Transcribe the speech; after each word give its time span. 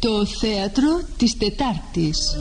Το 0.00 0.26
θέατρο 0.26 1.00
της 1.16 1.36
Τετάρτης. 1.36 2.36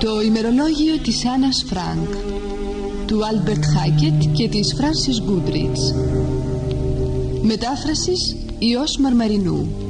Το 0.00 0.20
ημερολόγιο 0.20 0.98
της 1.02 1.26
Άννας 1.26 1.64
Φρανκ 1.66 2.08
του 3.06 3.26
Άλμπερτ 3.26 3.64
Χάκετ 3.64 4.22
και 4.32 4.48
της 4.48 4.74
Φράνσις 4.76 5.20
Γκούντριτς. 5.20 5.94
Μετάφρασις 7.42 8.36
Ιώς 8.58 8.96
Μαρμαρινού 8.96 9.81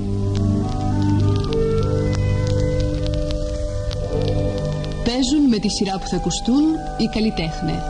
Παίζουν 5.23 5.49
με 5.49 5.59
τη 5.59 5.69
σειρά 5.69 5.99
που 5.99 6.07
θα 6.07 6.17
ακουστούν 6.17 6.63
οι 6.97 7.07
καλλιτέχνες. 7.13 7.83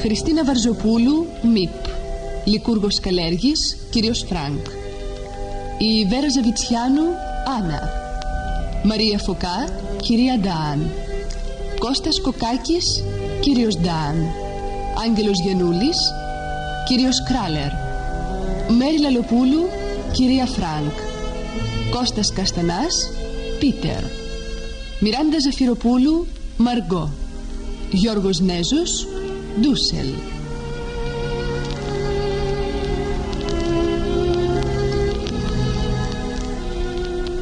Χριστίνα 0.00 0.44
Βαρζοπούλου, 0.44 1.26
Μιπ. 1.42 1.84
Λυκούργος 2.44 3.00
Καλέργης, 3.00 3.76
κύριος 3.90 4.24
Φρανκ. 4.28 4.66
Η 5.78 6.04
Βέρα 6.08 6.28
Ζαβιτσιάνου, 6.28 7.02
Άννα. 7.58 7.92
Μαρία 8.82 9.18
Φωκά, 9.18 9.68
κυρία 10.02 10.38
Ντάαν 10.38 10.90
Κώστας 11.78 12.20
Κοκάκης, 12.20 13.04
κύριος 13.40 13.76
Ντάαν 13.76 14.16
Άγγελος 15.04 15.40
Γιαννούλης, 15.40 15.98
κύριος 16.88 17.22
Κράλερ. 17.22 17.72
Μέρη 18.78 19.00
Λαλοπούλου, 19.00 19.62
κυρία 20.12 20.46
Φρανκ. 20.46 20.92
Κώστας 21.90 22.32
Καστανάς, 22.32 23.10
Πίτερ 23.58 24.29
Μιράντα 25.02 25.40
Ζαφυροπούλου, 25.40 26.26
Μαργκό. 26.56 27.10
Γιώργος 27.90 28.40
Νέζος, 28.40 29.06
Ντούσελ. 29.60 30.08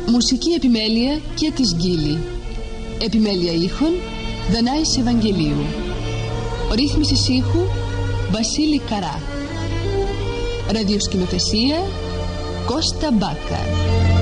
Μουσική 0.06 0.50
επιμέλεια 0.50 1.20
και 1.34 1.50
της 1.55 1.75
Γκίλη. 1.75 2.19
Επιμέλεια 3.03 3.53
ήχων 3.53 3.93
Δανάης 4.53 4.97
Ευαγγελίου. 4.97 5.65
Ρύθμιση 6.75 7.33
ήχου 7.33 7.61
Βασίλη 8.31 8.78
Καρά. 8.78 9.20
Ραδιοσκηνοθεσία 10.72 11.83
Κώστα 12.67 13.11
Μπάκα 13.12 14.17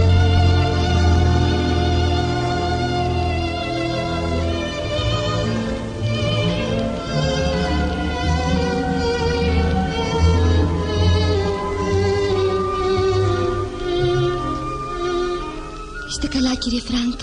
καλά 16.37 16.55
κύριε 16.55 16.81
Φρανκ 16.81 17.20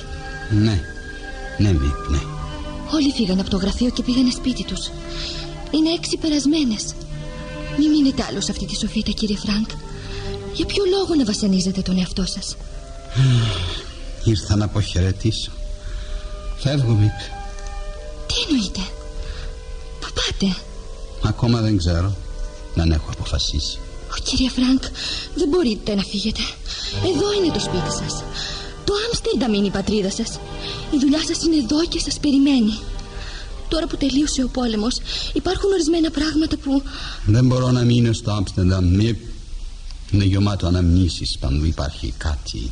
Ναι, 0.49 0.81
ναι, 1.57 1.71
Μιπ, 1.71 2.09
ναι. 2.09 2.19
Όλοι 2.93 3.11
φύγαν 3.15 3.39
από 3.39 3.49
το 3.49 3.57
γραφείο 3.57 3.89
και 3.89 4.03
πήγανε 4.03 4.31
σπίτι 4.31 4.63
τους 4.63 4.89
Είναι 5.71 5.89
έξι 5.97 6.17
περασμένες 6.17 6.83
Μην 7.77 7.89
μείνετε 7.89 8.23
άλλο 8.29 8.41
σε 8.41 8.51
αυτή 8.51 8.65
τη 8.65 8.75
σοφίτα 8.75 9.11
κύριε 9.11 9.37
Φρανκ 9.37 9.69
Για 10.53 10.65
ποιο 10.65 10.83
λόγο 10.89 11.15
να 11.15 11.25
βασανίζετε 11.25 11.81
τον 11.81 11.97
εαυτό 11.97 12.25
σας; 12.25 12.55
Ήρθα 14.23 14.55
να 14.55 14.65
αποχαιρετήσω. 14.65 15.51
Φεύγω, 16.57 16.93
Μιπ. 16.93 17.17
Τι 18.27 18.33
εννοείτε; 18.49 18.79
Πού 19.99 20.07
πάτε; 20.13 20.55
Ακόμα 21.23 21.61
δεν 21.61 21.77
ξέρω. 21.77 22.15
Δεν 22.75 22.91
έχω 22.91 23.09
αποφασίσει. 23.11 23.77
Ω, 24.11 24.21
Κύριε 24.23 24.49
Φρανκ 24.49 24.83
δεν 25.35 25.47
μπορείτε 25.49 25.95
να 25.95 26.03
φύγετε 26.03 26.41
Εδώ 27.09 27.33
είναι 27.33 27.53
το 27.53 27.59
σπίτι 27.59 27.91
σας 27.91 28.23
Το 28.93 28.99
Άμστερνταμ 29.07 29.53
είναι 29.53 29.67
η 29.67 29.69
πατρίδα 29.69 30.11
σας 30.11 30.39
Η 30.91 30.97
δουλειά 30.99 31.19
σας 31.27 31.43
είναι 31.43 31.55
εδώ 31.55 31.85
και 31.85 31.99
σας 31.99 32.19
περιμένει 32.19 32.79
Τώρα 33.67 33.87
που 33.87 33.97
τελείωσε 33.97 34.43
ο 34.43 34.47
πόλεμος 34.47 34.97
Υπάρχουν 35.33 35.71
ορισμένα 35.71 36.11
πράγματα 36.11 36.57
που 36.57 36.83
Δεν 37.25 37.45
μπορώ 37.45 37.71
να 37.71 37.83
μείνω 37.83 38.13
στο 38.13 38.31
Άμστερνταμ. 38.31 38.85
Μιπ. 38.85 39.19
Είναι 40.11 40.23
γεμάτο 40.23 40.67
αναμνήσεις 40.67 41.37
παντού 41.39 41.65
υπάρχει 41.65 42.13
κάτι. 42.17 42.71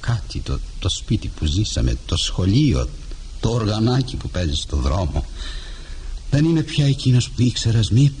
Κάτι, 0.00 0.38
το, 0.38 0.58
το 0.78 0.88
σπίτι 0.88 1.28
που 1.28 1.44
ζήσαμε, 1.44 1.96
το 2.06 2.16
σχολείο, 2.16 2.88
το 3.40 3.50
οργανάκι 3.50 4.16
που 4.16 4.28
παίζει 4.28 4.54
στο 4.54 4.76
δρόμο. 4.76 5.24
Δεν 6.30 6.44
είμαι 6.44 6.62
πια 6.62 6.86
εκείνος 6.86 7.30
που 7.30 7.42
ήξερες, 7.42 7.90
Μιπ. 7.90 8.14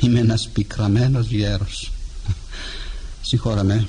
Είμαι 0.00 0.18
ένας 0.18 0.48
πικραμένος 0.52 1.26
γέρος. 1.26 1.90
Συγχώρα 3.22 3.62
με, 3.64 3.86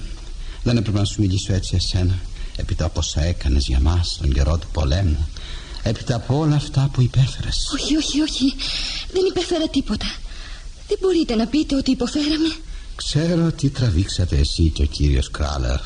δεν 0.63 0.77
έπρεπε 0.77 0.97
να 0.97 1.05
σου 1.05 1.21
μιλήσω 1.21 1.53
έτσι 1.53 1.75
εσένα. 1.75 2.19
Έπειτα 2.61 2.85
από 2.85 2.99
όσα 2.99 3.23
έκανες 3.23 3.65
για 3.65 3.79
μας 3.79 4.17
τον 4.21 4.33
καιρό 4.33 4.57
του 4.57 4.67
πολέμου. 4.71 5.27
Έπειτα 5.83 6.15
από 6.15 6.37
όλα 6.37 6.55
αυτά 6.55 6.89
που 6.93 7.01
υπέφερες. 7.01 7.57
Όχι, 7.73 7.97
όχι, 7.97 8.21
όχι 8.21 8.55
Δεν 9.13 9.25
υπέφερα 9.29 9.67
τίποτα 9.67 10.05
Δεν 10.87 10.97
μπορείτε 11.01 11.35
να 11.35 11.47
πείτε 11.47 11.75
ότι 11.75 11.91
υποφέραμε 11.91 12.55
Ξέρω 12.95 13.51
τι 13.51 13.69
τραβήξατε 13.69 14.37
εσύ 14.37 14.69
και 14.69 14.81
ο 14.81 14.85
κύριος 14.85 15.31
Κράλερ. 15.31 15.79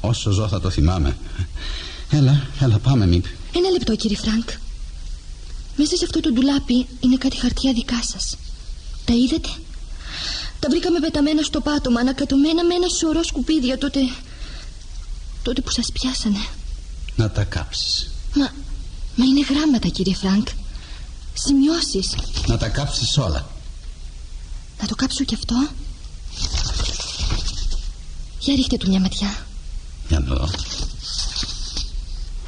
Όσο 0.00 0.30
ζω 0.30 0.48
θα 0.48 0.60
το 0.60 0.70
θυμάμαι. 0.70 1.16
Έλα, 2.10 2.46
έλα 2.60 2.78
πάμε 2.78 3.06
Μιπ. 3.06 3.24
Ένα 3.56 3.70
λεπτό 3.70 3.96
κύριε 3.96 4.16
Φρανκ 4.16 4.48
Μέσα 5.76 5.96
σε 5.96 6.04
αυτό 6.04 6.20
το 6.20 6.32
ντουλάπι 6.32 6.86
είναι 7.00 7.16
κάτι 7.16 7.36
χαρτιά 7.36 7.72
δικά 7.72 8.02
σας 8.02 8.36
Τα 9.04 9.14
είδατε; 9.14 9.48
Τα 10.60 10.68
βρήκαμε 10.70 11.00
πεταμένα 11.00 11.42
στο 11.42 11.60
πάτωμα 11.60 12.00
Ανακατωμένα 12.00 12.64
με 12.64 12.74
ένα 12.74 12.88
σωρό 12.88 13.22
σκουπίδια 13.22 13.78
Τότε 13.78 14.00
Τότε 15.42 15.60
που 15.60 15.70
σας 15.70 15.92
πιάσανε 15.92 16.46
Να 17.16 17.30
τα 17.30 17.44
κάψεις. 17.44 18.10
Μα, 18.34 18.52
μα 19.16 19.24
είναι 19.24 19.46
γράμματα 19.50 19.88
κύριε 19.88 20.14
Φρανκ 20.14 20.48
Σημειώσεις 21.34 22.14
Να 22.46 22.58
τα 22.58 22.68
κάψεις 22.68 23.18
όλα. 23.18 23.48
Να 24.80 24.86
το 24.86 24.94
κάψω 24.94 25.24
κι 25.24 25.34
αυτό 25.34 25.68
Για 28.38 28.54
ρίχτε 28.54 28.76
του 28.76 28.88
μια 28.88 29.00
ματιά 29.00 29.46
Για 30.08 30.18
να 30.18 30.34
δω. 30.34 30.44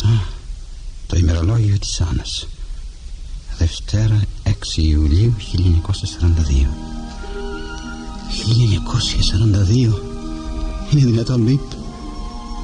Α, 0.04 0.10
το 1.06 1.16
ημερολόγιο 1.16 1.78
της 1.78 2.00
Άννας. 2.00 2.46
Δευτέρα 3.58 4.20
6 4.42 4.82
Ιουλίου 4.82 5.34
1942. 5.36 6.66
1942. 8.32 10.02
Είναι 10.90 11.04
δυνατόν 11.04 11.40
Μιπ. 11.40 11.60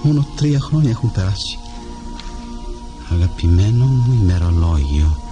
Μόνο 0.03 0.27
τρία 0.37 0.61
χρόνια 0.61 0.91
έχουν 0.91 1.13
περάσει. 1.13 1.59
Αγαπημένο 3.13 3.85
μου 3.85 4.19
ημερολόγιο. 4.23 5.23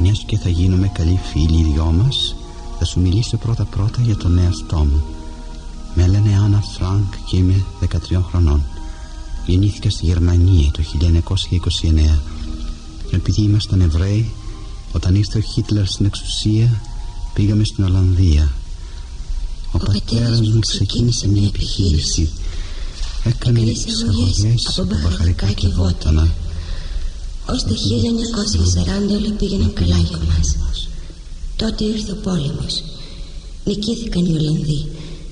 Μιας 0.00 0.24
και 0.26 0.38
θα 0.38 0.48
γίνουμε 0.48 0.88
καλοί 0.88 1.20
φίλοι 1.32 1.58
οι 1.58 1.72
δυο 1.72 1.84
μας, 1.84 2.34
θα 2.78 2.84
σου 2.84 3.00
μιλήσω 3.00 3.36
πρώτα 3.36 3.64
πρώτα 3.64 4.02
για 4.02 4.16
τον 4.16 4.38
εαυτό 4.38 4.76
μου. 4.76 5.02
Με 5.94 6.06
λένε 6.06 6.38
Άννα 6.44 6.60
Φρανκ 6.60 7.14
και 7.26 7.36
είμαι 7.36 7.64
13 7.80 8.22
χρονών. 8.28 8.62
Γεννήθηκα 9.46 9.90
στη 9.90 10.06
Γερμανία 10.06 10.70
το 10.70 10.82
1929. 12.12 12.18
Επειδή 13.10 13.42
ήμασταν 13.42 13.80
Εβραίοι, 13.80 14.30
όταν 14.92 15.14
ήρθε 15.14 15.38
ο 15.38 15.40
Χίτλερ 15.40 15.86
στην 15.86 16.06
εξουσία, 16.06 16.80
πήγαμε 17.34 17.64
στην 17.64 17.84
Ολλανδία. 17.84 18.52
Ο, 19.72 19.78
πατέρας 19.78 20.40
μου 20.40 20.58
ξεκίνησε 20.58 21.28
μια 21.28 21.46
επιχείρηση. 21.46 22.30
Έκανε 23.24 23.60
Έκανε 23.60 23.70
εισαγωγές 23.70 23.86
εισαγωγές 23.86 24.66
από 24.66 24.82
από 24.82 24.84
μπαχαρικά 24.84 25.46
μπαχαρικά 25.46 25.46
και 25.46 25.66
και 25.66 25.68
βότανα. 25.68 26.34
Ως 27.48 27.62
το 27.62 27.74
1940 27.74 29.14
όλα 29.16 29.32
πήγαιναν 29.38 29.72
καλά 29.72 29.96
για 29.96 30.18
μας. 30.18 30.56
Τότε 31.56 31.84
ήρθε 31.84 32.12
ο 32.12 32.16
πόλεμος. 32.22 32.82
Νικήθηκαν 33.64 34.24
οι 34.24 34.36
Ολλανδοί 34.38 34.86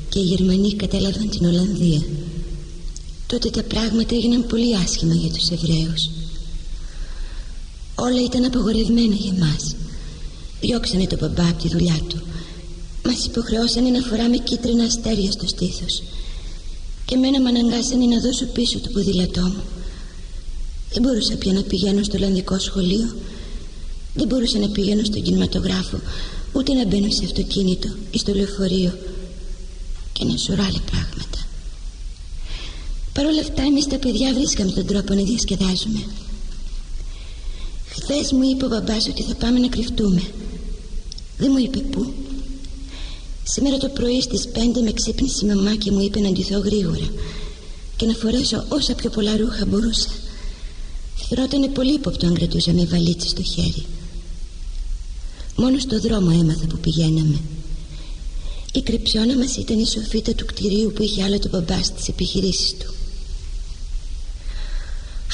και 0.09 0.19
οι 0.19 0.23
Γερμανοί 0.23 0.75
κατέλαβαν 0.75 1.29
την 1.29 1.47
Ολλανδία. 1.47 2.03
Τότε 3.27 3.51
τα 3.51 3.63
πράγματα 3.63 4.15
έγιναν 4.15 4.47
πολύ 4.47 4.77
άσχημα 4.77 5.15
για 5.15 5.31
τους 5.31 5.49
Εβραίους. 5.49 6.11
Όλα 7.95 8.23
ήταν 8.25 8.45
απαγορευμένα 8.45 9.15
για 9.15 9.33
μας. 9.33 9.75
Διώξανε 10.61 11.07
τον 11.07 11.19
μπαμπά 11.19 11.49
από 11.49 11.63
τη 11.63 11.69
δουλειά 11.69 12.01
του. 12.09 12.19
Μας 13.07 13.25
υποχρεώσανε 13.25 13.91
να 13.91 14.03
φοράμε 14.03 14.37
κίτρινα 14.37 14.85
αστέρια 14.85 15.31
στο 15.33 15.47
στήθος. 15.47 16.03
Και 17.09 17.15
εμένα 17.15 17.41
με 17.41 17.49
αναγκάσανε 17.49 18.05
να 18.05 18.21
δώσω 18.21 18.47
πίσω 18.47 18.79
το 18.79 18.89
ποδήλατό 18.93 19.41
μου. 19.41 19.63
Δεν 20.93 21.03
μπορούσα 21.03 21.37
πια 21.37 21.53
να 21.53 21.63
πηγαίνω 21.63 22.03
στο 22.03 22.17
Ολλανδικό 22.17 22.59
σχολείο. 22.59 23.15
Δεν 24.15 24.27
μπορούσα 24.27 24.59
να 24.59 24.69
πηγαίνω 24.69 25.05
στον 25.05 25.23
κινηματογράφο, 25.23 26.01
ούτε 26.53 26.73
να 26.73 26.85
μπαίνω 26.87 27.11
σε 27.11 27.25
αυτοκίνητο 27.25 27.89
ή 28.11 28.19
στο 28.19 28.35
λεωφορείο. 28.35 28.99
Και 30.13 30.25
ένα 30.25 30.37
σωρό 30.37 30.63
άλλα 30.63 30.83
πράγματα. 30.91 31.39
Παρ' 33.13 33.27
όλα 33.27 33.41
αυτά, 33.41 33.63
εμείς 33.63 33.87
τα 33.87 33.99
παιδιά 33.99 34.35
βρίσκαμε 34.35 34.71
τον 34.71 34.87
τρόπο 34.87 35.15
να 35.15 35.23
διασκεδάζουμε. 35.23 36.03
Χθες 37.89 38.33
μου 38.33 38.43
είπε 38.51 38.65
ο 38.65 38.69
μπαμπάς 38.69 39.09
ότι 39.09 39.23
θα 39.23 39.35
πάμε 39.35 39.59
να 39.59 39.69
κρυφτούμε 39.69 40.23
Δεν 41.39 41.49
μου 41.53 41.59
είπε 41.59 41.79
πού 41.79 42.13
Σήμερα 43.51 43.77
το 43.77 43.89
πρωί 43.89 44.21
στις 44.21 44.49
5 44.55 44.59
με 44.83 44.93
ξύπνησε 44.93 45.47
η 45.47 45.49
μαμά 45.49 45.75
και 45.77 45.91
μου 45.91 46.01
είπε 46.01 46.21
να 46.21 46.31
ντυθώ 46.31 46.59
γρήγορα 46.59 47.11
Και 47.97 48.07
να 48.07 48.15
φορέσω 48.15 48.65
όσα 48.69 48.95
πιο 48.95 49.11
πολλά 49.11 49.37
ρούχα 49.37 49.67
μπορούσα. 49.67 50.09
Θεωρώ 51.17 51.69
πολύ 51.73 51.95
ύποπτο 51.95 52.27
αν 52.27 52.35
κρατούσα 52.35 52.73
με 52.73 52.85
βαλίτσα 52.85 53.29
στο 53.29 53.43
χέρι. 53.43 53.85
Μόνο 55.57 55.79
στο 55.79 56.01
δρόμο 56.01 56.31
έμαθα 56.41 56.67
που 56.67 56.79
πηγαίναμε. 56.79 57.41
Η 58.73 58.83
κρυψώνα 58.83 59.37
μας 59.37 59.57
ήταν 59.57 59.79
η 59.79 59.87
σοφίτα 59.87 60.35
του 60.35 60.45
κτηρίου 60.45 60.93
που 60.95 61.03
είχε 61.03 61.23
άλλο 61.23 61.39
το 61.39 61.49
μπαμπά 61.49 61.83
στις 61.83 62.09
επιχειρήσεις 62.09 62.75
του. 62.79 62.95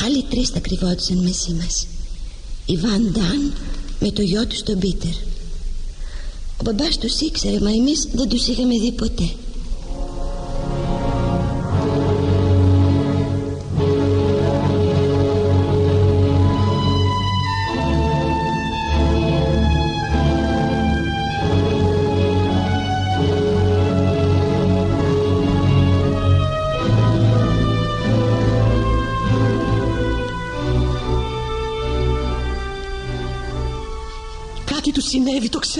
Άλλοι 0.04 0.22
τρεις 0.22 0.50
τα 0.50 0.58
κρυβόντουσαν 0.58 1.16
μεσή 1.16 1.52
μας. 1.52 1.86
Η 2.66 2.76
Βαντάν 2.76 3.52
με 4.00 4.10
το 4.10 4.22
γιο 4.22 4.46
του 4.46 4.56
στον 4.56 4.78
Πίτερ 4.78 5.33
Ο 6.66 6.72
μπαμπάς 6.72 6.98
τους 6.98 7.20
ήξερε 7.20 7.60
μα 7.60 7.70
εμείς 7.70 8.08
δεν 8.12 8.28
τους 8.28 8.46
είχαμε 8.46 8.78
δει 8.78 8.92
ποτέ 8.92 9.28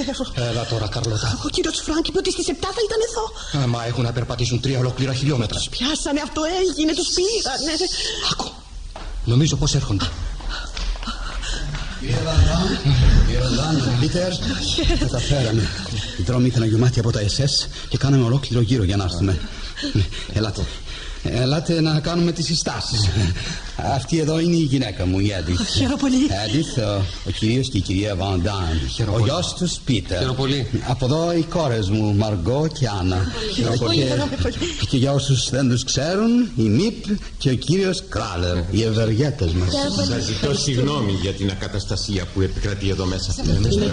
ξέρω. 0.00 0.48
Έλα 0.50 0.64
τώρα, 0.66 0.86
Καρλώτα. 0.88 1.38
Ο 1.44 1.48
κύριος 1.48 1.80
Φρανκ 1.86 2.08
είπε 2.08 2.18
ότι 2.18 2.30
στις 2.30 2.46
7 2.48 2.52
θα 2.76 2.82
ήταν 2.86 3.00
εδώ. 3.08 3.24
Α, 3.64 3.66
μα 3.66 3.84
έχουν 3.84 4.02
να 4.04 4.12
περπατήσουν 4.12 4.60
τρία 4.60 4.78
ολόκληρα 4.78 5.14
χιλιόμετρα. 5.14 5.58
Τους 5.58 5.68
πιάσανε, 5.68 6.20
αυτό 6.24 6.40
έγινε, 6.60 6.92
τους 6.94 7.08
πήγανε. 7.16 7.74
Άκου. 8.32 8.50
Νομίζω 9.24 9.56
πως 9.56 9.74
έρχονται. 9.74 10.06
Κύριε 12.00 12.16
Βαντάν, 12.24 12.78
κύριε 13.26 13.40
Βαντάν, 13.40 13.98
Πίτερ, 14.00 14.32
καταφέραμε. 14.98 15.68
Οι 16.18 16.22
δρόμοι 16.22 16.46
ήταν 16.46 16.64
γεμάτοι 16.64 16.98
από 16.98 17.10
τα 17.12 17.20
SS 17.20 17.66
και 17.88 17.98
κάναμε 17.98 18.24
ολόκληρο 18.24 18.62
γύρο 18.62 18.84
για 18.84 18.96
να 18.96 19.04
έρθουμε. 19.04 19.40
Ελάτε. 20.32 20.64
Ελάτε 21.30 21.80
να 21.80 22.00
κάνουμε 22.00 22.32
τις 22.32 22.44
συστάσεις. 22.44 23.08
Αυτή 23.94 24.18
εδώ 24.18 24.38
είναι 24.38 24.56
η 24.56 24.62
γυναίκα 24.62 25.06
μου, 25.06 25.18
η 25.18 25.30
Έντιθ. 25.30 25.68
Χαίρομαι 25.68 25.96
πολύ. 25.96 26.16
Έντιθ, 26.46 26.78
ο, 26.78 27.02
ο 27.26 27.30
κύριος 27.30 27.68
και 27.68 27.78
η 27.78 27.80
κυρία 27.80 28.14
Βαντάν 28.14 28.80
Ο 29.14 29.18
γιος 29.18 29.54
τους 29.54 29.78
Πίτερ. 29.84 30.18
Χαίρομαι 30.18 30.36
πολύ. 30.36 30.66
Από 30.88 31.04
εδώ 31.04 31.32
οι 31.32 31.42
κόρες 31.42 31.88
μου, 31.88 32.14
Μαργκό 32.14 32.66
και 32.78 32.88
Άννα. 33.00 33.26
Και, 33.54 34.86
και 34.88 34.96
για 34.96 35.12
όσους 35.12 35.50
δεν 35.50 35.68
τους 35.68 35.84
ξέρουν 35.84 36.50
Η 36.56 36.62
Μίπ 36.62 37.04
και 37.38 37.50
ο 37.50 37.54
κύριος 37.54 38.04
Κράλερ 38.08 38.56
Οι 38.70 38.82
ευεργέτες 38.82 39.52
μας. 39.52 39.68
Σας 40.08 40.24
ζητώ 40.24 40.54
συγγνώμη 40.54 41.12
για 41.12 41.32
την 41.32 41.50
ακαταστασία 41.50 42.24
που 42.34 42.40
επικρατεί 42.40 42.88
εδώ 42.88 43.04
μέσα 43.04 43.32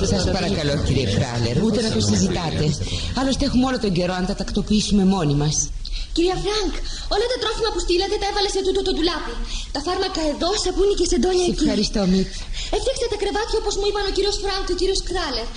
Σας 0.09 0.23
παρακαλώ 0.23 0.83
κύριε 0.85 1.05
Κράλερ 1.05 1.63
Ούτε 1.63 1.81
να 1.81 1.89
το 1.89 1.99
συζητάτε. 1.99 2.75
Άλλωστε 3.19 3.45
έχουμε 3.45 3.65
όλο 3.65 3.79
τον 3.79 3.91
καιρό 3.91 4.13
να 4.13 4.25
τα 4.25 4.35
τακτοποιήσουμε 4.35 5.05
μόνοι 5.05 5.33
μας 5.33 5.69
Κυρία 6.15 6.37
Φρανκ, 6.43 6.73
όλα 7.13 7.25
τα 7.31 7.37
τρόφιμα 7.41 7.69
που 7.73 7.81
στείλατε 7.85 8.15
τα 8.21 8.27
έβαλα 8.31 8.49
σε 8.55 8.61
τούτο 8.65 8.81
το 8.87 8.91
ντουλάπι. 8.95 9.33
Τα 9.75 9.79
φάρμακα 9.85 10.21
εδώ, 10.33 10.49
σαπούνι 10.63 10.93
και 10.99 11.05
σεντόνια 11.11 11.45
εκεί. 11.51 11.63
Ευχαριστώ, 11.65 12.01
Μιπ. 12.11 12.31
Έφτιαξα 12.75 13.05
τα 13.13 13.17
κρεβάτια 13.21 13.57
όπως 13.61 13.73
μου 13.79 13.85
είπαν 13.89 14.03
ο 14.11 14.13
κύριος 14.17 14.35
Φρανκ 14.43 14.63
και 14.67 14.75
ο 14.77 14.79
κύριος 14.81 15.01
Κράλερ. 15.09 15.47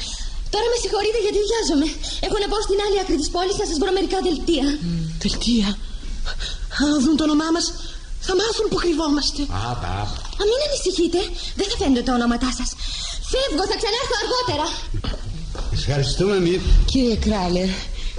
Τώρα 0.53 0.67
με 0.73 0.77
συγχωρείτε 0.83 1.19
γιατί 1.27 1.39
βιάζομαι. 1.49 1.87
Έχω 2.27 2.37
να 2.43 2.49
πάω 2.51 2.62
στην 2.69 2.79
άλλη 2.85 2.97
άκρη 3.03 3.17
της 3.23 3.31
πόλης 3.35 3.56
να 3.62 3.67
σας 3.71 3.77
βρω 3.83 3.91
μερικά 3.99 4.19
δελτία. 4.27 4.67
Mm. 4.73 4.77
Δελτία. 5.25 5.69
Αν 6.83 6.91
δουν 7.05 7.15
το 7.19 7.25
όνομά 7.29 7.49
μας, 7.56 7.67
θα 8.27 8.33
μάθουν 8.41 8.67
που 8.71 8.79
κρυβόμαστε. 8.83 9.43
Άπα, 9.71 9.93
Α, 10.41 10.43
μην 10.51 10.61
ανησυχείτε. 10.69 11.21
Δεν 11.59 11.67
θα 11.71 11.77
φαίνονται 11.81 12.05
τα 12.09 12.12
ονόματά 12.19 12.51
σας. 12.59 12.69
Φεύγω, 13.31 13.65
θα 13.71 13.77
ξανάρθω 13.81 14.15
αργότερα. 14.23 14.67
Ευχαριστούμε, 15.79 16.37
Μιπ. 16.47 16.62
Κύριε 16.91 17.17
Κράλερ, 17.25 17.71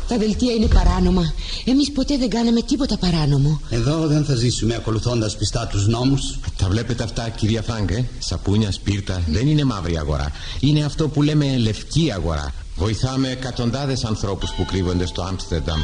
τα 0.07 0.17
δελτία 0.17 0.53
είναι 0.53 0.67
παράνομα. 0.67 1.33
Εμείς 1.65 1.91
ποτέ 1.91 2.17
δεν 2.17 2.29
κάναμε 2.29 2.61
τίποτα 2.61 2.97
παράνομο. 2.97 3.59
Εδώ 3.69 4.07
δεν 4.07 4.25
θα 4.25 4.35
ζήσουμε 4.35 4.75
ακολουθώντας 4.75 5.37
πιστά 5.37 5.67
τους 5.67 5.87
νόμους. 5.87 6.39
Τα 6.57 6.67
βλέπετε 6.67 7.03
αυτά, 7.03 7.29
κυρία 7.29 7.61
Φράγκ, 7.61 7.89
ε; 7.91 8.05
Σαπούνια, 8.19 8.71
σπίρτα. 8.71 9.21
Δεν 9.27 9.47
είναι 9.47 9.63
μαύρη 9.63 9.97
αγορά. 9.97 10.31
Είναι 10.59 10.83
αυτό 10.83 11.07
που 11.07 11.21
λέμε 11.21 11.57
λευκή 11.57 12.11
αγορά. 12.11 12.53
Βοηθάμε 12.75 13.29
εκατοντάδες 13.29 14.03
ανθρώπους 14.03 14.51
που 14.51 14.65
κρύβονται 14.65 15.05
στο 15.05 15.21
Άμστερνταμ. 15.21 15.79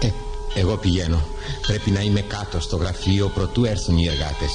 Ε, 0.00 0.08
εγώ 0.54 0.76
πηγαίνω. 0.76 1.26
Πρέπει 1.66 1.90
να 1.90 2.00
είμαι 2.00 2.20
κάτω 2.20 2.60
στο 2.60 2.76
γραφείο 2.76 3.28
προτού 3.34 3.64
έρθουν 3.64 3.98
οι 3.98 4.06
εργάτες. 4.06 4.50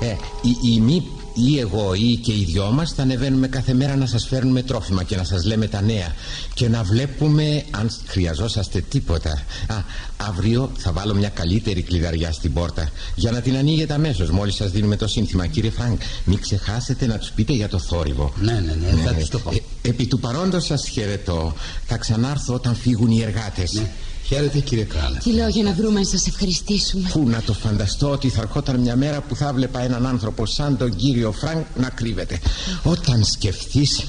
Ε, 0.00 0.16
η, 0.42 0.74
η 0.74 0.80
μη 0.80 1.06
ή 1.34 1.58
εγώ 1.58 1.94
ή 1.94 2.16
και 2.16 2.32
οι 2.32 2.44
δυο 2.44 2.70
μας 2.70 2.92
θα 2.92 3.02
ανεβαίνουμε 3.02 3.48
κάθε 3.48 3.74
μέρα 3.74 3.96
να 3.96 4.06
σας 4.06 4.26
φέρνουμε 4.26 4.62
τρόφιμα 4.62 5.02
και 5.02 5.16
να 5.16 5.24
σας 5.24 5.44
λέμε 5.44 5.66
τα 5.66 5.80
νέα 5.80 6.14
και 6.54 6.68
να 6.68 6.82
βλέπουμε 6.82 7.64
αν 7.70 7.90
χρειαζόσαστε 8.06 8.80
τίποτα. 8.80 9.30
Α, 9.66 9.74
αύριο 10.16 10.70
θα 10.76 10.92
βάλω 10.92 11.14
μια 11.14 11.28
καλύτερη 11.28 11.82
κλειδαριά 11.82 12.32
στην 12.32 12.52
πόρτα 12.52 12.90
για 13.14 13.30
να 13.30 13.40
την 13.40 13.56
ανοίγετε 13.56 13.94
αμέσως. 13.94 14.30
Μόλις 14.30 14.54
σας 14.54 14.70
δίνουμε 14.70 14.96
το 14.96 15.06
σύνθημα 15.06 15.46
κύριε 15.46 15.70
Φρανκ 15.70 16.00
μην 16.24 16.40
ξεχάσετε 16.40 17.06
να 17.06 17.18
τους 17.18 17.30
πείτε 17.30 17.52
για 17.52 17.68
το 17.68 17.78
θόρυβο. 17.78 18.32
Ναι, 18.40 18.52
ναι, 18.52 18.60
ναι, 18.60 18.90
ναι. 18.92 19.02
θα 19.02 19.14
τους 19.14 19.28
το 19.28 19.38
πω. 19.38 19.50
Ε, 19.50 19.88
Επί 19.88 20.06
του 20.06 20.18
παρόντος 20.18 20.64
σας 20.64 20.88
χαιρετώ. 20.88 21.54
Θα 21.86 21.96
ξανάρθω 21.96 22.54
όταν 22.54 22.74
φύγουν 22.74 23.10
οι 23.10 23.22
εργάτες. 23.22 23.72
Ναι. 23.72 23.90
Χαίρετε 24.32 24.58
κύριε 24.58 24.84
Κράλερ. 24.84 25.18
Τι 25.18 25.32
λόγια 25.32 25.62
να 25.62 25.72
βρούμε 25.72 26.00
να 26.00 26.06
σας 26.06 26.26
ευχαριστήσουμε. 26.26 27.08
Πού 27.12 27.28
να 27.28 27.42
το 27.42 27.52
φανταστώ 27.52 28.10
ότι 28.10 28.28
θα 28.28 28.40
ερχόταν 28.40 28.80
μια 28.80 28.96
μέρα 28.96 29.20
που 29.20 29.36
θα 29.36 29.52
έβλεπα 29.52 29.80
έναν 29.80 30.06
άνθρωπο 30.06 30.46
σαν 30.46 30.76
τον 30.76 30.96
κύριο 30.96 31.32
Φρανκ 31.32 31.66
να 31.76 31.88
κρύβεται. 31.88 32.40
Όταν 32.82 33.24
σκεφτείς... 33.24 34.04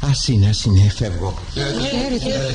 Ας 0.00 0.28
είναι, 0.28 0.48
ας 0.48 0.64
είναι, 0.64 0.90
φεύγω. 0.90 1.38
Χαίρετε. 1.54 2.54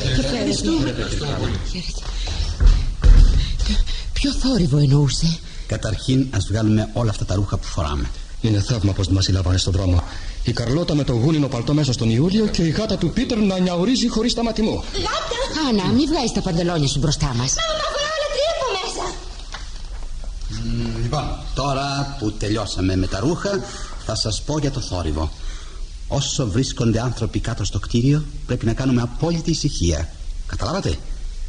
Ποιο 4.14 4.32
θόρυβο 4.32 4.78
εννοούσε; 4.78 5.38
Καταρχήν 5.68 6.28
ας 6.32 6.48
βγάλουμε 6.48 6.90
όλα 6.94 7.10
αυτά 7.10 7.26
τα 7.26 7.36
ρούχα 7.36 7.58
που 7.58 7.68
φοράμε. 7.68 8.10
Είναι 8.42 8.60
θαύμα 8.60 8.94
πως 8.94 9.08
μας 9.08 9.24
συλλάβανε 9.24 9.58
στον 9.58 9.74
δρόμο. 9.74 10.04
Η 10.46 10.54
Καρλώτα 10.54 10.96
με 10.96 11.04
το 11.04 11.14
γούνινο 11.14 11.48
παλτό 11.48 11.74
μέσα 11.74 11.94
στον 11.94 12.10
Ιούλιο 12.10 12.48
και 12.48 12.64
η 12.64 12.70
γάτα 12.70 12.98
του 12.98 13.10
Πίτερ 13.10 13.38
να 13.38 13.60
νιαουρίζει 13.60 14.08
χωρίς 14.08 14.32
σταματημό. 14.32 14.84
Γάτα! 14.94 15.70
Άννα, 15.70 15.94
μην 15.94 16.08
βγάζεις 16.08 16.32
τα 16.32 16.42
παντελόνια 16.42 16.88
σου 16.88 17.00
μπροστά 17.00 17.26
μας. 17.26 17.54
Μα 17.56 17.74
τα 17.82 17.88
βγάλω 17.94 18.14
όλα 18.18 18.28
τρία 18.34 18.52
από 18.56 18.68
μέσα. 18.78 19.06
Mm, 20.50 21.02
λοιπόν, 21.02 21.38
τώρα 21.56 22.16
που 22.20 22.32
τελειώσαμε 22.32 22.96
με 22.96 23.08
τα 23.08 23.20
ρούχα, 23.20 23.64
θα 24.06 24.16
σας 24.16 24.42
πω 24.42 24.60
για 24.60 24.72
το 24.72 24.80
θόρυβο. 24.80 25.32
Όσο 26.08 26.48
βρίσκονται 26.48 27.02
άνθρωποι 27.02 27.40
κάτω 27.40 27.64
στο 27.64 27.80
κτίριο, 27.80 28.24
πρέπει 28.46 28.66
να 28.66 28.74
κάνουμε 28.74 29.02
απόλυτη 29.02 29.50
ησυχία. 29.52 30.10
Καταλάβατε; 30.46 30.98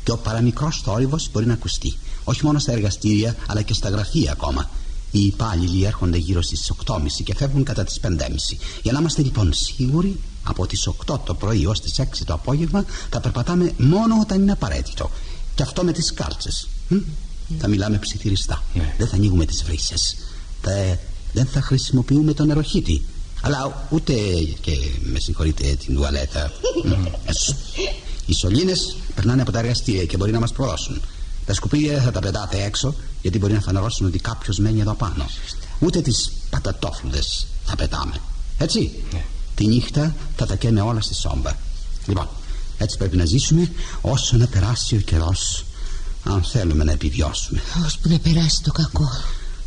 Και 0.04 0.10
ο 0.10 0.16
παραμικρός 0.16 0.80
θόρυβος 0.84 1.28
μπορεί 1.32 1.46
να 1.46 1.52
ακουστεί. 1.52 1.96
Όχι 2.24 2.44
μόνο 2.44 2.58
στα 2.58 2.72
εργαστήρια, 2.72 3.36
αλλά 3.46 3.62
και 3.62 3.74
στα 3.74 3.88
γραφεία 3.88 4.32
ακόμα. 4.32 4.70
Οι 5.16 5.24
υπάλληλοι 5.24 5.84
έρχονται 5.84 6.16
γύρω 6.16 6.42
στις 6.42 6.72
8.30 6.86 6.98
και 7.24 7.34
φεύγουν 7.34 7.64
κατά 7.64 7.84
τις 7.84 8.00
5.30. 8.02 8.08
Για 8.82 8.92
να 8.92 8.98
είμαστε 8.98 9.22
λοιπόν 9.22 9.52
σίγουροι, 9.52 10.20
από 10.42 10.66
τις 10.66 10.88
8 11.06 11.18
το 11.24 11.34
πρωί 11.34 11.62
έω 11.62 11.72
τις 11.72 12.00
6 12.00 12.04
το 12.24 12.32
απόγευμα 12.32 12.84
θα 13.10 13.20
περπατάμε 13.20 13.72
μόνο 13.78 14.18
όταν 14.20 14.40
είναι 14.40 14.52
απαραίτητο. 14.52 15.10
Και 15.54 15.62
αυτό 15.62 15.84
με 15.84 15.92
τις 15.92 16.12
κάλτσες. 16.12 16.68
Θα 17.58 17.68
μιλάμε 17.68 17.98
ψιθυριστά. 17.98 18.62
Ναι. 18.74 18.94
Δεν 18.98 19.08
θα 19.08 19.16
ανοίγουμε 19.16 19.44
τις 19.44 19.64
βρύσες. 19.64 20.16
Δεν 21.32 21.46
θα 21.46 21.60
χρησιμοποιούμε 21.60 22.32
τον 22.32 22.46
νεροχύτη. 22.46 23.02
Αλλά 23.40 23.86
ούτε 23.90 24.12
και 24.60 24.72
με 25.02 25.18
συγχωρείτε 25.18 25.76
την 25.84 25.94
τουαλέτα. 25.94 26.52
Ε, 27.26 27.32
Οι 28.26 28.34
σωλήνες 28.34 28.96
περνάνε 29.14 29.42
από 29.42 29.52
τα 29.52 29.58
εργαστήρια 29.58 30.04
και 30.04 30.16
μπορεί 30.16 30.32
να 30.32 30.40
μας 30.40 30.52
προδώσουν. 30.52 31.00
Τα 31.46 31.54
σκουπίδια 31.54 31.92
δεν 31.92 32.02
θα 32.02 32.10
τα 32.10 32.20
πετάτε 32.20 32.62
έξω 32.64 32.94
γιατί 33.22 33.38
μπορεί 33.38 33.52
να 33.52 33.60
φανερώσουν 33.60 34.06
ότι 34.06 34.18
κάποιος 34.18 34.58
μένει 34.58 34.80
εδώ 34.80 34.94
πάνω. 34.94 35.26
Ούτε 35.78 36.00
τις 36.00 36.32
πατατόφλουδες 36.50 37.46
θα 37.64 37.76
πετάμε. 37.76 38.14
Έτσι. 38.58 39.04
Ναι. 39.12 39.24
Τη 39.54 39.66
νύχτα 39.66 40.14
θα 40.36 40.46
τα 40.46 40.56
καίμε 40.56 40.80
όλα 40.80 41.00
στη 41.00 41.14
σόμπα. 41.14 41.50
Λοιπόν, 42.06 42.28
έτσι 42.78 42.96
πρέπει 42.98 43.16
να 43.16 43.24
ζήσουμε 43.24 43.70
όσο 44.00 44.36
να 44.36 44.46
περάσει 44.46 44.96
ο 44.96 45.00
καιρός. 45.00 45.64
Αν 46.24 46.42
θέλουμε 46.42 46.84
να 46.84 46.92
επιβιώσουμε. 46.92 47.60
Ώσπου 47.86 48.08
να 48.08 48.18
περάσει 48.18 48.62
το 48.62 48.72
κακό. 48.72 49.10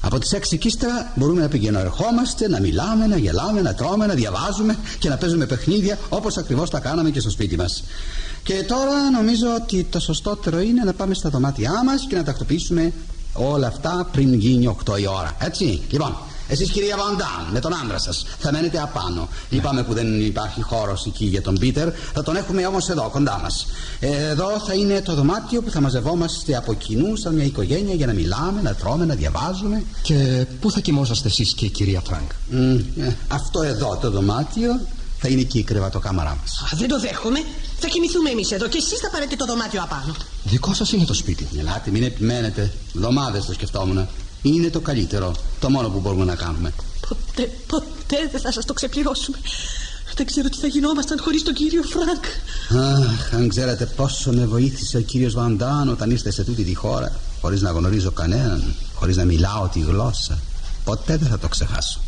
Από 0.02 0.20
τις 0.20 0.32
έξι 0.32 0.58
και 0.58 0.70
μπορούμε 1.16 1.42
να 1.42 1.48
πηγαίνουμε, 1.48 1.82
ερχόμαστε, 1.82 2.48
να 2.48 2.60
μιλάμε, 2.60 3.08
να 3.08 3.18
γελάμε, 3.18 3.62
να 3.62 3.74
τρώμε, 3.74 4.06
να 4.06 4.14
διαβάζουμε 4.14 4.78
και 5.00 5.10
να 5.10 5.18
παίζουμε 5.18 5.46
παιχνίδια 5.46 5.98
όπως 6.10 6.38
ακριβώς 6.38 6.70
τα 6.70 6.80
κάναμε 6.80 7.10
και 7.10 7.20
στο 7.20 7.30
σπίτι 7.30 7.58
μας. 7.58 7.84
Και 8.44 8.64
τώρα 8.68 9.10
νομίζω 9.12 9.48
ότι 9.64 9.84
το 9.84 10.00
σωστότερο 10.00 10.60
είναι 10.60 10.84
να 10.84 10.94
πάμε 10.94 11.14
στα 11.14 11.30
δωμάτια 11.30 11.84
μας 11.86 12.06
και 12.10 12.16
να 12.16 12.24
τακτοποιήσουμε 12.24 12.94
όλα 13.34 13.68
αυτά 13.68 14.10
πριν 14.12 14.34
γίνει 14.34 14.76
8 14.90 15.00
η 15.00 15.08
ώρα. 15.08 15.36
Έτσι. 15.40 15.82
Λοιπόν, 15.90 16.16
Εσείς, 16.52 16.72
κυρία 16.72 16.98
Βαντάν, 16.98 17.52
με 17.52 17.60
τον 17.60 17.74
άντρα 17.84 17.98
σας, 17.98 18.26
θα 18.40 18.52
μένετε 18.52 18.82
απάνω. 18.82 19.28
Λυπάμαι 19.50 19.84
που 19.84 19.94
δεν 19.94 20.26
υπάρχει 20.26 20.62
χώρος 20.62 21.06
εκεί 21.06 21.26
για 21.26 21.42
τον 21.42 21.60
Πίτερ. 21.60 21.90
Θα 22.14 22.24
τον 22.24 22.36
έχουμε 22.36 22.66
όμως 22.66 22.90
εδώ, 22.90 23.10
κοντά 23.12 23.40
μας. 23.44 23.66
Εδώ 24.00 24.60
θα 24.68 24.74
είναι 24.74 25.02
το 25.02 25.16
δωμάτιο 25.16 25.62
που 25.62 25.70
θα 25.70 25.82
μαζευόμαστε 25.82 26.56
από 26.56 26.74
κοινού, 26.74 27.16
σαν 27.16 27.34
μια 27.34 27.44
οικογένεια, 27.44 27.94
για 27.94 28.06
να 28.06 28.14
μιλάμε, 28.14 28.62
να 28.62 28.74
τρώμε, 28.74 29.06
να 29.06 29.16
διαβάζουμε. 29.16 29.84
Και 30.02 30.46
πού 30.62 30.72
θα 30.72 30.80
κοιμόσαστε 30.80 31.28
εσείς 31.28 31.54
και 31.54 31.66
η 31.66 31.70
κυρία 31.70 32.02
Φρανκ; 32.06 32.32
Ε, 33.00 33.16
αυτό 33.28 33.62
εδώ 33.62 33.98
το 34.02 34.12
δωμάτιο 34.12 34.80
θα 35.22 35.28
είναι 35.28 35.42
εκεί 35.42 35.60
η 35.60 35.64
κρεβατοκάμαρά 35.64 36.38
μας. 36.42 36.74
Δεν 36.76 36.88
το 36.88 37.00
δέχομαι. 37.00 37.40
Θα 37.80 37.88
κοιμηθούμε 37.88 38.30
εμείς 38.30 38.52
εδώ 38.52 38.68
και 38.68 38.78
εσείς 38.78 39.00
θα 39.00 39.10
πάρετε 39.10 39.36
το 39.36 39.46
δωμάτιο 39.46 39.82
απάνω. 39.82 40.16
Δικό 40.44 40.74
σας 40.74 40.92
είναι 40.92 41.06
το 41.06 41.14
σπίτι. 41.14 41.48
Ελάτε, 41.58 41.92
μην 41.92 42.04
επιμένετε. 42.04 42.72
Εβδομάδες 42.96 43.46
το 43.46 43.54
σκεφτόμουν. 43.54 44.08
Είναι 44.42 44.70
το 44.70 44.80
καλύτερο. 44.80 45.36
Το 45.60 45.70
μόνο 45.70 45.90
που 45.90 46.00
μπορούμε 46.00 46.26
να 46.26 46.36
κάνουμε. 46.36 46.74
Ποτέ, 47.08 47.52
ποτέ 47.68 48.30
δεν 48.32 48.42
θα 48.42 48.52
σας 48.52 48.66
το 48.66 48.74
ξεπληρώσουμε. 48.74 49.38
Δεν 50.16 50.26
ξέρω 50.26 50.50
τι 50.50 50.58
θα 50.58 50.68
γινόμασταν 50.68 51.20
χωρίς 51.22 51.44
τον 51.44 51.54
κύριο 51.54 51.82
Φρανκ. 51.84 52.24
Αχ, 52.86 53.34
αν 53.34 53.50
ξέρατε 53.50 53.86
πόσο 53.86 54.32
με 54.32 54.46
βοήθησε 54.46 54.98
ο 54.98 55.02
κύριος 55.02 55.34
Βαντάν 55.34 55.90
όταν 55.90 56.12
ήρθα 56.12 56.32
σε 56.32 56.44
τούτη 56.44 56.64
τη 56.64 56.74
χώρα, 56.74 57.12
χωρίς 57.42 57.62
να 57.62 57.72
γνωρίζω 57.72 58.12
κανέναν, 58.12 58.76
χωρίς 58.94 59.16
να 59.16 59.24
μιλάω 59.24 59.68
τη 59.68 59.80
γλώσσα. 59.80 60.40
Ποτέ 60.84 61.18
δεν 61.18 61.30
θα 61.30 61.40
το 61.40 61.48
ξεχάσω. 61.48 62.00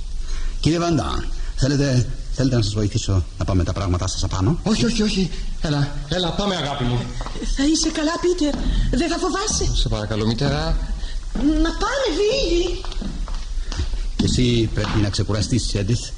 Κύριε 0.59 0.79
Βαντάν, 0.79 1.27
θέλετε 1.55 2.07
Θέλετε 2.33 2.55
να 2.55 2.61
σας 2.61 2.73
βοηθήσω 2.73 3.23
να 3.37 3.45
πάμε 3.45 3.63
τα 3.63 3.73
πράγματά 3.73 4.07
σας 4.07 4.23
απάνω; 4.23 4.59
Όχι, 4.63 4.85
όχι, 4.85 5.01
όχι. 5.03 5.31
Έλα, 5.61 5.91
έλα, 6.09 6.29
πάμε, 6.29 6.55
αγάπη 6.55 6.83
μου. 6.83 6.99
Θα 7.55 7.63
είσαι 7.65 7.89
καλά, 7.89 8.11
Πίτερ. 8.21 8.53
Δεν 8.99 9.09
θα 9.09 9.17
φοβάσαι. 9.17 9.75
Σε 9.81 9.89
παρακαλώ, 9.89 10.25
μητέρα. 10.25 10.77
Να 11.35 11.69
πάμε, 11.81 12.05
Βίλι. 12.17 12.81
Και 14.15 14.25
εσύ 14.25 14.69
πρέπει 14.73 14.99
να 15.01 15.09
ξεκουραστείς, 15.09 15.73
Έντιθ. 15.73 16.09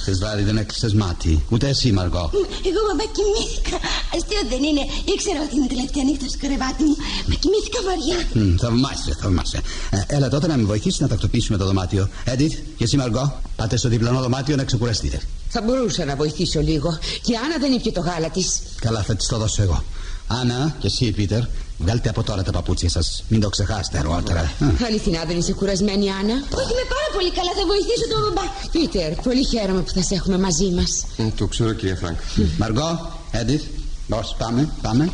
Χθε 0.00 0.12
βράδυ 0.12 0.42
δεν 0.42 0.56
έκλεισε 0.56 0.96
μάτι. 0.96 1.44
Ούτε 1.50 1.68
εσύ, 1.68 1.92
Μαργό. 1.92 2.30
Εγώ, 2.68 2.80
μπαμπά, 2.86 3.04
κοιμήθηκα. 3.16 3.76
Αστείο 4.14 4.42
δεν 4.48 4.62
είναι. 4.68 4.82
Ήξερα 5.14 5.40
ότι 5.46 5.54
είναι 5.56 5.66
τελευταία 5.66 6.04
νύχτα 6.08 6.26
στο 6.28 6.38
κρεβάτι 6.42 6.82
μου. 6.88 6.96
Μα 7.28 7.34
κοιμήθηκα 7.42 7.80
βαριά. 7.88 8.18
Mm, 8.34 8.56
θαυμάσαι, 8.62 9.16
θαυμάσαι. 9.20 9.60
Ε, 9.90 10.16
έλα 10.16 10.28
τότε 10.28 10.46
να 10.46 10.56
με 10.56 10.64
βοηθήσεις 10.72 11.00
να 11.00 11.08
τακτοποιήσουμε 11.08 11.58
το 11.58 11.64
δωμάτιο. 11.66 12.08
Έντιθ, 12.24 12.54
και 12.76 12.84
εσύ, 12.84 12.96
Μαργό, 12.96 13.40
πάτε 13.56 13.76
στο 13.76 13.88
διπλανό 13.88 14.20
δωμάτιο 14.20 14.56
να 14.56 14.64
ξεκουραστείτε. 14.64 15.20
Θα 15.48 15.60
μπορούσα 15.62 16.04
να 16.04 16.16
βοηθήσω 16.16 16.60
λίγο. 16.60 16.98
Και 17.22 17.32
η 17.32 17.36
Άννα 17.44 17.56
δεν 17.60 17.72
ήπια 17.72 17.92
το 17.92 18.00
γάλα 18.00 18.30
της. 18.30 18.62
Καλά, 18.80 19.02
θα 19.02 19.14
της 19.16 19.26
το 19.26 19.38
δώσω 19.38 19.62
εγώ. 19.62 19.84
Άννα 20.26 20.76
και 20.78 20.86
εσύ, 20.86 21.12
Πίτερ, 21.12 21.42
βγάλτε 21.78 22.08
από 22.08 22.22
τώρα 22.22 22.42
τα 22.42 22.52
παπούτσια 22.52 22.88
σας. 22.88 23.24
Μην 23.28 23.40
το 23.40 23.48
ξεχάσετε 23.48 23.98
αργότερα. 23.98 24.52
Αληθινά 24.86 25.24
δεν 25.24 25.38
είσαι 25.38 25.52
κουρασμένη, 25.52 26.10
Άννα. 26.10 26.32
Όχι, 26.32 26.72
είμαι 26.72 26.86
πάρα 26.94 27.08
πολύ 27.14 27.30
καλά. 27.30 27.50
Θα 27.58 27.64
βοηθήσω 27.66 28.06
τον 28.12 28.20
μπαμπά. 28.22 28.46
Πίτερ, 28.72 29.14
πολύ 29.14 29.44
χαίρομαι 29.44 29.80
που 29.80 29.90
θα 29.90 30.02
σε 30.02 30.14
έχουμε 30.14 30.38
μαζί 30.38 30.68
μας. 30.70 31.04
Ε, 31.16 31.24
το 31.36 31.46
ξέρω, 31.46 31.72
κυρία 31.72 31.96
Φρανκ. 31.96 32.18
Μαργό, 32.58 33.18
Έντιθ, 33.30 33.62
Πώς, 34.08 34.34
πάμε, 34.38 34.68
πάμε. 34.82 35.04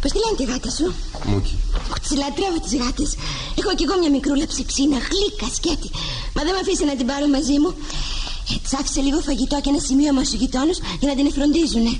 Πώς 0.00 0.10
τη 0.12 0.18
λένε 0.22 0.36
τη 0.36 0.44
γάτα 0.44 0.70
σου, 0.70 0.94
Μούκι. 1.24 1.54
Τις 2.08 2.14
λατρεύω 2.22 2.58
τις 2.64 2.74
γάτες. 2.80 3.10
Έχω 3.58 3.74
κι 3.74 3.84
εγώ 3.86 3.98
μια 3.98 4.10
μικρούλα 4.10 4.46
ψιψίνα, 4.46 4.98
γλύκα, 5.08 5.46
σκέτη. 5.56 5.90
Μα 6.34 6.40
δεν 6.44 6.52
με 6.54 6.60
αφήσανε 6.64 6.84
να 6.90 6.94
την 6.98 7.06
πάρω 7.10 7.26
μαζί 7.36 7.56
μου. 7.62 7.70
Ε, 8.52 8.54
άφησα 8.66 9.00
λίγο 9.00 9.18
φαγητό 9.28 9.56
και 9.62 9.70
ένα 9.72 9.80
σημείωμα 9.88 10.22
στους 10.24 10.36
γειτόνους 10.42 10.78
για 11.00 11.08
να 11.10 11.14
την 11.18 11.26
εφροντίζουνε. 11.30 11.92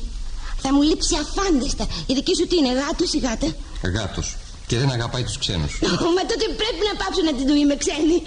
Θα 0.63 0.69
μου 0.75 0.83
λείψει 0.89 1.15
αφάνταστα. 1.25 1.85
Η 2.11 2.13
δική 2.19 2.33
σου 2.39 2.47
τι 2.51 2.57
είναι, 2.57 2.73
γάτος 2.81 3.13
ή 3.13 3.19
γάτα; 3.19 3.49
Γάτος. 3.97 4.37
Και 4.69 4.77
δεν 4.79 4.91
αγαπάει 4.91 5.23
τους 5.23 5.39
ξένους. 5.39 5.73
Μα 6.17 6.23
τότε 6.31 6.47
πρέπει 6.61 6.83
να 6.91 6.95
πάψω 7.01 7.21
να 7.29 7.33
την 7.37 7.45
του 7.49 7.55
είμαι 7.61 7.77
ξένη. 7.83 8.19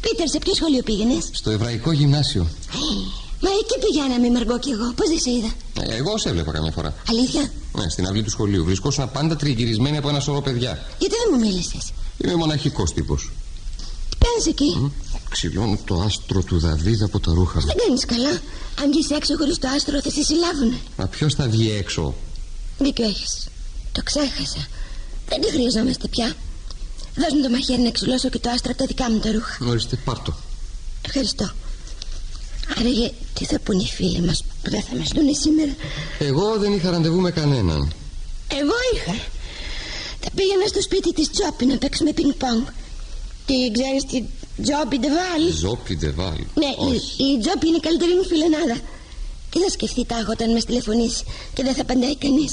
Πίτερ, 0.00 0.28
σε 0.28 0.38
ποιο 0.38 0.54
σχολείο 0.54 0.82
πήγαινες; 0.82 1.22
Στο 1.32 1.50
Εβραϊκό 1.50 1.92
Γυμνάσιο. 1.92 2.44
Μα 3.44 3.50
εκεί 3.60 3.76
πηγαίναμε, 3.84 4.30
Μαργό 4.36 4.58
και 4.58 4.70
εγώ. 4.76 4.86
Πώς 4.98 5.08
δεν 5.08 5.20
σε 5.24 5.30
είδα; 5.30 5.50
Ε, 5.82 5.96
εγώ 6.00 6.18
σε 6.18 6.28
έβλεπα 6.28 6.52
καμιά 6.52 6.70
φορά. 6.70 6.94
Αλήθεια; 7.08 7.50
Ναι, 7.78 7.88
στην 7.88 8.06
αυλή 8.06 8.22
του 8.22 8.30
σχολείου. 8.30 8.64
Βρισκόσουν 8.64 9.10
πάντα 9.12 9.36
τριγυρισμένοι 9.36 9.96
από 9.96 10.08
ένα 10.08 10.20
σωρό 10.20 10.40
παιδιά. 10.40 10.72
Γιατί 10.98 11.14
δεν 11.20 11.28
μου 11.32 11.38
μίλησες; 11.46 11.92
Είμαι 12.18 12.34
μοναχικός 12.34 12.92
τύπος. 12.92 13.30
Κάνει 14.24 14.42
εκεί. 14.48 14.92
Ξυλώνω 15.30 15.78
το 15.84 16.00
άστρο 16.00 16.42
του 16.42 16.58
Δαβίδ 16.58 17.02
από 17.02 17.20
τα 17.20 17.32
ρούχα 17.34 17.60
μου. 17.60 17.66
Δεν 17.66 17.76
κάνει 17.76 18.00
καλά. 18.00 18.40
Αν 18.80 18.90
βγεις 18.90 19.10
έξω 19.10 19.36
χωρίς 19.36 19.58
το 19.58 19.68
άστρο, 19.68 20.00
θα 20.02 20.10
σε 20.10 20.22
συλλάβουνε. 20.22 20.78
Μα 20.96 21.06
ποιος 21.06 21.34
θα 21.34 21.48
βγει 21.48 21.70
έξω; 21.70 22.14
Δίκιο 22.78 23.04
έχεις. 23.04 23.46
Το 23.92 24.02
ξέχασα. 24.02 24.66
Δεν 25.28 25.40
τη 25.40 25.50
χρειαζόμαστε 25.50 26.08
πια. 26.08 26.34
Δώσ' 27.16 27.32
μου 27.34 27.42
το 27.42 27.50
μαχαίρι 27.50 27.82
να 27.82 27.90
ξυλώσω 27.90 28.28
και 28.28 28.38
το 28.38 28.50
άστρο 28.50 28.70
από 28.70 28.78
τα 28.78 28.86
δικά 28.86 29.10
μου 29.10 29.18
τα 29.18 29.32
ρούχα. 29.32 29.66
Ορίστε, 29.66 29.96
πάρτο. 29.96 30.34
Ευχαριστώ. 31.06 31.50
Άραγε, 32.78 33.12
τι 33.34 33.44
θα 33.44 33.58
πούνε 33.60 33.82
οι 33.82 33.86
φίλοι 33.86 34.20
μας 34.20 34.44
που 34.62 34.70
δεν 34.70 34.82
θα 34.82 34.96
μας 34.96 35.08
δούνε 35.14 35.32
σήμερα; 35.32 35.72
Εγώ 36.18 36.58
δεν 36.58 36.72
είχα 36.72 36.90
ραντεβού 36.90 37.20
με 37.20 37.30
κανέναν. 37.30 37.92
Εγώ 38.48 38.76
είχα. 38.94 39.14
Θα 40.20 40.30
πήγαινα 40.34 40.66
στο 40.66 40.82
σπίτι 40.82 41.12
της 41.12 41.30
Τζόπι 41.30 41.66
να 41.66 41.76
παίξουμε 41.78 42.12
πινκ-πονγκ. 42.12 42.62
Τι 43.46 43.54
ξέρεις 43.72 44.04
τη 44.04 44.24
Τζόπι 44.62 44.98
Ντεβάλ. 44.98 45.42
Ζόπι 45.62 45.96
Ντεβάλ. 45.96 46.38
Ναι, 46.62 46.70
η, 46.90 46.90
η 47.26 47.38
Τζόπι 47.42 47.66
είναι 47.68 47.76
η 47.76 47.80
καλύτερη 47.80 48.12
μου 48.14 48.24
φιλενάδα. 48.24 48.76
Τι 49.50 49.58
θα 49.64 49.70
σκεφτεί 49.70 50.04
τάχα 50.04 50.30
όταν 50.30 50.52
με 50.52 50.60
τηλεφωνήσει 50.60 51.24
και 51.54 51.62
δεν 51.62 51.74
θα 51.74 51.82
απαντάει 51.82 52.16
κανείς. 52.16 52.52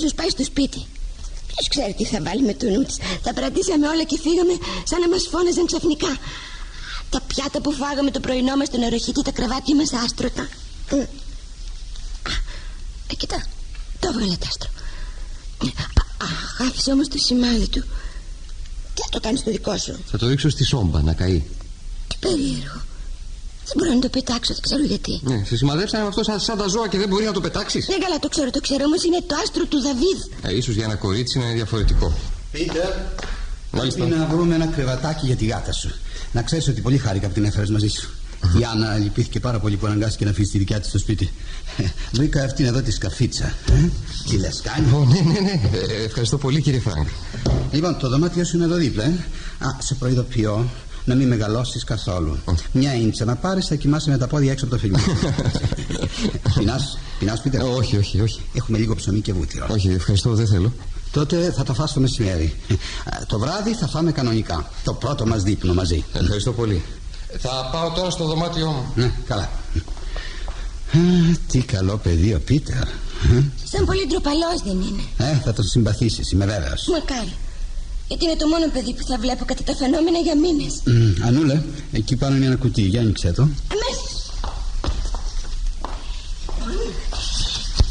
σω 0.00 0.08
πάει 0.14 0.28
στο 0.28 0.44
σπίτι. 0.44 0.86
Ποιος 1.50 1.68
ξέρει 1.68 1.92
τι 1.94 2.04
θα 2.04 2.18
βάλει 2.22 2.42
με 2.42 2.54
το 2.54 2.66
νου 2.70 2.82
της. 2.82 2.96
Τα 3.22 3.32
πρατήσαμε 3.34 3.88
όλα 3.88 4.04
και 4.04 4.18
φύγαμε 4.24 4.54
σαν 4.84 5.00
να 5.00 5.08
μας 5.08 5.22
φώναζαν 5.30 5.66
ξαφνικά. 5.66 6.12
Τα 7.10 7.20
πιάτα 7.20 7.60
που 7.60 7.72
φάγαμε 7.72 8.10
το 8.10 8.20
πρωινό 8.20 8.56
μας 8.56 8.66
στον 8.66 8.82
αεροχήτη, 8.82 9.22
τα 9.22 9.30
κρεβάτια 9.30 9.74
μας 9.74 9.92
άστρωτα. 9.92 10.48
Ε, 10.90 10.96
Α, 10.96 12.32
ε, 13.10 13.14
κοιτά, 13.14 13.46
το 14.00 14.08
έβγαλε 14.08 14.36
το 14.42 14.46
άστρο. 14.48 14.70
Αχ, 16.22 16.60
άφησε 16.60 16.90
όμως 16.92 17.08
το 17.08 17.18
σημάδι 17.18 17.68
του. 17.68 17.84
Τι 18.98 19.04
θα 19.04 19.08
το 19.10 19.20
κάνεις 19.20 19.40
στο 19.40 19.50
δικό 19.50 19.76
σου. 19.76 19.98
Θα 20.10 20.18
το 20.18 20.28
ρίξω 20.28 20.48
στη 20.48 20.64
σόμπα 20.64 21.02
να 21.02 21.12
καεί. 21.12 21.42
Τι 22.08 22.16
περίεργο. 22.20 22.80
Δεν 23.64 23.74
μπορώ 23.76 23.92
να 23.92 23.98
το 24.00 24.08
πετάξω, 24.08 24.52
δεν 24.52 24.62
ξέρω 24.62 24.84
γιατί. 24.84 25.20
Ναι, 25.22 25.44
σε 25.44 25.56
σημαδέψανε 25.56 26.02
με 26.02 26.08
αυτό 26.08 26.22
σαν, 26.24 26.40
σαν 26.40 26.58
τα 26.58 26.66
ζώα 26.68 26.88
και 26.88 26.98
δεν 26.98 27.08
μπορεί 27.08 27.24
να 27.24 27.32
το 27.32 27.40
πετάξεις. 27.40 27.88
Ναι, 27.88 27.98
καλά, 27.98 28.18
το 28.18 28.28
ξέρω, 28.28 28.50
το 28.50 28.60
ξέρω. 28.60 28.84
Όμως 28.84 29.02
είναι 29.04 29.20
το 29.26 29.34
άστρο 29.42 29.64
του 29.64 29.80
Δαβίδ. 29.80 30.18
Ε, 30.42 30.56
ίσως 30.56 30.74
για 30.74 30.84
ένα 30.84 30.94
κορίτσι 30.94 31.38
να 31.38 31.44
είναι 31.44 31.54
διαφορετικό. 31.54 32.12
Πίτερ, 32.52 32.90
Μάλιστα. 33.70 33.98
πρέπει 34.04 34.18
να 34.18 34.26
βρούμε 34.26 34.54
ένα 34.54 34.66
κρεβατάκι 34.66 35.26
για 35.26 35.36
τη 35.36 35.46
γάτα 35.46 35.72
σου. 35.72 35.90
Να 36.32 36.42
ξέρεις 36.42 36.68
ότι 36.68 36.80
πολύ 36.80 36.98
χάρηκα 36.98 37.26
που 37.28 37.32
την 37.34 37.44
έφερες 37.44 37.70
μαζί 37.70 37.88
σου. 37.88 38.08
Η 38.60 38.64
Άννα 38.72 38.96
λυπήθηκε 38.96 39.40
πάρα 39.40 39.58
πολύ 39.58 39.76
που 39.76 39.86
αναγκάστηκε 39.86 40.24
να 40.24 40.30
αφήσει 40.30 40.50
τη 40.50 40.58
δικιά 40.58 40.80
της 40.80 40.88
στο 40.88 40.98
σπίτι. 40.98 41.30
Ε, 41.76 41.84
Βρήκα 42.12 42.42
αυτήν 42.44 42.64
εδώ 42.66 42.80
τη 42.82 42.90
σκαφίτσα. 42.90 43.44
Ε, 43.46 43.88
Τι 44.28 44.36
λες, 44.36 44.60
κάνει; 44.62 44.86
Ω, 44.92 45.04
ναι, 45.04 45.20
ναι, 45.32 45.40
ναι. 45.40 45.60
Ε, 45.78 46.04
ευχαριστώ 46.04 46.38
πολύ, 46.38 46.60
κύριε 46.60 46.80
Φρανκ. 46.80 47.08
Λοιπόν, 47.72 47.98
το 47.98 48.08
δωμάτιο 48.08 48.44
σου 48.44 48.56
είναι 48.56 48.64
εδώ 48.64 48.74
δίπλα. 48.76 49.04
Ε. 49.04 49.08
Α, 49.58 49.68
σε 49.78 49.94
προειδοποιώ 49.94 50.68
να 51.04 51.14
μην 51.14 51.28
μεγαλώσεις 51.28 51.84
καθόλου. 51.84 52.36
Μια 52.72 52.94
ίντσα 52.94 53.24
να 53.24 53.36
πάρεις, 53.36 53.66
θα 53.66 53.74
κοιμάσαι 53.74 54.10
με 54.10 54.18
τα 54.18 54.26
πόδια 54.26 54.52
έξω 54.52 54.64
από 54.64 54.74
το 54.74 54.80
φυλί. 54.80 54.96
Πεινάς, 56.58 56.98
πεινάς, 57.18 57.40
Πίτερ; 57.40 57.60
Ε, 57.60 57.64
όχι, 57.64 57.96
όχι, 57.96 58.20
όχι. 58.20 58.40
Έχουμε 58.54 58.78
λίγο 58.78 58.94
ψωμί 58.94 59.20
και 59.20 59.32
βούτυρο. 59.32 59.66
Όχι, 59.70 59.88
ευχαριστώ, 59.88 60.34
δεν 60.34 60.46
θέλω. 60.46 60.72
Τότε 61.10 61.52
θα 61.56 61.62
τα 61.64 61.74
φας 61.74 61.92
το 61.92 62.00
μεσημέρι. 62.00 62.54
Ε, 62.68 62.74
Το 63.26 63.38
βράδυ 63.38 63.74
θα 63.74 63.86
φάμε 63.88 64.12
κανονικά. 64.12 64.70
Το 64.84 64.92
πρώτο 64.92 65.26
μας 65.26 65.42
δείπνο 65.42 65.74
μαζί. 65.74 66.04
Ευχαριστώ 66.14 66.52
πολύ. 66.52 66.82
Θα 67.38 67.68
πάω 67.72 67.90
τώρα 67.90 68.10
στο 68.10 68.24
δωμάτιό 68.24 68.70
μου. 68.70 68.92
Ναι, 68.94 69.12
καλά. 69.26 69.42
Α, 70.92 70.98
τι 71.48 71.58
καλό 71.58 71.96
παιδί 71.96 72.34
ο 72.34 72.40
Πίτερ. 72.40 72.76
Ε, 72.76 73.42
Σαν 73.72 73.84
πολύ 73.84 74.06
ντροπαλός 74.06 74.62
δεν 74.64 74.72
είναι. 74.80 75.02
Ε, 75.16 75.34
θα 75.44 75.52
τον 75.52 75.64
συμπαθήσεις, 75.64 76.30
είμαι 76.30 76.46
βέβαιος. 76.46 76.86
Μακάρι. 76.92 77.32
Γιατί 78.08 78.24
είναι 78.24 78.36
το 78.36 78.46
μόνο 78.46 78.68
παιδί 78.72 78.94
που 78.94 79.04
θα 79.06 79.18
βλέπω 79.18 79.44
κατά 79.44 79.62
τα 79.62 79.74
φαινόμενα 79.76 80.18
για 80.18 80.36
μήνες. 80.36 80.74
Μ, 80.84 81.26
Ανούλε, 81.26 81.62
εκεί 81.92 82.16
πάνω 82.16 82.36
είναι 82.36 82.46
ένα 82.46 82.56
κουτί. 82.56 82.82
Για 82.82 83.00
άνοιξε 83.00 83.32
το. 83.32 83.42
Αμέσως. 83.42 84.12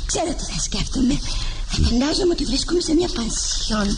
Ξέρω 0.05 0.33
τι 0.37 0.43
θα 0.53 0.59
σκέφτομαι. 0.63 1.19
Θα 1.67 1.77
φαντάζομαι 1.83 2.31
ότι 2.31 2.43
βρίσκομαι 2.45 2.81
σε 2.81 2.93
μια 2.93 3.09
πανσιόν. 3.15 3.97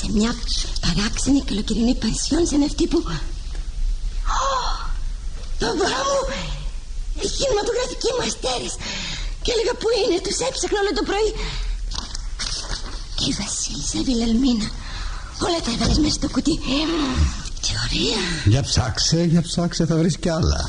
Σε 0.00 0.06
μια 0.12 0.34
παράξενη 0.80 1.42
καλοκαιρινή 1.42 1.94
πανσιόν 1.94 2.46
σαν 2.46 2.62
αυτή 2.62 2.86
που. 2.86 3.02
Ω, 4.38 4.46
Μπαμπά 5.58 5.96
μου! 6.08 6.20
Οι 7.22 7.28
κινηματογραφικοί 7.38 8.10
μου 8.14 8.22
αστέρες. 8.28 8.74
Και 9.42 9.50
έλεγα 9.54 9.74
που 9.80 9.88
είναι, 9.98 10.16
τους 10.24 10.38
έψαχνα 10.48 10.78
όλο 10.82 10.92
το 10.98 11.04
πρωί. 11.08 11.30
Και 13.16 13.24
η 13.30 13.34
Βασίλισσα 13.40 14.00
Βιλελμίνα. 14.08 14.68
Όλα 15.46 15.60
τα 15.64 15.70
έβαλες 15.74 15.98
μέσα 16.02 16.14
στο 16.20 16.28
κουτί. 16.34 16.56
Τι 17.62 17.70
ωραία. 17.84 18.22
Για 18.52 18.62
ψάξε, 18.68 19.20
για 19.32 19.42
ψάξε, 19.48 19.82
θα 19.90 19.94
βρεις 20.00 20.16
κι 20.22 20.30
άλλα. 20.38 20.60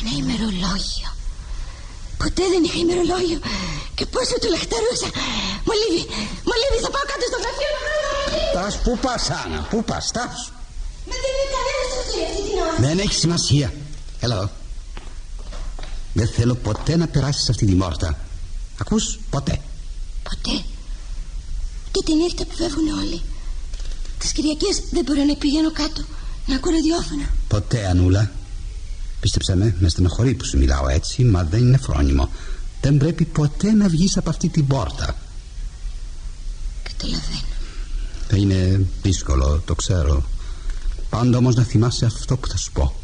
Ένα 0.00 0.12
ημερολόγιο. 0.22 1.10
Ποτέ 2.22 2.44
δεν 2.52 2.62
είχα 2.66 2.78
ημερολόγιο. 2.86 3.40
Και 3.96 4.06
πόσο 4.14 4.34
το 4.42 4.48
λαχταρούσα. 4.54 5.08
Μολύβι, 5.66 6.02
μολύβι, 6.48 6.78
θα 6.84 6.90
πάω 6.94 7.04
κάτω 7.10 7.24
στο 7.30 7.38
γραφείο 7.42 7.70
να 7.74 7.80
βρω. 7.84 7.98
Τας, 8.56 8.74
πού 8.84 8.92
πας 9.04 9.24
Άννα, 9.40 9.60
πού 9.70 9.78
πας, 9.84 10.06
τας. 10.16 10.52
Μα 11.10 11.16
δεν 11.24 11.32
είναι 11.36 11.48
κανένας 11.56 11.86
στο 11.92 12.00
ζωή 12.10 12.22
αυτή 12.28 12.40
την 12.48 12.56
ώρα. 12.64 12.76
Δεν 12.86 12.98
έχει 13.04 13.14
σημασία. 13.24 13.72
Έλα 14.20 14.34
εδώ. 14.34 14.50
Δεν 16.12 16.28
θέλω 16.28 16.54
ποτέ 16.54 16.96
να 16.96 17.06
περάσεις 17.08 17.48
αυτή 17.50 17.66
τη 17.66 17.74
μόρτα. 17.74 18.18
Ακούς, 18.80 19.18
ποτέ. 19.30 19.60
Ποτέ. 20.22 20.64
Και 21.90 22.02
τη 22.04 22.14
νύχτα 22.14 22.44
που 22.46 22.54
φεύγουν 22.54 22.88
όλοι. 22.98 23.20
Τις 24.18 24.32
Κυριακές 24.32 24.82
δεν 24.90 25.04
μπορώ 25.04 25.24
να 25.24 25.34
πηγαίνω 25.34 25.70
κάτω 25.72 26.02
να 26.46 26.54
ακούω 26.54 26.72
ραδιόφωνα. 26.72 27.28
Ποτέ, 27.48 27.86
Ανούλα. 27.88 28.30
Πίστεψε 29.20 29.56
με, 29.56 29.76
με 29.78 29.88
στενοχωρεί 29.88 30.34
που 30.34 30.44
σου 30.44 30.58
μιλάω 30.58 30.88
έτσι, 30.88 31.24
μα 31.24 31.44
δεν 31.44 31.60
είναι 31.60 31.76
φρόνιμο. 31.76 32.28
Δεν 32.80 32.96
πρέπει 32.96 33.24
ποτέ 33.24 33.72
να 33.72 33.88
βγεις 33.88 34.16
από 34.16 34.30
αυτή 34.30 34.48
την 34.48 34.66
πόρτα. 34.66 35.16
Καταλαβαίνω. 36.82 37.48
Θα 38.28 38.36
είναι 38.36 38.86
δύσκολο, 39.02 39.62
το 39.64 39.74
ξέρω. 39.74 40.24
Πάντα 41.10 41.38
όμως 41.38 41.54
να 41.54 41.62
θυμάσαι 41.62 42.04
αυτό 42.04 42.36
που 42.36 42.48
θα 42.48 42.56
σου 42.56 42.72
πω. 42.72 42.94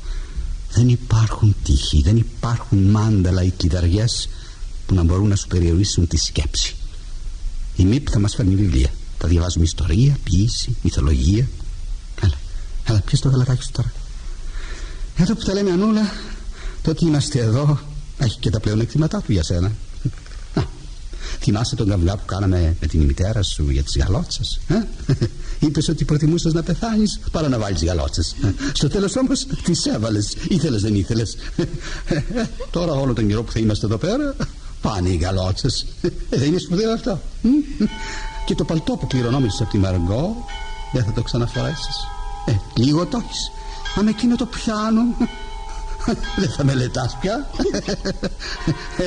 Δεν 0.72 0.88
υπάρχουν 0.88 1.56
τύχοι, 1.64 2.02
δεν 2.02 2.16
υπάρχουν 2.16 2.78
μάνταλα 2.78 3.42
ή 3.42 3.50
κλειδαριές 3.50 4.28
που 4.86 4.94
να 4.94 5.02
μπορούν 5.02 5.28
να 5.28 5.36
σου 5.36 5.46
περιορίσουν 5.46 6.06
τη 6.06 6.16
σκέψη. 6.16 6.74
Η 7.76 7.84
ΜΥΠ 7.84 8.06
θα 8.10 8.18
μας 8.18 8.34
φέρνει 8.34 8.54
βιβλία. 8.54 8.90
Θα 9.18 9.28
διαβάζουμε 9.28 9.64
ιστορία, 9.64 10.18
ποιήση, 10.24 10.76
μυθολογία. 10.82 11.48
Έλα, 12.22 12.34
έλα, 12.84 13.00
πιες 13.00 13.20
το 13.20 13.28
γαλατάκι 13.28 13.62
σου 13.62 13.70
τώρα. 13.72 13.92
Εδώ 15.16 15.34
που 15.34 15.44
τα 15.44 15.52
λέμε 15.52 15.70
Ανούλα, 15.70 16.12
το 16.82 16.90
ότι 16.90 17.04
είμαστε 17.04 17.38
εδώ 17.38 17.78
έχει 18.18 18.38
και 18.38 18.50
τα 18.50 18.60
πλεονεκτήματά 18.60 19.20
του 19.20 19.32
για 19.32 19.42
σένα. 19.42 19.72
Να, 20.54 20.66
θυμάσαι 21.40 21.76
τον 21.76 21.88
καβλιά 21.88 22.16
που 22.16 22.24
κάναμε 22.24 22.76
με 22.80 22.86
την 22.86 23.02
μητέρα 23.02 23.42
σου 23.42 23.70
για 23.70 23.82
τις 23.82 23.96
γαλότσες. 23.96 24.60
Ε; 24.68 24.74
Είπες 25.58 25.88
ότι 25.88 26.04
προτιμούσες 26.04 26.52
να 26.52 26.62
πεθάνεις 26.62 27.20
παρά 27.30 27.48
να 27.48 27.58
βάλεις 27.58 27.84
γαλότσες. 27.84 28.36
Στο 28.72 28.88
τέλος 28.88 29.16
όμως 29.16 29.46
τις 29.64 29.86
έβαλες. 29.86 30.36
Ήθελες 30.48 30.82
δεν 30.82 30.94
ήθελες. 30.94 31.36
Τώρα 32.70 32.92
όλο 32.92 33.12
τον 33.12 33.26
καιρό 33.26 33.42
που 33.42 33.52
θα 33.52 33.58
είμαστε 33.58 33.86
εδώ 33.86 33.96
πέρα 33.96 34.34
πάνε 34.80 35.08
οι 35.08 35.16
γαλότσες. 35.16 35.86
Ε, 36.02 36.08
δεν 36.30 36.48
είναι 36.48 36.58
σπουδαίο 36.58 36.92
αυτό. 36.92 37.20
Και 38.46 38.54
το 38.54 38.64
παλτό 38.64 38.96
που 38.96 39.06
κληρονόμησες 39.06 39.60
από 39.60 39.70
τη 39.70 39.78
Μαργκό 39.78 40.44
δεν 40.92 41.04
θα 41.04 41.12
το 41.12 41.22
ξαναφορέσεις. 41.22 41.96
Ε, 42.46 42.52
λίγο 42.74 43.06
το 43.06 43.22
έχεις. 43.24 43.50
Μα 43.96 44.02
με 44.02 44.10
εκείνο 44.10 44.36
το 44.36 44.46
πιάνο 44.46 45.02
δεν 46.36 46.50
θα 46.50 46.64
μελετάς 46.64 47.16
πια 47.20 47.50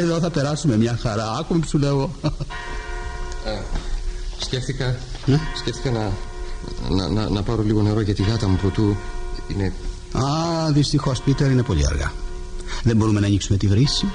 Εδώ 0.01 0.19
θα 0.19 0.29
περάσουμε 0.29 0.77
μια 0.77 0.97
χαρά 1.01 1.37
Άκουμε 1.39 1.59
που 1.59 1.67
σου 1.67 1.77
λέω 1.77 2.11
ε, 3.45 3.59
Σκέφτηκα 4.39 4.95
ναι; 5.25 5.39
Σκέφτηκα 5.59 5.91
να, 5.91 6.11
να, 6.89 7.07
να, 7.07 7.29
να, 7.29 7.43
πάρω 7.43 7.63
λίγο 7.63 7.81
νερό 7.81 8.01
για 8.01 8.15
τη 8.15 8.23
γάτα 8.23 8.47
μου 8.47 8.55
Προτού 8.55 8.95
είναι 9.47 9.73
Α, 10.11 10.71
δυστυχώς 10.71 11.21
Πίτερ 11.21 11.51
είναι 11.51 11.63
πολύ 11.63 11.85
αργά. 11.85 12.13
Δεν 12.83 12.95
μπορούμε 12.95 13.19
να 13.19 13.27
ανοίξουμε 13.27 13.57
τη 13.57 13.67
βρύση. 13.67 14.05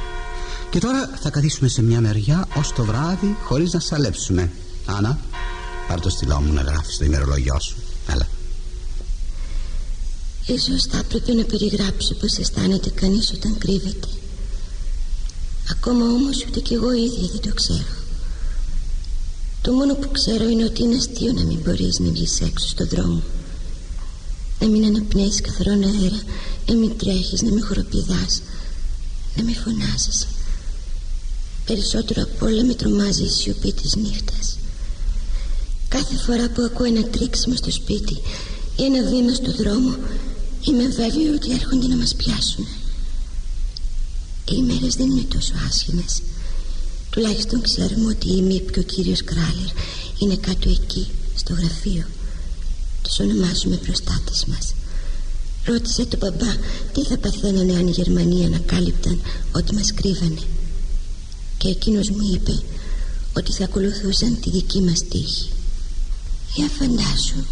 Και 0.71 0.79
τώρα 0.79 1.11
θα 1.21 1.31
καθίσουμε 1.31 1.69
σε 1.69 1.83
μια 1.83 2.01
μεριά 2.01 2.49
Ως 2.55 2.73
το 2.73 2.85
βράδυ 2.85 3.37
χωρίς 3.45 3.73
να 3.73 3.81
σαλέψουμε. 3.81 4.53
Άννα, 4.87 5.19
πάρ 5.89 6.01
το 6.01 6.11
στυλό 6.11 6.41
μου 6.41 6.53
να 6.53 6.63
γράφεις 6.63 6.97
το 6.99 7.05
ημερολόγιο 7.05 7.61
σου. 7.61 7.77
Έλα. 8.13 8.27
Ίσως 10.47 10.83
θα 10.91 10.99
έπρεπε 10.99 11.33
να 11.33 11.45
περιγράψω 11.45 12.15
πως 12.15 12.37
αισθάνεται 12.37 12.91
κανείς 12.91 13.33
όταν 13.37 13.59
κρύβεται. 13.59 14.09
Ακόμα 15.71 16.05
όμως 16.05 16.45
ούτε 16.49 16.61
κι 16.61 16.75
εγώ 16.75 16.93
ίδια 16.93 17.29
δεν 17.33 17.41
το 17.41 17.55
ξέρω 17.55 18.04
Το 19.65 19.73
μόνο 19.73 19.95
που 19.95 20.11
ξέρω 20.11 20.49
είναι 20.49 20.65
ότι 20.65 20.83
είναι 20.83 20.97
αστείο 20.97 21.33
να 21.33 21.45
μην 21.45 21.59
μπορείς 21.65 21.99
να 21.99 22.11
βγεις 22.11 22.41
έξω 22.41 22.69
στον 22.69 22.89
δρόμο. 22.89 23.23
Να 24.61 24.67
μην 24.67 24.85
αναπνέεις 24.85 25.41
καθαρόν 25.41 25.83
αέρα 25.85 26.23
Να 26.69 26.75
μην 26.75 26.99
τρέχεις, 26.99 27.43
να 27.43 27.51
μην 27.51 27.65
χοροπηδάς 27.65 28.43
Να 29.37 29.43
μην 29.43 29.55
φωνάζεσαι 29.55 30.27
Περισσότερο 31.67 32.23
απ' 32.23 32.43
όλα 32.43 32.65
με 32.65 32.75
τρομάζει 32.75 33.23
η 33.23 33.29
σιωπή 33.29 33.73
της 33.73 33.97
νύχτας. 33.97 34.59
Κάθε 35.89 36.17
φορά 36.17 36.49
που 36.49 36.63
ακούω 36.63 36.87
ένα 36.87 37.05
τρίξιμο 37.05 37.57
στο 37.57 37.71
σπίτι 37.71 38.15
ή 38.77 38.85
ένα 38.85 39.11
βήμα 39.11 39.35
στο 39.35 39.53
δρόμο 39.53 39.97
Είμαι 40.69 40.87
βέβαιο 40.87 41.35
ότι 41.35 41.53
έρχονται 41.53 41.87
να 41.87 41.97
μας 41.97 42.15
πιάσουν 42.15 42.67
Οι 44.51 44.57
ημέρες 44.57 44.95
δεν 44.95 45.11
είναι 45.11 45.27
τόσο 45.35 45.53
άσχημες 45.69 46.23
Τουλάχιστον 47.15 47.61
ξέρουμε 47.61 48.11
ότι 48.11 48.29
η 48.37 48.43
Μίπ 48.43 48.71
και 48.71 48.79
ο 48.79 48.83
κύριος 48.83 49.25
Κράλερ. 49.25 49.71
Είναι 50.19 50.37
κάτω 50.37 50.69
εκεί, 50.69 51.07
στο 51.35 51.55
γραφείο. 51.55 52.05
Τους 53.03 53.19
ονομάζουμε 53.19 53.77
προστάτες 53.77 54.45
μας. 54.45 54.75
Ρώτησε 55.65 56.05
τον 56.05 56.19
μπαμπά 56.19 56.53
τι 56.93 57.05
θα 57.05 57.19
παθαίνανε 57.19 57.73
αν 57.77 57.87
οι 57.87 57.91
Γερμανοί 57.91 58.45
ανακάλυπταν 58.45 59.21
ότι 59.53 59.75
μας 59.75 59.95
κρύβανε. 59.95 60.41
Και 61.59 61.69
εκείνος 61.69 62.11
μου 62.11 62.31
είπε 62.33 62.63
ότι 63.37 63.53
θα 63.53 63.65
ακολουθούσαν 63.65 64.41
τη 64.41 64.51
δική 64.51 64.81
μας 64.81 65.09
τύχη. 65.09 65.49
Για 66.55 66.69
φαντάσου 66.79 67.45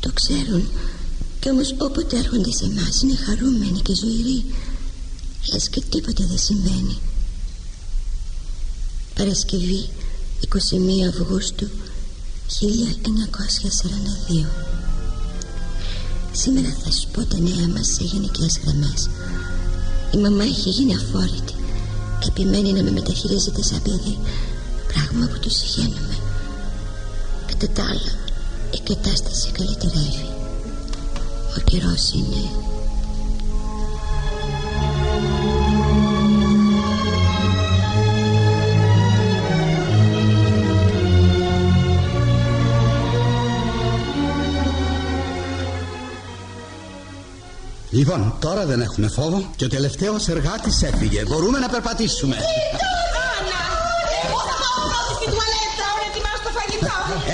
Το 0.00 0.10
ξέρουν. 0.14 0.68
Κι 1.40 1.50
όμως 1.50 1.74
όποτε 1.78 2.18
έρχονται 2.18 2.52
σε 2.52 2.64
εμάς 2.64 3.02
είναι 3.02 3.16
χαρούμενοι 3.16 3.80
και 3.80 3.94
ζωηροί. 3.94 4.44
Λες 5.52 5.68
και 5.68 5.82
τίποτα 5.90 6.24
δεν 6.26 6.38
συμβαίνει 6.38 6.98
Παρασκευή 9.14 9.88
21 10.40 11.08
Αυγούστου 11.08 11.68
1942 14.40 14.46
Σήμερα 16.32 16.76
θα 16.84 16.90
σου 16.90 17.08
πω 17.12 17.24
τα 17.24 17.38
νέα 17.38 17.68
μας 17.68 17.86
σε 17.86 18.04
γενικές 18.04 18.60
γραμμές. 18.64 19.10
Η 20.14 20.16
μαμά 20.16 20.44
έχει 20.44 20.68
γίνει 20.68 20.94
αφόρητη. 20.94 21.54
Επιμένει 22.26 22.72
να 22.72 22.82
με 22.82 22.90
μεταχειρίζεται 22.90 23.62
σαν 23.62 23.82
παιδί 23.82 24.18
Πράγμα 24.92 25.26
που 25.26 25.38
τους 25.38 25.56
συγχαίνουμε 25.56 26.16
Κατά 27.46 27.68
τα 27.68 27.82
άλλα 27.82 28.12
η 28.70 28.80
κατάσταση 28.84 29.50
καλυτερεύει 29.50 30.32
ο 31.56 31.60
καιρός 31.64 32.12
είναι 32.12 32.50
Λοιπόν, 47.94 48.36
τώρα 48.40 48.64
δεν 48.66 48.80
έχουμε 48.80 49.08
φόβο 49.08 49.50
και 49.56 49.64
ο 49.64 49.68
τελευταίος 49.68 50.28
εργάτης 50.28 50.82
έφυγε. 50.82 51.22
Μπορούμε 51.28 51.58
να 51.58 51.68
περπατήσουμε. 51.68 52.36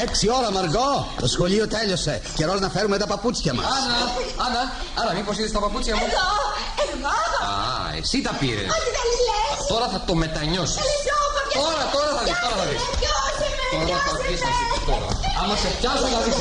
Έξι 0.02 0.30
ώρα, 0.38 0.52
Μαργό. 0.52 1.14
Το 1.20 1.26
σχολείο 1.26 1.68
τέλειωσε. 1.68 2.22
Καιρός 2.34 2.60
να 2.60 2.68
φέρουμε 2.68 2.96
τα 2.98 3.06
παπούτσια 3.06 3.54
μας. 3.54 3.64
Άννα, 3.64 3.96
Άννα, 4.46 4.72
Άννα, 5.00 5.12
μήπως 5.14 5.38
είδες 5.38 5.52
τα 5.52 5.60
παπούτσια 5.60 5.94
μου; 5.96 6.02
Εδώ, 6.04 6.28
εγώ. 6.82 7.52
Α, 7.52 7.96
εσύ 8.00 8.22
τα 8.22 8.32
πήρες. 8.40 8.68
Όχι, 8.74 8.90
δεν 8.96 9.08
λες. 9.28 9.66
Τώρα 9.72 9.86
θα 9.92 10.00
το 10.06 10.14
μετανιώσεις. 10.14 10.82
Τώρα, 11.54 11.84
τώρα 11.94 12.10
θα 12.16 12.22
δεις, 12.26 12.38
τώρα 12.44 12.56
θα 12.60 12.66
δεις. 12.70 12.82
Τώρα 13.72 13.98
θα 14.06 14.12
δει, 14.26 14.34
τώρα. 14.90 15.08
Άμα 15.40 15.54
σε 15.62 15.68
πιάσω 15.78 16.06
θα 16.14 16.20
δει. 16.24 16.32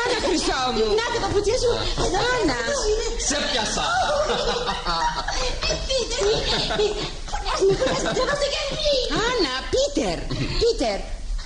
Άννα, 0.00 0.18
χρυσό 0.26 0.62
μου. 0.76 0.86
Να 1.00 1.06
τα 1.12 1.18
παπούτσια 1.24 1.56
σου. 1.62 1.72
Εδώ, 2.04 2.20
Άννα. 2.34 2.58
Σε 3.28 3.36
πιάσα. 3.48 3.84
Άννα, 9.26 9.54
Πίτερ, 9.72 10.18
Πίτερ, 10.60 10.98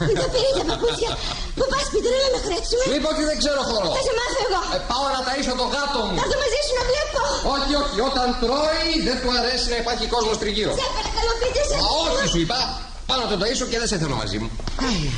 μην 0.07 0.16
τα 0.20 0.27
πήρε 0.33 0.51
τα 0.59 0.64
παπούτσια. 0.70 1.11
Πού 1.57 1.64
πας 1.73 1.87
Πίτερ, 1.92 2.12
έλα 2.18 2.29
να 2.37 2.40
χρέψουμε. 2.47 2.85
Μήπως 2.92 3.12
ότι 3.14 3.25
δεν 3.31 3.38
ξέρω 3.42 3.61
χώρο. 3.70 3.88
Θα 3.99 4.03
σε 4.09 4.12
μάθω 4.18 4.40
εγώ. 4.47 4.61
Ε, 4.77 4.79
πάω 4.90 5.07
να 5.14 5.20
ταΐσω 5.27 5.55
το 5.61 5.66
γάτο 5.75 6.01
μου. 6.07 6.14
Θα 6.18 6.25
έρθω 6.27 6.37
μαζί 6.44 6.61
σου 6.66 6.73
να 6.81 6.85
βλέπω. 6.90 7.20
Όχι, 7.55 7.73
όχι, 7.83 7.99
όταν 8.11 8.27
τρώει 8.42 8.90
δεν 9.09 9.16
του 9.23 9.31
αρέσει 9.38 9.66
να 9.73 9.79
υπάρχει 9.83 10.05
κόσμος 10.14 10.37
τριγύρω. 10.42 10.73
Σε 10.81 10.87
παρακαλώ 10.97 11.33
Πίτερ, 11.40 11.64
σε 11.68 11.75
Μα 11.83 11.88
όχι 12.05 12.27
σου 12.33 12.40
είπα. 12.44 12.61
Πάω 13.06 13.18
να 13.22 13.26
το 13.30 13.36
ταΐσω 13.42 13.66
και 13.70 13.78
δεν 13.78 13.88
σε 13.90 13.96
θέλω 13.98 14.16
μαζί 14.22 14.38
μου. 14.42 14.50
Άννα, 14.88 15.12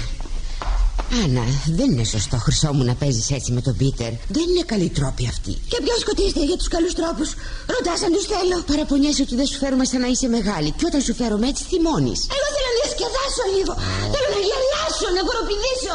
Άννα, 1.23 1.45
δεν 1.79 1.89
είναι 1.93 2.07
σωστό 2.15 2.37
χρυσό 2.45 2.71
μου 2.77 2.85
να 2.91 2.95
παίζεις 3.01 3.29
έτσι 3.39 3.51
με 3.57 3.61
τον 3.67 3.75
Πίτερ. 3.81 4.13
Δεν 4.37 4.47
είναι 4.51 4.65
καλή 4.73 4.89
τρόπη 4.99 5.25
αυτή. 5.35 5.53
Και 5.71 5.79
ποιος 5.85 5.99
σκοτείστε 6.05 6.43
για 6.51 6.57
τους 6.61 6.69
καλούς 6.75 6.95
τρόπους; 7.01 7.29
Ρωτάς 7.75 7.99
αν 8.07 8.11
τους 8.17 8.27
θέλω. 8.33 8.57
Παραπονιέσαι 8.71 9.23
ότι 9.27 9.35
δεν 9.41 9.47
σου 9.51 9.59
φέρουμε 9.63 9.85
σαν 9.91 10.01
να 10.05 10.09
είσαι 10.13 10.29
μεγάλη. 10.37 10.69
Και 10.79 10.85
όταν 10.91 11.01
σου 11.07 11.15
φέρουμε 11.21 11.47
έτσι 11.53 11.63
θυμώνεις. 11.71 12.21
Εγώ 12.37 12.49
θέλω 12.55 12.69
να 12.73 12.77
διασκεδάσω 12.81 13.45
λίγο. 13.55 13.73
Θέλω 14.15 14.29
να 14.37 14.41
γελάσω, 14.49 15.07
να 15.17 15.23
κοροπηδήσω. 15.29 15.95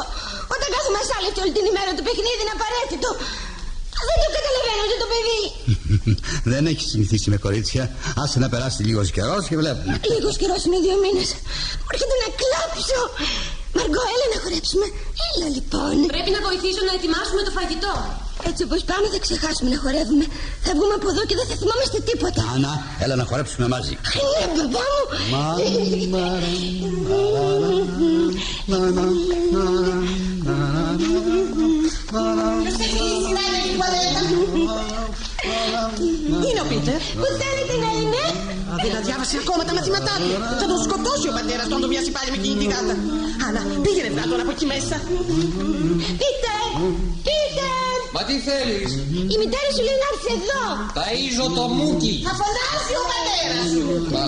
Όταν 0.54 0.68
κάθομαι 0.76 1.00
ασάλευτη 1.04 1.40
όλη 1.44 1.54
την 1.58 1.66
ημέρα 1.72 1.90
το 1.98 2.04
παιχνίδι 2.08 2.42
είναι 2.44 2.56
απαραίτητο. 2.58 3.10
Δεν 4.08 4.18
το 4.24 4.28
καταλαβαίνω 4.38 4.82
ούτε 4.86 4.98
το 5.04 5.08
παιδί. 5.12 5.42
Δεν 6.54 6.64
έχει 6.72 6.84
συνηθίσει 6.94 7.28
με 7.34 7.38
κορίτσια. 7.46 7.84
Άσε 8.24 8.38
να 8.44 8.48
περάσει 8.54 8.80
λίγος 8.90 9.10
καιρός 9.16 9.44
και 9.50 9.56
βλέπουμε. 9.62 9.94
Λίγος 10.14 10.36
καιρός 10.42 10.62
είναι 10.66 10.80
δύο 10.86 10.98
μήνες. 11.04 11.30
Μου 11.84 11.90
έρχεται 11.94 12.16
να 12.24 12.30
κλάψω. 12.40 13.02
Μαργκό, 13.78 14.04
έλα 14.14 14.28
να 14.34 14.38
χορέψουμε. 14.44 14.86
Έλα 15.30 15.48
λοιπόν. 15.58 15.94
Πρέπει 16.14 16.32
να 16.38 16.42
βοηθήσω 16.48 16.82
να 16.90 16.94
ετοιμάσουμε 16.98 17.42
το 17.48 17.52
φαγητό. 17.58 17.94
Έτσι 18.50 18.62
όπως 18.68 18.82
πάμε 18.90 19.06
θα 19.14 19.20
ξεχάσουμε 19.26 19.70
να 19.74 19.80
χορεύουμε. 19.84 20.26
Θα 20.66 20.72
βγούμε 20.78 20.94
από 21.00 21.08
εδώ 21.14 21.24
και 21.30 21.36
δεν 21.40 21.48
θα 21.50 21.56
θυμόμαστε 21.62 21.98
τίποτα. 22.10 22.42
Άννα, 22.54 22.74
έλα 23.04 23.16
να 23.22 23.26
χορέψουμε 23.30 23.66
μαζί. 23.76 23.96
Ναι, 24.34 24.44
μπαμπά 24.56 24.86
μου. 24.94 25.06
Είναι 36.48 36.62
ο 36.66 36.68
Πίτερ. 36.72 37.02
Πού 37.22 37.28
θέλετε 37.42 37.74
να 37.84 37.90
είναι. 38.00 38.24
Δεν 38.84 38.92
τα 38.96 39.00
διάβασε 39.08 39.36
ακόμα 39.44 39.64
τα 39.68 39.74
μαθήματά 39.78 40.14
του. 40.22 40.30
Θα 40.62 40.66
τον 40.72 40.80
σκοτώσει 40.88 41.26
ο 41.32 41.34
πατέρας 41.38 41.66
του 41.68 41.76
αν 41.78 41.82
τον 41.84 41.90
βιάσει 41.94 42.12
πάλι 42.18 42.30
με 42.34 42.38
εκείνη 42.42 42.58
τη 42.62 42.66
γάτα. 42.74 42.96
Άννα, 43.46 43.62
πήγαινε 43.84 44.10
βγάλ' 44.16 44.30
τον 44.32 44.40
από 44.44 44.52
εκεί 44.56 44.66
μέσα. 44.74 44.96
Πίτερ, 46.22 46.64
Πίτερ. 47.28 47.96
Μα 48.16 48.22
τι 48.28 48.36
θέλεις; 48.48 48.92
Η 49.34 49.36
μητέρα 49.42 49.70
σου 49.76 49.84
λέει 49.88 49.98
να 50.04 50.08
έρθει 50.14 50.32
εδώ. 50.40 50.64
Ταΐζω 50.98 51.46
το 51.58 51.64
μούκι 51.78 52.14
Θα 52.28 52.34
φωνάζει 52.40 52.94
ο 53.02 53.04
πατέρας 53.12 53.66
σου. 53.74 53.84
Μα, 54.14 54.24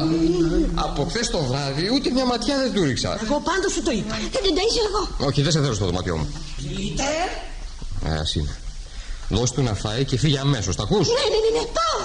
Από 0.88 1.02
χθες 1.10 1.28
το 1.36 1.40
βράδυ 1.50 1.86
ούτε 1.96 2.08
μια 2.16 2.26
ματιά 2.32 2.56
δεν 2.64 2.70
του 2.74 2.82
ρίξα 2.90 3.10
Εγώ 3.26 3.38
πάντως 3.50 3.72
σου 3.76 3.82
το 3.88 3.92
είπα. 4.00 4.16
Θα 4.36 4.40
τον 4.46 4.54
ταΐσω 4.58 4.82
εγώ. 4.90 5.02
Όχι 5.28 5.40
δεν 5.46 5.52
σε 5.52 5.60
θέλω 5.64 5.74
στο 5.80 5.86
δωμάτιό 5.90 6.16
μου 6.20 6.28
Πίτερ. 6.78 7.28
Ε, 8.10 8.20
Ας 8.24 8.32
είναι 8.36 8.54
Δώσ' 9.30 9.52
του 9.52 9.62
να 9.62 9.74
φάει 9.74 10.06
και 10.06 10.18
φύγε 10.18 10.38
αμέσως, 10.38 10.76
τ' 10.76 10.84
ακούς; 10.84 11.08
Ναι, 11.08 11.14
ναι, 11.14 11.60
ναι, 11.60 11.60
ναι, 11.60 11.66
πάω. 11.78 12.02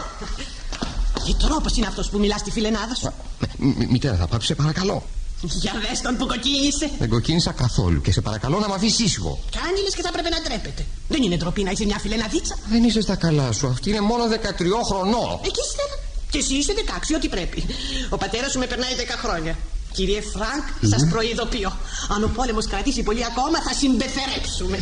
Τι 1.26 1.34
τρόπος 1.46 1.76
είναι 1.76 1.86
αυτός 1.86 2.08
που 2.10 2.18
μιλάς 2.18 2.40
στη 2.40 2.50
φιλενάδα 2.50 2.94
σου; 2.94 3.12
Μ- 3.58 3.76
μ- 3.78 3.90
Μητέρα 3.90 4.16
θα 4.16 4.26
πάψεις, 4.26 4.46
σε 4.46 4.54
παρακαλώ 4.54 5.02
Για 5.40 5.72
δες 5.88 6.00
τον 6.00 6.16
που 6.16 6.26
κοκκίνησε. 6.26 6.90
Δεν 6.98 7.08
κοκκίνησα 7.08 7.52
καθόλου 7.52 8.00
και 8.00 8.12
σε 8.12 8.20
παρακαλώ 8.20 8.58
να 8.58 8.68
με 8.68 8.74
αφήσεις 8.74 9.02
ήσυχο 9.02 9.38
Κάνει 9.60 9.80
λες 9.82 9.94
και 9.94 10.02
θα 10.02 10.10
πρέπει 10.10 10.28
να 10.30 10.42
ντρέπεται. 10.42 10.86
Δεν 11.08 11.22
είναι 11.22 11.36
ντροπή 11.36 11.62
να 11.62 11.70
έχεις 11.70 11.84
μια 11.84 11.98
φιλεναδίτσα. 11.98 12.54
Δεν 12.68 12.84
είσαι 12.84 13.00
στα 13.00 13.16
καλά 13.16 13.52
σου, 13.52 13.66
αυτή 13.66 13.90
είναι 13.90 14.00
μόνο 14.00 14.24
13 14.24 14.82
χρονών 14.88 15.40
Ε 15.44 15.48
και 15.48 15.60
ύστερα. 15.68 15.94
Και 16.30 16.38
εσύ 16.38 16.54
είσαι 16.54 16.72
16, 16.76 17.14
ό,τι 17.16 17.28
πρέπει. 17.28 17.66
Ο 18.10 18.16
πατέρας 18.16 18.50
σου 18.52 18.58
με 18.58 18.66
περνάει 18.66 18.90
10 18.96 19.16
χρόνια. 19.18 19.56
Κύριε 19.98 20.20
Φρανκ, 20.20 20.64
σας 20.90 21.08
προειδοποιώ. 21.10 21.72
Αν 22.14 22.24
ο 22.24 22.30
πόλεμος 22.34 22.66
κρατήσει 22.66 23.02
πολύ 23.02 23.24
ακόμα, 23.24 23.62
θα 23.62 23.72
συμπεθερέψουμε. 23.72 24.76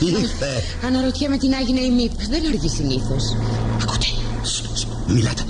Ήρθε. 0.00 0.62
Αναρωτιέμαι 0.86 1.38
τι 1.38 1.48
να 1.48 1.58
έγινε 1.58 1.80
η 1.80 1.90
ΜΥΠ. 1.90 2.22
Δεν 2.28 2.46
αργεί 2.46 2.68
συνήθως. 2.68 3.24
Ακούτε. 3.82 4.06
Μιλάτε. 5.06 5.42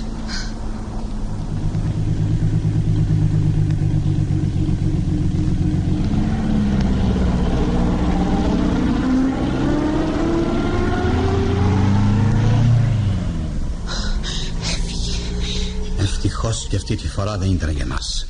Ευτυχώς 15.97 16.67
και 16.69 16.75
αυτή 16.75 16.95
τη 16.95 17.07
φορά 17.07 17.37
δεν 17.37 17.51
ήταν 17.51 17.69
για 17.69 17.85
μας. 17.85 18.23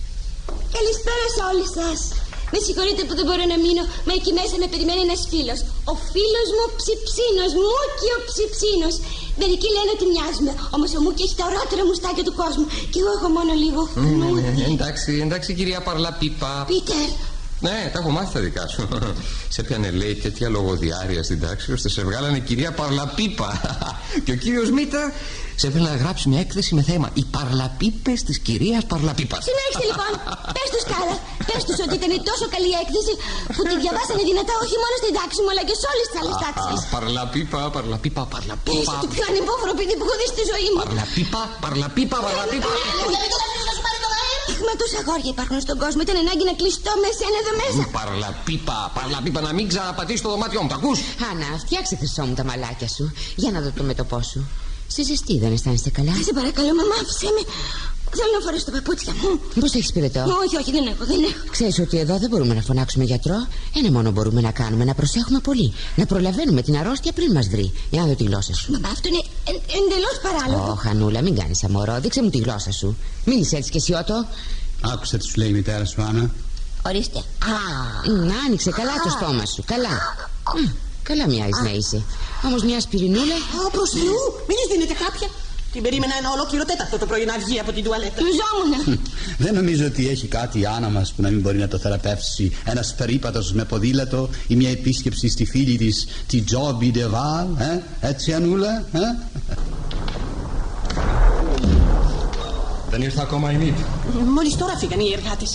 Καλησπέρα 0.79 1.25
σε 1.35 1.41
όλους 1.51 1.69
σας. 1.79 1.99
Με 2.53 2.59
συγχωρείτε 2.65 3.01
που 3.07 3.13
δεν 3.19 3.25
μπορώ 3.27 3.43
να 3.53 3.57
μείνω, 3.65 3.83
μα 4.07 4.13
εκεί 4.19 4.31
μέσα 4.39 4.55
με 4.61 4.67
περιμένει 4.73 5.01
ένας 5.07 5.21
φίλος. 5.31 5.59
Ο 5.91 5.93
φίλος 6.11 6.47
μου 6.55 6.65
ψιψίνος, 6.79 7.51
Μούκι 7.63 8.07
ο 8.17 8.19
ψιψίνος. 8.29 8.95
Μερικοί 9.41 9.67
λένε 9.75 9.91
ότι 9.97 10.05
μοιάζουμε, 10.13 10.51
όμως 10.75 10.89
ο 10.97 10.99
Μούκι 11.03 11.23
έχει 11.25 11.37
τα 11.39 11.45
ωραίτερα 11.49 11.83
μουστάκια 11.89 12.23
του 12.27 12.35
κόσμου. 12.41 12.65
Και 12.91 12.99
εγώ 13.01 13.11
έχω 13.17 13.27
μόνο 13.37 13.51
λίγο 13.63 13.79
φνούδι. 13.93 14.41
Ε, 14.63 14.71
Εντάξει, 14.75 15.11
εντάξει 15.25 15.49
κυρία 15.59 15.79
Παρλαπίπα 15.87 16.51
Πίτερ, 16.71 17.09
Ναι, 17.67 17.89
τα 17.93 17.99
έχω 17.99 18.09
μάθει 18.17 18.33
τα 18.33 18.39
δικά 18.39 18.67
σου. 18.67 18.87
σε 19.55 19.61
πιάνε 19.63 19.89
λέει 19.91 20.15
τέτοια 20.15 20.47
λογοδιάρεια 20.49 21.23
στην 21.23 21.39
τάξη 21.45 21.67
ώστε 21.77 21.89
σε 21.95 22.01
βγάλανε 22.07 22.39
κυρία 22.39 22.71
Παρλαπίπα. 22.79 23.49
και 24.25 24.31
ο 24.31 24.37
κύριο 24.43 24.63
Μίτερ 24.77 25.07
σε 25.61 25.67
έβαλε 25.67 25.89
να 25.93 25.97
γράψει 26.03 26.25
μια 26.31 26.39
έκθεση 26.45 26.71
με 26.77 26.83
θέμα 26.91 27.07
Οι 27.19 27.23
Παρλαπίπε 27.35 28.11
τη 28.27 28.33
κυρία 28.47 28.79
Παρλαπίπα. 28.91 29.37
συνέχιστε 29.49 29.85
λοιπόν. 29.91 30.11
πες 30.55 30.67
τους 30.73 30.83
καλά. 30.93 31.15
Πες 31.49 31.61
τους 31.67 31.77
ότι 31.85 31.95
ήταν 31.99 32.11
τόσο 32.29 32.45
καλή 32.55 32.69
η 32.75 32.77
έκθεση 32.83 33.13
που 33.55 33.61
τη 33.69 33.75
διαβάσανε 33.83 34.21
δυνατά 34.29 34.53
όχι 34.65 34.75
μόνο 34.83 34.93
στην 35.01 35.13
τάξη 35.19 35.39
μου 35.43 35.49
αλλά 35.53 35.63
και 35.69 35.75
σε 35.81 35.85
όλες 35.91 36.05
τις 36.09 36.17
άλλες 36.21 36.35
τάξεις. 36.43 36.79
Παρλαπίπα, 36.95 37.59
Παρλαπίπα, 37.75 38.21
Είσαι 38.23 38.33
Παρλαπίπα. 38.35 38.93
το 39.03 39.07
πιο 39.15 39.23
ανυπόφορο 39.31 39.71
παιδί 39.77 39.93
που 39.97 40.05
έχω 40.07 40.15
δει 40.21 40.27
στη 40.35 40.43
ζωή 40.51 40.67
μου. 40.73 40.79
Παρλαπίπα, 40.83 41.41
Παρλαπίπα, 41.63 42.17
Παρλαπίπα. 42.25 42.69
Μα 44.67 44.73
τόσα 44.81 44.97
αγόρια 45.03 45.29
υπάρχουν 45.35 45.57
στον 45.65 45.77
κόσμο. 45.83 45.99
Ήταν 46.05 46.17
ανάγκη 46.23 46.43
να 46.51 46.55
κλειστώ 46.59 46.91
με 47.03 47.09
σένα 47.19 47.37
εδώ 47.41 47.51
μέσα. 47.61 47.81
Παρλαπίπα, 47.97 48.77
Παρλαπίπα, 48.97 49.39
να 49.47 49.51
μην 49.57 49.65
ξαναπατήσεις 49.71 50.21
το 50.25 50.29
δωμάτιό 50.33 50.59
μου, 50.63 50.69
τα 50.73 50.77
ακούς; 50.79 50.99
Άννα, 51.29 51.49
φτιάξε 51.63 51.93
χρυσό 51.99 52.23
μου 52.27 52.35
τα 52.39 52.43
μαλάκια 52.49 52.89
σου. 52.95 53.05
Για 53.41 53.49
να 53.53 53.59
δω 53.63 53.69
το 53.79 53.83
μέτωπό 53.89 54.19
σου. 54.31 54.39
Σε 54.93 55.01
ζεστή 55.09 55.35
δεν 55.43 55.51
αισθάνεσαι 55.55 55.91
καλά; 55.97 56.13
Σε 56.27 56.33
παρακαλώ, 56.39 56.71
μαμά, 56.79 56.95
άφησέ 57.01 57.29
με. 57.35 57.41
Θέλω 58.17 58.31
να 58.37 58.41
φορέσω 58.45 58.65
τα 58.65 58.71
παπούτσια 58.71 59.13
μου. 59.21 59.39
Πώς 59.59 59.73
έχεις 59.73 59.91
πυρετό. 59.91 60.19
Όχι, 60.45 60.55
όχι, 60.61 60.71
δεν 60.71 60.85
έχω, 60.87 61.05
δεν 61.05 61.19
έχω. 61.23 61.43
Ξέρεις 61.51 61.79
ότι 61.79 61.97
εδώ 61.97 62.17
δεν 62.17 62.29
μπορούμε 62.29 62.53
να 62.53 62.61
φωνάξουμε 62.61 63.03
γιατρό. 63.03 63.47
Ένα 63.75 63.91
μόνο 63.91 64.11
μπορούμε 64.11 64.41
να 64.41 64.51
κάνουμε, 64.51 64.83
να 64.83 64.93
προσέχουμε 64.93 65.39
πολύ. 65.39 65.73
Να 65.95 66.05
προλαβαίνουμε 66.05 66.61
την 66.61 66.77
αρρώστια 66.77 67.11
πριν 67.11 67.31
μας 67.31 67.47
βρει. 67.47 67.73
Για 67.89 68.01
να 68.01 68.07
δω 68.07 68.15
τη 68.15 68.23
γλώσσα 68.23 68.53
σου. 68.53 68.71
Μαμά, 68.71 68.89
αυτό 68.89 69.07
είναι 69.07 69.21
εν, 69.43 69.55
εντελώς 69.55 70.15
παράλογο. 70.23 70.71
Ω, 70.71 70.75
Χανούλα, 70.75 71.21
μην 71.21 71.35
κάνεις 71.35 71.63
αμορό. 71.63 71.99
Δείξε 71.99 72.21
μου 72.23 72.29
τη 72.29 72.37
γλώσσα 72.37 72.71
σου. 72.71 72.97
Μίλησε 73.25 73.55
έτσι 73.57 73.69
και 73.71 73.77
εσύ, 73.77 73.93
Ότο. 73.93 74.25
Άκουσα 74.81 75.17
τι 75.17 75.25
σου 75.25 75.33
λέει 75.37 75.49
η 75.49 75.51
μητέρα 75.51 75.85
σου, 75.85 76.01
Άννα. 76.01 76.31
Ορίστε. 76.85 77.17
Α, 77.19 77.55
Μ, 78.25 78.29
άνοιξε 78.45 78.69
καλά 78.69 78.93
το 79.03 79.09
στόμα 79.09 79.45
σου. 79.45 79.63
Καλά. 79.65 79.89
Μ, 80.63 80.69
καλά 81.03 81.27
μοιάζεις 81.27 81.59
να 81.63 81.71
είσαι. 81.71 82.01
Όμως 82.45 82.63
μια 82.63 82.79
σπυρινούλα. 82.79 83.35
Α, 83.35 83.69
προς 83.71 83.89
Θεού, 83.89 84.19
μην 84.47 84.55
της 84.59 84.67
δίνετε 84.71 84.93
κάποια. 85.03 85.27
Την 85.71 85.81
περίμενα 85.81 86.13
ένα 86.19 86.29
ολόκληρο 86.31 86.65
τέταρτο 86.65 86.97
το 86.97 87.05
πρωί 87.05 87.25
να 87.25 87.37
βγει 87.37 87.59
από 87.59 87.71
την 87.71 87.83
τουαλέτα. 87.83 88.21
ζόμουνα. 88.39 88.99
Δεν 89.37 89.53
νομίζω 89.53 89.85
ότι 89.85 90.09
έχει 90.09 90.27
κάτι 90.27 90.59
η 90.59 90.65
Άννα 90.65 90.89
μας 90.89 91.11
που 91.11 91.21
να 91.21 91.29
μην 91.29 91.41
μπορεί 91.41 91.57
να 91.57 91.67
το 91.67 91.77
θεραπεύσει. 91.77 92.51
Ένας 92.65 92.95
περίπατος 92.95 93.53
με 93.53 93.63
ποδήλατο 93.63 94.29
ή 94.47 94.55
μια 94.55 94.69
επίσκεψη 94.69 95.29
στη 95.29 95.45
φίλη 95.45 95.77
της, 95.77 96.07
τη 96.27 96.41
Τζόμπι 96.41 96.91
Ντεβάλ, 96.91 97.47
ε; 97.57 97.81
έτσι 98.07 98.33
Ανούλα, 98.33 98.85
ε; 98.91 98.99
Δεν 102.93 103.01
ήρθε 103.07 103.21
ακόμα 103.27 103.47
η 103.55 103.57
μύτη. 103.63 103.83
Μόλις 104.35 104.53
τώρα 104.61 104.73
φύγαν 104.81 104.99
οι 104.99 105.09
εργάτες. 105.17 105.51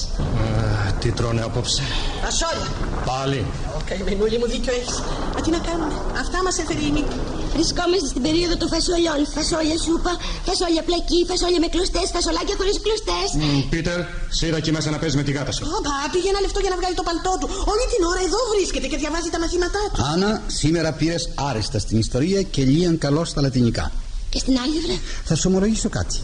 τι 1.00 1.08
τρώνε 1.18 1.42
απόψε. 1.48 1.82
Ασόλια. 2.28 2.68
Πάλι. 3.10 3.40
Ω, 3.76 3.78
καημενούλη 3.88 4.36
μου 4.40 4.48
δίκιο 4.52 4.72
έχεις. 4.78 4.96
Μα 5.34 5.40
τι 5.44 5.50
να 5.56 5.60
κάνουμε. 5.68 5.94
Αυτά 6.22 6.38
μας 6.46 6.56
έφερε 6.62 6.82
η 6.88 6.92
μύτη. 6.96 7.16
Βρισκόμαστε 7.54 8.08
στην 8.12 8.22
περίοδο 8.26 8.54
των 8.60 8.68
φασολιών. 8.74 9.18
Φασόλια 9.36 9.76
σούπα, 9.84 10.12
φασόλια 10.48 10.82
πλακή, 10.88 11.20
φασόλια 11.30 11.60
με 11.64 11.68
κλωστές, 11.74 12.06
φασολάκια 12.16 12.54
χωρίς 12.60 12.76
κλωστές. 12.84 13.28
Πίτερ, 13.72 13.98
σίδα 14.38 14.56
εκεί 14.62 14.70
μέσα 14.76 14.88
να 14.94 14.98
παίζει 15.02 15.16
με 15.20 15.24
τη 15.26 15.32
γάτα 15.36 15.52
σου. 15.56 15.62
Ω, 15.74 15.76
μπα, 15.84 15.94
πήγε 16.12 16.28
ένα 16.34 16.40
λεπτό 16.46 16.58
για 16.64 16.70
να 16.74 16.78
βγάλει 16.80 16.96
το 17.00 17.04
παλτό 17.08 17.32
του. 17.40 17.46
Όλη 17.72 17.84
την 17.92 18.02
ώρα 18.10 18.20
εδώ 18.28 18.40
βρίσκεται 18.52 18.86
και 18.90 18.98
διαβάζει 19.02 19.28
τα 19.34 19.38
μαθήματά 19.44 19.82
του. 19.90 19.96
Άννα, 20.12 20.30
σήμερα 20.60 20.90
πήρες 21.00 21.22
άριστα 21.48 21.78
στην 21.84 21.96
ιστορία 22.04 22.40
και 22.54 22.62
λίαν 22.72 22.94
καλό 23.04 23.22
στα 23.30 23.40
λατινικά. 23.46 23.84
Και 24.32 24.38
στην 24.44 24.54
άλγευρα. 24.62 24.96
Θα 25.28 25.34
σου 25.38 25.46
ομολογήσω 25.50 25.88
κάτι. 25.98 26.16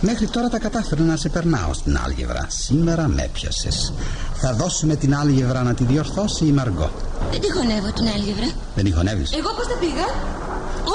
Μέχρι 0.00 0.26
τώρα 0.26 0.48
τα 0.48 0.58
κατάφερα 0.58 1.02
να 1.02 1.16
σε 1.16 1.28
περνάω 1.28 1.72
στην 1.72 1.98
άλγευρα. 2.04 2.46
Σήμερα 2.48 3.08
με 3.08 3.22
έπιασες. 3.22 3.92
Θα 4.34 4.52
δώσουμε 4.54 4.96
την 4.96 5.14
άλγευρα 5.14 5.62
να 5.62 5.74
τη 5.74 5.84
διορθώσει 5.84 6.44
η 6.46 6.52
Μαργκό. 6.52 6.90
Δεν 7.30 7.40
τη 7.40 7.52
χωνεύω 7.52 7.92
την 7.98 8.06
άλγευρα. 8.14 8.48
Δεν 8.74 8.84
τη 8.84 8.92
χωνεύεις; 8.92 9.28
Εγώ 9.40 9.50
πώς 9.56 9.66
τα 9.70 9.76
πήγα; 9.82 10.06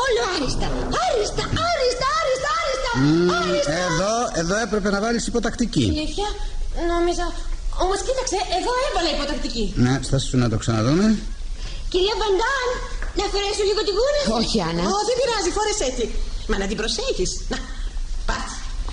Όλο 0.04 0.22
άριστα. 0.36 0.68
Άριστα, 1.06 1.44
άριστα, 1.72 2.08
άριστα, 2.20 2.50
άριστα. 2.62 2.92
άριστα. 3.40 3.72
Εδώ, 3.88 4.14
εδώ 4.42 4.56
έπρεπε 4.66 4.90
να 4.96 5.00
βάλεις 5.06 5.24
υποτακτική. 5.32 5.86
Αλήθεια, 5.94 6.30
νόμιζα. 6.92 7.28
Όμως 7.84 8.00
κοίταξε, 8.08 8.38
εδώ 8.58 8.72
έβαλα 8.88 9.10
υποτακτική. 9.18 9.66
Ναι, 9.84 9.94
στάσου 10.08 10.38
να 10.44 10.48
το 10.52 10.58
ξαναδούμε. 10.64 11.06
Κυρία 11.92 12.16
Βαντάν, 12.22 12.68
να 13.18 13.24
αφαιρέσω 13.28 13.64
λίγο 13.70 13.82
την 13.88 13.96
κούρα. 14.00 14.22
Όχι, 14.40 14.58
Άννα. 14.68 14.82
Ω, 14.96 15.00
δεν 15.08 15.16
πειράζει, 15.20 15.50
φόρεσέ 15.58 15.90
τη. 15.98 16.06
Μα 16.50 16.56
να 16.62 16.68
την 16.72 16.78
προσέχεις. 16.82 17.32
Να, 17.52 17.58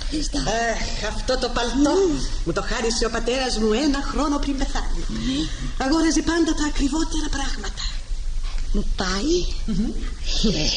πάρ' 0.09 0.18
Ευχαριστώ. 0.21 0.38
Αχ, 0.38 1.12
αυτό 1.12 1.33
το 1.42 1.49
παλτό 1.57 1.94
μου 2.44 2.53
το 2.53 2.62
χάρισε 2.71 3.05
ο 3.09 3.11
πατέρας 3.11 3.59
μου 3.59 3.73
ένα 3.73 4.01
χρόνο 4.11 4.37
πριν 4.38 4.57
πεθάνει. 4.61 5.03
Αγόραζε 5.85 6.23
πάντα 6.31 6.53
τα 6.59 6.64
ακριβότερα 6.73 7.29
πράγματα. 7.37 7.85
Μου 8.75 8.85
πάει. 9.01 9.35
Ε, 10.55 10.68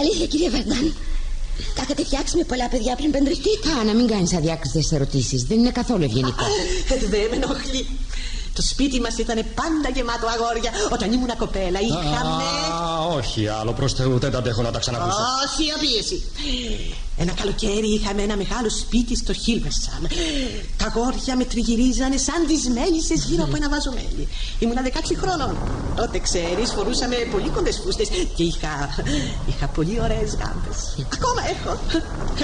Αλήθεια, 0.00 0.26
κυρία 0.26 0.50
Βαντάν. 0.50 0.86
Τα 1.74 1.82
είχατε 1.84 2.04
φτιάξει 2.04 2.36
με 2.36 2.44
πολλά 2.44 2.68
παιδιά 2.68 2.94
πριν 2.96 3.10
παντρευτείτε. 3.10 3.68
Α, 3.78 3.84
να 3.84 3.94
μην 3.98 4.06
κάνεις 4.06 4.34
αδιάκριτε 4.34 4.80
ερωτήσεις. 4.96 5.42
Δεν 5.42 5.58
είναι 5.58 5.70
καθόλου 5.70 6.04
ευγενικό. 6.04 6.46
Δεν 6.88 7.26
με 7.30 7.36
ενοχλεί. 7.36 7.86
Το 8.56 8.62
σπίτι 8.62 9.00
μας 9.00 9.18
ήταν 9.18 9.36
πάντα 9.54 9.88
γεμάτο 9.94 10.26
αγόρια. 10.26 10.70
Όταν 10.92 11.12
ήμουν 11.12 11.36
κοπέλα 11.36 11.80
είχαμε... 11.80 12.44
Α, 12.74 13.04
όχι, 13.18 13.48
άλλο 13.48 13.72
προς 13.72 13.92
Θεού 13.92 14.18
δεν 14.18 14.30
τα 14.30 14.38
αντέχω 14.38 14.62
να 14.62 14.70
τα 14.70 14.78
ξανακούσω. 14.78 15.18
Όχι, 15.44 15.70
απίεση. 15.76 16.22
Ένα 17.22 17.32
καλοκαίρι 17.40 17.88
είχαμε 17.96 18.22
ένα 18.28 18.36
μεγάλο 18.42 18.68
σπίτι 18.82 19.14
στο 19.22 19.32
Χίλβερσουμ. 19.42 20.02
Τα 20.80 20.86
αγόρια 20.94 21.34
με 21.40 21.44
τριγυρίζανε 21.52 22.16
σαν 22.26 22.40
τις 22.48 22.56
μέλισσες 22.78 23.14
γύρω 23.26 23.42
από 23.48 23.56
ένα 23.60 23.68
βάζο 23.72 23.90
μέλι. 23.98 24.24
Ήμουνα 24.62 24.82
16 24.84 24.90
χρόνων. 25.22 25.50
Τότε 26.00 26.18
ξέρεις, 26.28 26.66
φορούσαμε 26.76 27.16
πολύ 27.34 27.48
κοντές 27.56 27.76
φούστες 27.82 28.08
και 28.36 28.44
είχα, 28.50 28.72
είχα 29.50 29.66
πολύ 29.76 29.96
ωραίες 30.06 30.30
γάμπες. 30.40 30.78
Ακόμα 31.16 31.42
έχω. 31.54 31.72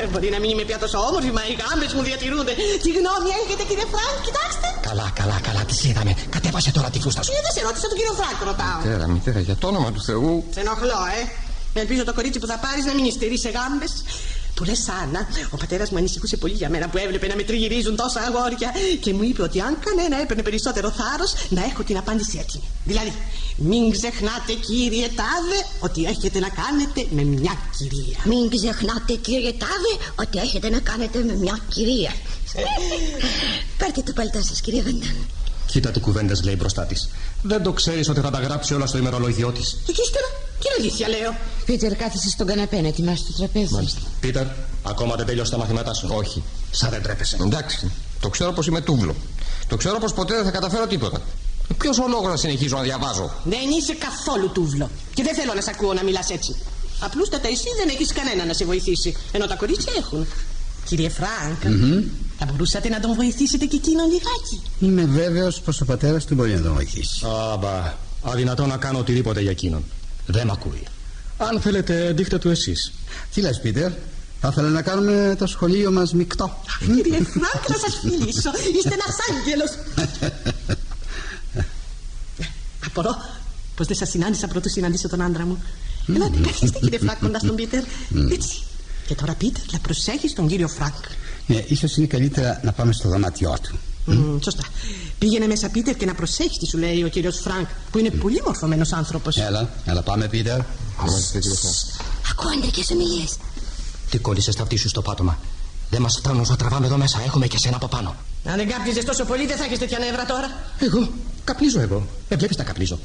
Ε, 0.00 0.06
Μπορεί 0.11 0.28
να 0.35 0.38
μην 0.42 0.48
είμαι 0.52 0.64
πια 0.68 0.78
τόσο 0.85 0.98
όμορφη, 1.08 1.30
μα 1.38 1.42
οι 1.50 1.54
γάμπες 1.62 1.90
μου 1.96 2.02
διατηρούνται. 2.08 2.52
Τι 2.82 2.90
γνώμη 2.98 3.28
έχετε, 3.42 3.62
κύριε 3.68 3.87
Φρανκ, 3.92 4.16
κοιτάξτε. 4.28 4.66
Καλά, 4.88 5.06
καλά, 5.20 5.37
καλά, 5.48 5.62
τις 5.70 5.78
είδαμε. 5.88 6.12
Κατέβασε 6.37 6.70
τώρα 6.76 6.88
τη 6.94 6.98
φούστα 7.04 7.20
σου. 7.24 7.30
Ε, 7.37 7.40
δεν 7.46 7.52
σε 7.56 7.61
ρώτησα, 7.66 7.87
τον 7.90 7.96
κύριο 7.98 8.14
Φρανκ, 8.20 8.38
ρωτάω. 8.50 8.78
Μητέρα, 8.82 9.06
μητέρα, 9.14 9.40
για 9.48 9.56
το 9.61 9.66
όνομα 9.72 9.88
του 9.94 10.02
Θεού. 10.08 10.30
Σε 10.54 10.61
ενοχλώ, 10.64 11.00
ε. 11.18 11.22
Ελπίζω 11.82 12.02
το 12.08 12.14
κορίτσι 12.18 12.38
που 12.42 12.48
θα 12.52 12.58
πάρεις 12.64 12.85
να 12.90 12.92
μην 12.96 13.04
υστερεί 13.11 13.38
σε 13.44 13.50
γάμπες. 13.56 13.92
Του 14.54 14.64
λες, 14.64 14.88
Άννα, 15.02 15.28
ο 15.50 15.56
πατέρας 15.56 15.90
μου 15.90 15.98
ανησυχούσε 15.98 16.36
πολύ 16.36 16.54
για 16.54 16.68
μένα 16.68 16.88
που 16.88 16.98
έβλεπε 16.98 17.26
να 17.26 17.36
με 17.36 17.42
τριγυρίζουν 17.42 17.96
τόσα 17.96 18.20
αγόρια 18.20 18.70
και 19.00 19.12
μου 19.12 19.22
είπε 19.22 19.42
ότι 19.42 19.60
αν 19.60 19.78
κανένα 19.84 20.20
έπαιρνε 20.20 20.42
περισσότερο 20.42 20.90
θάρρος, 20.90 21.34
να 21.48 21.64
έχω 21.64 21.82
την 21.82 21.96
απάντηση 21.96 22.38
έτοιμη. 22.38 22.64
Δηλαδή, 22.84 23.12
μην 23.56 23.90
ξεχνάτε, 23.90 24.52
κύριε 24.52 25.08
Τάδε, 25.08 25.58
ότι 25.80 26.04
έχετε 26.04 26.38
να 26.38 26.48
κάνετε 26.48 27.06
με 27.10 27.22
μια 27.22 27.56
κυρία. 27.78 28.18
Μην 28.24 28.50
ξεχνάτε 28.50 29.14
κύριε 29.14 29.52
Τάδε 29.52 29.92
ότι 30.16 30.38
έχετε 30.38 30.68
να 30.70 30.80
κάνετε 30.80 31.18
με 31.18 31.34
μια 31.34 31.58
κυρία. 31.68 32.12
Πάρτε 33.78 34.02
το 34.02 34.12
παλτό 34.12 34.42
σας 34.42 34.60
κύριε 34.60 34.82
Βαντάν. 34.82 35.16
Κοίτα 35.72 35.90
τι 35.90 36.00
κουβέντες 36.00 36.42
λέει 36.42 36.54
μπροστά 36.58 36.82
της. 36.85 37.08
Δεν 37.42 37.62
το 37.62 37.72
ξέρεις 37.72 38.08
ότι 38.08 38.20
θα 38.20 38.30
τα 38.30 38.38
γράψει 38.38 38.74
όλα 38.74 38.87
στο 38.87 38.98
ημερολόγιο 38.98 39.50
της. 39.50 39.76
Και 39.87 39.92
ύστερα, 40.04 40.26
τι 40.61 40.66
αλήθεια 40.78 41.08
λέω. 41.08 41.37
Πίτερ, 41.64 41.94
κάθεσαι 41.96 42.28
στον 42.28 42.46
καναπέ 42.46 42.80
να 42.80 42.88
ετοιμάσει 42.88 43.22
το 43.24 43.32
τραπέζι. 43.38 43.72
Μάλιστα. 43.74 44.00
Πίτερ, 44.20 44.46
ακόμα 44.82 45.14
δεν 45.16 45.26
τέλειωσε 45.26 45.50
τα 45.50 45.58
μαθήματά 45.58 45.94
σου; 45.94 46.08
Όχι. 46.12 46.42
Σαν 46.70 46.90
δεν 46.90 47.02
τρέπεσαι. 47.02 47.37
Εντάξει, 47.40 47.90
το 48.20 48.28
ξέρω 48.28 48.52
πως 48.52 48.66
είμαι 48.66 48.80
τούβλο. 48.80 49.14
Το 49.68 49.76
ξέρω 49.76 49.98
πως 49.98 50.12
ποτέ 50.12 50.35
δεν 50.35 50.44
θα 50.44 50.50
καταφέρω 50.50 50.87
τίποτα. 50.87 51.20
Ποιος 51.78 51.98
ο 51.98 52.08
λόγο 52.08 52.28
να 52.28 52.37
συνεχίζω 52.37 52.76
να 52.76 52.82
διαβάζω; 52.82 53.30
Δεν 53.44 53.68
είσαι 53.78 53.94
καθόλου 53.94 54.50
τούβλο. 54.52 54.90
Και 55.14 55.22
δεν 55.22 55.35
θέλω 55.35 55.54
να 55.54 55.61
σε 55.61 55.70
ακούω 55.74 55.92
να 55.92 56.02
μιλάς 56.04 56.30
έτσι. 56.30 56.56
Απλούστατα 57.00 57.48
εσύ 57.48 57.68
δεν 57.78 57.88
έχεις 57.88 58.12
κανένα 58.12 58.44
να 58.44 58.52
σε 58.52 58.64
βοηθήσει. 58.64 59.16
Ενώ 59.32 59.46
τα 59.46 59.54
κορίτσια 59.54 59.92
έχουν. 59.98 60.26
Κύριε 60.85 61.08
Φρανκ, 61.08 61.61
θα 62.44 62.50
μπορούσατε 62.50 62.88
να 62.88 63.00
τον 63.00 63.14
βοηθήσετε 63.14 63.64
και 63.64 63.76
εκείνον 63.76 64.07
λιγάκι. 64.07 64.62
Είμαι 64.78 65.05
βέβαιος 65.05 65.61
πως 65.61 65.81
ο 65.81 65.85
πατέρας 65.85 66.24
του 66.24 66.35
μπορεί 66.35 66.55
να 66.55 66.61
τον 66.61 66.74
βοηθήσει. 66.74 67.26
Άμπα, 67.52 67.94
αδυνατώ 68.22 68.66
να 68.66 68.76
κάνω 68.76 68.98
οτιδήποτε 68.98 69.40
για 69.40 69.50
εκείνον. 69.50 69.85
Δεν 70.26 70.46
μ' 70.46 70.50
ακούει. 70.50 70.83
Αν 71.37 71.61
θέλετε, 71.61 72.12
δείχτε 72.12 72.38
του 72.38 72.48
εσείς. 72.48 72.92
Τι 73.35 73.40
λες 73.40 73.61
Πίτερ, 73.61 73.90
θα 74.40 74.48
ήθελα 74.48 74.68
να 74.68 74.83
κάνουμε 74.83 75.35
το 75.38 75.46
σχολείο 75.46 75.92
μας 75.92 76.12
μεικτό. 76.12 76.62
Κύριε 76.78 77.18
Φρανκ, 77.22 77.68
να 77.68 77.76
σας 77.76 77.98
φιλήσω. 78.00 78.50
Είστε 78.76 78.94
ένας 78.94 79.16
άγγελος. 79.31 79.70
Απορώ 82.87 83.16
πως 83.76 83.87
δεν 83.87 83.96
σας 83.96 84.09
συνάντησα 84.09 84.48
προτού 84.48 84.68
συναντήσω 84.68 85.09
τον 85.09 85.22
άντρα 85.22 85.46
μου. 85.46 85.62
Ελάτε, 86.09 86.38
καθίστε 86.46 86.78
κύριε 86.78 86.98
Φρανκ 86.98 87.18
κοντά 87.18 87.38
στον 87.38 87.55
Πίτερ. 87.55 87.83
Έτσι. 88.33 88.62
Και 89.07 89.14
τώρα 89.14 89.35
Πίτερ, 89.35 89.62
να 89.72 89.78
προσέχεις 89.78 90.33
τον 90.33 90.48
κύριο 90.48 90.68
Φρανκ. 90.68 91.05
Ε, 91.46 91.62
ίσως 91.66 91.96
είναι 91.96 92.07
καλύτερα 92.07 92.61
να 92.62 92.72
πάμε 92.72 92.92
στο 92.92 93.09
δωμάτιό 93.09 93.57
του. 93.62 93.78
Μμ, 94.05 94.38
σωστά. 94.42 94.62
Πήγαινε 95.18 95.46
μέσα, 95.46 95.68
Πίτερ, 95.68 95.96
και 95.96 96.07
να 96.07 96.14
προσέχεις 96.14 96.59
τι 96.59 96.66
σου 96.66 96.78
λέει 96.78 97.02
ο 97.02 97.09
κύριος 97.09 97.38
Φρανκ, 97.38 97.68
που 97.90 97.98
είναι 97.98 98.11
πολύ 98.11 98.42
μορφωμένος 98.44 98.92
άνθρωπος. 98.92 99.37
Έλα, 99.37 99.68
έλα 99.85 100.02
πάμε 100.02 100.28
Πίτερ. 100.28 100.61
Ακούω 102.31 102.50
αντρικές 102.57 102.90
ομιλίες. 102.90 103.37
Τι 104.11 104.18
κόλλησες 104.18 104.55
τ' 104.55 104.62
αυτί 104.62 104.76
σου 104.76 104.88
στο 104.88 105.02
πάτωμα; 105.02 105.38
Δεν 105.90 106.02
μας 106.02 106.16
φτάνουν 106.18 106.40
όσα 106.40 106.57
τραβάμε 106.57 106.87
εδώ 106.87 106.96
μέσα. 106.96 107.22
Έχουμε 107.24 107.46
και 107.46 107.59
σένα 107.59 107.76
από 107.76 107.88
πάνω. 107.88 108.14
Αν 108.44 108.57
δεν 108.57 108.68
κάπνιζες 108.68 109.05
τόσο 109.05 109.24
πολύ, 109.24 109.46
δεν 109.46 109.57
θα 109.57 109.64
είχες 109.64 109.78
τέτοια 109.78 109.98
νεύρα 109.98 110.24
τώρα. 110.24 110.50
Εγώ, 110.78 111.09
καπνίζω 111.44 111.81
εγώ. 111.81 112.07
Δεν 112.28 112.38
βλέπεις 112.38 112.57
τα 112.57 112.62
καπνίζω. 112.62 112.98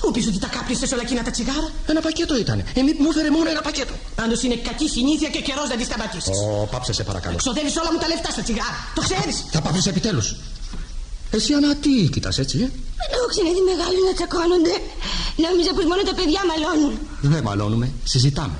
Τι 0.00 0.06
μου 0.06 0.12
πει 0.14 0.20
ότι 0.28 0.38
τα 0.38 0.50
κάπνισες 0.56 0.92
όλα 0.92 1.02
εκείνα 1.06 1.22
τα 1.22 1.30
τσιγάρα. 1.30 1.68
Ένα 1.92 2.00
πακέτο 2.06 2.34
ήταν. 2.44 2.58
Ε, 2.78 2.82
μη- 2.86 2.96
μου 3.02 3.08
έφερε 3.12 3.30
μόνο 3.36 3.48
ένα 3.54 3.60
πακέτο. 3.68 3.94
Πάντως 4.14 4.42
είναι 4.42 4.56
κακή 4.68 4.88
συνήθεια 4.96 5.28
και 5.34 5.40
καιρός 5.48 5.68
να 5.72 5.76
τη 5.80 5.84
σταματήσεις. 5.90 6.36
Ω, 6.44 6.66
πάψε 6.72 6.92
σε 6.92 7.02
παρακαλώ. 7.10 7.36
Ξοδεύεις 7.36 7.76
όλα 7.80 7.90
μου 7.92 7.98
τα 8.02 8.08
λεφτά 8.12 8.30
στα 8.36 8.42
τσιγάρα. 8.46 8.78
Το 8.96 9.00
ξέρεις. 9.06 9.36
Θα 9.54 9.60
πάψει 9.64 9.88
επιτέλους. 9.94 10.26
Εσύ, 11.36 11.52
Ανά, 11.58 11.70
τι 11.84 11.92
κοιτάς 12.14 12.38
έτσι, 12.44 12.56
ε; 12.58 12.68
Δεν 13.00 13.08
έχω 13.16 13.26
ξαναδεί 13.34 13.60
μεγάλοι 13.72 13.98
να 14.08 14.12
τσακώνονται. 14.18 14.74
Νόμιζα 15.44 15.70
πως 15.76 15.84
μόνο 15.90 16.02
τα 16.10 16.14
παιδιά 16.18 16.40
μαλώνουν. 16.50 16.92
Δεν 17.34 17.42
μαλώνουμε, 17.48 17.86
συζητάμε. 18.12 18.56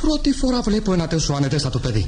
Πρώτη 0.00 0.32
φορά 0.32 0.60
βλέπω 0.68 0.92
ένα 0.92 1.06
τόσο 1.08 1.32
ανετέστατο 1.32 1.78
παιδί. 1.78 2.04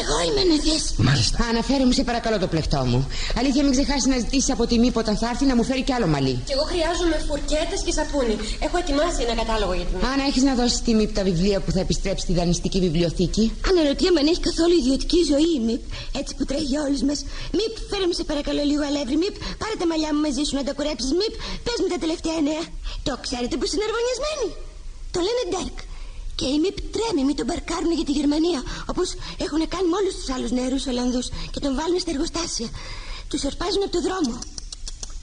Εγώ 0.00 0.16
είμαι 0.26 0.42
νεθές. 0.50 0.82
Μάλιστα. 1.08 1.38
Αναφέρε 1.52 1.84
μου 1.84 1.94
σε 1.98 2.02
παρακαλώ 2.10 2.38
το 2.44 2.48
πλεκτό 2.52 2.80
μου. 2.90 3.00
Αλήθεια, 3.38 3.62
μην 3.62 3.72
ξεχάσεις 3.76 4.06
να 4.12 4.16
ζητήσεις 4.24 4.50
από 4.50 4.64
τη 4.70 4.78
μήπο 4.78 4.98
όταν 5.04 5.14
θα 5.20 5.26
έρθει 5.32 5.44
να 5.50 5.54
μου 5.56 5.64
φέρει 5.68 5.82
κι 5.88 5.94
άλλο 5.96 6.06
μαλλί. 6.14 6.34
Και 6.48 6.54
εγώ 6.56 6.64
χρειάζομαι 6.72 7.16
φουρκέτες 7.28 7.80
και 7.84 7.92
σαπούνι. 7.98 8.34
Έχω 8.66 8.76
ετοιμάσει 8.82 9.20
ένα 9.26 9.34
κατάλογο 9.40 9.72
για 9.78 9.86
την 9.88 9.96
Αν 10.12 10.18
έχεις 10.28 10.42
να 10.48 10.52
δώσεις 10.60 10.80
τη 10.86 10.92
μήπ 10.98 11.10
τα 11.18 11.22
βιβλία 11.28 11.58
που 11.64 11.70
θα 11.76 11.80
επιστρέψει 11.86 12.22
στη 12.26 12.32
δανειστική 12.38 12.78
βιβλιοθήκη. 12.86 13.44
Αναρωτιέμαι 13.70 14.20
αν 14.22 14.26
έχει 14.32 14.42
καθόλου 14.48 14.74
ιδιωτική 14.82 15.20
ζωή 15.32 15.48
η 15.58 15.60
Μιπ, 15.68 15.82
έτσι 16.20 16.32
που 16.36 16.44
τρέχει 16.48 16.68
για 16.72 16.80
όλους 16.86 17.02
μας. 17.08 17.18
Μιπ, 17.58 17.72
φέρε 17.90 18.06
με 18.10 18.14
σε 18.18 18.24
παρακαλώ 18.30 18.62
λίγο 18.70 18.82
αλεύρι. 18.90 19.16
Μιπ, 19.22 19.34
πάρε 19.60 19.74
τα 19.80 19.86
μαλλιά 19.90 20.10
μου 20.14 20.20
μαζί 20.26 20.42
σου 20.46 20.54
να 20.60 20.64
τα 20.66 20.72
κουρέψεις. 20.76 21.12
Μιπ, 21.20 21.34
πες 21.64 21.78
μου 21.82 21.88
τα 21.94 21.98
τελευταία 22.04 22.38
νέα. 22.48 22.64
Το 23.06 23.12
ξέρετε 23.24 23.54
που 23.58 23.66
είναι 23.74 23.86
αρμονιασμένοι. 23.88 24.48
Το 25.14 25.18
λένε 25.26 25.42
Ντέρκ. 25.52 25.78
Και 26.38 26.46
η 26.54 26.58
Μιπ 26.62 26.76
τρέμει, 26.94 27.22
μην 27.28 27.36
τον 27.36 27.46
παρκάρουν 27.46 27.92
για 27.98 28.04
τη 28.04 28.12
Γερμανία. 28.18 28.60
Όπως 28.92 29.08
έχουν 29.44 29.62
κάνει 29.74 29.86
με 29.92 29.96
όλους 30.00 30.14
τους 30.18 30.28
άλλους 30.34 30.50
νεαρούς 30.56 30.86
Ολλανδούς 30.86 31.26
και 31.52 31.60
τον 31.64 31.72
βάλουν 31.78 31.98
στα 32.00 32.10
εργοστάσια. 32.14 32.68
Τους 33.30 33.44
ορπάζουν 33.44 33.82
από 33.86 33.92
το 33.96 34.00
δρόμο. 34.06 34.38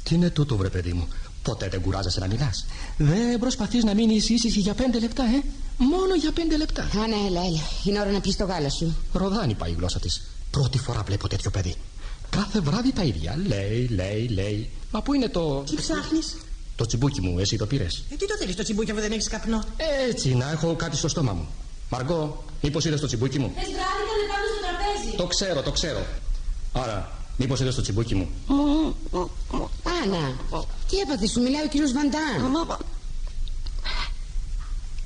Τι 0.04 0.15
είναι 0.15 0.30
τούτο, 0.30 0.54
βρε 0.58 0.69
παιδί 0.69 0.93
μου; 0.93 1.08
Ποτέ 1.43 1.67
δεν 1.67 1.82
κουράζεσαι 1.82 2.19
να 2.19 2.28
μιλάς. 2.28 2.65
Δεν 2.97 3.39
προσπαθείς 3.39 3.84
να 3.84 3.93
μείνεις 3.93 4.30
ήσυχη 4.30 4.60
για 4.60 4.74
πέντε 4.74 5.00
λεπτά, 5.00 5.24
ε; 5.24 5.39
Μόνο 5.78 6.15
για 6.15 6.32
πέντε 6.32 6.58
λεπτά. 6.58 6.89
Άνα, 7.04 7.15
έλα, 7.28 7.41
έλα. 7.45 7.62
Είναι 7.84 8.00
ώρα 8.00 8.12
να 8.12 8.21
πιεις 8.21 8.36
το 8.36 8.45
γάλα 8.45 8.69
σου. 8.69 8.95
Ροδάνει 9.13 9.54
πάει 9.54 9.71
η 9.71 9.76
γλώσσα 9.78 10.00
της. 10.00 10.21
Πρώτη 10.52 10.78
φορά 10.78 11.04
βλέπω 11.04 11.28
τέτοιο 11.28 11.52
παιδί. 11.52 11.76
Κάθε 12.30 12.60
βράδυ 12.60 12.91
τα 12.91 13.04
ίδια. 13.04 13.39
Λέει, 13.47 13.88
λέει, 13.88 14.28
λέει. 14.28 14.69
Μα 14.91 15.02
πού 15.02 15.13
είναι 15.13 15.30
το. 15.30 15.63
Τι 15.69 15.76
ψάχνεις; 15.76 16.36
Το 16.82 16.88
τσιμπούκι 16.88 17.22
μου, 17.22 17.39
εσύ 17.39 17.58
το 17.58 17.65
πήρες. 17.65 18.04
Ε, 18.12 18.15
τι 18.15 18.28
το 18.28 18.36
θέλεις 18.39 18.56
το 18.56 18.63
τσιμπούκι 18.63 18.91
αφού 18.91 19.00
δεν 19.00 19.12
έχεις 19.12 19.28
καπνό; 19.28 19.63
Έτσι, 20.10 20.36
να 20.36 20.52
έχω 20.52 20.76
κάτι 20.76 20.98
στο 20.98 21.08
στόμα 21.08 21.34
μου. 21.34 21.48
Μαργκό, 21.89 22.44
μήπως 22.62 22.86
είδες 22.86 23.00
το 23.00 23.08
τσιμπούκι 23.08 23.39
μου; 23.39 23.52
Χθες 23.56 23.70
βράδυ 23.74 24.02
ήταν 24.06 24.28
πάνω 24.32 24.46
στο 24.52 24.60
τραπέζι. 24.65 25.15
Το 25.17 25.26
ξέρω, 25.26 25.62
το 25.62 25.72
ξέρω. 25.72 26.06
Άννα, 26.74 27.12
μήπως 27.38 27.60
είδες 27.60 27.76
το 27.76 27.82
τσιμπούκι 27.82 28.15
μου; 28.15 28.30
Άννα, 30.04 30.36
τι 30.89 30.98
έπαθες, 30.98 31.32
σου 31.32 31.41
μιλάει 31.41 31.63
ο 31.63 31.67
κύριος 31.67 31.91
Βαντάν; 31.91 32.78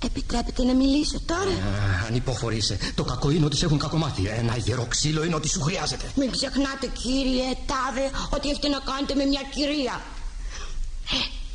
Επιτρέπετε 0.05 0.63
να 0.63 0.73
μιλήσω 0.73 1.19
τώρα; 1.25 1.41
Α, 1.41 2.05
ανυπόφορη 2.07 2.55
είσαι. 2.55 2.77
Το 2.95 3.03
κακό 3.03 3.29
είναι 3.29 3.45
ότι 3.45 3.57
σε 3.57 3.65
έχουν 3.65 3.77
κακομάθει. 3.77 4.25
Ένα 4.27 4.57
γερό 4.57 4.85
ξύλο 4.89 5.23
είναι 5.23 5.35
ότι 5.35 5.47
σου 5.47 5.61
χρειάζεται. 5.61 6.11
Μην 6.15 6.31
ξεχνάτε 6.31 6.87
κύριε 7.01 7.49
Τάδε 7.69 8.05
ότι 8.29 8.49
έχετε 8.49 8.67
να 8.67 8.79
κάνετε 8.79 9.15
με 9.15 9.25
μια 9.25 9.41
κυρία. 9.53 10.01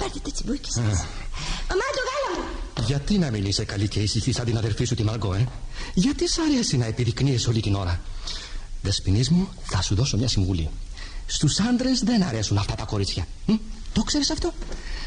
Ε, 0.01 0.03
Πάρτε 0.03 0.19
το 0.23 0.31
τσιμπούκι 0.33 0.71
σας. 0.71 0.85
Μαμά 0.85 1.87
το 1.97 2.01
γάλα 2.09 2.31
μου. 2.37 2.45
Γιατί 2.87 3.19
να 3.19 3.31
μην 3.31 3.45
είσαι 3.45 3.65
καλή 3.65 3.89
και 3.89 4.01
ήσυχη 4.01 4.33
σαν 4.33 4.45
την 4.45 4.57
αδερφή 4.57 4.85
σου 4.85 4.95
τη 4.95 5.03
Μαργκό, 5.05 5.35
ε; 5.35 5.47
Γιατί 5.95 6.29
σ' 6.29 6.39
αρέσει 6.39 6.77
να 6.77 6.87
επιδεικνύεσαι 6.87 7.49
όλη 7.49 7.61
την 7.61 7.75
ώρα; 7.75 8.01
Δεσποινής 8.83 9.29
μου, 9.31 9.49
θα 9.63 9.83
σου 9.83 9.95
δώσω 9.95 10.17
μια 10.17 10.29
συμβουλή. 10.29 10.71
Στους 11.27 11.61
άντρες 11.61 12.01
δεν 12.01 12.23
αρέσουν 12.23 12.59
αυτά 12.59 12.75
τα 12.75 12.85
κορίτσια. 12.85 13.27
Μ; 13.47 13.53
Το 13.93 14.03
ξέρεις 14.03 14.31
αυτό; 14.31 14.53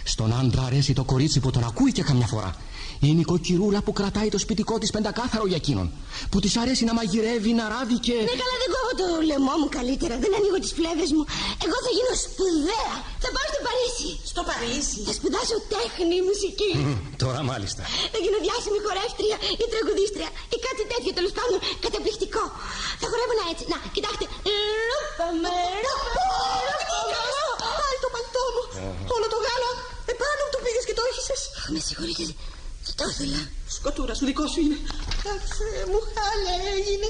Στον 0.04 0.34
άντρα 0.34 0.62
αρέσει 0.64 0.94
το 0.94 1.04
κορίτσι 1.04 1.40
που 1.40 1.52
τον 1.52 1.64
ακούει 1.64 1.92
και 1.92 2.04
καμιά 2.04 2.28
φορά. 2.28 2.56
Η 3.12 3.14
νοικοκυρούλα 3.20 3.80
που 3.86 3.94
κρατάει 4.00 4.30
το 4.36 4.40
σπιτικό 4.46 4.76
της 4.82 4.90
πεντακάθαρο 4.96 5.46
για 5.52 5.60
εκείνον. 5.62 5.88
Που 6.32 6.38
της 6.44 6.54
αρέσει 6.62 6.84
να 6.90 6.94
μαγειρεύει, 7.00 7.52
να 7.60 7.66
ράβει 7.74 7.98
και... 8.06 8.16
Ναι, 8.30 8.36
καλά, 8.42 8.56
δεν 8.64 8.70
κόβω 8.76 8.92
το 9.02 9.06
λαιμό 9.30 9.56
μου 9.62 9.70
καλύτερα. 9.78 10.14
Δεν 10.24 10.32
ανοίγω 10.38 10.58
τις 10.64 10.72
φλέβες 10.78 11.10
μου. 11.16 11.24
Εγώ 11.66 11.78
θα 11.86 11.92
γίνω 11.98 12.14
σπουδαία. 12.26 12.94
Θα 13.24 13.30
πάω 13.36 13.46
στο 13.54 13.62
Παρίσι. 13.68 14.10
Στο 14.32 14.42
Παρίσι. 14.50 15.00
Θα 15.08 15.14
σπουδάσω 15.18 15.56
τέχνη, 15.74 16.18
μουσική. 16.30 16.72
Μ, 16.80 16.94
Τώρα 17.24 17.40
μάλιστα. 17.52 17.82
Θα 18.14 18.20
γίνω 18.24 18.38
διάσημη 18.46 18.80
χορεύτρια 18.86 19.38
ή 19.64 19.66
τραγουδίστρια 19.74 20.30
ή 20.56 20.58
κάτι 20.68 20.84
τέτοιο 20.92 21.12
τέλος 21.18 21.34
πάντων 21.38 21.58
καταπληκτικό. 21.86 22.44
Θα 23.02 23.06
χορεύω 23.12 23.34
να 23.40 23.46
έτσι. 23.52 23.64
Να, 23.72 23.78
κοιτάξτε. 23.96 24.26
Ρούπαμε, 24.92 25.54
ρούπαμε. 25.86 26.34
Πάει 27.80 27.98
το 28.04 28.10
παλτό 28.16 28.44
μου. 28.56 28.64
Όλο 29.16 29.26
το 29.34 29.38
γάλα 29.46 29.70
επάνω 30.14 30.42
μου 30.46 30.52
το 30.56 30.60
πήγε 30.64 30.82
και 30.90 30.96
το 31.00 31.04
έχεις. 31.10 31.28
Αχ, 31.58 31.66
Με 31.74 31.80
συγχωρείτε. 31.88 32.26
Δεν 32.86 32.94
το 33.00 33.04
ήθελα. 33.12 33.42
Σκοτούρα 33.78 34.14
σου 34.18 34.26
δικό 34.30 34.46
σου 34.52 34.60
είναι. 34.64 34.78
Αχ, 35.32 35.42
Θεέ 35.58 35.84
μου, 35.92 36.00
χάλια 36.14 36.56
έγινε. 36.78 37.10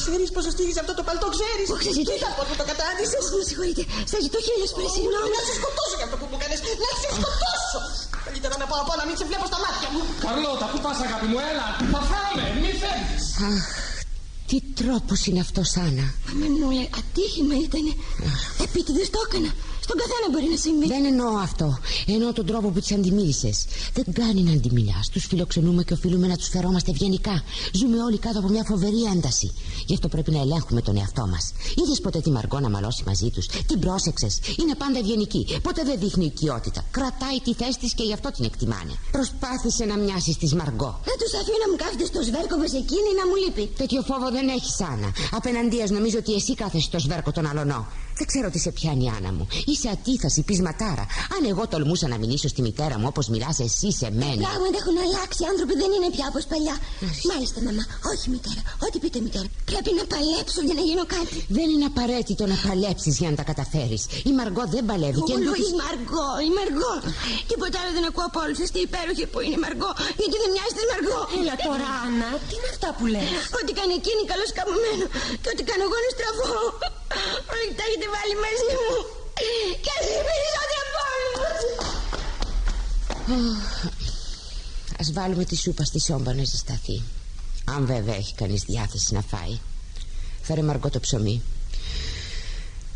Ξέρεις 0.00 0.30
πόσο 0.36 0.50
στήγησε 0.56 0.80
αυτό 0.84 0.92
το 0.98 1.04
παλτό, 1.08 1.26
ξέρεις. 1.36 1.66
Όχι, 1.74 1.84
σας 1.88 1.94
ζητώ. 1.98 2.10
Κοίτα 2.12 2.30
πώς 2.38 2.46
μου 2.50 2.56
το 2.60 2.66
κατάδυσες. 2.70 3.24
Με 3.38 3.44
συγχωρείτε. 3.48 3.82
Σα 4.10 4.16
ζητώ 4.26 4.38
χίλιες 4.46 4.70
φορέ 4.74 4.88
συγγνώμη. 4.96 5.28
Να 5.36 5.42
σε 5.48 5.52
σκοτώσω 5.58 5.94
για 6.00 6.06
αυτό 6.08 6.16
που 6.20 6.26
μου 6.30 6.38
κάνεις. 6.42 6.58
Να 6.84 6.90
σε 7.02 7.08
σκοτώσω. 7.18 7.80
καλύτερα 8.26 8.54
να 8.62 8.66
πάω 8.70 8.80
από 8.84 8.92
να 9.00 9.04
μην 9.08 9.16
σε 9.20 9.24
βλέπω 9.30 9.46
στα 9.50 9.58
μάτια 9.64 9.88
μου. 9.92 10.00
Καρλώτα, 10.24 10.66
πού 10.72 10.78
πας 10.84 10.98
αγάπη 11.06 11.26
μου, 11.32 11.38
έλα, 11.50 11.66
θα 11.92 12.00
φάμε, 12.10 12.44
μη 12.62 12.70
φεύγεις. 12.82 13.24
Αχ, 13.50 13.64
τι 14.48 14.56
τρόπος 14.80 15.20
είναι 15.26 15.40
αυτός 15.46 15.68
Άννα 15.84 16.06
Μα 16.26 16.32
Μανούλα, 16.40 16.84
ατύχημα 17.00 17.54
ήταν. 17.66 17.86
Επίτηδες 18.64 19.08
το 19.14 19.18
έκανα. 19.26 19.50
Στον 19.86 19.98
καθένα 20.02 20.26
μπορεί 20.32 20.48
να 20.54 20.58
συμβεί. 20.66 20.86
Δεν 20.94 21.04
εννοώ 21.12 21.32
αυτό. 21.48 21.78
Εννοώ 22.14 22.32
τον 22.32 22.46
τρόπο 22.50 22.68
που 22.72 22.80
τις 22.80 22.92
αντιμίλησες. 22.92 23.56
Δεν 23.96 24.06
κάνει 24.20 24.40
να 24.48 24.52
αντιμιλάς. 24.52 25.04
Τους 25.12 25.24
φιλοξενούμε 25.30 25.82
και 25.86 25.92
οφείλουμε 25.92 26.26
να 26.26 26.36
τους 26.36 26.48
φερόμαστε 26.48 26.90
ευγενικά. 26.90 27.36
Ζούμε 27.72 28.02
όλοι 28.02 28.18
κάτω 28.18 28.38
από 28.38 28.48
μια 28.48 28.64
φοβερή 28.70 29.02
ένταση. 29.14 29.48
Γι' 29.86 29.94
αυτό 29.94 30.08
πρέπει 30.08 30.30
να 30.30 30.40
ελέγχουμε 30.40 30.80
τον 30.82 30.96
εαυτό 30.96 31.26
μας. 31.32 31.52
Είδες 31.80 32.00
ποτέ 32.00 32.20
τη 32.20 32.30
Μαργό 32.30 32.60
να 32.60 32.68
μαλώσει 32.68 33.02
μαζί 33.06 33.28
τους; 33.30 33.46
Την 33.70 33.78
πρόσεξες; 33.80 34.34
Είναι 34.60 34.74
πάντα 34.82 34.98
ευγενική. 34.98 35.42
Ποτέ 35.62 35.82
δεν 35.88 35.98
δείχνει 35.98 36.24
οικειότητα. 36.24 36.80
Κρατάει 36.90 37.38
τη 37.44 37.52
θέση 37.54 37.78
της 37.78 37.94
και 37.94 38.04
γι' 38.08 38.12
αυτό 38.12 38.28
την 38.36 38.44
εκτιμάνε. 38.44 38.94
Προσπάθησε 39.10 39.84
να 39.84 39.96
μοιάσεις 39.96 40.36
τη 40.36 40.48
Μαργό. 40.60 40.90
Δεν 41.08 41.16
τους 41.20 41.32
αφήνω 41.40 41.58
να 41.64 41.68
μου 41.70 41.76
κάθεται 41.82 42.04
στο 42.12 42.20
σβέρκο 42.28 42.54
εκείνη 42.82 43.10
να 43.20 43.24
μου 43.28 43.36
λείπει. 43.42 43.64
Τέτοιο 43.80 44.02
φόβο 44.02 44.28
δεν 44.36 44.46
έχεις, 44.56 44.80
Άννα. 44.80 45.08
Απέναντίας 45.38 45.90
νομίζω 45.90 46.18
ότι 46.18 46.32
εσύ 46.34 46.54
κάθεσαι 46.54 46.86
στο 46.90 46.98
σβέρκο 46.98 47.30
των 47.32 47.46
αλωνό. 47.46 47.80
Δεν 48.18 48.26
ξέρω 48.32 48.48
τι 48.54 48.58
σε 48.66 48.70
πιάνει, 48.78 49.04
Άννα 49.16 49.30
μου. 49.36 49.44
Είσαι 49.70 49.88
ατίθαση, 49.96 50.40
πεισματάρα. 50.48 51.04
Αν 51.34 51.42
εγώ 51.52 51.62
τολμούσα 51.72 52.06
να 52.12 52.16
μιλήσω 52.22 52.48
στη 52.54 52.60
μητέρα 52.66 52.96
μου 53.00 53.06
όπως 53.12 53.26
μιλάς 53.34 53.56
εσύ 53.66 53.88
σε 54.00 54.08
μένα. 54.20 54.40
Τα 54.42 54.48
πράγματα 54.52 54.76
έχουν 54.82 54.96
αλλάξει. 55.06 55.38
Οι 55.42 55.46
άνθρωποι 55.52 55.74
δεν 55.82 55.90
είναι 55.96 56.08
πια 56.14 56.26
όπως 56.32 56.44
παλιά. 56.52 56.76
Μάλιστα, 57.30 57.58
μαμά. 57.66 57.84
Όχι, 58.10 58.24
μητέρα. 58.34 58.62
Ό,τι 58.86 58.96
πείτε, 59.02 59.18
μητέρα. 59.26 59.48
Πρέπει 59.70 59.90
να 60.00 60.04
παλέψω 60.12 60.60
για 60.68 60.76
να 60.78 60.82
γίνω 60.88 61.04
κάτι. 61.16 61.36
Δεν 61.58 61.66
είναι 61.72 61.86
απαραίτητο 61.92 62.42
να 62.52 62.56
παλέψεις 62.66 63.14
για 63.20 63.28
να 63.32 63.36
τα 63.40 63.44
καταφέρεις. 63.50 64.02
Η 64.30 64.32
Μαργό 64.38 64.62
δεν 64.74 64.82
παλεύει. 64.90 65.20
και 65.28 65.34
εντούτοις... 65.38 65.68
Η 65.72 65.76
Μαργό, 65.84 66.28
η 66.48 66.50
Μαργό. 66.58 66.94
Τίποτα 67.50 67.76
άλλο 67.80 67.92
δεν 67.98 68.04
ακούω 68.10 68.26
από 68.30 68.38
όλους. 68.44 68.56
Τι 68.74 68.80
υπέροχη 68.88 69.24
που 69.32 69.38
είναι 69.44 69.56
η 69.60 69.62
Μαργό. 69.66 69.90
Γιατί 70.20 70.36
δεν 70.42 70.50
μοιάζει 70.54 70.74
τη 70.78 70.84
Μαργό. 70.92 71.20
Έλα 71.40 71.54
τώρα, 71.68 71.88
Άννα, 72.04 72.28
τι 72.48 72.52
είναι 72.58 72.70
αυτά 72.74 72.88
που 72.96 73.04
λες; 73.14 73.28
Ό,τι 73.58 73.70
κάνει 73.78 73.92
εκείνη 74.00 74.22
καλώς 74.32 74.50
καμωμένο. 74.58 75.04
Και 75.42 75.48
ό,τι 75.52 75.62
κάνω 75.70 75.82
εγώ 75.88 75.96
είναι 76.00 76.12
στραβό. 76.16 76.54
Όλοι 77.52 77.70
τα 77.78 77.84
έχετε 77.88 78.05
βάλει 78.14 78.36
μαζί 78.44 78.72
μου. 78.76 78.96
Και 79.84 79.92
εσύ 80.00 80.14
περισσότερο 80.28 80.82
από 80.86 81.00
Ας 85.00 85.12
βάλουμε 85.12 85.44
τη 85.44 85.56
σούπα 85.56 85.84
στη 85.84 86.00
σόμπα 86.00 86.34
να 86.34 86.44
ζεσταθεί. 86.44 87.02
Αν 87.64 87.86
βέβαια 87.86 88.14
έχει 88.14 88.34
κανείς 88.34 88.62
διάθεση 88.62 89.14
να 89.14 89.20
φάει. 89.20 89.58
Φέρε 90.42 90.62
Μαργκό 90.62 90.90
το 90.90 91.00
ψωμί. 91.00 91.42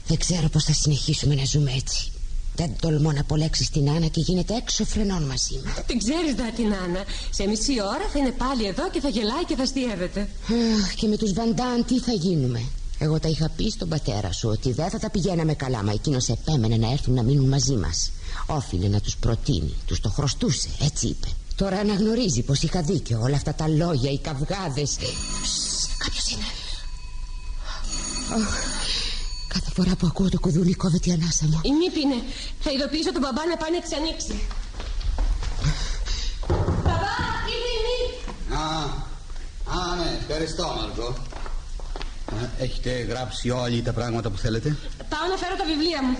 Δεν 0.06 0.18
ξέρω 0.18 0.48
πώς 0.48 0.64
θα 0.64 0.72
συνεχίσουμε 0.72 1.34
να 1.34 1.44
ζούμε 1.44 1.72
έτσι. 1.72 2.12
Δεν 2.54 2.76
τολμώ 2.80 3.12
να 3.12 3.20
απολέξει 3.20 3.70
την 3.72 3.90
Άννα 3.90 4.06
και 4.06 4.20
γίνεται 4.20 4.54
έξω 4.54 4.84
φρενών 4.84 5.22
μαζί 5.22 5.54
μου. 5.54 5.72
Την 5.86 5.98
ξέρεις, 5.98 6.34
δα 6.34 6.50
την 6.56 6.74
Άννα. 6.74 7.04
Σε 7.30 7.46
μισή 7.46 7.80
ώρα 7.82 8.08
θα 8.12 8.18
είναι 8.18 8.30
πάλι 8.30 8.66
εδώ 8.66 8.90
και 8.90 9.00
θα 9.00 9.08
γελάει 9.08 9.44
και 9.44 9.56
θα 9.56 9.66
στιεύεται. 9.66 10.20
Αχ, 10.20 10.94
και 10.94 11.06
με 11.06 11.16
τους 11.16 11.32
Βαντάν 11.32 11.84
τι 11.84 11.98
θα 11.98 12.12
γίνουμε; 12.12 12.62
Εγώ 13.02 13.20
τα 13.20 13.28
είχα 13.28 13.48
πει 13.56 13.70
στον 13.70 13.88
πατέρα 13.88 14.32
σου 14.32 14.48
ότι 14.48 14.72
δεν 14.72 14.90
θα 14.90 14.98
τα 14.98 15.10
πηγαίναμε 15.10 15.54
καλά, 15.54 15.82
μα 15.82 15.92
εκείνος 15.92 16.28
επέμενε 16.28 16.76
να 16.76 16.90
έρθουν 16.90 17.14
να 17.14 17.22
μείνουν 17.22 17.48
μαζί 17.48 17.76
μας. 17.76 18.10
Όφιλε 18.46 18.88
να 18.88 19.00
τους 19.00 19.16
προτείνει, 19.16 19.74
τους 19.86 20.00
το 20.00 20.08
χρωστούσε, 20.08 20.68
έτσι 20.80 21.06
είπε. 21.06 21.26
Τώρα 21.56 21.78
αναγνωρίζει 21.78 22.42
πως 22.42 22.62
είχα 22.62 22.82
δίκιο. 22.82 23.20
Όλα 23.22 23.36
αυτά 23.36 23.54
τα 23.54 23.68
λόγια, 23.68 24.10
οι 24.10 24.18
καυγάδες. 24.18 24.96
Κάποιος 25.98 26.30
είναι. 26.30 26.44
κάθε 29.48 29.70
φορά 29.74 29.96
που 29.96 30.06
ακούω 30.06 30.28
το 30.28 30.40
κουδούνι 30.40 30.72
κόβεται 30.72 31.10
η 31.10 31.12
ανάσα 31.12 31.46
μου. 31.46 31.60
Η 31.62 31.72
μήπη 31.72 32.00
είναι. 32.00 32.22
Θα 32.60 32.70
ειδοποιήσω 32.70 33.12
τον 33.12 33.20
μπαμπά 33.20 33.46
να 33.46 33.56
πάει 33.56 33.72
να 33.72 33.80
τη 33.80 33.94
ανοίξει. 33.98 34.34
Μπαμπά, 36.84 37.16
ήρθε 37.54 37.72
η 37.78 37.82
μήπη. 37.86 38.08
Α, 38.54 38.64
α, 39.76 39.96
ναι, 39.96 40.18
ευχαριστώ, 40.20 40.64
Μαρκό. 40.78 41.14
Έχετε 42.58 42.90
γράψει 42.90 43.50
όλοι 43.50 43.82
τα 43.82 43.92
πράγματα 43.92 44.30
που 44.30 44.38
θέλετε. 44.38 44.76
Πάω 45.08 45.26
να 45.32 45.36
φέρω 45.42 45.54
τα 45.56 45.64
βιβλία 45.72 46.00
μου. 46.06 46.14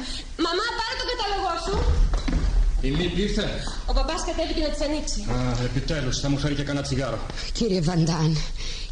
Μαμά, 0.45 0.67
πάρε 0.79 0.95
τον 1.01 1.09
καταλογό 1.13 1.53
σου. 1.65 1.75
Η 2.81 2.91
Μήπη 2.91 3.21
ήρθες. 3.21 3.63
Ο 3.87 3.93
μπαμπάς 3.93 4.25
κατέβηκε 4.29 4.61
να 4.67 4.71
τη 4.75 4.85
ανοίξει. 4.85 5.21
Α, 5.31 5.65
επιτέλους, 5.65 6.21
θα 6.21 6.29
μου 6.29 6.39
φέρει 6.39 6.55
και 6.55 6.63
κανένα 6.63 6.87
τσιγάρο. 6.87 7.19
Κύριε 7.53 7.81
Βαντάν, 7.81 8.37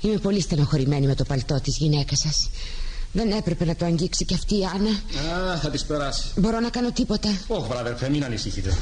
είμαι 0.01 0.19
πολύ 0.19 0.41
στενοχωρημένη 0.41 1.07
με 1.07 1.15
το 1.15 1.25
παλτό 1.25 1.61
της 1.61 1.77
γυναίκας 1.77 2.19
σας. 2.19 2.51
Δεν 3.13 3.31
έπρεπε 3.31 3.65
να 3.65 3.75
το 3.77 3.85
αγγίξει 3.85 4.25
και 4.25 4.35
αυτή 4.35 4.55
η 4.55 4.65
Άννα. 4.75 4.91
Α, 5.53 5.57
θα 5.57 5.71
της 5.71 5.85
περάσει. 5.85 6.23
Μπορώ 6.37 6.61
να 6.61 6.69
κάνω 6.69 6.91
τίποτα. 6.93 7.29
Όχι, 7.47 7.67
βράδερφε, 7.69 8.09
μην 8.09 8.25
ανησυχείτε. 8.25 8.77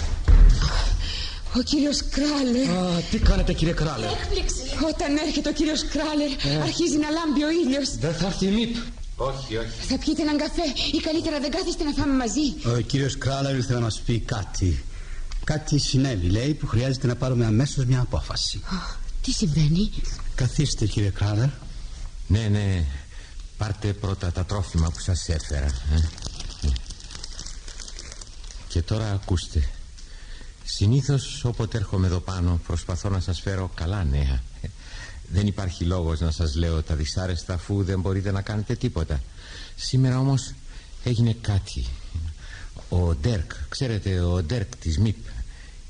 Ο 1.55 1.61
κύριος 1.61 2.03
Κράλερ. 2.11 2.71
Α, 2.71 3.01
τι 3.11 3.19
κάνετε, 3.19 3.53
κύριε 3.53 3.73
Κράλερ; 3.75 4.11
Έκπληξη. 4.11 4.63
Όταν 4.95 5.17
έρχεται 5.17 5.49
ο 5.49 5.53
κύριος 5.53 5.85
Κράλερ, 5.85 6.31
ε. 6.31 6.63
αρχίζει 6.63 6.97
να 6.97 7.09
λάμπει 7.11 7.43
ο 7.45 7.51
ήλιος. 7.51 7.97
Δεν 7.97 8.15
θα 8.15 8.27
έρθει 8.27 8.47
η 8.47 8.51
Μήπ. 8.51 8.77
Όχι, 9.17 9.57
όχι. 9.57 9.69
Θα 9.89 9.99
πιείτε 9.99 10.23
έναν 10.23 10.39
καφέ 10.39 10.67
ή 10.93 11.01
καλύτερα 11.01 11.41
δεν 11.41 11.51
κάθεστε 11.51 11.85
να 11.85 11.93
φάμε 11.93 12.15
μαζί. 12.15 12.77
Ο 12.77 12.81
κύριος 12.81 13.19
Κράλερ 13.19 13.55
ήρθε 13.55 13.73
να 13.73 13.81
μα 13.81 13.91
πει 14.07 14.19
κάτι. 14.19 14.85
Κάτι 15.45 15.79
συνέβη, 15.79 16.29
λέει, 16.29 16.55
που 16.55 16.67
χρειάζεται 16.67 17.07
να 17.07 17.17
πάρουμε 17.17 17.45
αμέσως 17.47 17.85
μια 17.85 18.01
απόφαση. 18.01 18.63
τι 19.23 19.33
συμβαίνει; 19.33 19.91
Καθίστε, 20.35 20.87
κύριε 20.87 21.11
Κράλερ. 21.11 21.49
Ναι, 22.27 22.49
ναι. 22.49 22.85
Πάρτε 23.59 23.93
πρώτα 23.93 24.33
τα 24.33 24.45
τρόφιμα 24.45 24.91
που 24.91 25.01
σας 25.01 25.29
έφερα. 25.29 25.67
Ε. 25.67 26.09
Και 28.69 28.83
τώρα 28.83 29.11
ακούστε. 29.11 29.69
Συνήθως 30.68 31.44
όποτε 31.44 31.79
έρχομαι 31.79 32.07
εδώ 32.07 32.20
πάνω 32.20 32.61
προσπαθώ 32.66 33.09
να 33.09 33.20
σας 33.20 33.40
φέρω 33.40 33.70
καλά 33.74 34.05
νέα. 34.05 34.42
Δεν 35.33 35.46
υπάρχει 35.46 35.85
λόγος 35.85 36.20
να 36.20 36.31
σας 36.31 36.55
λέω 36.55 36.83
τα 36.83 36.94
δυσάρεστα 36.94 37.55
αφού 37.55 37.85
δεν 37.85 38.00
μπορείτε 38.00 38.31
να 38.31 38.42
κάνετε 38.42 38.74
τίποτα. 38.74 39.22
Σήμερα 39.76 40.18
όμως 40.18 40.52
έγινε 41.05 41.37
κάτι. 41.40 41.87
Ο 42.88 43.14
Ντέρκ, 43.14 43.52
ξέρετε 43.68 44.20
ο 44.20 44.42
Ντέρκ 44.42 44.76
της 44.76 44.98
ΜΥΠ 44.98 45.16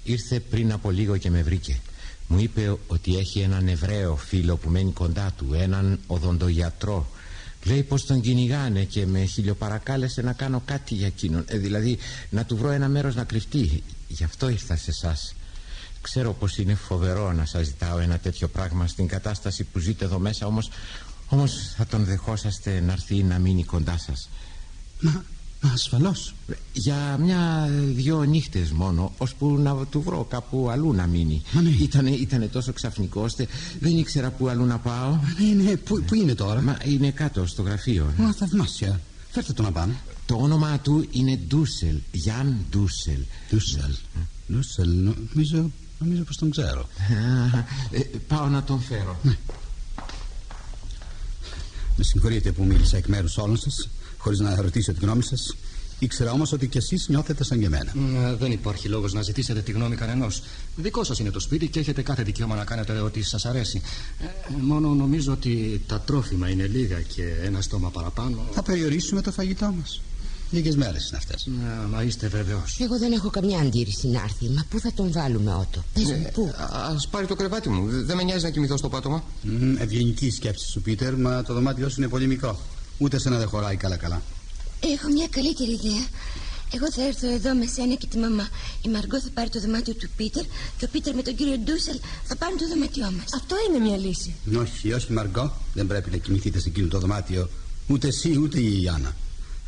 Ήρθε 0.05 0.41
πριν 0.41 0.73
από 0.73 0.91
λίγο 0.91 1.17
και 1.17 1.31
με 1.31 1.43
βρήκε. 1.43 1.81
Μου 2.27 2.39
είπε 2.39 2.77
ότι 2.87 3.17
έχει 3.17 3.41
έναν 3.41 3.69
Εβραίο 3.69 4.17
φίλο 4.17 4.57
που 4.57 4.69
μένει 4.69 4.93
κοντά 4.93 5.33
του 5.37 5.55
Έναν 5.55 5.99
οδοντογιατρό. 6.07 7.07
Λέει 7.65 7.83
πως 7.83 8.07
τον 8.07 8.21
κυνηγάνε 8.21 8.85
και 8.85 9.07
με 9.07 9.25
χιλιοπαρακάλεσε 9.25 10.23
να 10.23 10.33
κάνω 10.33 10.63
κάτι 10.65 10.95
για 10.95 11.07
εκείνον. 11.07 11.45
Ε, 11.47 11.59
Δηλαδή 11.59 11.99
να 12.31 12.45
του 12.45 12.57
βρω 12.57 12.71
ένα 12.71 12.89
μέρος 12.89 13.15
να 13.15 13.25
κρυφτεί 13.25 13.83
Γι' 14.09 14.25
αυτό 14.25 14.49
ήρθα 14.49 14.77
σε 14.77 14.91
εσάς. 14.91 15.35
Ξέρω 16.01 16.33
πως 16.33 16.59
είναι 16.59 16.75
φοβερό 16.75 17.33
να 17.33 17.45
σας 17.45 17.67
ζητάω 17.67 17.99
ένα 17.99 18.19
τέτοιο 18.19 18.49
πράγμα 18.49 18.87
στην 18.87 19.07
κατάσταση 19.07 19.65
που 19.65 19.79
ζείτε 19.79 20.05
εδώ 20.05 20.19
μέσα 20.19 20.47
Όμως, 20.47 20.71
όμως 21.29 21.73
θα 21.77 21.87
τον 21.87 22.05
δεχόσαστε 22.05 22.81
να 22.81 22.93
έρθει 22.93 23.23
να 23.23 23.39
μείνει 23.39 23.65
κοντά 23.65 23.99
σας. 23.99 24.29
Μα, 25.01 25.25
μα 25.61 25.71
ασφαλώς. 25.73 26.35
Για 26.73 27.17
μια-δυο 27.21 28.23
νύχτες 28.23 28.71
μόνο 28.71 29.13
Ώσπου 29.19 29.59
να 29.59 29.87
του 29.87 30.03
βρω 30.03 30.25
κάπου 30.25 30.71
αλλού 30.71 30.93
να 30.93 31.07
μείνει. 31.07 31.43
Μα 31.53 31.61
ναι. 31.61 31.69
ήτανε, 31.69 32.11
ήτανε 32.11 32.47
τόσο 32.47 32.73
ξαφνικό 32.73 33.21
ώστε 33.21 33.47
δεν 33.81 33.99
ήξερα 33.99 34.31
που 34.31 34.49
αλλού 34.49 34.65
να 34.65 34.79
πάω. 34.79 35.11
Μα 35.11 35.35
ναι, 35.39 35.63
ναι, 35.63 35.77
πού, 35.77 36.03
πού 36.07 36.15
είναι 36.15 36.35
τώρα; 36.35 36.61
Μα 36.61 36.79
είναι 36.85 37.11
κάτω 37.11 37.47
στο 37.47 37.63
γραφείο. 37.63 38.13
Μα 38.17 38.33
θαυμάσια. 38.33 39.01
Φέρτε 39.31 39.53
το 39.53 39.63
να 39.63 39.73
πάμε 39.73 39.95
το 40.27 40.37
όνομα 40.41 40.79
του 40.79 41.07
είναι 41.11 41.41
Ντούσελ 41.49 42.01
Γιάν 42.13 42.67
Ντούσελ 42.71 43.21
Ντούσελ 43.51 43.95
Ντούσελ 44.53 45.15
νομίζω, 45.35 45.71
νομίζω 45.99 46.23
πως 46.23 46.37
τον 46.37 46.51
ξέρω 46.51 46.89
ε, 47.91 48.01
Πάω 48.29 48.49
να 48.49 48.63
τον 48.63 48.81
φέρω 48.81 49.19
ναι. 49.23 49.37
Με 51.97 52.05
συγχωρείτε 52.05 52.53
που 52.53 52.65
μίλησα 52.65 52.97
εκ 52.97 53.07
μέρους 53.07 53.37
όλων 53.39 53.57
σας 53.57 53.89
Χωρίς 54.19 54.39
να 54.39 54.61
ρωτήσω 54.61 54.93
τη 54.93 55.01
γνώμη 55.01 55.23
σας 55.23 55.57
Ήξερα 55.99 56.33
όμως 56.33 56.53
ότι 56.53 56.69
κι 56.69 56.79
εσείς 56.79 57.09
νιώθετε 57.09 57.45
σαν 57.45 57.59
και 57.59 57.67
εμένα. 57.67 57.93
Mm, 57.95 58.37
δεν 58.39 58.53
υπάρχει 58.53 58.89
λόγος 58.89 59.13
να 59.13 59.23
ζητήσετε 59.23 59.61
τη 59.61 59.73
γνώμη 59.73 59.97
κανενός. 59.97 60.43
Δικό 60.77 61.05
σας 61.05 61.19
είναι 61.19 61.31
το 61.31 61.41
σπίτι 61.41 61.69
και 61.69 61.81
έχετε 61.81 62.03
κάθε 62.03 62.23
δικαίωμα 62.23 62.55
να 62.55 62.65
κάνετε 62.65 62.93
ό,τι 62.93 63.23
σας 63.23 63.47
αρέσει. 63.47 63.83
Ε, 64.21 64.27
μόνο 64.61 64.95
νομίζω 64.95 65.33
ότι 65.33 65.81
τα 65.87 66.01
τρόφιμα 66.01 66.49
είναι 66.49 66.67
λίγα 66.67 67.01
και 67.01 67.23
ένα 67.45 67.61
στόμα 67.61 67.91
παραπάνω. 67.91 68.39
Θα 68.53 68.63
περιορίσουμε 68.63 69.21
το 69.21 69.33
φαγητό 69.33 69.75
μας. 69.81 70.01
Λίγες 70.51 70.77
μέρες 70.77 71.09
είναι 71.09 71.17
αυτές. 71.17 71.47
Ναι, 71.47 71.97
μα 71.97 72.03
είστε 72.03 72.29
βεβαίως. 72.29 72.79
Εγώ 72.81 72.99
δεν 72.99 73.13
έχω 73.13 73.31
καμιά 73.31 73.59
αντίρρηση 73.59 74.09
να 74.09 74.23
έρθει. 74.23 74.49
Μα 74.49 74.65
πού 74.71 74.81
θα 74.81 74.93
τον 74.93 75.13
βάλουμε, 75.13 75.55
Ότο; 75.55 75.85
Πες 75.95 76.05
μου, 76.05 76.11
ε, 76.27 76.31
πού; 76.33 76.53
Α 76.71 77.09
πάρει 77.11 77.27
το 77.27 77.35
κρεβάτι 77.35 77.69
μου. 77.69 77.89
Δεν 78.05 78.17
με 78.17 78.23
νοιάζει 78.23 78.45
να 78.45 78.51
κοιμηθώ 78.51 78.77
στο 78.77 78.89
πάτωμα. 78.89 79.25
Mm, 79.45 79.77
ευγενική 79.79 80.31
σκέψη 80.31 80.67
σου, 80.67 80.81
Πίτερ, 80.81 81.17
μα 81.17 81.43
το 81.43 81.55
δωμάτιό 81.55 81.89
σου 81.89 82.01
είναι 82.01 82.09
πολύ 82.09 82.27
μικρό. 82.27 82.59
Ούτε 82.99 83.19
σε 83.19 83.29
να 83.29 83.39
δεν 83.39 83.49
χωράει 83.49 83.77
καλά-καλά. 83.77 84.23
Έχω 84.81 85.09
μια 85.09 85.29
καλύτερη 85.29 85.71
ιδέα. 85.71 86.07
Εγώ 86.75 86.93
θα 86.93 87.03
έρθω 87.07 87.29
εδώ 87.33 87.55
με 87.55 87.67
σένα 87.67 87.95
και 87.95 88.07
τη 88.07 88.19
μαμά. 88.19 88.49
Η 88.83 88.89
Μαργκό 88.89 89.21
θα 89.21 89.29
πάρει 89.35 89.49
το 89.49 89.61
δωμάτιο 89.61 89.95
του 89.95 90.09
Πίτερ 90.17 90.45
και 90.79 90.85
ο 90.85 90.89
Πίτερ 90.93 91.15
με 91.15 91.23
τον 91.23 91.35
κύριο 91.35 91.59
Ντούσελ 91.59 91.99
θα 92.25 92.37
πάρουν 92.37 92.59
το 92.59 92.69
δωμάτιό 92.69 93.11
μας. 93.17 93.25
Αυτό 93.35 93.55
είναι 93.69 93.85
μια 93.87 93.97
λύση. 93.97 94.35
Όχι, 94.59 94.93
όχι, 94.93 95.13
Μαργκό. 95.13 95.53
Δεν 95.75 95.87
πρέπει 95.87 96.11
να 96.11 96.17
κοιμηθείτε 96.17 96.59
σε 96.59 96.69
εκείνο 96.69 96.89
το 96.89 96.99
δωμάτιο. 96.99 97.49
Ούτε 97.87 98.07
εσύ 98.07 98.39
ούτε 98.39 98.61
η 98.61 98.89
Άννα. 98.95 99.15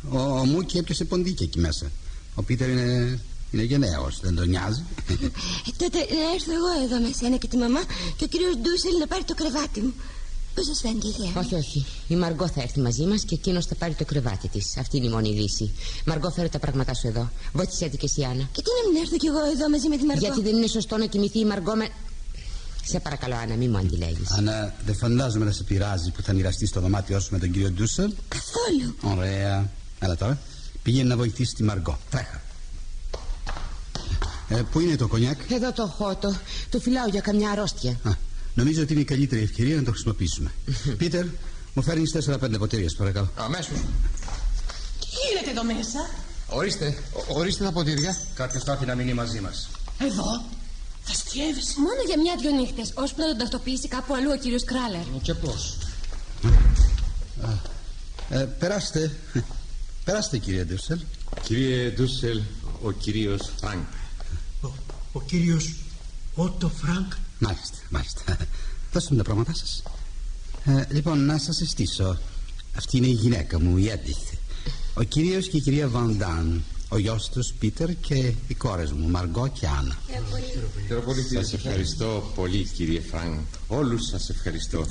Ο, 0.09 0.19
ο 0.19 0.45
Μούκη 0.45 0.77
έπιασε 0.77 1.05
ποντίκι 1.05 1.43
εκεί 1.43 1.59
μέσα. 1.59 1.91
Ο 2.35 2.43
Πίτερ 2.43 2.69
είναι 2.69 3.19
Είναι 3.51 3.63
γενναίος, 3.63 4.19
δεν 4.21 4.35
τον 4.35 4.49
νοιάζει. 4.49 4.83
Ε, 5.09 5.13
τότε 5.77 5.97
να 5.97 6.25
έρθω 6.35 6.51
εγώ 6.59 6.71
εδώ 6.85 7.07
με 7.07 7.13
σένα 7.19 7.37
και 7.37 7.47
τη 7.47 7.57
μαμά 7.57 7.81
και 8.17 8.23
ο 8.23 8.27
κύριος 8.27 8.55
Ντούσελ 8.55 8.95
να 8.99 9.07
πάρει 9.07 9.23
το 9.23 9.33
κρεβάτι 9.33 9.79
μου. 9.81 9.93
Πώς 10.55 10.65
σας 10.65 10.79
φαίνεται 10.81 11.07
η 11.07 11.13
ιδέα; 11.17 11.41
Όχι, 11.43 11.55
όχι. 11.55 11.85
Η 12.07 12.15
Μαργκό 12.15 12.47
θα 12.47 12.61
έρθει 12.61 12.79
μαζί 12.79 13.03
μας 13.03 13.23
και 13.23 13.35
εκείνος 13.35 13.65
θα 13.65 13.75
πάρει 13.75 13.93
το 13.93 14.05
κρεβάτι 14.05 14.47
της. 14.47 14.77
Αυτή 14.77 14.97
είναι 14.97 15.05
η 15.05 15.09
μόνη 15.09 15.29
λύση. 15.29 15.71
Μαργκό, 16.05 16.29
φέρε 16.31 16.47
τα 16.47 16.59
πράγματά 16.59 16.93
σου 16.93 17.07
εδώ. 17.07 17.31
Βοήθησε 17.53 17.87
τη 17.87 17.97
και 17.97 18.05
εσύ, 18.05 18.23
Άννα. 18.23 18.49
Και 18.51 18.61
τι 18.61 18.69
να 18.77 18.91
μην 18.91 19.01
έρθω 19.01 19.17
κι 19.17 19.27
εγώ 19.27 19.41
εδώ 19.53 19.69
μαζί 19.69 19.87
με 19.87 19.97
τη 19.97 20.03
Μαργκό. 20.05 20.25
Γιατί 20.25 20.41
δεν 20.41 20.55
είναι 20.55 20.67
σωστό 20.67 20.97
να 20.97 21.05
κοιμηθεί 21.05 21.39
η 21.39 21.45
Μαργκό 21.45 21.75
με. 21.75 21.87
Σε 22.83 22.99
παρακαλώ, 22.99 23.35
Άννα, 23.35 23.55
μην 23.55 23.69
μου 23.69 23.77
αντιλέγεις. 23.77 24.31
Άννα, 24.31 24.73
δεν 24.85 24.95
φαντάζομαι 24.95 25.45
να 25.45 25.51
σε 25.51 25.63
πειράζει 25.63 26.11
που 26.11 26.21
θα 26.21 26.33
μοιραστείς 26.33 26.69
στο 26.69 26.79
δωμάτιό 26.81 27.19
σου 27.19 27.29
με 27.31 27.39
τον 27.39 27.51
κύριο 27.51 27.71
Ντούσελ. 27.71 28.11
Καθόλου. 28.27 29.17
Ωραία. 29.17 29.69
Έλα 29.99 30.15
τώρα. 30.15 30.37
Πήγαινε 30.83 31.07
να 31.09 31.15
βοηθήσεις 31.17 31.53
τη 31.53 31.63
Μαργκό. 31.63 31.99
Τρέχα. 32.09 32.41
Ε, 34.49 34.61
πού 34.71 34.79
είναι 34.79 34.95
το 34.95 35.07
κονιάκ; 35.07 35.39
Εδώ 35.51 35.71
το 35.73 35.85
χώτο. 35.87 36.35
Το 36.69 36.79
φυλάω 36.79 37.07
για 37.07 37.21
καμιά 37.21 37.49
αρρώστια. 37.51 37.91
Α, 38.03 38.11
νομίζω 38.53 38.81
ότι 38.81 38.93
είναι 38.93 39.01
η 39.01 39.05
καλύτερη 39.05 39.41
ευκαιρία 39.41 39.75
να 39.75 39.83
το 39.83 39.91
χρησιμοποιήσουμε. 39.91 40.51
Πίτερ, 40.97 41.25
μου 41.73 41.83
φέρνεις 41.83 42.11
4-5 42.11 42.57
ποτήρια, 42.57 42.89
παρακαλώ. 42.97 43.31
Αμέσως. 43.35 43.77
Τι 44.99 45.05
γίνεται 45.31 45.49
εδώ 45.51 45.63
μέσα; 45.63 46.09
Ορίστε, 46.51 46.97
ο- 47.13 47.39
ορίστε 47.39 47.63
τα 47.63 47.71
ποτήρια. 47.71 48.17
Κάποιος 48.33 48.63
θα 48.63 48.71
έρθει 48.71 48.85
να 48.85 48.95
μείνει 48.95 49.13
μαζί 49.13 49.39
μας. 49.39 49.69
Εδώ; 49.99 50.43
Θ' 51.03 51.13
αστειεύεσαι. 51.13 51.73
Μόνο 51.77 52.01
για 52.07 52.19
μια-δυο 52.19 52.51
νύχτες, 52.61 52.91
ώσπου 52.95 53.19
να 53.21 53.27
τον 53.27 53.37
τακτοποιήσει 53.37 53.87
κάπου 53.87 54.13
αλλού 54.15 54.29
ο 54.33 54.37
κύριος 54.37 54.63
Κράλερ. 54.63 55.01
Και 55.21 55.33
πώς; 55.33 55.77
Ε, 58.29 58.37
περάστε. 58.37 59.11
Περάστε, 60.09 60.37
κύριε 60.37 60.63
Ντούσελ. 60.63 60.99
Κύριε 61.43 61.89
Ντούσελ, 61.89 62.41
ο 62.81 62.91
κύριος 62.91 63.51
Φρανκ. 63.59 63.87
Ο, 64.61 64.67
ο 65.11 65.21
κύριος 65.21 65.75
Ότο 66.35 66.69
Φρανκ 66.69 67.13
Μάλιστα, 67.39 67.77
μάλιστα. 67.89 68.37
Δώστε 68.93 69.09
μου 69.11 69.17
τα 69.17 69.23
πράγματά 69.23 69.53
σας. 69.53 69.83
Ε, 70.65 70.93
λοιπόν, 70.93 71.25
να 71.25 71.37
σας 71.37 71.55
συστήσω. 71.55 72.17
Αυτή 72.75 72.97
είναι 72.97 73.07
η 73.07 73.11
γυναίκα 73.11 73.59
μου, 73.59 73.77
η 73.77 73.89
Έντιθ. 73.89 74.33
Ο 74.93 75.03
κύριος 75.03 75.47
και 75.47 75.57
η 75.57 75.61
κυρία 75.61 75.87
Βαντάν. 75.87 76.63
Ο 76.89 76.97
γιος 76.97 77.29
τους 77.29 77.53
Πίτερ 77.59 77.95
και 77.99 78.33
οι 78.47 78.53
κόρες 78.53 78.91
μου, 78.91 79.09
Μαργκό 79.09 79.47
και 79.47 79.67
Άννα. 79.67 79.97
Σας 81.33 81.53
ευχαριστώ 81.53 82.31
πολύ 82.35 82.63
κύριε 82.63 83.01
Φρανκ. 83.01 83.39
Όλους 83.67 84.05
σας 84.05 84.29
ευχαριστώ. 84.29 84.85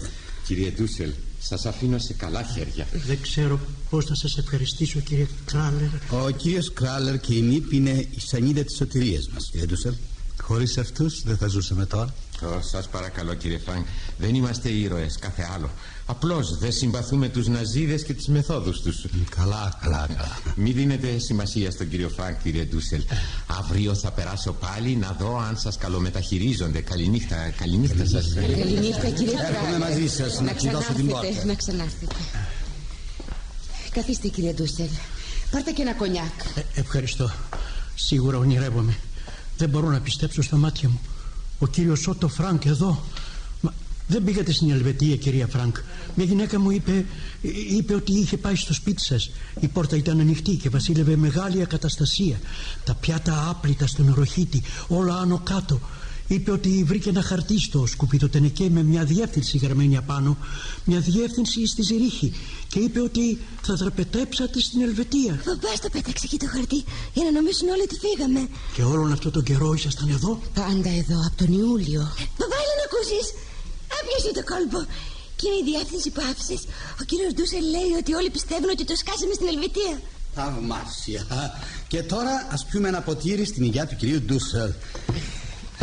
Κύριε 0.48 0.70
Ντούσελ, 0.70 1.12
σας 1.40 1.66
αφήνω 1.66 1.98
σε 1.98 2.12
καλά 2.12 2.42
χέρια. 2.42 2.86
Δεν 3.06 3.20
ξέρω 3.22 3.60
πώς 3.90 4.08
να 4.08 4.14
σας 4.14 4.38
ευχαριστήσω 4.38 5.00
κύριε 5.00 5.26
Κράλερ 5.44 5.88
Ο 6.24 6.30
κύριος 6.30 6.72
Κράλερ 6.72 7.20
και 7.20 7.34
η 7.34 7.40
Μιπ 7.40 7.72
είναι 7.72 7.90
η 7.90 8.20
σανίδα 8.20 8.64
της 8.64 8.76
σωτηρίας 8.76 9.28
μας, 9.28 9.48
κύριε 9.50 9.66
Ντούσελ. 9.66 9.94
Χωρίς 10.42 10.78
αυτούς 10.78 11.22
δεν 11.22 11.36
θα 11.36 11.46
ζούσαμε 11.46 11.86
τώρα. 11.86 12.14
Ω, 12.42 12.60
σας 12.62 12.88
παρακαλώ 12.88 13.34
κύριε 13.34 13.58
Φρανκ, 13.58 13.86
δεν 14.18 14.34
είμαστε 14.34 14.68
ήρωες, 14.68 15.16
κάθε 15.18 15.48
άλλο. 15.54 15.70
Απλώς 16.10 16.58
δεν 16.58 16.72
συμπαθούμε 16.72 17.28
τους 17.28 17.46
Ναζήδες 17.48 18.04
και 18.04 18.14
τις 18.14 18.28
μεθόδους 18.28 18.80
τους. 18.80 19.04
Καλά, 19.36 19.78
καλά, 19.82 20.06
καλά. 20.16 20.38
Μην 20.56 20.74
δίνετε 20.74 21.18
σημασία 21.18 21.70
στον 21.70 21.88
κύριο 21.88 22.08
Φρανκ, 22.08 22.42
κύριε 22.42 22.64
Ντούσελ. 22.64 23.02
Αύριο 23.46 23.94
θα 23.94 24.10
περάσω 24.10 24.52
πάλι 24.52 24.96
να 24.96 25.16
δω 25.20 25.38
αν 25.38 25.58
σας 25.58 25.76
καλομεταχειρίζονται. 25.78 26.80
Καληνύχτα, 26.80 27.36
καληνύχτα 27.56 28.06
σας. 28.06 28.34
Καληνύχτα, 28.34 29.08
κύριε 29.08 29.32
Έρχομαι 29.32 29.58
Κράλερ. 29.60 29.78
μαζί 29.78 30.08
σας 30.08 30.40
να 30.40 30.52
κλειδώσω 30.52 30.92
την 30.92 31.06
ξανάρθετε, 31.06 31.34
πόρτα. 31.34 31.44
Να 31.46 31.54
ξανάρθετε. 31.54 32.14
Καθίστε, 33.90 34.28
κύριε 34.28 34.52
Ντούσελ. 34.52 34.88
Πάρτε 35.50 35.70
και 35.70 35.82
ένα 35.82 35.94
κονιάκ. 35.94 36.32
Ε, 36.54 36.80
Ευχαριστώ 36.80 37.30
Σίγουρα 37.94 38.38
ονειρεύομαι 38.38 38.96
Δεν 39.56 39.68
μπορώ 39.68 39.88
να 39.88 40.00
πιστέψω 40.00 40.42
στα 40.42 40.56
μάτια 40.56 40.88
μου 40.88 41.00
Ο 41.58 41.66
κύριος 41.66 42.06
Ότο 42.08 42.28
Φρανκ 42.28 42.64
εδώ 42.64 42.86
Μα 42.86 42.98
δεν 44.08 44.24
πήγατε 44.24 44.52
στην 44.52 44.70
Ελβετία 44.70 45.16
κυρία 45.16 45.46
Φρανκ 45.46 45.76
Μια 46.14 46.26
γυναίκα 46.26 46.60
μου 46.60 46.70
είπε, 46.70 47.04
είπε 47.70 47.94
ότι 47.94 48.12
είχε 48.12 48.36
πάει 48.36 48.54
στο 48.54 48.74
σπίτι 48.74 49.04
σας 49.04 49.30
Η 49.60 49.68
πόρτα 49.68 49.96
ήταν 49.96 50.20
ανοιχτή 50.20 50.54
και 50.54 50.68
βασίλευε 50.68 51.16
μεγάλη 51.16 51.62
ακαταστασία 51.62 52.40
Τα 52.84 52.94
πιάτα 52.94 53.48
άπλυτα 53.48 53.86
στον 53.86 54.14
ροχίτη 54.16 54.62
Όλα 54.88 55.14
άνω 55.18 55.40
κάτω 55.44 55.80
Είπε 56.28 56.50
ότι 56.50 56.84
βρήκε 56.86 57.08
ένα 57.08 57.22
χαρτί 57.22 57.58
στο 57.58 57.86
σκουπιδοτενεκέ 57.86 58.70
με 58.70 58.82
μια 58.82 59.04
διεύθυνση 59.04 59.58
γραμμένη 59.58 59.96
απάνω, 59.96 60.36
μια 60.84 61.00
διεύθυνση 61.00 61.66
στη 61.66 61.82
Ζηρίχη 61.82 62.32
και 62.68 62.78
είπε 62.78 63.00
ότι 63.00 63.38
θα 63.62 63.76
τραπετέψατε 63.76 64.60
στην 64.60 64.82
Ελβετία. 64.82 65.40
Παπά 65.44 65.72
το 65.82 65.88
πέταξε 65.92 66.24
εκεί 66.24 66.36
το 66.36 66.46
χαρτί 66.46 66.84
για 67.14 67.24
να 67.24 67.30
νομίσουν 67.30 67.68
όλοι 67.68 67.82
ότι 67.82 67.96
φύγαμε. 68.04 68.48
Και 68.74 68.82
όλον 68.82 69.12
αυτό 69.12 69.30
τον 69.30 69.42
καιρό 69.42 69.72
ήσασταν 69.72 70.08
εδώ; 70.08 70.40
Πάντα 70.54 70.90
εδώ, 70.90 71.18
από 71.26 71.36
τον 71.36 71.52
Ιούλιο. 71.52 72.02
Παπά, 72.38 72.56
έλα 72.62 72.74
να 72.80 72.84
ακούσεις. 72.88 73.26
Άπιασε 74.08 74.32
το 74.34 74.44
κόλπο. 74.52 74.86
Και 75.36 75.46
είναι 75.48 75.60
η 75.62 75.72
διεύθυνση 75.72 76.10
που 76.10 76.22
άφησες. 76.30 76.62
Ο 77.00 77.04
κύριος 77.10 77.32
Ντούσελ 77.34 77.64
λέει 77.74 77.92
ότι 78.00 78.14
όλοι 78.14 78.30
πιστεύουν 78.30 78.70
ότι 78.70 78.84
το 78.84 78.96
σκάσαμε 78.96 79.34
στην 79.34 79.46
Ελβετία. 79.52 79.94
Θαυμάσια. 80.34 81.22
Και 81.88 82.02
τώρα 82.02 82.46
ας 82.50 82.64
πιούμε 82.64 82.88
ένα 82.88 83.00
ποτήρι 83.00 83.44
στην 83.44 83.62
υγεία 83.64 83.86
του 83.86 83.96
κυρίου 83.96 84.20
Ντούσελ. 84.22 84.72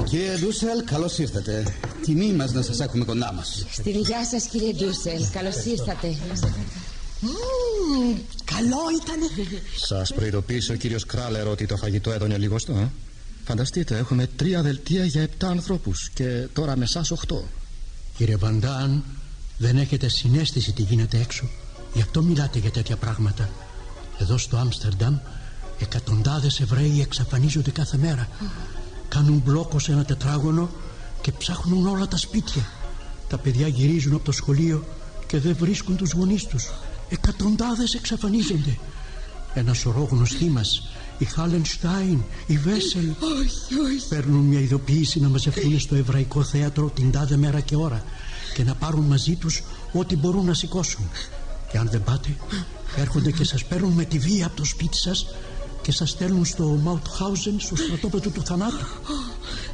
Κύριε 0.10 0.38
Ντούσελ, 0.38 0.84
καλώς 0.84 1.18
ήρθατε. 1.18 1.76
Τιμή 2.02 2.32
μας 2.34 2.52
να 2.52 2.62
σας 2.62 2.80
έχουμε 2.80 3.06
κοντά 3.06 3.34
μας. 3.34 3.66
Στην 3.72 3.94
υγεία 3.96 4.26
σας, 4.26 4.44
κύριε 4.46 4.74
Ντούσελ. 4.74 5.22
Καλώς 5.32 5.56
ήρθατε. 5.66 6.08
Μμμ, 7.20 8.18
καλό 8.46 8.84
ήταν. 9.02 9.48
Σας 9.76 10.14
προειδοποίησε 10.14 10.72
ο 10.72 10.76
κύριος 10.76 11.06
Κράλερ 11.06 11.48
ότι 11.48 11.66
το 11.66 11.78
φαγητό 11.78 12.12
έδωνε 12.12 12.38
λιγοστό. 12.38 12.74
Ε; 12.74 12.90
Φανταστείτε, 13.46 13.98
έχουμε 13.98 14.30
τρία 14.36 14.62
δελτία 14.62 15.06
για 15.06 15.22
επτά 15.22 15.48
ανθρώπους 15.48 16.10
και 16.14 16.48
τώρα 16.54 16.78
με 16.78 16.84
εσά 16.84 17.06
οχτώ. 17.12 17.46
Κύριε 18.18 18.38
Βαντάν, 18.38 19.04
δεν 19.58 19.78
έχετε 19.78 20.10
συνέστηση 20.10 20.72
τι 20.72 20.82
γίνεται 20.82 21.20
έξω. 21.20 21.50
Γι' 21.94 22.02
αυτό 22.02 22.22
μιλάτε 22.22 22.60
για 22.60 22.72
τέτοια 22.72 22.96
πράγματα. 22.96 23.50
Εδώ 24.20 24.38
στο 24.38 24.58
Άμστερνταμ 24.58 25.18
εκατοντάδες 25.80 26.60
Εβραίοι 26.60 27.02
εξαφανίζονται 27.02 27.72
κάθε 27.72 27.98
μέρα. 27.98 28.28
Κάνουν 29.08 29.42
μπλόκο 29.46 29.80
σε 29.80 29.92
ένα 29.92 30.06
τετράγωνο 30.06 30.70
και 31.22 31.32
ψάχνουν 31.32 31.88
όλα 31.88 32.08
τα 32.08 32.18
σπίτια. 32.18 32.62
Τα 33.28 33.38
παιδιά 33.38 33.68
γυρίζουν 33.68 34.14
από 34.14 34.24
το 34.24 34.32
σχολείο 34.32 34.86
και 35.28 35.40
δεν 35.40 35.56
βρίσκουν 35.60 35.96
τους 35.96 36.12
γονείς 36.12 36.46
τους. 36.46 36.72
Εκατοντάδες 37.10 37.94
εξαφανίζονται. 37.94 38.78
Ένα 39.54 39.74
σωρό 39.74 40.08
γνωστοί 40.12 40.46
μας, 40.46 40.88
η 41.18 41.26
Χάλενστάιν, 41.26 42.24
η 42.48 42.58
Βέσελ, 42.58 43.10
Όχι, 43.40 43.80
όχι. 43.86 44.08
παίρνουν 44.10 44.44
μια 44.44 44.60
ειδοποίηση 44.60 45.20
να 45.20 45.30
μαζευτούν 45.30 45.80
στο 45.80 45.96
Εβραϊκό 45.96 46.44
Θέατρο 46.44 46.90
την 46.90 47.12
τάδε 47.12 47.38
μέρα 47.38 47.60
και 47.60 47.76
ώρα 47.76 48.04
και 48.56 48.64
να 48.64 48.76
πάρουν 48.76 49.04
μαζί 49.06 49.36
τους 49.36 49.64
ό,τι 49.94 50.16
μπορούν 50.16 50.46
να 50.46 50.54
σηκώσουν. 50.54 51.10
Και 51.72 51.78
αν 51.78 51.90
δεν 51.92 52.04
πάτε, 52.04 52.36
έρχονται 52.96 53.32
και 53.32 53.44
σας 53.44 53.66
παίρνουν 53.66 53.92
με 53.92 54.04
τη 54.04 54.20
βία 54.20 54.46
από 54.46 54.56
το 54.56 54.66
σπίτι 54.66 54.98
σας 54.98 55.26
και 55.82 55.92
σας 55.92 56.10
στέλνουν 56.10 56.46
στο 56.46 56.64
Μαουτχάουζεν, 56.64 57.60
στο 57.60 57.76
στρατόπεδο 57.76 58.30
του 58.30 58.42
θανάτου. 58.46 58.86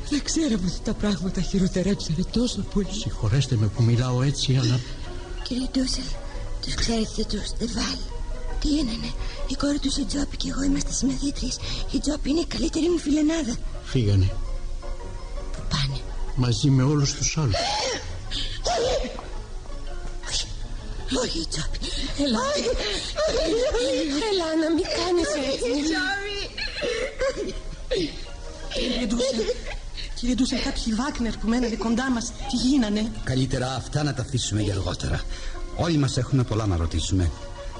Δεν 0.09 0.23
ξέραμε 0.23 0.65
ότι 0.65 0.79
τα 0.83 0.93
πράγματα 0.93 1.41
χειροτερέψανε 1.41 2.23
τόσο 2.31 2.61
πολύ. 2.73 2.87
Συγχωρέστε 2.91 3.55
με 3.55 3.67
που 3.67 3.83
μιλάω 3.83 4.21
έτσι, 4.21 4.55
αλλά 4.55 4.79
Κύριε 5.43 5.67
Ντούσελ, 5.71 6.03
τους 6.61 6.73
ξέρετε 6.73 7.23
τους 7.29 7.51
Δεβάλ. 7.59 8.20
Τι 8.61 8.69
είναι, 8.69 9.11
η 9.47 9.55
κόρη 9.55 9.79
του 9.79 9.91
ο 10.01 10.05
Τζόπι 10.05 10.37
και 10.37 10.49
εγώ 10.49 10.63
είμαστε 10.63 10.91
συμμαθήτριες. 10.91 11.59
Η 11.91 11.99
Τζόπι 11.99 12.29
είναι 12.29 12.39
η 12.39 12.45
καλύτερη 12.45 12.89
μου 12.89 12.97
φιλενάδα. 12.97 13.55
φύγανε 13.83 14.31
Πού 15.51 15.61
πάνε; 15.69 15.99
μαζί 16.35 16.69
με 16.69 16.83
όλους 16.83 17.13
τους 17.13 17.37
άλλους. 17.37 17.55
Όχι, 20.29 20.47
όχι 21.23 21.39
η 21.39 21.45
Τζόπι. 21.49 21.77
Έλα. 22.23 22.39
Έλα, 24.31 24.47
να 24.61 24.73
μην 24.75 24.85
κάνεις 24.99 25.29
έτσι. 25.51 25.69
Κύριε 28.73 29.05
Ντούσελ, 29.05 29.39
κύριε 30.15 30.35
Ντούσελ, 30.35 30.61
κάποιοι 30.63 30.93
Βάκνερ 30.93 31.37
που 31.37 31.47
μένανε 31.47 31.75
κοντά 31.75 32.11
μας, 32.11 32.25
τι 32.49 32.55
γίνανε; 32.55 33.11
Καλύτερα 33.23 33.75
αυτά 33.75 34.03
να 34.03 34.13
τα 34.13 34.21
αφήσουμε 34.21 34.61
για 34.61 34.73
αργότερα. 34.73 35.21
Όλοι 35.75 35.97
μας 35.97 36.17
έχουμε 36.17 36.43
πολλά 36.43 36.65
να 36.65 36.75
ρωτήσουμε. 36.75 37.31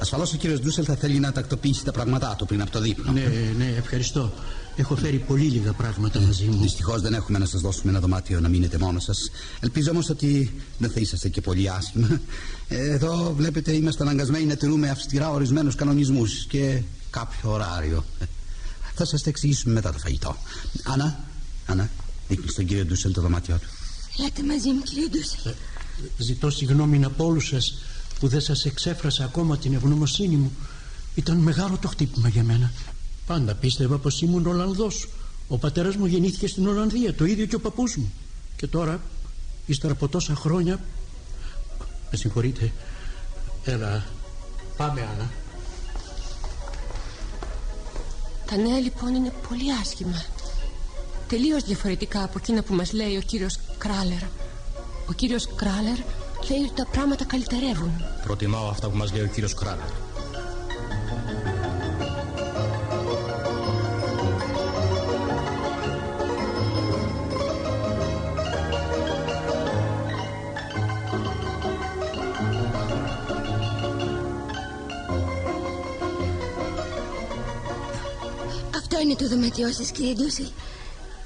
Ασφαλώς 0.01 0.33
ο 0.33 0.37
κύριος 0.37 0.59
Ντούσελ 0.59 0.83
θα 0.87 0.95
θέλει 0.95 1.19
να 1.19 1.31
τακτοποιήσει 1.31 1.83
τα 1.83 1.91
πράγματά 1.91 2.35
του 2.37 2.45
πριν 2.45 2.61
από 2.61 2.71
το 2.71 2.79
δείπνο. 2.81 3.11
Ναι, 3.11 3.21
ναι, 3.57 3.73
ευχαριστώ. 3.77 4.33
Έχω 4.75 4.95
φέρει 4.95 5.17
πολύ 5.17 5.43
λίγα 5.43 5.73
πράγματα 5.73 6.19
μαζί 6.19 6.45
μου. 6.45 6.61
Δυστυχώς 6.61 7.01
δεν 7.01 7.13
έχουμε 7.13 7.37
να 7.37 7.45
σας 7.45 7.61
δώσουμε 7.61 7.91
ένα 7.91 7.99
δωμάτιο 7.99 8.39
να 8.39 8.47
μείνετε 8.49 8.77
μόνος 8.77 9.03
σας. 9.03 9.29
Ελπίζω 9.59 9.91
όμως 9.91 10.09
ότι 10.09 10.53
δεν 10.77 10.89
θα 10.91 10.99
είσαστε 10.99 11.29
και 11.29 11.41
πολύ 11.41 11.69
άσχημα. 11.69 12.19
Ε, 12.67 12.91
Εδώ 12.91 13.33
βλέπετε 13.37 13.71
είμαστε 13.71 14.03
αναγκασμένοι 14.03 14.45
να 14.45 14.55
τηρούμε 14.55 14.89
αυστηρά 14.89 15.29
ορισμένους 15.31 15.75
κανονισμούς 15.75 16.45
και 16.45 16.81
κάποιο 17.09 17.51
ωράριο. 17.51 18.05
Ε, 18.19 18.25
Θα 18.95 19.05
σας 19.05 19.21
τα 19.21 19.29
εξηγήσουμε 19.29 19.73
μετά 19.73 19.91
το 19.91 19.97
φαγητό. 19.97 20.35
Άννα, 20.83 21.19
Άννα, 21.65 21.89
δείχνεις 22.27 22.51
στον 22.51 22.65
κύριο 22.65 22.85
Ντούσελ 22.85 23.13
το 23.13 23.21
δωμάτιό 23.21 23.55
του. 23.61 23.67
Ελάτε 24.19 24.43
μαζί 24.43 24.69
μου, 24.69 24.81
κύριε 24.81 25.07
Ντούσελ. 25.07 25.53
Ζητώ 26.17 26.49
συγγνώμη 26.49 27.03
από 27.03 27.25
όλους 27.25 27.47
σας 27.47 27.73
που 28.21 28.27
δεν 28.27 28.41
σας 28.41 28.65
εξέφρασα 28.65 29.23
ακόμα 29.23 29.57
την 29.57 29.73
ευγνωμοσύνη 29.73 30.35
μου. 30.35 30.51
Ήταν 31.15 31.37
μεγάλο 31.37 31.77
το 31.77 31.87
χτύπημα 31.87 32.27
για 32.29 32.43
μένα. 32.43 32.71
Πάντα 33.25 33.55
πίστευα 33.55 33.97
πως 33.97 34.21
ήμουν 34.21 34.47
Ολλανδός. 34.47 35.07
Ο 35.47 35.57
πατέρας 35.57 35.95
μου 35.95 36.05
γεννήθηκε 36.05 36.47
στην 36.47 36.67
Ολλανδία, 36.67 37.13
το 37.13 37.25
ίδιο 37.25 37.45
και 37.45 37.55
ο 37.55 37.59
παππούς 37.59 37.95
μου. 37.95 38.11
Και 38.55 38.67
τώρα, 38.67 39.01
ύστερα 39.65 39.93
από 39.93 40.07
τόσα 40.07 40.35
χρόνια... 40.35 40.79
Με 42.11 42.17
συγχωρείτε. 42.17 42.71
Έλα, 43.65 44.05
πάμε 44.77 45.01
Άννα. 45.01 45.29
Τα 48.45 48.55
νέα 48.57 48.79
λοιπόν 48.79 49.15
είναι 49.15 49.33
πολύ 49.49 49.73
άσχημα. 49.81 50.23
Τελείως 51.27 51.63
διαφορετικά 51.63 52.23
από 52.23 52.37
εκείνα 52.37 52.61
που 52.61 52.73
μας 52.73 52.93
λέει 52.93 53.17
ο 53.17 53.21
κύριος 53.21 53.59
Κράλερ. 53.77 54.23
Ο 55.09 55.13
κύριος 55.15 55.47
Κράλερ 55.55 55.97
λέει 56.49 56.59
ότι 56.59 56.73
τα 56.75 56.87
πράγματα 56.91 57.25
καλυτερεύουν. 57.25 57.91
Προτιμάω 58.25 58.67
αυτά 58.67 58.89
που 58.89 58.97
μας 58.97 59.13
λέει 59.13 59.23
ο 59.23 59.27
κύριος 59.27 59.53
Κράλερ. 59.53 59.85
Αυτό 78.75 78.99
είναι 78.99 79.15
το 79.15 79.27
δωμάτιό 79.27 79.71
σας 79.71 79.91
κύριε 79.91 80.13
Ντούσελ. 80.13 80.45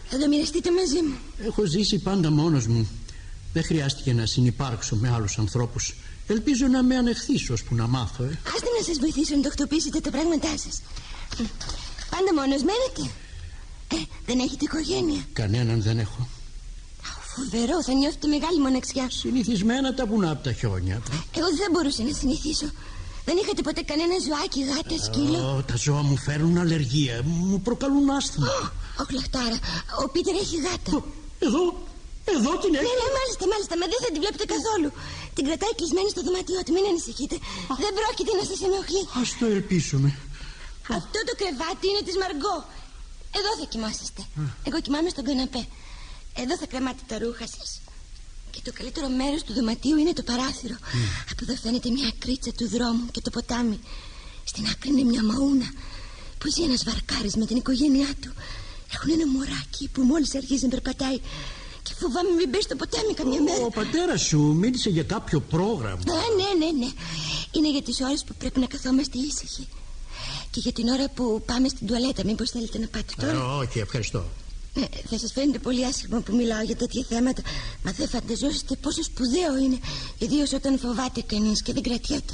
Θα 0.05 0.18
το 0.18 0.28
μοιραστείτε 0.28 0.72
μαζί 0.72 1.01
μου. 1.01 1.18
Έχω 1.47 1.66
ζήσει 1.66 1.99
πάντα 1.99 2.32
μόνος 2.32 2.68
μου. 2.68 2.88
Δεν 3.56 3.64
χρειάστηκε 3.64 4.14
να 4.14 4.26
συνεπάρξω 4.26 4.95
με 4.95 5.12
άλλους 5.16 5.38
ανθρώπους. 5.38 5.95
Ελπίζω 6.28 6.68
να 6.68 6.84
με 6.84 6.95
ανεχθείς 6.95 7.49
ώσπου 7.49 7.76
να 7.76 7.88
μάθω, 7.88 8.24
ε. 8.24 8.39
Άστε 8.56 8.70
να 8.80 8.86
σας 8.86 8.97
βοηθήσω 8.99 9.36
να 9.36 9.41
τακτοποιήσετε 9.41 9.99
τα 9.99 10.12
πράγματά 10.12 10.53
σας. 10.58 10.82
Πάντα 12.14 12.32
μόνος 12.38 12.62
μένετε. 12.70 13.03
Ε, 13.93 13.95
δεν 14.26 14.39
έχετε 14.39 14.64
οικογένεια. 14.66 15.22
Κανέναν 15.34 15.82
δεν 15.82 15.99
έχω. 15.99 16.28
Φοβερό, 17.36 17.84
θα 17.84 17.93
νιώθετε 17.93 18.28
μεγάλη 18.28 18.60
μοναξιά. 18.60 19.08
Συνηθισμένα 19.10 19.93
τα 19.93 20.06
βουνά 20.06 20.32
από 20.32 20.43
τα 20.43 20.53
χιόνια. 20.53 21.01
Εγώ 21.38 21.47
δεν 21.62 21.70
μπορούσα 21.72 22.03
να 22.03 22.14
συνηθίσω. 22.14 22.68
Δεν 23.26 23.36
είχατε 23.41 23.62
ποτέ 23.62 23.82
κανένα 23.82 24.16
ζωάκι, 24.28 24.62
γάτα, 24.70 24.97
σκύλο; 25.03 25.56
Ω, 25.58 25.64
τα 25.64 25.76
ζώα 25.76 26.01
μου 26.01 26.18
φέρουν 26.18 26.58
αλλεργία. 26.58 27.22
Μου 27.24 27.62
προκαλούν 27.62 28.10
άσθημα. 28.10 28.47
Ο 29.01 29.03
Χλαχτάρα, 29.10 29.60
ο 30.03 30.10
Πίτερ 30.10 30.36
έχει 30.36 30.58
γάτα. 30.66 31.03
Εδώ, 31.39 31.62
εδώ 32.34 32.52
την 32.64 32.72
έχεις. 32.78 32.88
Ναι, 32.88 32.96
ναι, 33.02 33.10
μάλιστα, 33.18 33.44
μάλιστα, 33.54 33.74
μα 33.82 33.86
δεν 33.94 34.00
θα 34.04 34.10
την 34.14 34.20
βλέπετε 34.24 34.46
καθόλου. 34.56 34.90
Την 35.36 35.44
κρατάει 35.48 35.74
κλεισμένη 35.80 36.10
στο 36.14 36.22
δωμάτιό 36.28 36.60
του, 36.66 36.72
μην 36.76 36.86
ανησυχείτε. 36.92 37.36
Δεν 37.84 37.92
πρόκειται 38.00 38.34
να 38.40 38.44
σας 38.50 38.60
ενοχλεί. 38.68 39.04
Α 39.20 39.22
το 39.40 39.46
ελπίσουμε. 39.56 40.10
Αυτό 41.00 41.18
το 41.28 41.34
κρεβάτι 41.40 41.86
είναι 41.90 42.04
της 42.08 42.16
Μαργκό. 42.22 42.58
Εδώ 43.40 43.52
θα 43.60 43.66
κοιμάσαστε. 43.72 44.22
Εγώ 44.68 44.78
κοιμάμαι 44.86 45.10
στον 45.14 45.24
καναπέ. 45.28 45.64
Εδώ 46.42 46.54
θα 46.62 46.66
κρεμάτε 46.72 47.04
τα 47.12 47.16
ρούχα 47.24 47.48
σας. 47.56 47.70
Και 48.54 48.62
το 48.68 48.72
καλύτερο 48.78 49.08
μέρος 49.20 49.42
του 49.44 49.54
δωματίου 49.58 49.98
είναι 50.02 50.14
το 50.20 50.24
παράθυρο. 50.30 50.78
Από 51.32 51.42
εδώ 51.44 51.56
φαίνεται 51.64 51.90
μια 51.98 52.12
κρίτσα 52.24 52.52
του 52.58 52.68
δρόμου 52.76 53.06
και 53.14 53.22
το 53.26 53.30
ποτάμι. 53.36 53.80
Στην 54.52 54.64
άκρη 54.72 54.90
είναι 54.92 55.04
μια 55.12 55.24
μαούνα 55.24 55.70
που 56.40 56.48
ζει 56.54 56.62
ένας 56.64 56.84
βαρκάρης 56.84 57.36
με 57.36 57.46
την 57.46 57.58
οικογένειά 57.62 58.12
του. 58.22 58.32
Έχουν 58.94 59.10
ένα 59.12 59.28
μωράκι 59.28 59.90
που 59.94 60.02
μόλις 60.02 60.36
αρχίζει 60.36 60.64
να 60.64 60.70
περπατάει. 60.70 61.20
Και 61.86 61.94
φοβάμαι 62.00 62.32
μην 62.38 62.50
μπει 62.50 62.62
στο 62.62 62.76
ποτάμι 62.76 63.14
καμιά 63.14 63.42
μέρα. 63.42 63.66
Ο 63.66 63.70
πατέρας 63.70 64.22
σου 64.22 64.40
μίλησε 64.40 64.90
για 64.90 65.04
κάποιο 65.04 65.40
πρόγραμμα. 65.40 66.02
Α, 66.20 66.26
ναι, 66.40 66.66
ναι, 66.66 66.72
ναι. 66.82 66.90
Είναι 67.52 67.70
για 67.72 67.82
τις 67.82 68.02
ώρες 68.02 68.24
που 68.24 68.34
πρέπει 68.38 68.60
να 68.60 68.66
καθόμαστε 68.66 69.18
ήσυχοι. 69.18 69.68
Και 70.52 70.60
για 70.60 70.72
την 70.72 70.88
ώρα 70.88 71.10
που 71.10 71.44
πάμε 71.46 71.68
στην 71.68 71.88
τουαλέτα. 71.88 72.22
Μήπως 72.26 72.50
θέλετε 72.50 72.78
να 72.78 72.88
πάτε 72.88 73.14
τώρα; 73.20 73.32
Ε, 73.32 73.36
όχι, 73.62 73.80
ευχαριστώ. 73.80 74.24
Ναι, 74.78 74.88
θα 75.10 75.18
σας 75.18 75.32
φαίνεται 75.32 75.60
πολύ 75.60 75.86
άσχημο 75.86 76.20
που 76.20 76.36
μιλάω 76.36 76.62
για 76.62 76.76
τέτοια 76.76 77.04
θέματα, 77.10 77.42
μα 77.84 77.92
δεν 77.92 78.08
φανταζόσαστε 78.08 78.76
πόσο 78.76 79.04
σπουδαίο 79.04 79.58
είναι, 79.64 79.80
ιδίως 80.18 80.54
όταν 80.54 80.80
φοβάται 80.80 81.22
κανείς 81.22 81.62
και 81.62 81.74
δεν 81.74 81.84
κρατιέται. 81.84 82.34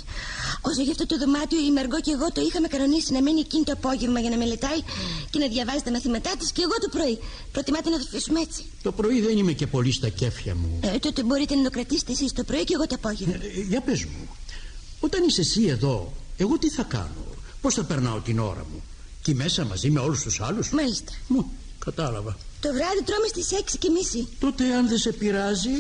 Όσο 0.62 0.82
για 0.82 0.92
αυτό 0.92 1.06
το 1.06 1.18
δωμάτιο, 1.18 1.60
η 1.60 1.72
Μεργό 1.72 2.00
και 2.02 2.12
εγώ 2.12 2.32
το 2.32 2.42
είχαμε 2.42 2.68
κανονίσει 2.68 3.12
να 3.14 3.22
μένει 3.22 3.39
εκείνη 3.39 3.64
το 3.64 3.72
απόγευμα 3.72 4.20
για 4.20 4.30
να 4.30 4.38
μελετάει 4.38 4.82
και 5.30 5.39
να 5.39 5.48
διαβάζει 5.48 5.84
τα 5.84 5.92
μαθήματά 5.92 6.32
της 6.39 6.52
και 6.52 6.62
εγώ 6.62 6.76
το 6.82 6.89
πρωί. 6.96 7.20
Προτιμάτε 7.52 7.89
να 7.89 7.98
το 7.98 8.06
αφήσουμε 8.08 8.39
έτσι. 8.39 8.62
Το 8.82 8.92
πρωί 8.92 9.22
δεν 9.22 9.38
είμαι 9.38 9.52
και 9.52 9.68
πολύ 9.68 9.92
στα 9.92 10.10
κέφια 10.10 10.56
μου. 10.56 10.80
Ε, 10.82 10.98
τότε 11.00 11.24
μπορείτε 11.24 11.56
να 11.56 11.64
το 11.64 11.70
κρατήσετε 11.70 12.12
εσείς 12.12 12.34
το 12.34 12.44
πρωί 12.44 12.64
και 12.64 12.74
εγώ 12.74 12.88
το 12.88 12.96
απόγευμα. 12.96 13.34
Ε, 13.34 13.62
για 13.70 13.82
πες 13.82 14.04
μου, 14.06 14.28
όταν 15.00 15.24
είσαι 15.28 15.42
εσύ 15.42 15.64
εδώ, 15.64 16.14
εγώ 16.38 16.58
τι 16.58 16.70
θα 16.70 16.84
κάνω, 16.84 17.26
πώς 17.62 17.74
θα 17.74 17.84
περνάω 17.84 18.20
την 18.20 18.39
ώρα 18.39 18.66
μου; 18.72 18.84
Και 19.22 19.34
μέσα 19.34 19.66
μαζί 19.66 19.89
με 19.89 20.00
όλους 20.00 20.22
τους 20.22 20.42
άλλους; 20.42 20.70
Μάλιστα. 20.70 21.12
Μου, 21.28 21.52
κατάλαβα. 21.86 22.38
Το 22.61 22.69
βράδυ 22.73 23.03
τρώμε 23.05 23.27
στις 23.27 23.47
6 23.51 23.77
και 23.79 23.89
μισή. 23.89 24.27
Τότε 24.39 24.73
αν 24.73 24.88
δεν 24.88 24.97
σε 24.97 25.11
πειράζει 25.11 25.75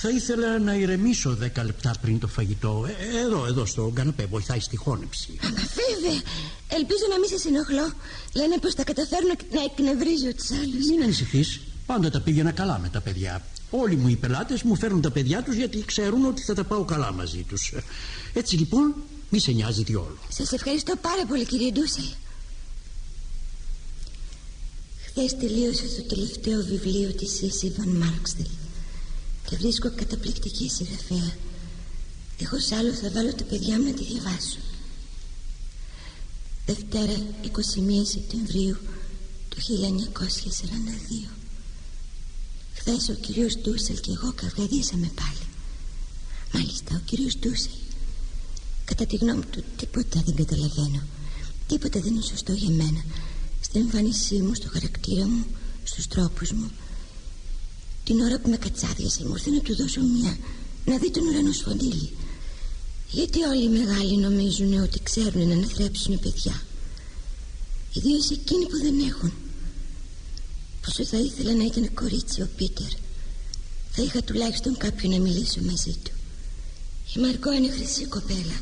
θα 0.00 0.08
ήθελα 0.08 0.58
να 0.58 0.74
ηρεμήσω 0.74 1.34
δέκα 1.34 1.64
λεπτά 1.64 1.94
πριν 2.00 2.18
το 2.18 2.26
φαγητό. 2.26 2.86
Ε, 2.88 3.18
Εδώ, 3.18 3.46
εδώ 3.46 3.64
στο 3.66 3.90
καναπέ 3.94 4.26
βοηθάει 4.30 4.60
στη 4.60 4.76
χώνεψη. 4.76 5.38
Μα 5.42 5.48
βέβαια. 5.48 6.20
Ελπίζω 6.68 7.04
να 7.10 7.18
μην 7.18 7.38
σα 7.38 7.48
ενοχλώ 7.48 7.92
Λένε 8.32 8.58
πως 8.60 8.74
θα 8.74 8.84
καταφέρνω 8.84 9.34
να 9.52 9.62
εκνευρίζω 9.62 10.34
τους 10.36 10.50
άλλους. 10.50 10.86
Μην 10.88 11.02
ανησυχείς. 11.02 11.60
Πάντα 11.86 12.10
τα 12.10 12.20
πήγαινα 12.20 12.50
καλά 12.50 12.78
με 12.78 12.88
τα 12.88 13.00
παιδιά. 13.00 13.42
Όλοι 13.70 13.96
μου 13.96 14.08
οι 14.08 14.16
πελάτες 14.16 14.62
μου 14.62 14.76
φέρνουν 14.76 15.00
τα 15.00 15.10
παιδιά 15.10 15.42
τους 15.42 15.54
Γιατί 15.54 15.84
ξέρουν 15.84 16.24
ότι 16.24 16.42
θα 16.42 16.54
τα 16.54 16.64
πάω 16.64 16.84
καλά 16.84 17.12
μαζί 17.12 17.44
τους. 17.48 17.74
Έτσι 18.32 18.56
λοιπόν 18.56 18.94
μη 19.28 19.38
σε 19.38 19.52
νοιάζει 19.52 19.82
διόλου. 19.82 20.18
Σας 20.28 20.52
ευχαριστώ 20.52 20.96
πάρα 20.96 21.26
πολύ 21.26 21.44
κύριε 21.46 21.70
Ντούση 21.70 22.16
Χθε 25.18 25.36
τελείωσε 25.36 25.86
το 25.96 26.02
τελευταίο 26.02 26.64
βιβλίο 26.64 27.12
της 27.12 27.30
Σίση 27.34 27.72
Βαν 27.76 27.88
Μάρξτελ 27.88 28.46
και 29.48 29.56
βρίσκω 29.56 29.90
καταπληκτική 29.96 30.68
συγγραφέα. 30.68 31.36
Δίχως 32.38 32.72
άλλο 32.72 32.92
θα 32.92 33.10
βάλω 33.10 33.34
τα 33.34 33.44
παιδιά 33.44 33.78
μου 33.78 33.84
να 33.84 33.92
τη 33.92 34.04
διαβάσω. 34.04 34.58
Δευτέρα 36.66 37.12
21 37.44 37.50
Σεπτεμβρίου 38.02 38.76
του 39.48 39.56
1942. 41.26 41.28
Χθες 42.74 43.08
ο 43.08 43.12
κύριος 43.12 43.56
Ντούσελ 43.56 44.00
και 44.00 44.12
εγώ 44.12 44.32
καυγαδίσαμε 44.32 45.10
πάλι. 45.14 45.46
Μάλιστα 46.52 46.94
ο 46.94 47.00
κύριος 47.04 47.38
Ντούσελ. 47.38 47.78
Κατά 48.84 49.06
τη 49.06 49.16
γνώμη 49.16 49.44
του 49.44 49.64
τίποτα 49.76 50.22
δεν 50.24 50.34
καταλαβαίνω. 50.34 51.02
Τίποτα 51.66 52.00
δεν 52.00 52.14
είναι 52.14 52.22
σωστό 52.22 52.52
για 52.52 52.70
μένα 52.70 53.04
στην 53.68 53.80
εμφάνισή 53.80 54.34
μου, 54.34 54.54
στο 54.54 54.68
χαρακτήρα 54.68 55.26
μου, 55.26 55.46
στους 55.84 56.06
τρόπους 56.06 56.52
μου. 56.52 56.70
Την 58.04 58.20
ώρα 58.20 58.38
που 58.38 58.50
με 58.50 58.56
κατσάδιασε 58.56 59.24
μου 59.24 59.34
ήρθε 59.34 59.50
να 59.50 59.60
του 59.60 59.76
δώσω 59.76 60.00
μια, 60.00 60.38
να 60.84 60.98
δει 60.98 61.10
τον 61.10 61.26
ουρανό 61.26 61.52
σφοντήλι. 61.52 62.10
Γιατί 63.10 63.42
όλοι 63.42 63.64
οι 63.64 63.68
μεγάλοι 63.68 64.16
νομίζουν 64.16 64.82
ότι 64.82 65.00
ξέρουν 65.02 65.48
να 65.48 65.54
αναθρέψουν 65.54 66.20
παιδιά; 66.20 66.62
Ιδίως 67.92 68.30
εκείνοι 68.30 68.66
που 68.66 68.78
δεν 68.82 68.98
έχουν. 69.08 69.32
Πόσο 70.84 71.04
θα 71.04 71.18
ήθελα 71.18 71.54
να 71.54 71.64
ήταν 71.64 71.94
κορίτσι 71.94 72.42
ο 72.42 72.48
Πίτερ. 72.56 72.92
Θα 73.90 74.02
είχα 74.02 74.22
τουλάχιστον 74.22 74.76
κάποιον 74.76 75.12
να 75.12 75.18
μιλήσω 75.18 75.60
μαζί 75.60 75.96
του. 76.04 76.10
Η 77.16 77.20
Μαρκό 77.20 77.52
είναι 77.52 77.70
χρυσή 77.70 78.04
κοπέλα. 78.04 78.58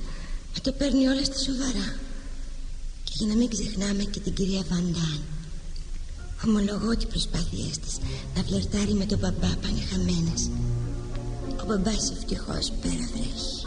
Μα 0.54 0.60
το 0.62 0.72
παίρνει 0.72 1.06
όλα 1.06 1.24
στα 1.24 1.38
σοβαρά. 1.38 2.05
Και 3.18 3.24
για 3.24 3.34
να 3.34 3.40
μην 3.40 3.48
ξεχνάμε 3.48 4.02
και 4.02 4.20
την 4.20 4.34
κυρία 4.34 4.62
Βαντάν. 4.70 5.20
Ομολογώ 6.46 6.88
ότι 6.88 7.04
οι 7.04 7.08
προσπάθειές 7.08 7.78
της 7.78 7.98
να 8.36 8.42
φλερτάρει 8.42 8.92
με 8.92 9.04
τον 9.04 9.18
μπαμπά 9.18 9.56
πάνε 9.62 9.82
χαμένες. 9.90 10.50
Ο 11.60 11.64
μπαμπάς 11.66 12.10
ευτυχώς 12.10 12.72
πέρα 12.82 13.08
βρέχει. 13.12 13.60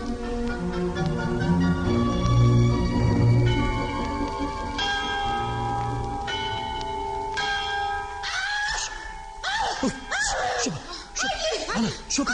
Σώπα, 10.63 10.79
σώπα, 11.19 11.31
Άννα, 11.77 11.89
σώπα, 12.09 12.31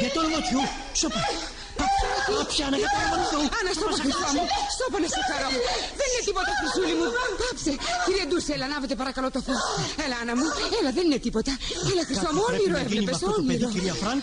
για 0.00 0.10
το 0.14 0.20
όνομα 0.20 0.36
του, 0.36 0.60
σώπα. 0.92 1.20
Πάψε, 1.24 1.55
Άννα, 2.66 2.76
για 2.82 2.88
το 2.94 2.98
όνομα 3.06 3.24
του. 3.32 3.38
Άννα, 3.58 3.70
σώπα, 3.78 3.96
χρυσό 4.04 4.28
μου. 4.36 4.44
Σώπα 4.74 4.96
να 5.04 5.08
σε 5.14 5.20
χαρώ. 5.30 5.48
Δεν 6.00 6.06
είναι 6.10 6.22
τίποτα, 6.28 6.50
Χρυσούλη 6.60 6.94
μου. 6.98 7.06
Πάψε. 7.40 7.72
Κύριε 8.06 8.24
Ντούσελ, 8.28 8.64
ανάβετε 8.70 8.94
παρακαλώ 9.02 9.28
το 9.36 9.40
φως. 9.46 9.60
Έλα, 10.04 10.16
Άννα 10.22 10.34
μου. 10.38 10.46
Έλα, 10.78 10.90
δεν 10.96 11.04
είναι 11.08 11.20
τίποτα. 11.26 11.52
Έλα, 11.90 12.02
χρυσό 12.08 12.28
μου, 12.34 12.42
όνειρο 12.50 12.76
έβλεπες, 12.84 13.14
αυτό 13.18 13.30
το 13.38 13.42
παιδί, 13.48 13.64
όνειρο. 13.64 13.68
κυρία 13.74 13.94
Φρανκ, 14.02 14.22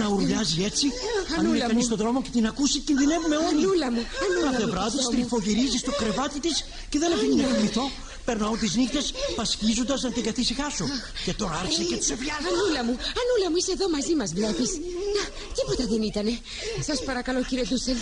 να 0.00 0.06
ουρλιάζει 0.12 0.58
έτσι. 0.70 0.86
Αν 0.88 1.40
είναι 1.40 1.48
Ανούλα 1.48 1.66
κανείς 1.70 1.82
μου. 1.84 1.88
στον 1.90 1.98
δρόμο 2.02 2.18
και 2.24 2.32
την 2.36 2.44
ακούσει, 2.52 2.76
κινδυνεύουμε 2.88 3.36
όλοι. 3.48 3.62
Ανούλα 3.64 3.88
μου, 3.94 4.02
ανούλα 4.24 4.50
Κάθε 4.50 4.64
μου, 4.66 4.72
βράδυ 4.74 4.90
χρυσό 4.90 5.02
μου. 5.04 5.10
στριφογυρίζει 5.12 5.78
στο 5.84 5.92
κρεβάτι 6.00 6.38
της 6.46 6.56
και 6.90 6.98
δεν 7.02 7.10
αφήνει 7.16 7.34
να 7.40 7.46
κοιμηθώ. 7.52 7.84
Περνάω 8.24 8.56
τις 8.56 8.74
νύχτες 8.76 9.12
πασχίζοντας 9.36 10.02
να 10.02 10.12
την 10.12 10.22
καθησυχάσω. 10.22 10.84
Και 11.24 11.32
τώρα 11.34 11.54
άρχισε 11.62 11.82
και 11.82 11.96
τη 11.96 12.12
ευιάζει. 12.12 12.46
Ανούλα 12.50 12.84
μου, 12.84 12.96
Ανούλα 13.20 13.50
μου, 13.50 13.56
είσαι 13.56 13.72
εδώ 13.72 13.88
μαζί 13.90 14.14
μας 14.14 14.32
βλέπεις. 14.32 14.70
Να, 15.14 15.22
τίποτα 15.56 15.84
δεν 15.92 16.02
ήτανε. 16.02 16.38
Σας 16.80 17.02
παρακαλώ 17.04 17.44
κύριε 17.44 17.64
Ντούσελ. 17.64 17.96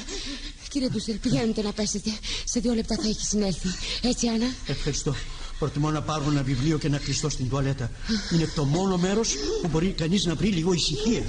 Κύριε 0.69 0.89
Ντούσελ, 0.89 1.17
πηγαίνετε 1.17 1.63
να 1.63 1.73
πέσετε. 1.73 2.11
Σε 2.45 2.61
δύο 2.61 2.75
λεπτά 2.75 2.95
θα 3.03 3.09
έχεις 3.09 3.29
συνέλθει. 3.29 3.69
Έτσι, 4.03 4.27
Άννα; 4.29 4.49
Ευχαριστώ. 4.67 5.15
Προτιμώ 5.63 5.91
να 5.91 6.03
πάρω 6.03 6.25
ένα 6.31 6.43
βιβλίο 6.43 6.79
και 6.79 6.89
να 6.89 6.99
κλειστώ 6.99 7.29
στην 7.29 7.49
τουαλέτα. 7.49 7.91
Είναι 8.33 8.49
το 8.55 8.65
μόνο 8.65 8.97
μέρος 8.97 9.35
που 9.63 9.69
μπορεί 9.69 9.87
κανείς 9.87 10.25
να 10.25 10.35
βρει 10.35 10.49
λίγο 10.49 10.73
ησυχία. 10.73 11.23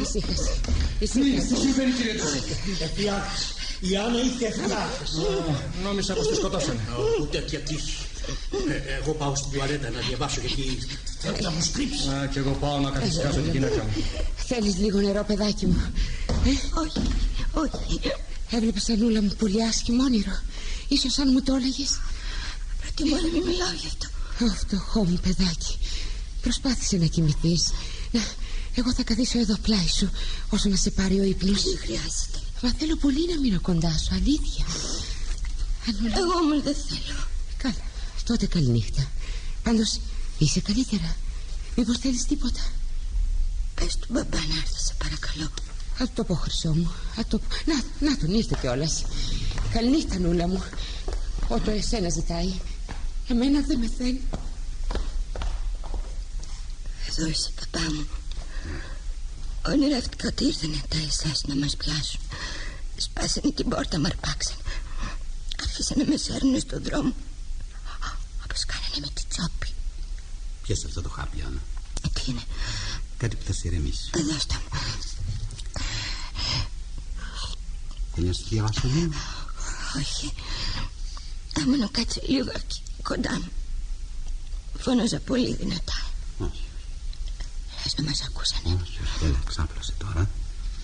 Ησύχασε. 0.00 0.60
Τι 0.98 1.06
συμβαίνει, 1.06 1.92
κύριε 1.96 2.12
Ντούσελ. 2.12 2.40
Η 3.80 3.96
Άννα 3.96 4.20
είχε 4.20 4.46
εφιάλτες. 4.46 5.10
Νόμιζα 5.84 6.14
πως 6.14 6.28
τη 6.28 6.34
σκοτώσανε. 6.34 6.80
Ούτε 7.20 7.38
τέτοια 7.38 7.58
τύχη. 7.58 7.96
Ε, 8.68 9.00
εγώ 9.02 9.12
πάω 9.12 9.34
στην 9.34 9.50
τουαλέτα 9.52 9.90
να 9.90 10.00
διαβάσω 10.00 10.40
γιατί 10.40 10.78
θα 11.42 11.50
μου 11.50 11.62
σκρίψει. 11.62 12.08
Α, 12.08 12.26
και 12.26 12.38
εγώ 12.38 12.50
πάω 12.50 12.78
να 12.78 12.90
καθισκάσω 12.90 13.40
τη 13.40 13.50
γυναίκα 13.50 13.82
μου. 13.84 13.92
Θέλεις 14.36 14.76
λίγο 14.76 14.98
νερό, 15.00 15.24
παιδάκι 15.24 15.66
μου; 15.66 15.82
Ε, 16.28 16.50
Όχι, 16.82 17.02
όχι. 17.52 18.00
έβλεπες 18.50 18.88
Ανούλα 18.88 19.22
μου 19.22 19.32
πολύ 19.38 19.64
άσχημο 19.64 20.02
όνειρο. 20.02 20.36
Ίσως 20.88 21.18
αν 21.18 21.28
μου 21.32 21.42
το 21.42 21.54
έλεγες. 21.54 22.00
Προτιμώ 22.94 23.16
να 23.20 23.28
μην 23.32 23.42
μιλάω 23.48 23.72
γι' 23.80 23.86
αυτό. 23.86 24.06
Ω, 24.44 24.54
φτωχό 24.54 25.04
μου 25.04 25.18
παιδάκι. 25.22 25.78
Προσπάθησε 26.40 26.96
να 26.96 27.06
κοιμηθείς. 27.06 27.72
Να, 28.10 28.20
εγώ 28.74 28.92
θα 28.94 29.02
καθίσω 29.02 29.38
εδώ 29.38 29.56
πλάι 29.56 29.88
σου 29.88 30.10
όσο 30.50 30.68
να 30.68 30.76
σε 30.76 30.90
πάρει 30.90 31.20
ο 31.20 31.22
ύπνος. 31.22 31.62
Δεν 31.62 31.78
χρειάζεται. 31.78 32.38
Μα 32.62 32.72
θέλω 32.78 32.96
πολύ 32.96 33.34
να 33.34 33.40
μείνω 33.40 33.60
κοντά 33.60 33.98
σου, 33.98 34.14
αλήθεια. 34.14 34.64
Ανούλα. 35.88 36.18
Εγώ 36.18 36.32
όμως 36.32 36.62
δεν 36.62 36.76
θέλω. 36.88 37.18
Καλά. 37.56 37.84
Τότε 38.24 38.46
καληνύχτα. 38.46 39.10
Πάντως 39.62 40.00
είσαι 40.38 40.60
καλύτερα. 40.60 41.16
Μήπως 41.76 41.98
θέλεις 41.98 42.24
τίποτα; 42.24 42.60
Πες 43.74 43.96
του 43.96 44.06
μπαμπά 44.10 44.38
να 44.38 44.56
έρθει, 44.62 44.80
σε 44.86 44.94
παρακαλώ. 44.98 45.50
Θα 45.94 46.04
του 46.04 46.12
το 46.14 46.24
πω, 46.24 46.34
Χρυσό 46.34 46.74
μου. 46.74 46.90
Θα 47.14 47.24
το... 47.24 47.40
Να, 47.64 48.08
να 48.08 48.16
τον 48.16 48.34
ήρθε 48.34 48.56
κιόλας. 48.60 49.04
Καληνύχτα, 49.72 50.18
Νούλα 50.18 50.48
μου. 50.48 50.62
Ότο 51.48 51.70
εσένα 51.70 52.08
ζητάει. 52.08 52.52
Εμένα 53.28 53.60
δεν 53.60 53.78
με 53.78 53.88
θέλει. 53.98 54.22
Εδώ 57.08 57.26
είσαι, 57.26 57.50
παπά 57.60 57.84
μου. 57.92 58.06
Ονειρεύτηκα 59.66 60.28
ότι 60.28 60.44
ήρθανε 60.44 60.80
τα 60.88 60.96
εσάς 61.08 61.42
να 61.46 61.54
μας 61.56 61.76
πιάσουν. 61.76 62.20
Σπάσανε 62.96 63.50
την 63.52 63.68
πόρτα, 63.68 63.98
μ' 63.98 64.06
αρπάξαν. 64.06 64.56
Άρχισαν 65.62 65.98
να 65.98 66.04
με 66.04 66.16
σέρνουν 66.16 66.60
στον 66.60 66.82
δρόμο. 66.82 67.14
Όπως 68.44 68.64
κάνανε 68.64 68.96
με 69.00 69.06
τη 69.14 69.22
τσόπη. 69.28 69.68
Πιάσε 70.62 70.86
αυτό 70.86 71.02
το 71.02 71.08
χάπι, 71.08 71.42
Άννα; 71.46 71.60
Ε, 72.04 72.08
τι 72.08 72.22
είναι, 72.30 72.42
Κάτι 73.16 73.36
που 73.36 73.44
θα 73.46 73.52
σε 73.52 73.60
ηρεμήσει. 73.68 74.10
ε, 74.14 74.22
δώσ' 74.22 74.46
το 74.46 74.54
μου. 74.54 74.78
Θέλει 78.14 78.26
να 78.26 78.32
σου 78.32 78.44
διαβάσω 78.48 78.80
λίγο. 78.88 79.12
Όχι. 79.96 80.32
Θα 81.52 81.66
μείνω 81.66 81.88
κάτσε 81.90 82.20
λίγο 82.28 82.50
εκεί, 82.54 82.82
κοντά 83.12 83.32
μου. 83.40 83.50
Φώναζα 84.78 85.18
πολύ 85.20 85.54
δυνατά. 85.54 85.98
Όχι, 86.38 86.62
Λες 87.84 87.94
να 87.96 88.02
μας 88.04 88.22
ακούσανε. 88.22 88.78
όχι, 88.82 88.98
όχι. 89.02 89.24
Έλα, 89.24 89.40
ξάπλωσε 89.46 89.92
τώρα. 89.98 90.30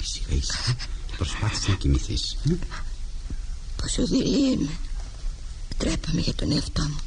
Ήσυχα, 0.02 0.34
ήσυχα. 0.34 0.72
Και 1.06 1.14
προσπάθησε 1.16 1.70
να 1.70 1.76
κοιμηθείς. 1.76 2.36
Ε, 2.50 2.54
Πόσο 3.82 4.06
δειλή 4.06 4.52
είμαι. 4.52 4.70
Τρέπαμε 5.78 6.20
για 6.20 6.34
τον 6.34 6.52
εαυτό 6.52 6.82
μου. 6.82 6.98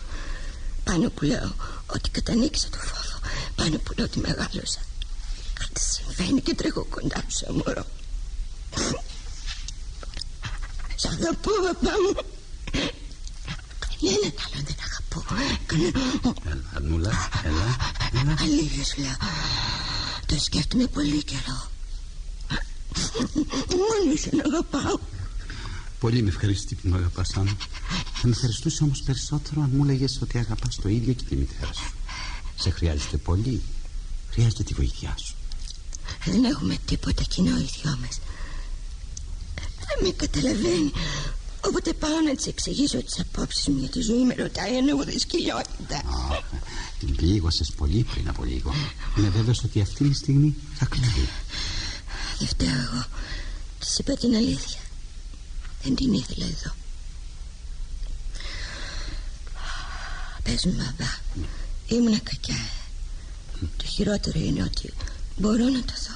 Πάνω 0.84 1.10
που 1.10 1.24
λέω 1.26 1.56
ότι 1.86 2.10
κατανίκησα 2.10 2.70
το 2.70 2.78
φόβο. 2.78 3.20
Πάνω 3.56 3.78
που 3.78 3.94
λέω 3.98 4.06
ότι 4.06 4.20
μεγάλωσα. 4.20 4.82
Κάτι 5.54 5.82
συμβαίνει 5.82 6.42
και 6.42 6.56
τρέχω 6.56 6.84
κοντά 6.84 7.24
σου 7.28 7.38
σαν 7.46 7.54
μωρό. 7.56 7.86
Σ' 10.96 11.06
αγαπώ, 11.06 11.52
παπά 11.66 11.92
μου. 12.04 12.14
Κανέναν 14.02 14.34
άλλον 14.46 14.66
δεν 14.66 14.76
αγαπώ. 14.88 15.20
Κανέναν. 15.66 16.36
Έλα, 16.46 16.64
Αρνούλα, 16.74 17.30
έλα, 17.44 17.78
έλα. 18.22 18.36
Αλήθεια 18.40 18.84
σου 18.84 19.02
λέω. 19.02 19.18
Το 20.26 20.40
σκέφτομαι 20.40 20.88
πολύ 20.88 21.24
καιρό. 21.24 21.70
Μόνο 23.70 24.16
σε 24.18 24.30
αγαπάω. 24.46 25.00
Πολύ 26.00 26.22
με 26.22 26.30
ευχαριστεί 26.30 26.76
που 26.76 26.88
με 26.90 26.98
αγαπάς, 26.98 27.38
Άννα. 27.38 27.56
Θα 28.14 28.28
με 28.28 28.32
ευχαριστούσε 28.32 28.84
όμως 28.84 29.02
περισσότερο 29.02 29.62
αν 29.62 29.70
μου 29.74 29.84
έλεγες 29.84 30.20
ότι 30.22 30.38
αγαπάς 30.38 30.76
το 30.76 30.90
ίδιο 30.90 31.14
και 31.14 31.24
τη 31.24 31.36
μητέρα 31.36 31.74
σου. 31.74 31.94
Σε 32.56 32.70
χρειάζεται 32.70 33.18
πολύ. 33.18 33.62
Χρειάζεται 34.32 34.64
τη 34.64 34.74
βοήθειά 34.74 35.16
σου. 35.18 35.36
Δεν 36.26 36.44
έχουμε 36.44 36.78
τίποτα 36.86 37.24
κοινό 37.24 37.58
οι 37.58 37.70
δυο 37.82 37.98
μας 38.02 38.20
Δεν 39.56 39.98
με 40.02 40.12
καταλαβαίνει 40.12 40.92
Όποτε 41.66 41.94
πάω 41.94 42.22
να 42.28 42.36
της 42.36 42.48
εξηγήσω 42.48 43.04
τις 43.04 43.20
απόψεις 43.20 43.68
μου 43.68 43.78
για 43.78 43.90
τη 43.90 44.02
ζωή 44.02 44.24
Με 44.24 44.34
ρωτάει 44.34 44.78
αν 44.78 44.88
έχω 44.88 45.04
δυσκυλιότητα 45.04 45.96
Αχ, 45.96 46.44
την 47.00 47.16
πλήγωσες 47.16 47.72
πολύ 47.72 48.04
πριν 48.14 48.30
από 48.30 48.44
λίγο. 48.44 48.74
Είμαι 49.18 49.30
βέβαιος 49.30 49.64
ότι 49.64 49.82
αυτή 49.82 50.10
τη 50.10 50.16
στιγμή 50.16 50.56
θα 50.74 50.86
κλειδεί. 50.86 51.30
Δεν 52.40 52.48
φταίω 52.48 52.68
εγώ. 52.70 53.06
Της 53.80 53.98
είπα 53.98 54.14
την 54.14 54.36
αλήθεια. 54.36 54.80
Δεν 55.84 55.96
την 55.96 56.14
ήθελα 56.14 56.46
εδώ. 56.46 56.76
Πες 60.44 60.66
μου 60.66 60.72
μπαμπά. 60.72 61.12
Ήμουνα 61.88 62.20
κακιά. 62.20 62.70
Το 63.78 63.86
χειρότερο 63.86 64.40
είναι 64.40 64.64
ότι 64.64 64.94
Μπορώ 65.38 65.64
να 65.64 65.82
το 65.82 65.94
δω. 66.08 66.16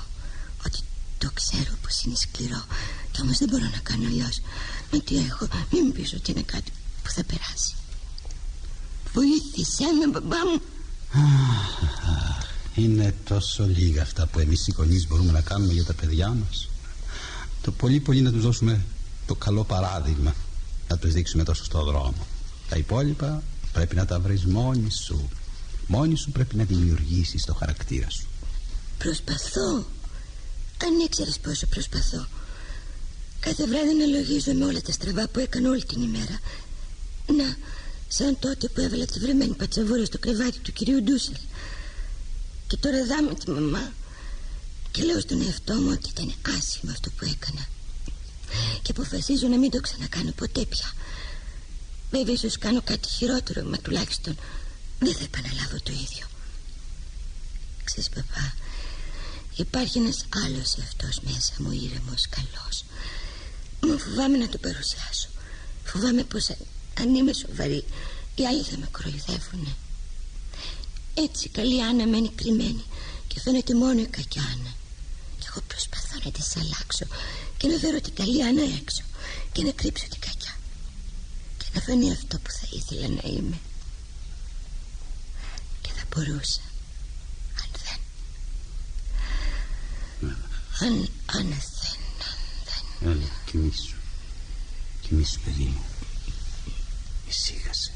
Ότι 0.65 0.79
το 1.17 1.29
ξέρω 1.33 1.73
πως 1.81 2.01
είναι 2.01 2.15
σκληρό. 2.15 2.65
Κι 3.11 3.21
όμως 3.21 3.37
δεν 3.37 3.49
μπορώ 3.49 3.63
να 3.63 3.79
κάνω 3.83 4.07
αλλιώς 4.07 4.41
Με 4.91 4.99
τι 4.99 5.17
έχω 5.17 5.47
Μην 5.71 5.83
μου 5.85 5.91
πεις 5.91 6.13
ότι 6.13 6.31
είναι 6.31 6.41
κάτι 6.41 6.71
που 7.03 7.09
θα 7.09 7.23
περάσει 7.23 7.75
Βοήθησέ 9.13 9.83
με 9.99 10.07
μπαμπά 10.11 10.37
μου 10.37 10.61
Είναι 12.75 13.15
τόσο 13.23 13.65
λίγα 13.65 14.01
αυτά 14.01 14.25
που 14.25 14.39
εμείς 14.39 14.67
οι 14.67 14.73
γονείς 14.77 15.07
μπορούμε 15.07 15.31
να 15.31 15.41
κάνουμε 15.41 15.73
για 15.73 15.83
τα 15.83 15.93
παιδιά 15.93 16.29
μας. 16.29 16.69
Το 17.61 17.71
πολύ 17.71 17.99
πολύ 17.99 18.21
να 18.21 18.31
τους 18.31 18.41
δώσουμε 18.41 18.81
το 19.25 19.35
καλό 19.35 19.63
παράδειγμα. 19.63 20.35
Να 20.87 20.97
τους 20.97 21.13
δείξουμε 21.13 21.43
το 21.43 21.53
σωστό 21.53 21.83
δρόμο. 21.83 22.27
Τα 22.69 22.77
υπόλοιπα 22.77 23.43
πρέπει 23.73 23.95
να 23.95 24.05
τα 24.05 24.19
βρεις 24.19 24.45
μόνη 24.45 24.91
σου. 24.91 25.29
Μόνη 25.87 26.15
σου 26.15 26.31
πρέπει 26.31 26.55
να 26.55 26.63
δημιουργήσεις 26.63 27.45
το 27.45 27.53
χαρακτήρα 27.53 28.09
σου. 28.09 28.27
Προσπαθώ 28.97 29.85
Αν 30.83 30.99
ήξερες 31.05 31.39
πόσο 31.39 31.67
προσπαθώ 31.67 32.27
Κάθε 33.45 33.65
βράδυ 33.67 33.93
να 33.93 34.05
λογίζομαι 34.05 34.65
όλα 34.65 34.81
τα 34.81 34.91
στραβά 34.91 35.27
που 35.27 35.39
έκανα 35.39 35.69
όλη 35.69 35.83
την 35.85 36.01
ημέρα. 36.01 36.39
Να, 37.27 37.57
σαν 38.07 38.39
τότε 38.39 38.67
που 38.67 38.81
έβαλα 38.81 39.05
τη 39.05 39.19
βρεμένη 39.19 39.53
πατσαβούρα 39.53 40.05
στο 40.05 40.17
κρεβάτι 40.17 40.59
του 40.59 40.71
κυρίου 40.71 41.03
Ντούσελ. 41.03 41.35
Και 42.67 42.77
τώρα 42.77 43.05
δάμε 43.05 43.33
τη 43.33 43.49
μαμά. 43.49 43.93
Και 44.91 45.03
λέω 45.03 45.19
στον 45.19 45.41
εαυτό 45.41 45.73
μου 45.73 45.89
ότι 45.91 46.09
ήταν 46.09 46.33
άσχημο 46.57 46.91
αυτό 46.91 47.09
που 47.09 47.25
έκανα. 47.25 47.67
Και 48.81 48.91
αποφασίζω 48.91 49.47
να 49.47 49.57
μην 49.57 49.71
το 49.71 49.79
ξανακάνω 49.81 50.31
ποτέ 50.31 50.65
πια. 50.65 50.93
Βέβαια 52.11 52.33
ίσως 52.33 52.57
κάνω 52.57 52.81
κάτι 52.81 53.07
χειρότερο 53.07 53.63
Μα 53.63 53.77
τουλάχιστον 53.77 54.37
δεν 54.99 55.13
θα 55.13 55.23
επαναλάβω 55.23 55.77
το 55.83 55.91
ίδιο. 55.91 56.25
Ξέρεις 57.83 58.09
παπά 58.09 58.53
Υπάρχει 59.55 59.97
ένας 59.97 60.25
άλλος 60.45 60.77
εαυτός 60.77 61.19
μέσα 61.19 61.53
μου 61.57 61.71
ήρεμος, 61.71 62.29
καλός 62.29 62.83
Μα 63.85 63.97
φοβάμαι 63.97 64.37
να 64.37 64.49
το 64.49 64.57
παρουσιάσω. 64.57 65.29
Φοβάμαι 65.83 66.23
πως 66.23 66.49
αν, 66.49 66.57
αν 66.99 67.15
είμαι 67.15 67.33
σοβαρή 67.33 67.83
Οι 68.35 68.45
άλλοι 68.45 68.63
θα 68.63 68.77
με 68.77 68.87
κοροϊδεύουνε. 68.91 69.75
Έτσι 71.13 71.47
η 71.47 71.49
καλή 71.49 71.83
Άννα 71.83 72.07
μένει 72.07 72.31
κρυμμένη 72.35 72.83
Και 73.27 73.39
φαίνεται 73.39 73.75
μόνο 73.75 74.01
η 74.01 74.05
κακιά 74.07 74.41
Άννα. 74.41 74.73
Και 75.39 75.45
εγώ 75.49 75.61
προσπαθώ 75.67 76.17
να 76.23 76.31
τις 76.31 76.57
αλλάξω 76.57 77.05
Και 77.57 77.67
να 77.67 77.77
φέρω 77.77 78.01
την 78.01 78.13
καλή 78.13 78.43
Άννα 78.43 78.63
έξω 78.63 79.03
Και 79.51 79.63
να 79.63 79.71
κρύψω 79.71 80.05
την 80.09 80.19
κακιά. 80.19 80.55
Και 81.57 81.65
να 81.73 81.81
φανεί 81.81 82.11
αυτό 82.11 82.37
που 82.37 82.51
θα 82.51 82.67
ήθελα 82.71 83.07
να 83.07 83.29
είμαι. 83.29 83.59
Και 85.81 85.89
θα 85.97 86.03
μπορούσα 86.09 86.61
Αν 87.61 87.69
δεν 87.83 87.99
αν, 90.79 90.89
αν 90.89 90.97
δεν, 90.97 91.09
αν 91.39 91.47
δεν 91.49 92.04
Έλα, 93.01 93.29
κοιμήσου. 93.45 93.95
Κοιμήσου, 95.01 95.39
παιδί 95.39 95.63
μου. 95.63 95.83
Ησύχασε. 97.29 97.91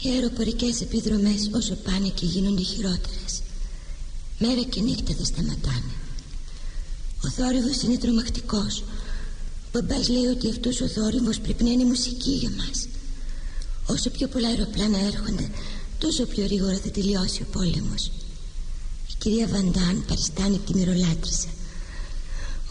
Οι 0.00 0.08
αεροπορικές 0.08 0.80
επιδρομές 0.80 1.50
όσο 1.52 1.74
πάνε 1.74 2.08
και 2.08 2.26
γίνονται 2.26 2.62
χειρότερες 2.62 3.42
Μέρα 4.38 4.62
και 4.62 4.80
νύχτα 4.80 5.14
δεν 5.14 5.24
σταματάνε 5.24 5.92
Ο 7.24 7.28
θόρυβος 7.28 7.82
είναι 7.82 7.98
τρομακτικός 7.98 8.80
Ο 8.80 9.68
μπαμπάς 9.72 10.08
λέει 10.08 10.24
ότι 10.24 10.48
αυτός 10.48 10.80
ο 10.80 10.88
θόρυβος 10.88 11.40
πρέπει 11.40 11.64
να 11.64 11.70
είναι 11.70 11.84
μουσική 11.84 12.30
για 12.30 12.50
μας 12.50 12.88
Όσο 13.86 14.10
πιο 14.10 14.28
πολλά 14.28 14.48
αεροπλάνα 14.48 14.98
έρχονται 14.98 15.50
Τόσο 15.98 16.26
πιο 16.26 16.44
γρήγορα 16.44 16.78
θα 16.78 16.90
τελειώσει 16.90 17.42
ο 17.42 17.46
πόλεμος 17.52 18.06
Η 19.10 19.14
κυρία 19.18 19.46
Βαντάν 19.46 20.04
παριστάνει 20.06 20.58
τη 20.58 20.74
μυρολάτρησα 20.74 21.48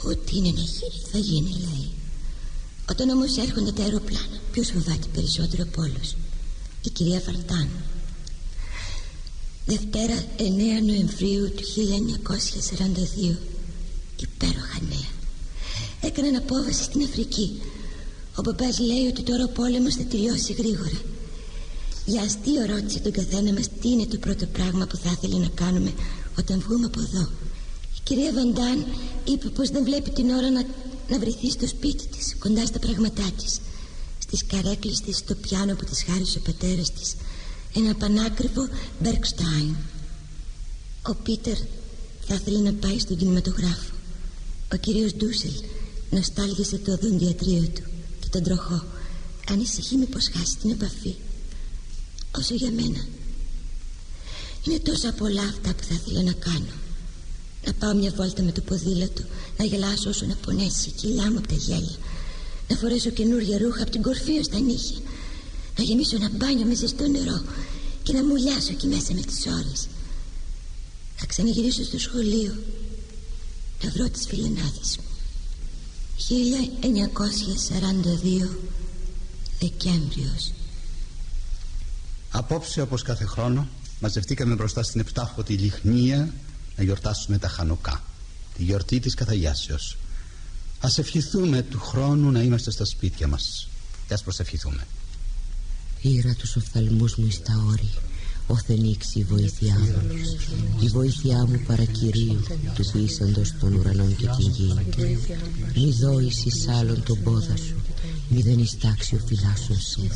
Ό,τι 0.04 0.38
είναι 0.38 0.52
να 0.52 0.62
γίνει 0.62 1.02
θα 1.12 1.18
γίνει 1.18 1.50
λέει. 1.50 1.90
Όταν 2.90 3.10
όμως 3.10 3.38
έρχονται 3.38 3.72
τα 3.72 3.84
αεροπλάνα 3.84 4.40
Ποιος 4.52 4.68
φοβάται 4.68 5.08
περισσότερο 5.14 5.64
από 5.64 5.82
όλους; 5.82 6.16
Η 6.84 6.90
κυρία 6.90 7.20
Φαρτάν. 7.20 7.70
Δευτέρα 9.66 10.24
9 10.38 10.42
Νοεμβρίου 10.86 11.52
του 11.52 11.64
1942 13.32 13.38
Υπέροχα 14.20 14.80
νέα. 14.90 15.12
Έκαναν 16.02 16.36
απόβαση 16.36 16.84
στην 16.84 17.04
Αφρική 17.04 17.62
Ο 18.36 18.42
μπαμπάς 18.42 18.80
λέει 18.80 19.08
ότι 19.08 19.22
τώρα 19.22 19.44
ο 19.44 19.50
πόλεμος 19.50 19.96
θα 19.96 20.04
τελειώσει 20.04 20.54
γρήγορα. 20.54 21.02
Για 22.06 22.22
αστείο 22.22 22.66
ρώτησε 22.66 23.00
τον 23.00 23.12
καθένα 23.12 23.54
μας 23.54 23.68
Τι 23.82 23.90
είναι 23.90 24.06
το 24.06 24.18
πρώτο 24.18 24.46
πράγμα 24.46 24.86
που 24.88 24.98
θα 24.98 25.12
ήθελε 25.12 25.38
να 25.38 25.48
κάνουμε 25.48 25.94
Όταν 26.38 26.60
βγούμε 26.60 26.86
από 26.86 27.00
εδώ 27.00 27.30
Η 28.02 28.14
κυρία 28.14 28.34
Βαντάν 28.34 28.86
είπε 29.24 29.50
πως 29.50 29.70
δεν 29.70 29.84
βλέπει 29.84 30.10
την 30.10 30.30
ώρα 30.30 30.50
να, 30.50 30.66
να 31.10 31.20
βρεθεί 31.20 31.52
στο 31.52 31.68
σπίτι 31.68 32.08
της 32.08 32.36
Κοντά 32.40 32.66
στα 32.66 32.80
πράγματά 32.80 33.32
της. 33.38 33.60
Στις 34.20 34.46
καρέκλες 34.46 35.02
της 35.02 35.18
στο 35.18 35.36
πιάνο 35.36 35.76
που 35.76 35.86
της 35.86 36.04
χάρισε 36.04 36.38
ο 36.38 36.42
πατέρας 36.42 36.92
της 36.92 37.16
Ένα 37.76 37.96
πανάκριβο 37.96 38.68
Bergstein 39.04 39.76
Ο 41.08 41.16
Πίτερ 41.16 41.58
θα 42.28 42.34
ήθελε 42.34 42.60
να 42.60 42.74
πάει 42.74 43.00
στον 43.00 43.18
κινηματογράφο. 43.18 43.94
Ο 44.74 44.76
κύριος 44.76 45.14
Ντούσελ 45.16 45.54
νοστάλγησε 46.10 46.78
το 46.78 46.92
οδοντιατρίο 46.92 47.62
του 47.62 47.82
και 48.20 48.28
τον 48.30 48.44
τροχό. 48.44 48.84
Ανησυχεί 49.50 49.96
μήπως 49.96 50.30
χάσει 50.34 50.58
την 50.62 50.70
επαφή. 50.70 51.16
Όσο 52.38 52.56
για 52.56 52.72
μένα 52.72 53.06
είναι 54.68 54.80
τόσα 54.80 55.14
πολλά 55.14 55.44
αυτά 55.44 55.74
που 55.74 55.84
θα 55.84 55.94
ήθελα 55.94 56.24
να 56.24 56.32
κάνω 56.32 56.81
να 57.66 57.74
πάω 57.74 57.94
μια 57.94 58.12
βόλτα 58.16 58.42
με 58.42 58.52
το 58.52 58.62
ποδήλατο 58.62 59.24
να 59.58 59.66
γελάσω 59.66 60.10
όσο 60.10 60.26
να 60.26 60.36
πονέσει 60.36 60.90
η 60.90 60.92
κοιλιά 60.92 61.32
μου 61.32 61.38
από 61.38 61.48
τα 61.48 61.56
γέλια. 61.56 61.98
Να 62.68 62.76
φορέσω 62.76 63.10
καινούργια 63.10 63.58
ρούχα 63.58 63.82
από 63.82 63.92
την 63.92 64.02
κορφή 64.02 64.40
ως 64.40 64.48
τα 64.48 64.60
νύχια. 64.60 65.00
Να 65.78 65.84
γεμίσω 65.84 66.16
ένα 66.16 66.30
μπάνιο 66.30 66.66
με 66.66 66.76
ζεστό 66.76 67.08
νερό 67.08 67.44
και 68.04 68.14
να 68.14 68.24
μουλιάσω 68.24 68.72
εκεί 68.72 68.88
μέσα 68.88 69.14
με 69.14 69.22
τις 69.22 69.46
ώρες. 69.46 69.88
Να 71.20 71.26
ξαναγυρίσω 71.26 71.84
στο 71.84 72.00
σχολείο 72.00 72.54
να 73.84 73.90
βρω 73.90 74.10
τις 74.10 74.26
φιλενάδες 74.28 74.98
μου. 74.98 75.04
1942 76.28 78.50
Δεκέμβριος. 79.60 80.52
Απόψε 82.32 82.82
όπως 82.82 83.02
κάθε 83.02 83.26
χρόνο 83.26 83.68
μαζευτήκαμε 84.00 84.56
μπροστά 84.56 84.84
στην 84.84 85.00
επτάχωτη 85.00 85.54
λιχνία 85.54 86.34
να 86.78 86.84
γιορτάσουμε 86.84 87.38
τα 87.38 87.48
Χανουκά 87.48 88.04
τη 88.58 88.64
γιορτή 88.64 89.00
της 89.00 89.14
καθαγιάσεως. 89.14 89.98
Ας 90.80 90.98
ευχηθούμε 90.98 91.62
του 91.62 91.80
χρόνου 91.80 92.32
να 92.32 92.42
είμαστε 92.42 92.72
στα 92.72 92.86
σπίτια 92.86 93.28
μας. 93.28 93.70
Και 94.08 94.14
ας 94.14 94.24
προσευχηθούμε. 94.24 94.88
Ήρα 96.02 96.34
τους 96.34 96.56
οφθαλμούς 96.56 97.16
μου 97.16 97.30
στα 97.32 97.64
όρη. 97.68 97.90
Όθε 98.48 98.74
νίξει 98.74 99.20
η 99.20 99.24
βοήθειά 99.24 99.80
μου. 99.80 100.02
Η 100.82 100.88
βοήθειά 100.88 101.46
μου 101.46 101.62
παρακυρίου 101.68 102.42
τους 102.76 102.92
πείσαντος 102.92 103.54
των 103.60 103.74
ουρανών 103.74 104.16
και 104.16 104.28
την 104.28 104.50
γη. 104.50 104.74
Μη 105.76 105.92
δώεις 105.92 106.46
εις 106.46 106.68
άλλον 106.68 107.04
τον 107.04 107.24
πόδα 107.24 107.58
σου 107.58 107.76
μη 108.34 108.42
δεν 108.42 108.60
ιστάξει 108.60 109.16
ο 109.16 109.20
φυλάσσον 109.28 109.80
σου 109.80 110.08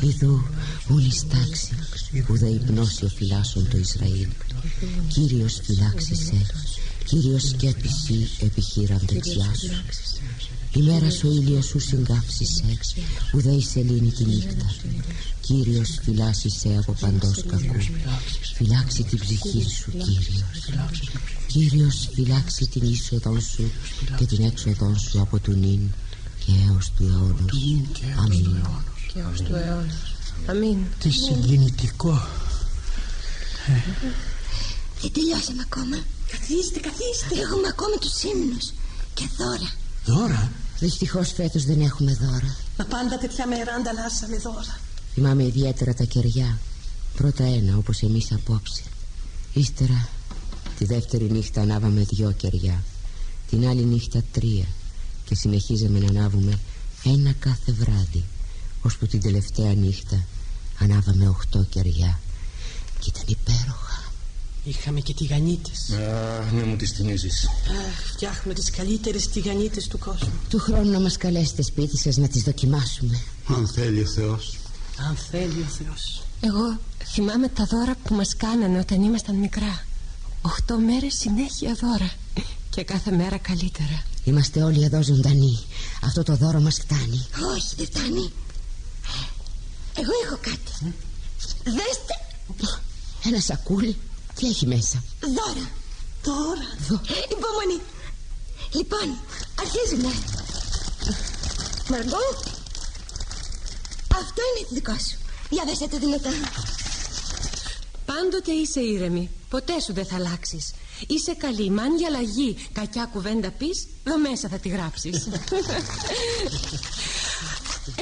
Ιδού 0.00 0.46
ούν 0.90 1.06
ιστάξει 1.06 1.74
που 2.26 2.36
δεν 2.36 2.54
υπνώσει 2.54 3.04
ο 3.04 3.08
φυλάσσον 3.08 3.68
το 3.68 3.78
Ισραήλ. 3.78 4.28
Κύριος 5.08 5.60
φυλάξησε 5.62 6.46
Κύριος 7.04 7.42
σκέπιση 7.42 8.28
επιχείραν 8.40 9.00
δεξιά 9.06 9.54
σου. 9.54 9.82
Ημέρα 10.72 11.10
σου 11.10 11.26
ήλια 11.26 11.62
σου 11.62 11.78
συγκάψισε 11.78 12.78
Ουδέ 13.34 13.50
η 13.52 13.62
σελήνη 13.62 14.10
τη 14.10 14.24
νύχτα. 14.24 14.74
Κύριος 15.40 15.98
φυλάσσισε 16.02 16.76
από 16.78 16.96
παντός 17.00 17.44
κακού. 17.46 17.80
Φυλάξει 18.54 19.02
την 19.02 19.18
ψυχή 19.18 19.66
σου 19.70 19.90
Κύριος. 19.90 20.42
Κύριος 21.46 22.08
φυλάξει 22.14 22.66
την 22.66 22.82
είσοδο 22.90 23.40
σου 23.40 23.70
Και 24.16 24.24
την 24.24 24.44
έξοδο 24.44 24.98
σου 24.98 25.20
από 25.20 25.38
του 25.38 25.52
νυν. 25.52 25.80
Και 25.80 26.05
έως 26.68 26.92
του 26.96 27.02
αιώνος 27.02 27.52
Αμήν 28.18 28.52
Και 29.12 29.18
έως 29.20 29.40
του 29.40 29.54
αιώνος 29.54 30.14
Αμήν 30.46 30.78
Τι 30.98 31.10
συγκινητικό 31.10 32.26
Δεν 35.00 35.12
τελειώσαμε 35.12 35.62
ακόμα 35.70 35.96
Καθίστε, 36.30 36.80
καθίστε 36.80 37.40
Έχουμε 37.44 37.68
ακόμα 37.68 37.96
τους 38.00 38.22
ύμνους 38.22 38.72
Και 39.14 39.24
δώρα 39.36 39.70
Δώρα; 40.06 40.50
Δυστυχώς 40.78 41.32
φέτος 41.32 41.64
δεν 41.64 41.80
έχουμε 41.80 42.18
δώρα. 42.20 42.56
Μα 42.78 42.84
πάντα 42.84 43.18
τέτοια 43.18 43.46
μέρα 43.46 43.74
ανταλλάσσαμε 43.74 44.36
δώρα. 44.36 44.78
Θυμάμαι 45.14 45.44
ιδιαίτερα 45.44 45.94
τα 45.94 46.04
κεριά. 46.04 46.58
Πρώτα 47.16 47.44
ένα 47.44 47.76
όπως 47.76 48.02
εμείς 48.02 48.32
απόψε. 48.32 48.82
Ύστερα 49.52 50.08
τη 50.78 50.84
δεύτερη 50.84 51.30
νύχτα 51.30 51.60
ανάβαμε 51.60 52.00
δυο 52.00 52.32
κεριά. 52.32 52.82
Την 53.50 53.68
άλλη 53.68 53.84
νύχτα 53.84 54.22
τρία. 54.32 54.64
Και 55.28 55.34
συνεχίζαμε 55.34 55.98
να 55.98 56.08
ανάβουμε 56.08 56.58
ένα 57.04 57.32
κάθε 57.38 57.72
βράδυ. 57.72 58.24
Ώσπου 58.82 59.06
την 59.06 59.20
τελευταία 59.20 59.74
νύχτα 59.74 60.24
ανάβαμε 60.78 61.28
οχτώ 61.28 61.66
κεριά. 61.70 62.20
Και 62.98 63.12
ήταν 63.14 63.24
υπέροχα. 63.26 64.04
Είχαμε 64.64 65.00
και 65.00 65.14
τηγανίτες. 65.14 65.90
Α, 65.90 66.52
ναι 66.52 66.62
μου 66.62 66.76
τις 66.76 66.90
θυμίζεις. 66.90 67.44
Αχ, 67.46 68.12
φτιάχνουμε 68.12 68.54
τις 68.54 68.70
καλύτερες 68.70 69.28
τηγανίτες 69.28 69.86
του 69.86 69.98
κόσμου. 69.98 70.32
Του 70.48 70.58
χρόνου 70.58 70.90
να 70.90 71.00
μας 71.00 71.16
καλέσετε 71.16 71.62
σπίτι 71.62 71.98
σας 71.98 72.16
να 72.16 72.28
τις 72.28 72.42
δοκιμάσουμε. 72.42 73.20
Αν 73.46 73.68
θέλει 73.68 74.00
ο 74.00 74.06
Θεός. 74.06 74.56
Αν 75.08 75.16
θέλει 75.30 75.60
ο 75.60 75.70
Θεός. 75.84 76.22
Εγώ 76.40 76.78
θυμάμαι 77.04 77.48
τα 77.48 77.64
δώρα 77.64 77.96
που 78.02 78.14
μας 78.14 78.36
κάνανε 78.36 78.78
όταν 78.78 79.02
ήμασταν 79.02 79.36
μικρά. 79.36 79.84
Οχτώ 80.42 80.78
μέρες 80.78 81.14
συνέχεια 81.14 81.74
δώρα. 81.80 82.10
Και 82.70 82.84
κάθε 82.84 83.10
μέρα 83.10 83.38
καλύτερα 83.38 84.02
Είμαστε 84.26 84.62
όλοι 84.62 84.84
εδώ 84.84 85.02
ζωντανοί. 85.02 85.64
Αυτό 86.02 86.22
το 86.22 86.36
δώρο 86.36 86.60
μας 86.60 86.78
φτάνει. 86.82 87.26
Όχι 87.54 87.74
δεν 87.76 87.86
φτάνει. 87.86 88.32
Εγώ 89.98 90.12
έχω 90.24 90.38
κάτι. 90.40 90.94
Δέστε. 91.64 92.14
Ένα 93.24 93.40
σακούλι 93.40 93.96
τι 94.34 94.46
έχει 94.46 94.66
μέσα; 94.66 95.02
Δώρα. 95.20 95.68
Τώρα. 96.22 96.66
Δω. 96.88 97.00
Υπομονή. 97.30 97.80
Λοιπόν 98.72 99.18
αρχίζουμε. 99.60 100.12
Μαργκό 101.90 102.24
Αυτό 104.08 104.42
είναι 104.58 104.68
δικό 104.70 104.92
σου. 104.92 105.16
Για 105.50 105.64
δέστε 105.66 105.86
το 105.86 105.98
δυνατά. 105.98 106.30
Πάντοτε 108.04 108.52
είσαι 108.52 108.80
ήρεμη. 108.80 109.30
Ποτέ 109.48 109.80
σου 109.80 109.92
δεν 109.92 110.06
θα 110.06 110.14
αλλάξεις. 110.14 110.72
Είσαι 111.06 111.34
καλή, 111.34 111.70
μαν 111.70 111.96
για 111.96 112.06
αλλαγή 112.06 112.68
Κακιά 112.72 113.04
κουβέντα 113.12 113.50
πεις, 113.50 113.86
εδώ 114.04 114.18
μέσα 114.18 114.48
θα 114.48 114.58
τη 114.58 114.68
γράψεις 114.68 115.16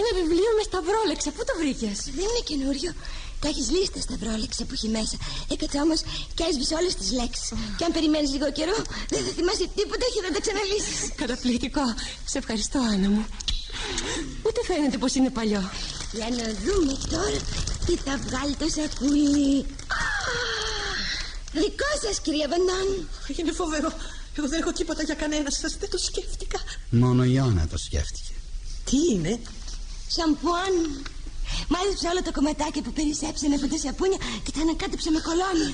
Ένα 0.00 0.10
βιβλίο 0.20 0.50
με 0.56 0.62
σταυρόλεξα, 0.64 1.30
πού 1.30 1.44
το 1.44 1.54
βρήκες; 1.58 1.98
Δεν 2.04 2.26
είναι 2.28 2.42
καινούριο 2.44 2.92
τα 3.44 3.50
έχεις 3.50 3.70
λύσει 3.74 3.90
τα 3.96 4.00
σταυρόλεξα 4.06 4.62
που 4.64 4.74
έχει 4.78 4.88
μέσα. 4.98 5.16
Έκατσα 5.54 5.78
όμως 5.86 6.00
και 6.36 6.44
έσβησε 6.48 6.74
όλες 6.80 6.94
τις 6.94 7.08
λέξεις. 7.18 7.48
Και 7.76 7.84
αν 7.84 7.92
περιμένεις 7.96 8.30
λίγο 8.34 8.48
καιρό, 8.58 8.76
δεν 9.12 9.20
θα 9.24 9.30
θυμάσαι 9.36 9.66
τίποτα 9.78 10.06
και 10.12 10.20
θα 10.24 10.30
τα 10.34 10.40
ξαναλύσεις. 10.44 10.98
Καταπληκτικό. 11.22 11.86
Σε 12.32 12.38
ευχαριστώ, 12.42 12.78
Άννα 12.92 13.08
μου. 13.14 13.24
Ούτε 14.46 14.60
φαίνεται 14.68 14.98
πως 15.02 15.14
είναι 15.14 15.30
παλιό. 15.38 15.62
Για 16.18 16.28
να 16.38 16.44
δούμε 16.64 16.94
τώρα 17.14 17.38
τι 17.86 17.94
θα 18.04 18.14
βγάλει 18.26 18.54
το 18.62 18.66
σακούλι. 18.76 19.66
Δικό 21.62 21.90
σας, 22.04 22.20
κυρία 22.20 22.48
Βαντάν. 22.48 22.88
Είναι 23.36 23.52
φοβερό. 23.52 23.90
Εγώ 24.36 24.48
δεν 24.48 24.60
έχω 24.60 24.72
τίποτα 24.72 25.02
για 25.02 25.14
κανένα 25.14 25.50
σας. 25.50 25.76
Δεν 25.76 25.90
το 25.90 25.98
σκέφτηκα. 25.98 26.58
Μόνο 26.90 27.24
η 27.24 27.32
Ιώνα 27.34 27.66
το 27.66 27.78
σκέφτηκε. 27.78 28.32
Τι 28.84 28.96
είναι, 29.12 29.40
Σαμπουάν. 30.14 30.76
Μάζεψε 31.68 32.06
όλα 32.12 32.22
τα 32.22 32.32
κομματάκια 32.36 32.82
που 32.82 32.92
περισσέψανε 32.98 33.54
από 33.54 33.66
τα 33.72 33.78
σαπούνια 33.84 34.18
και 34.44 34.52
τα 34.54 34.60
ανακάτεψε 34.60 35.10
με 35.10 35.20
κολόνια. 35.28 35.70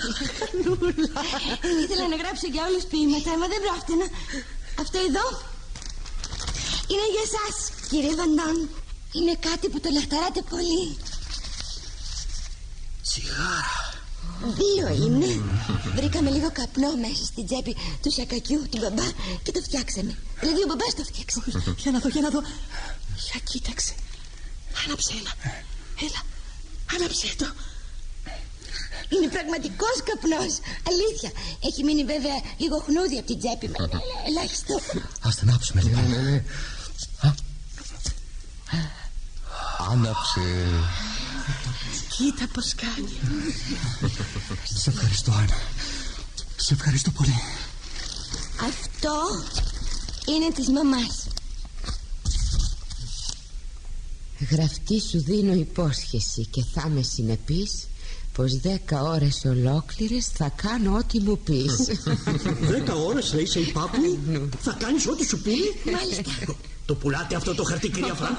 Ήθελα 1.85 2.07
να 2.13 2.17
γράψω 2.23 2.47
για 2.55 2.63
όλους 2.69 2.85
ποίηματα, 2.91 3.29
αλλά 3.35 3.47
δεν 3.53 3.61
πρόφτενα. 3.65 4.07
Αυτό 4.83 4.99
εδώ 5.09 5.27
είναι 6.93 7.07
για 7.15 7.25
εσάς, 7.29 7.57
κύριε 7.91 8.15
Βαντάν. 8.21 8.57
Είναι 9.17 9.35
κάτι 9.49 9.67
που 9.69 9.81
το 9.81 9.89
λαχταράτε 9.97 10.43
πολύ. 10.53 10.85
Τσιγάρα. 13.07 13.80
Δύο 14.45 14.89
είναι. 15.05 15.43
Βρήκαμε 15.95 16.31
λίγο 16.31 16.51
καπνό 16.53 16.97
μέσα 16.97 17.25
στην 17.25 17.47
τσέπη 17.47 17.77
του 18.03 18.11
σακακιού 18.11 18.67
του 18.71 18.79
μπαμπά 18.81 19.07
και 19.43 19.53
το 19.53 19.61
φτιάξαμε. 19.61 20.13
Δηλαδή 20.41 20.61
ο 20.63 20.67
μπαμπάς 20.69 20.95
το 20.95 21.05
φτιάξε. 21.05 21.41
Για 21.77 21.91
να 21.91 21.99
δω, 21.99 22.09
για 22.09 22.21
να 22.21 22.31
δω. 22.31 22.41
Για 23.27 23.41
κοίταξε. 23.51 23.95
Άναψε 24.85 25.13
ένα. 25.21 25.33
Έλα, 26.07 26.21
άναψε 26.95 27.27
το. 27.37 27.47
Είναι 29.13 29.29
πραγματικός 29.29 29.97
καπνός. 30.09 30.53
Αλήθεια. 30.91 31.31
Έχει 31.69 31.85
μείνει 31.85 32.05
βέβαια 32.05 32.39
λίγο 32.59 32.77
χνούδι 32.87 33.19
από 33.19 33.27
την 33.27 33.39
τσέπη 33.39 33.67
μου. 33.69 33.75
Ελάχιστο. 34.29 34.81
Ας 35.21 35.37
την 35.37 35.53
άψουμε 35.53 35.83
λίγο. 35.83 36.01
Ναι, 36.01 36.17
ναι, 36.17 36.31
ναι. 36.31 36.43
Άναψε. 39.91 40.41
Κοίτα 42.21 42.49
πως 42.53 42.75
κάνει. 42.75 43.09
Σε 44.75 44.91
ευχαριστώ, 44.91 45.33
Άννα. 45.33 45.57
Σε 46.57 46.75
ευχαριστώ 46.75 47.11
πολύ. 47.11 47.35
Αυτό 48.61 49.13
είναι 50.35 50.53
της 50.55 50.69
μαμάς. 50.69 51.27
Γραφτή 54.51 55.01
σου 55.01 55.23
δίνω 55.23 55.53
υπόσχεση 55.53 56.47
και 56.47 56.65
θα 56.75 56.89
με 56.89 57.03
συνεπείς 57.03 57.89
πως 58.33 58.61
δέκα 58.61 59.03
ώρες 59.03 59.45
ολόκληρες 59.45 60.27
θα 60.27 60.53
κάνω 60.57 60.97
ό,τι 60.97 61.21
μου 61.21 61.39
πεις 61.39 61.75
Δέκα 62.61 62.95
ώρες 62.95 63.33
λέει 63.33 63.47
σε 63.47 63.61
υπάπου; 63.61 64.19
Θα 64.61 64.77
κάνεις 64.79 65.07
ό,τι 65.07 65.27
σου 65.27 65.41
πει; 65.41 65.55
Μάλιστα 65.93 66.23
Το 66.91 66.97
πουλάτε 66.97 67.37
αυτό 67.37 67.55
το 67.55 67.65
χαρτί 67.65 67.89
κυρία 67.89 68.15
Φρανκ; 68.15 68.37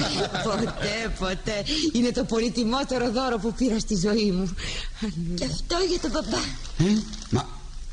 Ποτέ 0.48 0.96
ποτέ. 1.18 1.64
Είναι 1.92 2.10
το 2.10 2.24
πολυτιμότερο 2.24 3.10
δώρο 3.10 3.38
που 3.38 3.52
πήρα 3.52 3.78
στη 3.78 3.96
ζωή 3.96 4.30
μου. 4.30 4.54
Και 5.34 5.44
αυτό 5.44 5.76
για 5.88 6.00
τον 6.00 6.10
μπαμπά. 6.10 6.42
Ε, 6.78 6.98
μα, 7.30 7.48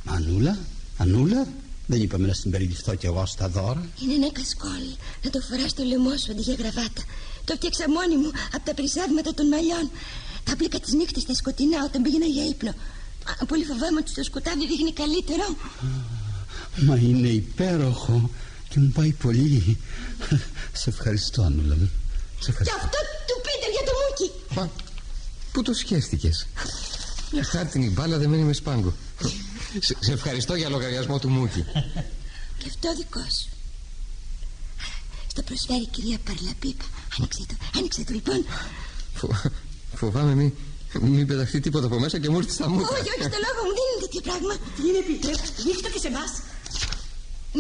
Ανούλα, 0.06 0.58
Ανούλα, 0.98 1.48
δεν 1.86 2.02
είπαμε 2.02 2.28
να 2.28 2.34
συμπεριληφθώ 2.34 2.96
κι 2.96 3.06
εγώ 3.06 3.26
στα 3.26 3.48
δώρα. 3.50 3.86
Είναι 4.04 4.14
ένα 4.14 4.32
κασκόλ. 4.32 4.86
Να 5.24 5.30
το 5.30 5.40
φοράς 5.50 5.70
στο 5.72 5.84
λαιμό 5.84 6.18
σου 6.18 6.32
αντί 6.32 6.42
για 6.42 6.56
γραβάτα. 6.60 7.04
Το 7.46 7.54
φτιάξα 7.56 7.86
μόνη 7.90 8.16
μου 8.22 8.32
από 8.56 8.66
τα 8.66 8.74
περισσεύματα 8.74 9.34
των 9.34 9.48
μαλλιών. 9.48 9.90
Τα 10.44 10.56
πλήκα 10.56 10.80
τις 10.80 10.94
νύχτες 10.94 11.22
στα 11.22 11.34
σκοτεινά 11.34 11.78
όταν 11.88 12.02
πήγαινα 12.02 12.26
για 12.26 12.46
ύπνο. 12.46 12.74
Α, 13.42 13.46
Πολύ 13.46 13.66
φοβάμαι 13.66 14.00
ότι 14.00 14.10
στο 14.10 14.24
σκοτάδι 14.24 14.68
δείχνει 14.68 14.94
καλύτερο. 14.94 15.46
Μα 16.88 16.96
είναι 16.96 17.28
υπέροχο 17.28 18.30
και 18.76 18.82
μου 18.82 18.90
πάει 18.94 19.12
πολύ. 19.12 19.78
Σε 20.74 20.90
ευχαριστώ, 20.90 21.42
Ανούλα 21.42 21.76
μου. 21.76 21.90
Σε 22.40 22.46
Και 22.46 22.50
ευχαριστώ. 22.52 22.76
αυτό 22.76 22.98
του 23.28 23.42
Πίτερ 23.46 23.70
για 23.72 23.84
το 23.86 23.92
μούκι 24.02 24.32
Μα, 24.56 24.72
πού 25.52 25.62
το 25.62 25.74
σκέφτηκες; 25.74 26.48
Μια 27.32 27.44
χάρτινη 27.44 27.90
μπάλα 27.90 28.18
δεμένη 28.18 28.44
με 28.44 28.54
σπάγκο. 28.54 28.94
σε, 29.80 29.96
σε 30.00 30.12
ευχαριστώ 30.12 30.56
για 30.56 30.70
λογαριασμό 30.70 31.20
του 31.20 31.30
Μούκη. 31.30 31.66
Και 32.58 32.66
αυτό 32.68 32.96
δικό 32.98 33.20
σου 33.20 33.50
Στο 35.28 35.42
προσφέρει 35.42 35.82
η 35.82 35.88
κυρία 35.88 36.18
Παρλαπίπα 36.26 36.86
Άνοιξε 37.18 37.46
το, 37.48 37.56
άνοιξε 37.78 38.04
το 38.04 38.14
λοιπόν 38.14 38.46
Φο- 39.14 39.36
φοβάμαι 39.96 40.34
μην, 40.34 40.52
μην 41.02 41.28
πεταχτεί 41.28 41.60
τίποτα 41.60 41.86
από 41.86 42.00
μέσα 42.00 42.20
και 42.20 42.30
μου 42.30 42.38
έρθει 42.38 42.52
στα 42.52 42.70
μούτρα. 42.70 42.88
Όχι, 42.98 43.02
όχι, 43.02 43.22
στο 43.32 43.40
λόγο 43.46 43.62
μου 43.68 43.74
δεν 43.78 43.86
είναι 43.92 44.02
τέτοιο 44.06 44.22
πράγμα 44.28 44.54
Τι 44.76 44.82
είναι 44.90 45.02
Πίτερ, 45.08 45.36
δείχτε 45.66 45.90
και 45.94 46.00
σε 46.00 46.08
εμάς. 46.08 46.32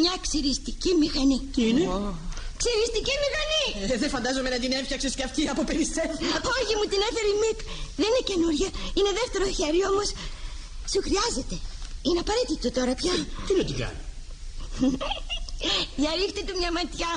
Μια 0.01 0.13
ξυριστική 0.25 0.91
μηχανή 1.01 1.37
Τι 1.53 1.61
είναι; 1.69 1.83
Ξυριστική 2.61 3.13
μηχανή. 3.23 3.65
Ε, 3.93 3.97
δεν 4.01 4.09
φαντάζομαι 4.15 4.49
να 4.55 4.59
την 4.63 4.71
έφτιαξες 4.79 5.13
και 5.17 5.23
αυτή 5.29 5.41
από 5.53 5.61
περισσεύματα. 5.69 6.47
Όχι, 6.59 6.73
μου 6.77 6.85
την 6.91 7.01
έφερε 7.09 7.29
η 7.35 7.37
ΜΥΠ 7.43 7.59
Δεν 7.99 8.07
είναι 8.09 8.23
καινούρια, 8.29 8.69
είναι 8.97 9.11
δεύτερο 9.21 9.45
χέρι 9.57 9.81
όμως 9.91 10.07
Σου 10.91 10.99
χρειάζεται. 11.07 11.55
Είναι 12.05 12.19
απαραίτητο 12.25 12.67
τώρα 12.77 12.93
πια. 12.99 13.13
Τι 13.45 13.51
να 13.59 13.63
την 13.69 13.77
κάνει; 13.81 14.01
Για 16.01 16.11
ρίχτε 16.19 16.41
του 16.47 16.53
μια 16.61 16.71
ματιά 16.77 17.11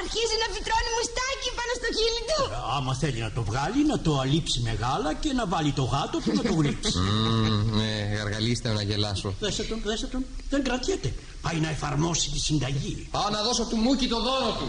Αρχίζει 0.00 0.36
να 0.42 0.46
φυτρώνει 0.54 0.90
μουστάκι 0.96 1.48
πάνω 1.58 1.72
στο 1.80 1.88
χείλι 1.98 2.22
του. 2.28 2.42
Άμα 2.76 2.92
θέλει 3.02 3.20
να 3.26 3.32
το 3.36 3.42
βγάλει 3.50 3.80
να 3.92 3.98
το 4.06 4.12
αλείψει 4.22 4.58
μεγάλα 4.60 5.10
Και 5.22 5.32
να 5.32 5.44
βάλει 5.52 5.72
το 5.80 5.84
γάτο 5.92 6.16
του 6.24 6.32
να 6.38 6.42
το 6.48 6.54
γλύψει. 6.60 6.98
Μμμ, 6.98 7.76
ναι, 7.78 7.92
γαργαλίστε 8.18 8.68
να 8.72 8.82
γελάσω. 8.82 9.34
Δέστε 9.40 9.62
τον, 9.62 9.80
δέστε 9.84 10.06
τον. 10.06 10.24
Δεν 10.50 10.60
κρατιέται. 10.64 11.14
Πάει 11.42 11.58
να 11.64 11.68
εφαρμόσει 11.68 12.30
τη 12.30 12.38
συνταγή. 12.38 13.08
Πάω 13.10 13.28
να 13.30 13.42
δώσω 13.42 13.64
του 13.64 13.76
Μούκη 13.76 14.06
το 14.08 14.20
δώρο 14.22 14.50
του. 14.58 14.68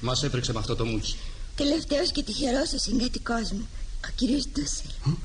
Μας 0.00 0.22
έπρεξε 0.22 0.52
με 0.52 0.58
αυτό 0.58 0.76
το 0.76 0.84
μούκι. 0.84 1.16
Τελευταίος 1.56 2.10
και 2.12 2.22
τυχερός 2.22 2.72
ο 2.72 2.78
συγκατοικός 2.78 3.50
μου 3.50 3.68
Ο 4.06 4.08
κύριος 4.14 4.44
Ντούσελ. 4.52 5.16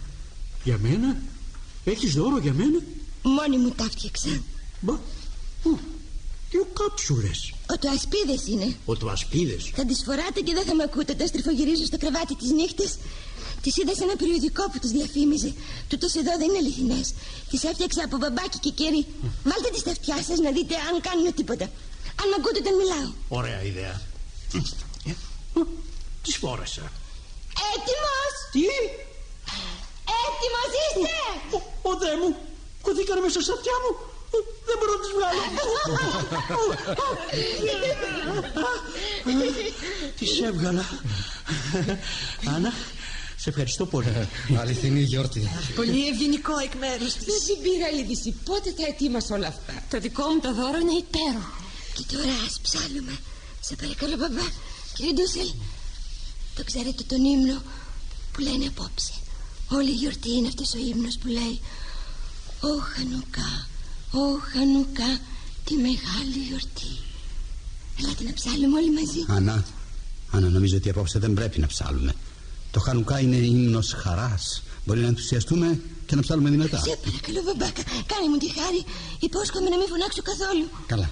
Για 0.64 0.78
μένα; 0.82 1.18
Έχεις 1.84 2.14
δώρο 2.14 2.38
για 2.38 2.54
μένα; 2.54 2.80
Μόνη 3.22 3.58
μου 3.58 3.70
τα 3.70 3.84
φτιάξα 3.84 4.42
Μπα. 4.80 4.94
Ου, 5.64 5.80
Δύο 6.50 6.68
κάψουλες 6.74 7.54
Ο 7.72 7.78
του 7.78 7.90
ασπίδες 7.90 8.48
είναι. 8.48 8.76
Ο 8.86 8.96
του 8.96 9.10
ασπίδες. 9.10 9.72
Θα 9.76 9.86
τις 9.86 10.04
φοράτε 10.06 10.40
και 10.46 10.54
δεν 10.54 10.66
θα 10.66 10.74
με 10.76 10.84
ακούτε. 10.84 11.12
Όταν 11.12 11.28
στριφογυρίζω 11.28 11.86
στο 11.86 11.98
κρεβάτι 11.98 12.36
τις 12.36 12.52
νύχτες. 12.52 12.92
Τις 13.62 13.78
είδα 13.78 13.94
σε 13.96 14.04
ένα 14.04 14.16
περιοδικό 14.16 14.64
που 14.72 14.80
τις 14.80 14.92
διαφήμιζε. 14.92 15.54
Τούτες 15.90 16.16
εδώ 16.16 16.34
δεν 16.42 16.48
είναι 16.50 16.58
αληθινές. 16.58 17.14
Τις 17.50 17.64
έφτιαξα 17.64 18.02
από 18.08 18.18
μπαμπάκι 18.18 18.58
και 18.66 18.72
κέρι. 18.80 19.02
Βάλτε 19.50 19.70
τις 19.74 19.80
στα 19.80 19.92
αυτιά 19.92 20.18
σας 20.28 20.40
να 20.46 20.52
δείτε 20.58 20.76
αν 20.88 20.96
κάνουν 21.08 21.34
τίποτα. 21.40 21.66
Αν 22.22 22.26
με 22.30 22.36
ακούτε 22.40 22.60
όταν 22.64 22.74
μιλάω. 22.82 23.10
Ωραία 23.40 23.60
ιδέα. 23.72 23.96
Ε, 25.10 25.12
ου, 25.56 25.62
Τις 26.24 26.36
φόρεσα. 26.42 26.86
Έτοιμος! 27.74 28.34
Τι; 28.54 28.66
Έτοιμος 30.24 30.72
είστε! 30.84 31.16
Ο, 31.56 31.58
ο 31.90 31.92
δε 32.02 32.12
μου 32.22 32.30
Κωθήκανε 32.86 33.22
μέσα 33.26 33.40
στα 33.42 33.54
αυτιά 33.58 33.76
μου. 33.84 33.92
Ε, 33.96 34.08
Δεν 34.68 34.76
μπορώ 34.80 34.92
να 34.92 35.00
τις 35.04 35.12
βγάλω. 35.18 35.42
Τις 40.20 40.42
έβγαλα. 40.42 40.86
Άννα 42.56 42.74
Σε 43.36 43.50
ευχαριστώ 43.50 43.86
πολύ. 43.86 44.28
Αληθινή 44.60 45.02
γιόρτη. 45.02 45.50
Πολύ 45.76 46.08
ευγενικό 46.08 46.58
εκ 46.58 46.74
μέρους 46.76 47.14
Δεν 47.14 47.24
της. 47.26 47.44
την 47.46 47.58
πήρα 47.62 47.90
είδηση 48.00 48.32
Πότε 48.46 48.70
θα 48.78 48.86
ετοίμασα 48.88 49.36
όλα 49.36 49.48
αυτά; 49.48 49.74
Το 49.90 50.00
δικό 50.00 50.24
μου 50.28 50.40
το 50.40 50.54
δώρο 50.54 50.78
είναι 50.78 50.98
υπέροχο. 51.06 51.56
Και 51.94 52.04
τώρα 52.12 52.34
ας 52.48 52.60
ψάλουμε. 52.62 53.18
Σε 53.60 53.76
παρακαλώ 53.76 54.16
μπαμπά. 54.16 54.46
Κύριε 54.96 55.14
Ντούσελ 55.14 55.50
Το 56.56 56.64
ξέρετε 56.64 57.04
τον 57.04 57.24
ύμνο 57.26 57.62
που 58.34 58.40
λένε 58.42 58.66
απόψε. 58.68 59.14
Όλη 59.70 59.90
η 59.90 59.94
γιορτή 59.94 60.32
είναι 60.32 60.48
αυτός 60.48 60.74
ο 60.74 60.78
ύμνος 60.78 61.18
που 61.22 61.28
λέει 61.28 61.62
Ω 62.62 62.74
Χανουκά, 62.94 63.68
Ω 64.18 64.40
Χανουκά 64.52 65.20
Τη 65.64 65.74
μεγάλη 65.74 66.40
γιορτή 66.48 66.92
Ελάτε 68.00 68.24
να 68.24 68.34
ψάλουμε 68.34 68.78
όλοι 68.80 68.92
μαζί 68.92 69.26
Ανά, 69.28 69.66
Ανά, 70.32 70.50
νομίζω 70.50 70.78
ότι 70.78 70.90
απόψε 70.90 71.20
δεν 71.20 71.34
πρέπει 71.34 71.60
να 71.60 71.68
ψάλουμε. 71.68 72.14
Το 72.72 72.80
Χανουκά 72.80 73.20
είναι 73.20 73.36
ύμνος 73.36 73.94
χαράς. 73.94 74.64
Μπορεί 74.86 75.00
να 75.00 75.08
ενθουσιαστούμε 75.08 75.80
και 76.06 76.16
να 76.16 76.22
ψάλουμε 76.22 76.50
δυνατά. 76.50 76.78
Σε 76.78 76.98
παρακαλώ 77.04 77.42
μπαμπάκα 77.46 77.84
Κάνε 77.84 78.30
μου 78.30 78.38
τη 78.38 78.52
χάρη 78.60 78.86
Υπόσχομαι 79.20 79.70
να 79.70 79.78
μην 79.78 79.88
φωνάξω 79.88 80.22
καθόλου 80.22 80.70
Καλά, 80.86 81.10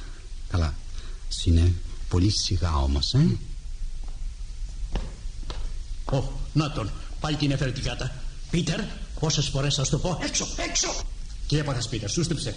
καλά. 0.50 0.74
Είναι 1.46 1.74
πολύ 2.10 2.30
σιγά 2.30 2.78
όμως, 2.78 3.14
ε. 3.14 3.38
Ω, 6.12 6.24
να 6.54 6.72
τον 6.72 6.92
Πάλι 7.20 7.36
την 7.36 7.52
έφερε 7.52 7.72
την 7.72 7.84
κάτα 7.84 8.24
Πίτερ 8.50 8.80
Πόσες 9.20 9.48
φορές 9.48 9.76
θα 9.76 9.84
σου 9.84 9.92
το 9.92 9.98
πω 9.98 10.20
Έξω, 10.24 10.48
έξω 10.70 10.88
Τι 11.48 11.58
έπαθες 11.58 11.88
Πίτερ, 11.88 12.10
σούστεψε 12.10 12.56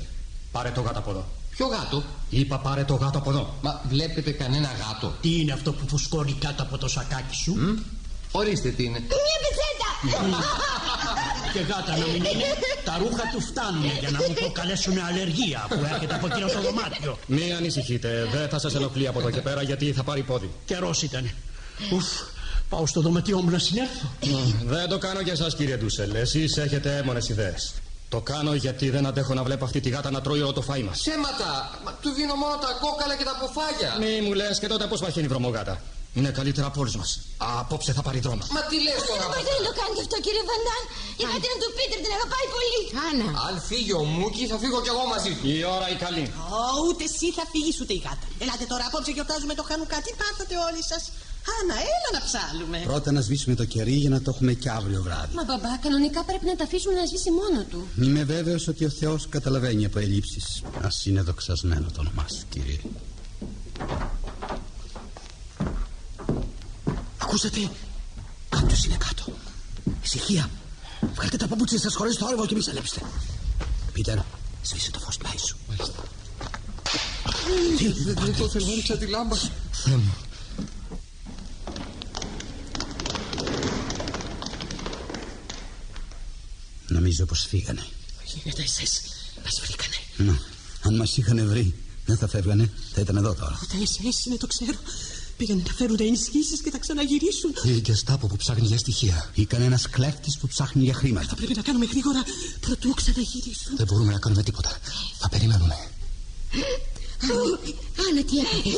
Πάρε 0.52 0.70
το 0.70 0.80
γάτο 0.80 0.98
από 0.98 1.10
εδώ 1.10 1.26
Ποιο 1.50 1.66
γάτο; 1.66 2.02
Είπα 2.30 2.58
πάρε 2.58 2.84
το 2.84 2.94
γάτο 2.94 3.18
από 3.18 3.30
εδώ 3.30 3.54
Μα 3.60 3.80
βλέπετε 3.88 4.30
κανένα 4.30 4.68
γάτο; 4.68 5.12
Τι 5.20 5.40
είναι 5.40 5.52
αυτό 5.52 5.72
που 5.72 5.88
φουσκώνει 5.88 6.32
κάτω 6.32 6.62
από 6.62 6.78
το 6.78 6.88
σακάκι 6.88 7.34
σου; 7.34 7.54
Ορίστε 8.30 8.68
τι 8.68 8.84
είναι. 8.84 8.98
Μια 8.98 9.36
πετσέτα 9.42 9.88
Και 11.52 11.60
γάτα 11.60 11.96
να 11.96 12.06
μην 12.06 12.14
είναι 12.14 12.44
Τα 12.84 12.98
ρούχα 12.98 13.22
του 13.32 13.40
φτάνουν 13.40 13.84
για 14.00 14.10
να 14.10 14.18
μου 14.18 14.34
προκαλέσουν 14.34 14.98
αλλεργία 14.98 15.66
Που 15.68 15.86
έρχεται 15.92 16.14
από 16.14 16.26
εκείνο 16.26 16.46
το 16.46 16.60
δωμάτιο 16.60 17.18
Μην 17.26 17.54
ανησυχείτε, 17.54 18.28
δεν 18.32 18.48
θα 18.48 18.58
σας 18.58 18.74
ενοχλεί 18.74 19.06
από 19.06 19.18
εδώ 19.18 19.30
και 19.30 19.40
πέρα 19.40 19.62
γιατί 19.62 19.92
θα 19.92 20.02
πάρει 20.02 20.22
πόδι. 20.22 20.50
Καιρός 20.64 21.02
ήταν 21.02 21.30
Ουφ, 21.92 22.06
πάω 22.68 22.86
στο 22.86 23.00
δωματιό 23.00 23.42
μου 23.42 23.50
να 23.50 23.58
συνέλθω 23.58 24.10
Δεν 24.64 24.88
το 24.88 24.98
κάνω 24.98 25.20
για 25.20 25.32
εσάς 25.32 25.54
κύριε 25.54 25.76
Ντούσελ, 25.76 26.14
εσείς 26.14 26.56
έχετε 26.56 26.96
έμονες 26.96 27.28
ιδέες. 27.28 27.74
Το 28.08 28.20
κάνω 28.20 28.54
γιατί 28.54 28.90
δεν 28.90 29.06
αντέχω 29.06 29.34
να 29.34 29.42
βλέπω 29.42 29.64
αυτή 29.64 29.80
τη 29.80 29.88
γάτα 29.88 30.10
να 30.10 30.20
τρώει 30.20 30.40
όλο 30.40 30.52
το 30.52 30.62
φάι 30.62 30.82
μας. 30.82 30.98
Ψέματα! 30.98 31.50
Μα, 31.84 31.90
του 32.02 32.10
δίνω 32.10 32.34
μόνο 32.34 32.54
τα 32.64 32.70
κόκαλα 32.84 33.14
και 33.18 33.24
τα 33.30 33.34
ποφάγια. 33.40 33.90
Μη 34.02 34.20
μου 34.26 34.32
λες 34.40 34.58
και 34.58 34.68
τότε 34.72 34.84
πώς 34.86 35.00
μαχαίνει 35.00 35.26
η 35.26 35.28
βρωμογάτα. 35.28 35.74
Είναι 36.18 36.30
καλύτερα 36.38 36.66
από 36.70 36.78
όλους 36.82 36.96
μας. 37.00 37.10
Απόψε 37.60 37.92
θα 37.98 38.02
πάρει 38.06 38.20
δρόμο. 38.26 38.42
Μα 38.56 38.62
τι 38.70 38.76
λες 38.86 39.00
τώρα. 39.08 39.24
Δεν 39.34 39.42
μπορεί 39.44 39.58
να 39.60 39.64
το 39.68 39.72
κάνει 39.80 39.96
αυτό 40.04 40.16
κύριε 40.26 40.44
Βαντάν 40.50 40.82
Η 41.20 41.24
γάτα 41.30 41.56
του 41.62 41.68
Πίτερ 41.76 41.98
την 42.04 42.12
αγαπάει 42.18 42.46
πολύ 42.56 42.80
Άννα 43.08 43.28
Αν 43.46 43.54
φύγει 43.68 43.94
ο 44.02 44.04
Μούκη 44.16 44.42
θα 44.52 44.56
φύγω 44.62 44.78
κι 44.84 44.90
εγώ 44.94 45.04
μαζί 45.14 45.30
του. 45.36 45.42
Η 45.56 45.58
ώρα 45.76 45.86
η 45.94 45.96
καλή. 46.04 46.24
Ω, 46.58 46.62
ούτε 46.86 47.02
εσύ 47.10 47.28
θα 47.38 47.44
φύγεις 47.52 47.76
ούτε 47.82 47.92
η 47.98 48.00
γάτα. 48.06 48.26
Ελάτε 48.42 48.64
τώρα 48.72 48.84
απόψε 48.90 49.10
γιορτάζουμε 49.16 49.54
το 49.58 49.64
Χανουκά. 49.68 49.98
Τι 50.06 50.12
πάθατε 50.20 50.54
όλοι 50.68 50.82
σας; 50.90 51.02
Άννα, 51.56 51.74
έλα 51.74 52.10
να 52.12 52.20
ψάλουμε. 52.26 52.78
Πρώτα 52.84 53.12
να 53.12 53.20
σβήσουμε 53.20 53.54
το 53.54 53.64
κερί 53.64 53.92
για 53.92 54.10
να 54.10 54.20
το 54.22 54.30
έχουμε 54.34 54.52
και 54.52 54.70
αύριο 54.70 55.02
βράδυ. 55.02 55.34
Μα 55.34 55.44
μπαμπά, 55.44 55.76
κανονικά 55.76 56.24
πρέπει 56.24 56.46
να 56.46 56.56
τα 56.56 56.64
αφήσουμε 56.64 56.94
να 56.94 57.06
σβήσει 57.06 57.30
μόνο 57.30 57.64
του. 57.70 57.88
Είμαι 58.02 58.24
βέβαιος 58.24 58.68
ότι 58.68 58.84
ο 58.84 58.88
Θεός 58.88 59.28
καταλαβαίνει 59.28 59.84
από 59.84 59.98
ελλείψεις. 59.98 60.62
Ας 60.82 61.06
είναι 61.06 61.20
δοξασμένο 61.20 61.86
το 61.94 62.00
όνομά 62.00 62.26
σου, 62.28 62.44
κύριε. 62.48 62.78
Ακούσατε 67.18 67.70
Κάποιος 68.48 68.84
είναι 68.84 68.96
κάτω 68.96 69.32
Ησυχία 70.02 70.50
Βγάλτε 71.14 71.36
τα 71.36 71.46
παπούτσια 71.46 71.78
σας 71.78 71.94
χωρίς 71.94 72.16
θόρυβο 72.16 72.46
και 72.46 72.54
μη 72.54 72.62
σαλέψετε. 72.62 73.00
Πίτερ, 73.92 74.18
σβήσε 74.62 74.90
το 74.90 74.98
φως 74.98 75.16
πλάι 75.16 75.38
σου. 75.46 75.56
Τι, 77.78 77.88
δεν 78.02 78.36
το 78.38 78.48
θέλω, 78.48 78.66
άνοιξα 78.66 78.96
τη 78.96 79.06
λάμπα. 79.06 79.36
Θεέ 79.70 79.96
μου. 79.96 80.14
Νομίζω 86.88 87.24
πως 87.24 87.46
φύγανε. 87.48 87.86
Είναι 88.44 88.54
τα 88.54 88.62
εσές. 88.62 89.02
Μας 89.44 89.60
βρήκανε. 89.64 89.96
Να, 90.16 90.38
αν 90.82 90.96
μας 90.96 91.16
είχαν 91.16 91.48
βρει, 91.48 91.74
δεν 92.06 92.16
θα 92.16 92.28
φεύγανε, 92.28 92.70
θα 92.92 93.00
ήταν 93.00 93.16
εδώ 93.16 93.34
τώρα. 93.34 93.58
Τα 93.72 93.78
εσές 93.82 94.24
είναι, 94.24 94.36
το 94.36 94.46
ξέρω. 94.46 94.78
Πήγανε 95.36 95.62
να 95.66 95.72
φέρουν 95.72 95.96
ενισχύσεις 96.00 96.60
και 96.60 96.70
θα 96.70 96.78
ξαναγυρίσουν. 96.78 97.50
Ή 97.64 97.70
η 97.70 97.80
Γκεστάπο 97.80 98.26
που 98.26 98.36
ψάχνει 98.36 98.66
για 98.66 98.78
στοιχεία. 98.78 99.30
Ή 99.34 99.44
κανένας 99.44 99.88
κλέφτης 99.88 100.38
που 100.38 100.46
ψάχνει 100.46 100.82
για 100.84 100.94
χρήματα. 100.94 101.34
Πρέπει 101.34 101.54
να 101.54 101.62
κάνουμε 101.62 101.84
γρήγορα 101.84 102.22
πρωτού 102.60 102.94
ξαναγυρίσουν. 102.94 103.76
Δεν 103.76 103.86
μπορούμε 103.86 104.12
να 104.12 104.18
κάνουμε 104.18 104.42
τίποτα. 104.42 104.78
Θα 105.18 105.28
περιμένουμε. 105.28 105.74
Άννα, 108.08 108.22
τι 108.24 108.38
έπαθες. 108.38 108.72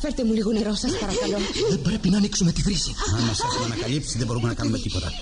Φέρτε 0.00 0.24
μου 0.24 0.32
λίγο 0.32 0.52
νερό, 0.52 0.74
σας 0.74 0.92
παρακαλώ. 0.92 1.38
Δεν 1.70 1.82
πρέπει 1.82 2.08
να 2.10 2.16
ανοίξουμε 2.16 2.52
τη 2.52 2.62
βρύση. 2.62 2.94
Αν 3.16 3.22
μας 3.22 3.38
έχουν 3.40 3.64
ανακαλύψει, 3.64 4.18
δεν 4.18 4.26
μπορούμε 4.26 4.48
να 4.48 4.54
κάνουμε 4.54 4.78
τίποτα. 4.78 5.12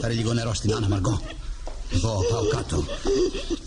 Πάρε 0.00 0.12
λίγο 0.12 0.32
νερό 0.32 0.54
στην 0.54 0.74
Άννα 0.74 0.88
Μαργκό. 0.88 1.22
Εγώ 1.94 2.24
πάω 2.30 2.46
κάτω. 2.46 2.84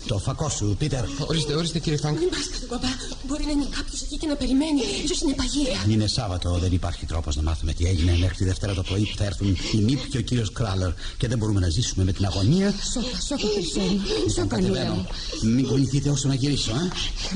Το 0.06 0.18
φακό 0.18 0.48
σου, 0.48 0.76
Πίτερ. 0.78 1.04
Ορίστε, 1.26 1.54
ορίστε 1.54 1.78
κύριε 1.78 1.98
Φράγκ. 1.98 2.16
Μην 2.18 2.28
πας 2.30 2.48
κάτω, 2.52 2.66
μπαμπά. 2.70 2.88
Μπορεί 3.26 3.44
να 3.44 3.50
είναι 3.50 3.66
κάποιος 3.76 4.02
εκεί 4.02 4.16
και 4.16 4.26
να 4.26 4.36
περιμένει. 4.36 4.80
Ίσως 5.04 5.20
είναι 5.20 5.32
παγίδα; 5.34 5.84
Είναι 5.88 6.06
Σάββατο, 6.06 6.58
δεν 6.58 6.72
υπάρχει 6.72 7.06
τρόπος 7.06 7.36
να 7.36 7.42
μάθουμε 7.42 7.72
τι 7.72 7.84
έγινε 7.86 8.16
μέχρι 8.18 8.36
τη 8.36 8.44
Δευτέρα 8.44 8.74
το 8.74 8.82
πρωί 8.82 9.00
που 9.10 9.16
θα 9.16 9.24
έρθουν 9.24 9.56
η 9.72 9.76
Νίπ 9.76 10.08
και 10.10 10.18
ο 10.18 10.20
κύριος 10.20 10.52
Κράλερ 10.52 10.90
και 11.18 11.28
δεν 11.28 11.38
μπορούμε 11.38 11.60
να 11.60 11.68
ζήσουμε 11.68 12.04
με 12.04 12.12
την 12.12 12.24
αγωνία. 12.24 12.74
Σώπα, 12.92 13.20
σώπα, 13.28 13.48
χρυσό 13.54 13.80
μου. 13.80 14.00
Λοιπόν, 14.06 14.30
Σώπα, 14.30 14.60
νουλα 14.60 14.68
κατεβαίνω. 14.68 14.94
μου. 14.94 15.06
Μην 15.54 15.66
κουνηθείτε 15.66 16.10
όσο 16.10 16.28
να 16.28 16.34
γυρίσω, 16.34 16.70
ε. 16.70 16.90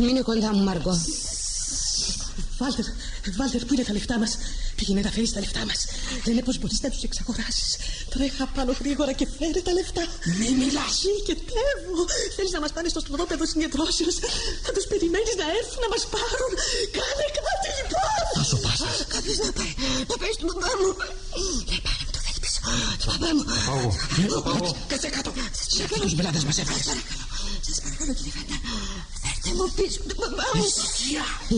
Μείνε 0.05 0.20
κοντά 0.20 0.55
μου, 0.55 0.62
Μαργκό. 0.64 0.99
Βάλτερ, 2.59 2.85
Βάλτερ, 3.37 3.64
πού 3.64 3.74
είναι 3.74 3.82
τα 3.85 3.93
λεφτά 3.93 4.18
μας; 4.18 4.37
Πήγαινε 4.85 5.07
να 5.09 5.12
φέρεις 5.16 5.32
τα 5.37 5.41
λεφτά 5.45 5.62
μας. 5.68 5.80
Λένε 6.26 6.43
πως 6.47 6.57
μπορείς 6.61 6.80
να 6.85 6.89
τους 6.93 7.03
εξαγοράσεις. 7.09 7.70
Τρέχα 8.12 8.45
πάνω 8.57 8.70
γρήγορα 8.80 9.12
και 9.18 9.26
φέρε 9.39 9.61
τα 9.66 9.72
λεφτά. 9.78 10.05
Μη 10.39 10.49
μιλάς. 10.61 10.95
Νικετεύω. 11.14 12.03
Θέλεις 12.37 12.53
να 12.57 12.61
μας 12.64 12.72
πάνε 12.74 12.89
στο 12.95 13.01
στροδόπεδο 13.05 13.45
συγκεντρώσεως. 13.53 14.16
Θα 14.64 14.70
τους 14.74 14.85
περιμένεις 14.91 15.35
να 15.41 15.47
έρθουν 15.59 15.80
να 15.85 15.91
μας 15.95 16.03
πάρουν. 16.14 16.53
Κάνε 16.97 17.26
κάτι 17.39 17.68
λοιπόν. 17.78 18.22
Θα 18.37 18.43
σου 18.51 18.59
πάσει. 18.64 18.87
Κάποιος 19.14 19.39
να 19.45 19.51
πάει. 19.59 19.72
Να 20.11 20.14
πάει 20.20 20.32
στον 20.37 20.47
παπά 20.51 20.70
μου. 20.80 20.91
Λέει 21.68 21.80
πάρε 21.87 22.03
μου 22.07 22.12
το 22.14 22.20
θέλει 22.24 22.41
πίσω. 22.45 22.61
Στον 23.03 23.09
παπά 23.12 23.28
μου. 23.37 23.43
Πάγω. 24.47 24.70
Κάτσε 24.91 25.09
κάτω. 25.16 25.30
Σε 25.74 25.82
αυτού 25.87 25.97
τους 26.05 26.14
μπελάδε 26.16 26.41
μας 26.49 26.57
έφερες. 26.62 26.87
Σας 27.66 27.78
παρακαλώ 27.82 28.12
κύριε 28.18 28.32
Φάντα. 28.37 28.57
Φέρτε 29.77 29.83
μου 29.83 29.87
πίσω 29.87 30.01
τον 30.09 30.16
παπά 30.16 30.47
μου. 30.55 30.64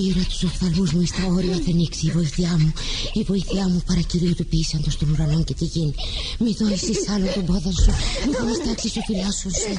Ήρα 0.09 0.23
τους 0.29 0.43
οφθαλμούς 0.43 0.93
μου 0.93 1.07
στα 1.07 1.25
όρια 1.27 1.55
θα 1.65 1.71
ανοίξει 1.71 2.07
η 2.07 2.11
βοήθειά 2.11 2.57
μου. 2.59 2.73
Η 3.13 3.23
βοήθειά 3.23 3.69
μου 3.69 3.83
παρακυριωτοποίησαν 3.87 4.83
το 4.83 4.91
στον 4.91 5.11
ουρανό 5.11 5.43
και 5.45 5.55
τη 5.55 5.65
γη. 5.65 5.95
Μη 6.39 6.57
δώσεις 6.61 7.09
άλλο 7.09 7.27
τον 7.35 7.45
πόδο 7.45 7.73
σου. 7.83 7.93
Μη 8.27 8.35
χωριστάξεις 8.35 8.97
ο 8.97 9.01
φυλάσσον 9.07 9.51
σου. 9.51 9.73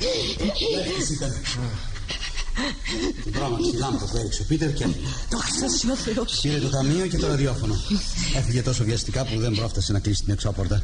Την 3.23 3.33
τρόμαξε 3.33 3.69
η 3.69 3.77
λάμπα 3.79 3.97
που 3.97 4.17
έριξε 4.17 4.41
ο 4.41 4.45
Πίτερ 4.47 4.73
και 4.73 4.85
Δόξα 5.29 5.91
ο 5.91 5.95
Θεός. 5.95 6.39
πήρε 6.41 6.59
το 6.59 6.69
ταμείο 6.69 7.07
και 7.07 7.17
το 7.17 7.27
ραδιόφωνο. 7.27 7.75
Έφυγε 8.35 8.61
τόσο 8.61 8.83
βιαστικά 8.83 9.25
που 9.25 9.39
δεν 9.39 9.53
πρόφτασε 9.55 9.91
να 9.91 9.99
κλείσει 9.99 10.23
την 10.23 10.33
εξώπορτα. 10.33 10.83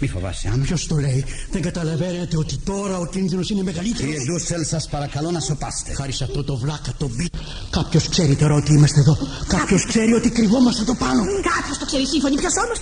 Μη 0.00 0.08
φοβάσαι, 0.08 0.48
αν 0.48 0.62
Ποιος 0.62 0.86
το 0.86 0.96
λέει, 0.96 1.24
δεν 1.50 1.62
καταλαβαίνετε 1.62 2.36
ότι 2.36 2.56
τώρα 2.56 2.98
ο 2.98 3.06
κίνδυνος 3.06 3.50
είναι 3.50 3.62
μεγαλύτερος. 3.62 4.12
Κύριε 4.12 4.24
Ντούσελ, 4.24 4.64
σας 4.64 4.88
παρακαλώ 4.88 5.30
να 5.30 5.40
σοπάστε. 5.40 5.92
Χάρη 5.94 6.12
σε 6.12 6.24
αυτό 6.24 6.44
το 6.44 6.56
βλάκα, 6.56 6.92
το 6.98 7.08
μπι. 7.08 7.30
Κάποιος 7.70 8.08
ξέρει 8.08 8.36
τώρα 8.36 8.54
ότι 8.54 8.72
είμαστε 8.72 9.00
εδώ. 9.00 9.18
Κάποιος 9.48 9.84
ξέρει 9.86 10.12
ότι 10.12 10.30
κρυβόμαστε 10.30 10.82
εδώ 10.82 10.94
πάνω. 10.94 11.22
Κάποιος 11.24 11.78
το 11.78 11.86
ξέρει 11.86 12.06
σύμφωνοι. 12.06 12.36
Ποιος 12.36 12.54
όμως; 12.64 12.78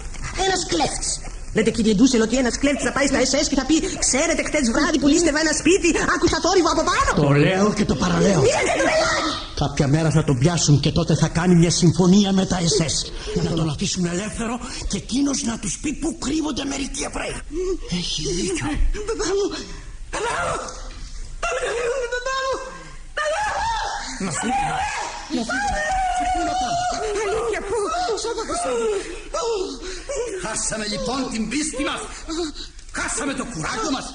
Ένας 0.46 0.66
κλέφτης. 0.66 1.37
Λέτε 1.58 1.70
κύριε 1.70 1.94
Ντούσελ 1.94 2.20
ότι 2.20 2.36
ένας 2.36 2.58
κλέφτη 2.58 2.82
θα 2.88 2.92
πάει 2.92 3.06
στα 3.06 3.18
SS 3.28 3.46
και 3.50 3.56
θα 3.60 3.64
πει 3.68 3.76
Ξέρετε, 4.06 4.42
χτες 4.48 4.64
βράδυ 4.74 4.98
που 5.02 5.08
λύστευα 5.12 5.38
ένα 5.44 5.52
σπίτι, 5.60 5.88
άκουσα 6.14 6.38
θόρυβο 6.44 6.70
από 6.74 6.82
πάνω. 6.90 7.10
Το 7.22 7.30
λέω 7.44 7.72
και 7.78 7.84
το 7.90 7.94
παραλέω. 8.02 8.40
Μείνετε 8.46 8.72
τρελάνι. 8.80 9.30
Κάποια 9.62 9.86
μέρα 9.94 10.10
θα 10.10 10.24
τον 10.24 10.38
πιάσουν 10.38 10.80
και 10.80 10.92
τότε 10.98 11.14
θα 11.22 11.28
κάνει 11.28 11.54
μια 11.62 11.70
συμφωνία 11.70 12.32
με 12.32 12.44
τα 12.46 12.58
SS. 12.72 12.96
να 13.46 13.50
τον 13.58 13.68
αφήσουν 13.70 14.04
ελεύθερο 14.14 14.54
και 14.88 14.96
εκείνος 14.96 15.42
να 15.42 15.58
τους 15.58 15.78
πει 15.82 15.90
πού 16.00 16.18
κρύβονται 16.24 16.64
μερικοί 16.64 17.02
Εβραίοι. 17.08 17.34
Έχει 17.98 18.22
δίκιο. 18.38 18.66
Παπά 19.08 19.28
μου. 19.36 19.46
Παπά 20.14 20.34
μου. 20.46 20.56
Πάμε 21.42 21.58
να 21.66 21.70
φύγουμε, 21.76 22.06
παπά 22.14 22.36
μου. 22.44 22.54
Παπά 23.18 23.40
μου. 23.48 24.24
Να 24.24 25.42
φύγουμε. 25.50 26.07
Να 26.18 26.26
φύγουμε. 26.32 26.34
Πού 26.34 26.40
να 26.50 26.54
πάμε. 26.60 26.78
Αλήθεια, 27.24 27.60
πού. 27.68 27.76
Σώπα, 28.22 28.42
Χριστό. 28.48 28.70
Χάσαμε 30.44 30.86
λοιπόν 30.94 31.30
την 31.32 31.48
πίστη 31.48 31.82
μας. 31.88 32.00
Χάσαμε 32.92 33.32
το 33.34 33.44
κουράγιο 33.44 33.90
μας. 33.90 34.06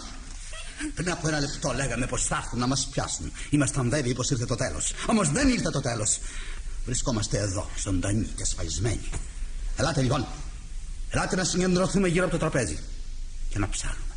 Πριν 0.96 1.12
από 1.12 1.28
ένα 1.28 1.40
λεπτό 1.40 1.74
λέγαμε 1.74 2.06
πως 2.08 2.24
θα 2.26 2.36
έρθουν 2.44 2.60
να 2.60 2.68
μας 2.68 2.88
πιάσουν. 2.92 3.32
Ήμασταν 3.50 3.90
βέβαιοι 3.90 4.14
πως 4.14 4.30
ήρθε 4.30 4.46
το 4.46 4.56
τέλος. 4.56 4.94
Όμως 5.06 5.30
δεν 5.32 5.48
ήρθε 5.50 5.70
το 5.70 5.82
τέλος. 5.82 6.20
Βρισκόμαστε 6.86 7.38
εδώ, 7.38 7.70
ζωντανοί 7.78 8.26
και 8.36 8.42
ασφαλισμένοι. 8.42 9.10
Ελάτε 9.78 10.02
λοιπόν. 10.02 10.26
Ελάτε 11.10 11.36
να 11.36 11.44
συγκεντρωθούμε 11.44 12.08
γύρω 12.08 12.24
από 12.24 12.34
το 12.34 12.40
τραπέζι 12.40 12.80
και 13.50 13.60
να 13.60 13.70
ψάχνουμε. 13.70 14.14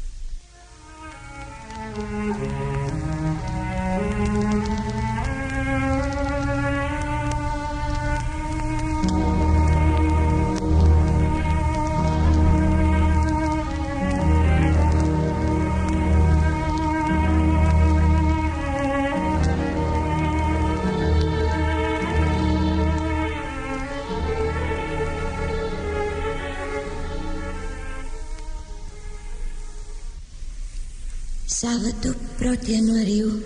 Σάββατο 31.67 32.14
1η 32.41 32.69
Ιανουαρίου 32.69 33.43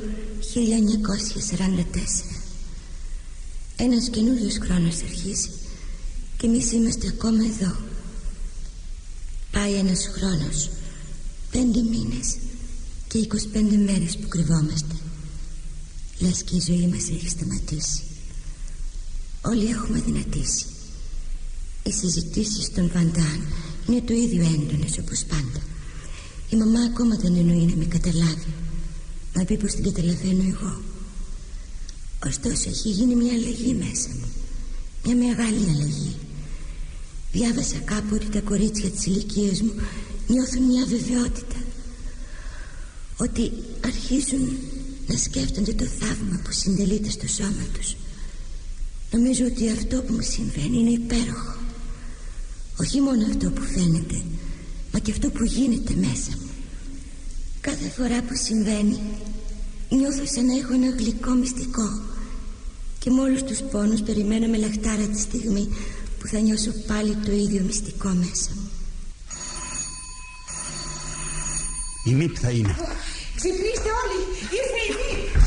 1944. 1.75 2.43
Ένας 3.77 4.09
καινούριος 4.11 4.59
χρόνος 4.59 5.03
αρχίζει 5.03 5.51
και 6.37 6.47
εμείς 6.47 6.73
είμαστε 6.73 7.07
ακόμα 7.09 7.45
εδώ. 7.45 7.77
Πάει 9.51 9.75
ένας 9.75 10.07
χρόνος, 10.07 10.71
πέντε 11.51 11.81
μήνες 11.81 12.37
και 13.09 13.19
25 13.19 13.77
μέρες 13.77 14.17
που 14.17 14.29
κρυβόμαστε. 14.29 14.95
Λες 16.19 16.43
και 16.43 16.57
η 16.57 16.63
ζωή 16.67 16.87
μας 16.87 17.09
έχει 17.11 17.29
σταματήσει. 17.29 18.03
Όλοι 19.43 19.67
έχουμε 19.67 20.01
δυνατήσει. 20.01 20.67
Οι 21.83 21.93
συζητήσεις 21.93 22.73
των 22.73 22.91
Βαντάν 22.95 23.47
είναι 23.89 24.01
το 24.01 24.15
ίδιο 24.15 24.43
έντονες 24.43 24.99
όπως 24.99 25.25
πάντα. 25.29 25.70
Η 26.51 26.57
μαμά 26.57 26.81
ακόμα 26.81 27.17
δεν 27.17 27.37
εννοεί 27.37 27.65
να 27.65 27.77
με 27.77 27.85
καταλάβει. 27.85 28.53
Να 29.33 29.45
πει 29.45 29.57
πως 29.57 29.73
την 29.73 29.85
καταλαβαίνω 29.85 30.43
εγώ. 30.49 30.81
Ωστόσο 32.27 32.69
έχει 32.69 32.89
γίνει 32.89 33.15
μια 33.15 33.33
αλλαγή 33.33 33.75
μέσα 33.75 34.09
μου. 34.09 34.29
Μια 35.05 35.17
μεγάλη 35.17 35.71
αλλαγή. 35.75 36.15
Διάβασα 37.33 37.79
κάπου 37.79 38.13
ότι 38.13 38.27
τα 38.27 38.41
κορίτσια 38.41 38.91
της 38.91 39.07
ηλικίας 39.07 39.61
μου 39.61 39.73
νιώθουν 40.27 40.63
μια 40.63 40.85
βεβαιότητα. 40.87 41.57
Ότι 43.17 43.53
αρχίζουν 43.85 44.59
να 45.07 45.17
σκέφτονται 45.17 45.73
το 45.73 45.85
θαύμα 45.85 46.41
που 46.45 46.53
συντελείται 46.53 47.11
στο 47.11 47.27
σώμα 47.29 47.67
τους. 47.73 47.97
Νομίζω 49.13 49.45
ότι 49.45 49.71
αυτό 49.71 50.03
που 50.03 50.13
μου 50.13 50.23
συμβαίνει 50.23 50.79
είναι 50.79 50.91
υπέροχο. 50.91 51.55
Όχι 52.81 53.01
μόνο 53.01 53.27
αυτό 53.31 53.51
που 53.51 53.63
φαίνεται, 53.63 54.23
μα 54.93 54.99
και 54.99 55.11
αυτό 55.11 55.31
που 55.31 55.45
γίνεται 55.45 55.95
μέσα 55.95 56.31
μου. 56.31 56.51
Κάθε 57.61 57.89
φορά 57.89 58.23
που 58.23 58.35
συμβαίνει 58.35 59.01
νιώθω 59.89 60.27
σαν 60.27 60.45
να 60.47 60.57
έχω 60.59 60.73
ένα 60.73 60.91
γλυκό 60.91 61.31
μυστικό 61.31 62.03
και 62.99 63.11
με 63.11 63.21
όλους 63.21 63.43
τους 63.43 63.59
πόνους 63.71 64.01
περιμένω 64.01 64.47
με 64.47 64.57
λαχτάρα 64.57 65.07
τη 65.07 65.21
στιγμή 65.21 65.69
που 66.19 66.27
θα 66.27 66.39
νιώσω 66.39 66.71
πάλι 66.87 67.15
το 67.15 67.33
ίδιο 67.33 67.63
μυστικό 67.63 68.09
μέσα 68.09 68.51
μου. 68.55 68.71
Η 72.05 72.13
μύπ 72.13 72.37
θα 72.41 72.51
είναι. 72.51 72.77
Ξυπνήστε 73.37 73.91
όλοι. 74.03 74.21
Ήρθε 74.41 74.81
η 74.89 74.93
γη. 74.97 75.40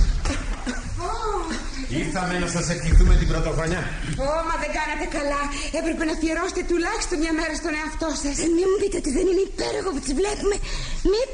Ήρθαμε 2.01 2.35
να 2.43 2.47
σας 2.55 2.65
ευχηθούμε 2.75 3.13
την 3.21 3.27
πρωτοχρονιά. 3.31 3.81
Ω, 4.27 4.31
μα 4.47 4.55
δεν 4.63 4.71
κάνατε 4.77 5.05
καλά. 5.17 5.41
Έπρεπε 5.79 6.03
να 6.09 6.13
αφιερώσετε 6.17 6.61
τουλάχιστον 6.71 7.15
μια 7.23 7.33
μέρα 7.39 7.53
στον 7.61 7.73
εαυτό 7.79 8.09
σας. 8.23 8.35
Ε, 8.43 8.47
μην 8.57 8.65
μου 8.69 8.77
πείτε 8.81 8.97
ότι 9.01 9.11
δεν 9.17 9.25
είναι 9.29 9.43
υπέροχο 9.51 9.89
που 9.93 10.01
τις 10.05 10.13
βλέπουμε. 10.19 10.55
Μιπ, 11.11 11.33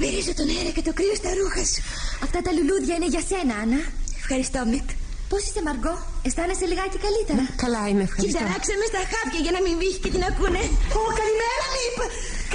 μυρίζω 0.00 0.32
τον 0.38 0.46
αέρα 0.52 0.70
και 0.76 0.84
το 0.88 0.92
κρύο 0.98 1.14
στα 1.20 1.30
ρούχα 1.38 1.62
σου. 1.70 1.80
Αυτά 2.26 2.38
τα 2.46 2.50
λουλούδια 2.56 2.94
είναι 2.98 3.08
για 3.14 3.22
σένα, 3.30 3.54
Άννα. 3.62 3.80
Ευχαριστώ, 4.20 4.60
Μιπ. 4.72 4.88
Πώς 5.30 5.42
είσαι, 5.46 5.62
Μαργκό, 5.68 5.94
αισθάνεσαι 6.26 6.64
λιγάκι 6.70 6.98
καλύτερα; 7.06 7.42
Καλά 7.64 7.82
είμαι, 7.90 8.04
ευχαριστώ. 8.08 8.38
Κοιτάξτε 8.40 8.74
με 8.80 8.86
στα 8.92 9.02
χάπια 9.12 9.40
για 9.44 9.52
να 9.56 9.60
μην 9.64 9.74
βύχει 9.80 9.98
και 10.04 10.10
την 10.14 10.22
ακούνε. 10.30 10.62
Ω, 10.98 11.02
καλημέρα, 11.20 11.64
Μιπ. 11.76 11.98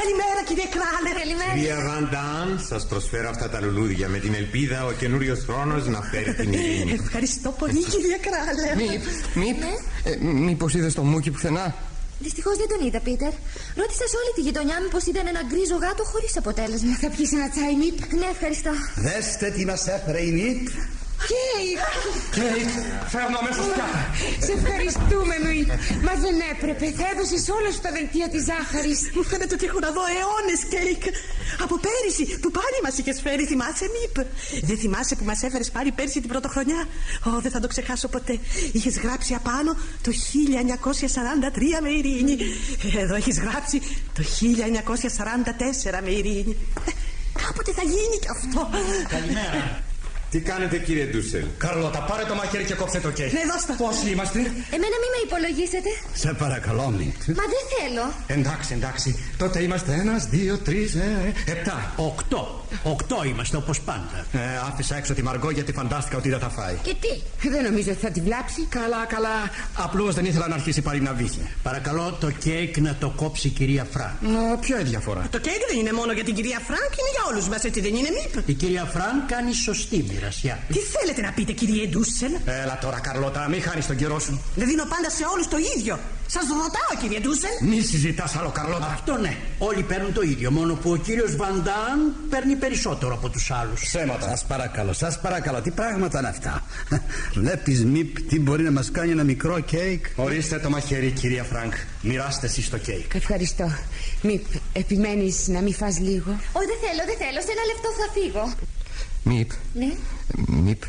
Καλημέρα, 0.01 0.39
κύριε 0.49 0.67
Κράλερ. 0.75 1.15
Καλημέρα. 1.21 1.53
Κυρία 1.57 1.79
Βαντάν, 1.87 2.47
σας 2.69 2.81
προσφέρω 2.91 3.29
αυτά 3.29 3.49
τα 3.49 3.59
λουλούδια 3.61 4.07
με 4.07 4.19
την 4.19 4.33
ελπίδα 4.33 4.85
ο 4.85 4.91
καινούριος 4.91 5.39
χρόνος 5.47 5.87
να 5.87 6.01
φέρει 6.01 6.33
την 6.33 6.53
ειρήνη. 6.53 6.91
Ευχαριστώ 7.03 7.49
πολύ, 7.61 7.81
κύριε 7.93 8.17
Κράλερ. 8.25 8.75
Μήπ, 8.81 9.03
μήπ, 9.41 9.59
ε, 10.03 10.11
μήπως 10.47 10.73
είδες 10.73 10.93
τον 10.93 11.03
Μούκη 11.03 11.31
πουθενά; 11.31 11.75
Δυστυχώς 12.19 12.57
δεν 12.57 12.67
τον 12.71 12.87
είδα, 12.87 12.99
Πίτερ. 13.07 13.33
Ρώτησα 13.81 14.05
σε 14.11 14.15
όλη 14.21 14.31
τη 14.35 14.41
γειτονιά 14.47 14.75
μήπως 14.81 14.99
είδαν 15.09 15.25
ένα 15.33 15.41
γκρίζο 15.49 15.77
γάτο 15.83 16.03
χωρίς 16.11 16.37
αποτέλεσμα. 16.37 16.93
Θα 17.03 17.09
πιεις 17.15 17.31
ένα 17.37 17.47
τσάι, 17.53 17.75
Μιπ. 17.81 17.97
Ναι, 18.19 18.27
ευχαριστώ. 18.35 18.71
Δέστε 19.07 19.47
τι 19.55 19.65
μας 19.69 19.81
έφερε 19.95 20.21
η 20.29 20.31
Νίτ. 20.39 20.67
Κέικ. 21.31 21.79
Κέικ, 22.35 22.71
φέρνω 23.13 23.37
αμέσως 23.41 23.65
πιάτα. 23.73 24.01
Σε 24.45 24.51
ευχαριστούμε, 24.57 25.35
Μιπ. 25.45 25.69
Μα 26.05 26.13
δεν 26.23 26.35
έπρεπε. 26.53 26.85
Θα 26.99 27.05
έδωσες 27.11 27.43
όλα 27.57 27.69
σου 27.73 27.81
τα 27.85 27.91
δελτία 27.97 28.27
της 28.33 28.41
ζάχαρης. 28.49 28.99
Μου 29.15 29.23
φαίνεται 29.29 29.53
ότι 29.57 29.65
έχω 29.69 29.79
να 29.85 29.91
δω 29.95 30.03
αιώνες 30.15 30.61
κέικ. 30.73 31.03
Από 31.63 31.75
πέρυσι 31.85 32.23
που 32.41 32.49
πάλι 32.59 32.77
μας 32.85 32.95
είχες 32.99 33.17
φέρει, 33.25 33.43
θυμάσαι, 33.51 33.85
Μιπ; 33.95 34.15
Δεν 34.69 34.77
θυμάσαι 34.83 35.13
που 35.19 35.25
μας 35.29 35.39
έφερες 35.47 35.69
πάλι 35.75 35.89
πέρυσι 35.97 36.19
την 36.23 36.31
πρωτοχρονιά; 36.33 36.81
Ω, 37.29 37.29
δεν 37.43 37.51
θα 37.55 37.59
το 37.63 37.67
ξεχάσω 37.73 38.07
ποτέ. 38.15 38.35
Είχες 38.77 38.95
γράψει 39.03 39.31
απάνω 39.39 39.71
το 40.05 40.11
1943 40.11 41.81
με 41.85 41.89
ειρήνη. 41.97 42.35
Εδώ 43.03 43.15
έχεις 43.15 43.37
γράψει 43.45 43.77
το 44.17 44.21
1944 44.23 46.01
με 46.05 46.11
ειρήνη. 46.19 46.53
Ε, 46.89 46.91
κάποτε 47.43 47.71
θα 47.71 47.83
γίνει 47.83 48.17
κι 48.23 48.31
αυτό. 48.35 48.69
Καλημέρα. 49.07 49.84
Τι 50.35 50.41
κάνετε 50.41 50.77
κύριε 50.77 51.05
Ντούσελ; 51.05 51.45
Καρλώτα, 51.57 51.99
πάρε 52.09 52.23
το 52.23 52.35
μαχαίρι 52.35 52.63
και 52.63 52.73
κόψε 52.73 52.99
το 52.99 53.11
κέικ. 53.11 53.33
Ναι, 53.33 53.39
δώσ' 53.51 53.65
τα. 53.65 53.73
Πόσοι 53.73 54.09
είμαστε; 54.09 54.39
Εμένα 54.75 54.95
μην 55.03 55.09
με 55.15 55.19
υπολογίσετε. 55.27 55.89
Σε 56.13 56.33
παρακαλώ, 56.33 56.93
Νίτ. 56.97 57.21
Μα 57.39 57.45
δεν 57.53 57.63
θέλω. 57.75 58.05
Εντάξει, 58.27 58.73
εντάξει. 58.73 59.09
Τότε 59.37 59.63
είμαστε 59.63 59.93
ένας, 59.93 60.25
δύο, 60.25 60.57
τρεις, 60.57 60.93
ε, 60.95 61.33
επτά. 61.45 61.93
Οκτώ. 61.95 62.65
Οκτώ 62.83 63.23
είμαστε 63.25 63.57
όπως 63.57 63.81
πάντα. 63.81 64.25
Ε, 64.31 64.39
άφησα 64.69 64.95
έξω 64.95 65.13
τη 65.13 65.23
Μαργκό 65.23 65.49
γιατί 65.51 65.71
φαντάστηκα 65.71 66.17
ότι 66.17 66.29
δεν 66.29 66.39
θα 66.39 66.49
φάει. 66.49 66.75
Και 66.81 66.95
τι, 67.01 67.47
δεν 67.49 67.63
νομίζω 67.63 67.91
ότι 67.91 67.99
θα 67.99 68.09
τη 68.09 68.21
βλάψει. 68.21 68.61
Καλά, 68.69 69.05
καλά. 69.05 69.35
Απλώς 69.75 70.15
δεν 70.15 70.25
ήθελα 70.25 70.47
να 70.47 70.55
αρχίσει 70.55 70.81
πάλι 70.81 71.01
να 71.01 71.13
βήχει. 71.13 71.41
Παρακαλώ 71.63 72.17
το 72.19 72.31
κέικ 72.31 72.77
να 72.77 72.95
το 72.99 73.13
κόψει 73.15 73.47
η 73.47 73.49
κυρία 73.49 73.87
Φρανκ. 73.91 74.17
Ε, 74.23 74.57
ποια 74.61 74.79
είναι 74.79 74.87
η 74.87 74.89
διαφορά; 74.91 75.27
Το 75.31 75.39
κέικ 75.39 75.61
δεν 75.69 75.79
είναι 75.79 75.93
μόνο 75.93 76.11
για 76.11 76.23
την 76.23 76.35
κυρία 76.35 76.59
Φρανκ, 76.67 76.91
είναι 76.99 77.11
για 77.15 77.23
όλους 77.31 77.47
μας, 77.47 77.63
έτσι 77.63 77.81
δεν 77.81 77.93
είναι, 77.95 78.09
Μιπ. 78.17 78.49
Η 78.49 78.53
κυρία 78.53 78.83
Φρανκ 78.85 79.25
κάνει 79.27 79.53
σωστή 79.53 79.99
μοιρασιά. 80.25 80.59
Τι 80.67 80.79
θέλετε 80.79 81.21
να 81.21 81.31
πείτε, 81.31 81.51
κύριε 81.51 81.87
Ντούσελ. 81.87 82.31
Έλα 82.45 82.77
τώρα, 82.81 82.99
Καρλώτα, 82.99 83.47
μην 83.49 83.61
χάνεις 83.61 83.85
τον 83.87 83.95
καιρό 83.95 84.19
σου. 84.19 84.41
Δεν 84.55 84.67
δίνω 84.67 84.83
πάντα 84.83 85.09
σε 85.09 85.23
όλους 85.33 85.47
το 85.47 85.57
ίδιο. 85.75 85.99
Σας 86.27 86.43
ρωτάω, 86.61 86.93
κύριε 87.01 87.19
Ντούσελ. 87.19 87.55
Μη 87.61 87.81
συζητάς 87.81 88.35
άλλο, 88.35 88.49
Καρλώτα. 88.49 88.85
Αυτό 88.93 89.17
ναι. 89.17 89.37
Όλοι 89.57 89.83
παίρνουν 89.83 90.13
το 90.13 90.21
ίδιο. 90.21 90.51
Μόνο 90.51 90.73
που 90.73 90.91
ο 90.91 90.95
κύριος 90.95 91.35
Βαντάν 91.35 91.97
παίρνει 92.29 92.55
περισσότερο 92.55 93.13
από 93.13 93.29
τους 93.29 93.51
άλλους. 93.51 93.81
Ψέματα. 93.81 94.29
Σας 94.29 94.45
παρακαλώ, 94.45 94.93
σας 94.93 95.19
παρακαλώ, 95.19 95.61
τι 95.61 95.71
πράγματα 95.71 96.19
είναι 96.19 96.27
αυτά; 96.27 96.63
Βλέπεις, 97.39 97.85
Μιπ, 97.85 98.19
τι 98.29 98.39
μπορεί 98.39 98.63
να 98.63 98.71
μας 98.71 98.91
κάνει 98.91 99.11
ένα 99.11 99.23
μικρό 99.23 99.59
κέικ; 99.59 100.05
Ορίστε 100.15 100.59
το 100.59 100.69
μαχαίρι, 100.69 101.11
κυρία 101.11 101.43
Φρανκ. 101.43 101.73
Μοιράστε 102.01 102.45
εσείς 102.45 102.69
το 102.69 102.77
κέικ. 102.77 103.13
Ευχαριστώ. 103.13 103.71
Μιπ, 104.21 104.45
επιμένεις 104.73 105.47
να 105.47 105.61
μην 105.61 105.73
φας 105.73 105.99
λίγο; 105.99 106.31
Ω, 106.31 106.59
δεν 106.69 106.77
θέλω, 106.83 107.03
δεν 107.09 107.17
θέλω. 107.23 107.39
Σε 107.41 107.51
ένα 107.55 107.63
λεπτό 107.71 107.89
θα 107.99 108.07
φύγω. 108.15 108.73
Μιπ, 109.27 109.49
Ναι. 109.73 109.93
Μιπ, 110.47 110.81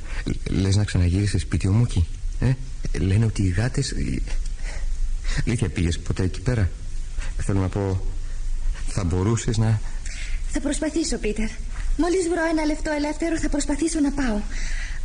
λες 0.50 0.76
να 0.76 0.84
ξαναγυρίσει 0.84 1.42
σπίτι 1.42 1.68
ο 1.68 1.72
Μούκη. 1.72 2.06
Ε; 2.40 2.52
Λένε 2.98 3.24
ότι 3.24 3.42
οι 3.42 3.48
γάτες... 3.48 3.94
Αλήθεια 5.46 5.68
πήγες 5.68 5.98
ποτέ 5.98 6.22
εκεί 6.22 6.40
πέρα; 6.40 6.70
Θέλω 7.38 7.60
να 7.60 7.68
πω, 7.68 8.02
θα 8.88 9.04
μπορούσες 9.04 9.56
να... 9.56 9.80
Θα 10.52 10.60
προσπαθήσω, 10.60 11.16
Πίτερ. 11.18 11.48
Μόλις 11.96 12.28
βρω 12.28 12.42
ένα 12.50 12.64
λεπτό 12.64 12.90
ελεύθερο, 12.90 13.38
θα 13.38 13.48
προσπαθήσω 13.48 14.00
να 14.00 14.10
πάω. 14.10 14.40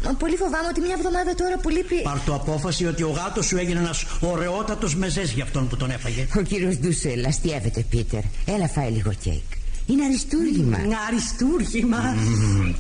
Μα 0.04 0.14
πολύ 0.14 0.36
φοβάμαι 0.36 0.68
ότι 0.70 0.82
μια 0.82 0.96
εβδομάδα 0.98 1.36
τώρα 1.36 1.58
που 1.58 1.70
λείπει. 1.70 2.02
Πάρ 2.02 2.20
το 2.20 2.34
απόφαση 2.36 2.86
ότι 2.86 3.04
ο 3.04 3.10
γάτος 3.10 3.46
σου 3.46 3.58
έγινε 3.58 3.80
ένας 3.80 4.06
ωραιότατος 4.20 4.96
μεζές 4.96 5.32
για 5.32 5.44
αυτόν 5.44 5.68
που 5.68 5.78
τον 5.78 5.92
έφαγε. 5.92 6.28
Ο 6.38 6.42
κύριος 6.42 6.78
Ντούσελ 6.78 7.26
αστείευεται, 7.26 7.82
Πίτερ. 7.90 8.22
Έλα, 8.46 8.68
φάει 8.68 8.90
λίγο 8.92 9.14
κέικ. 9.24 9.44
Είναι 9.90 10.04
αριστούργημα. 10.10 10.78
Μια 10.90 11.02
αριστούργημα. 11.10 12.00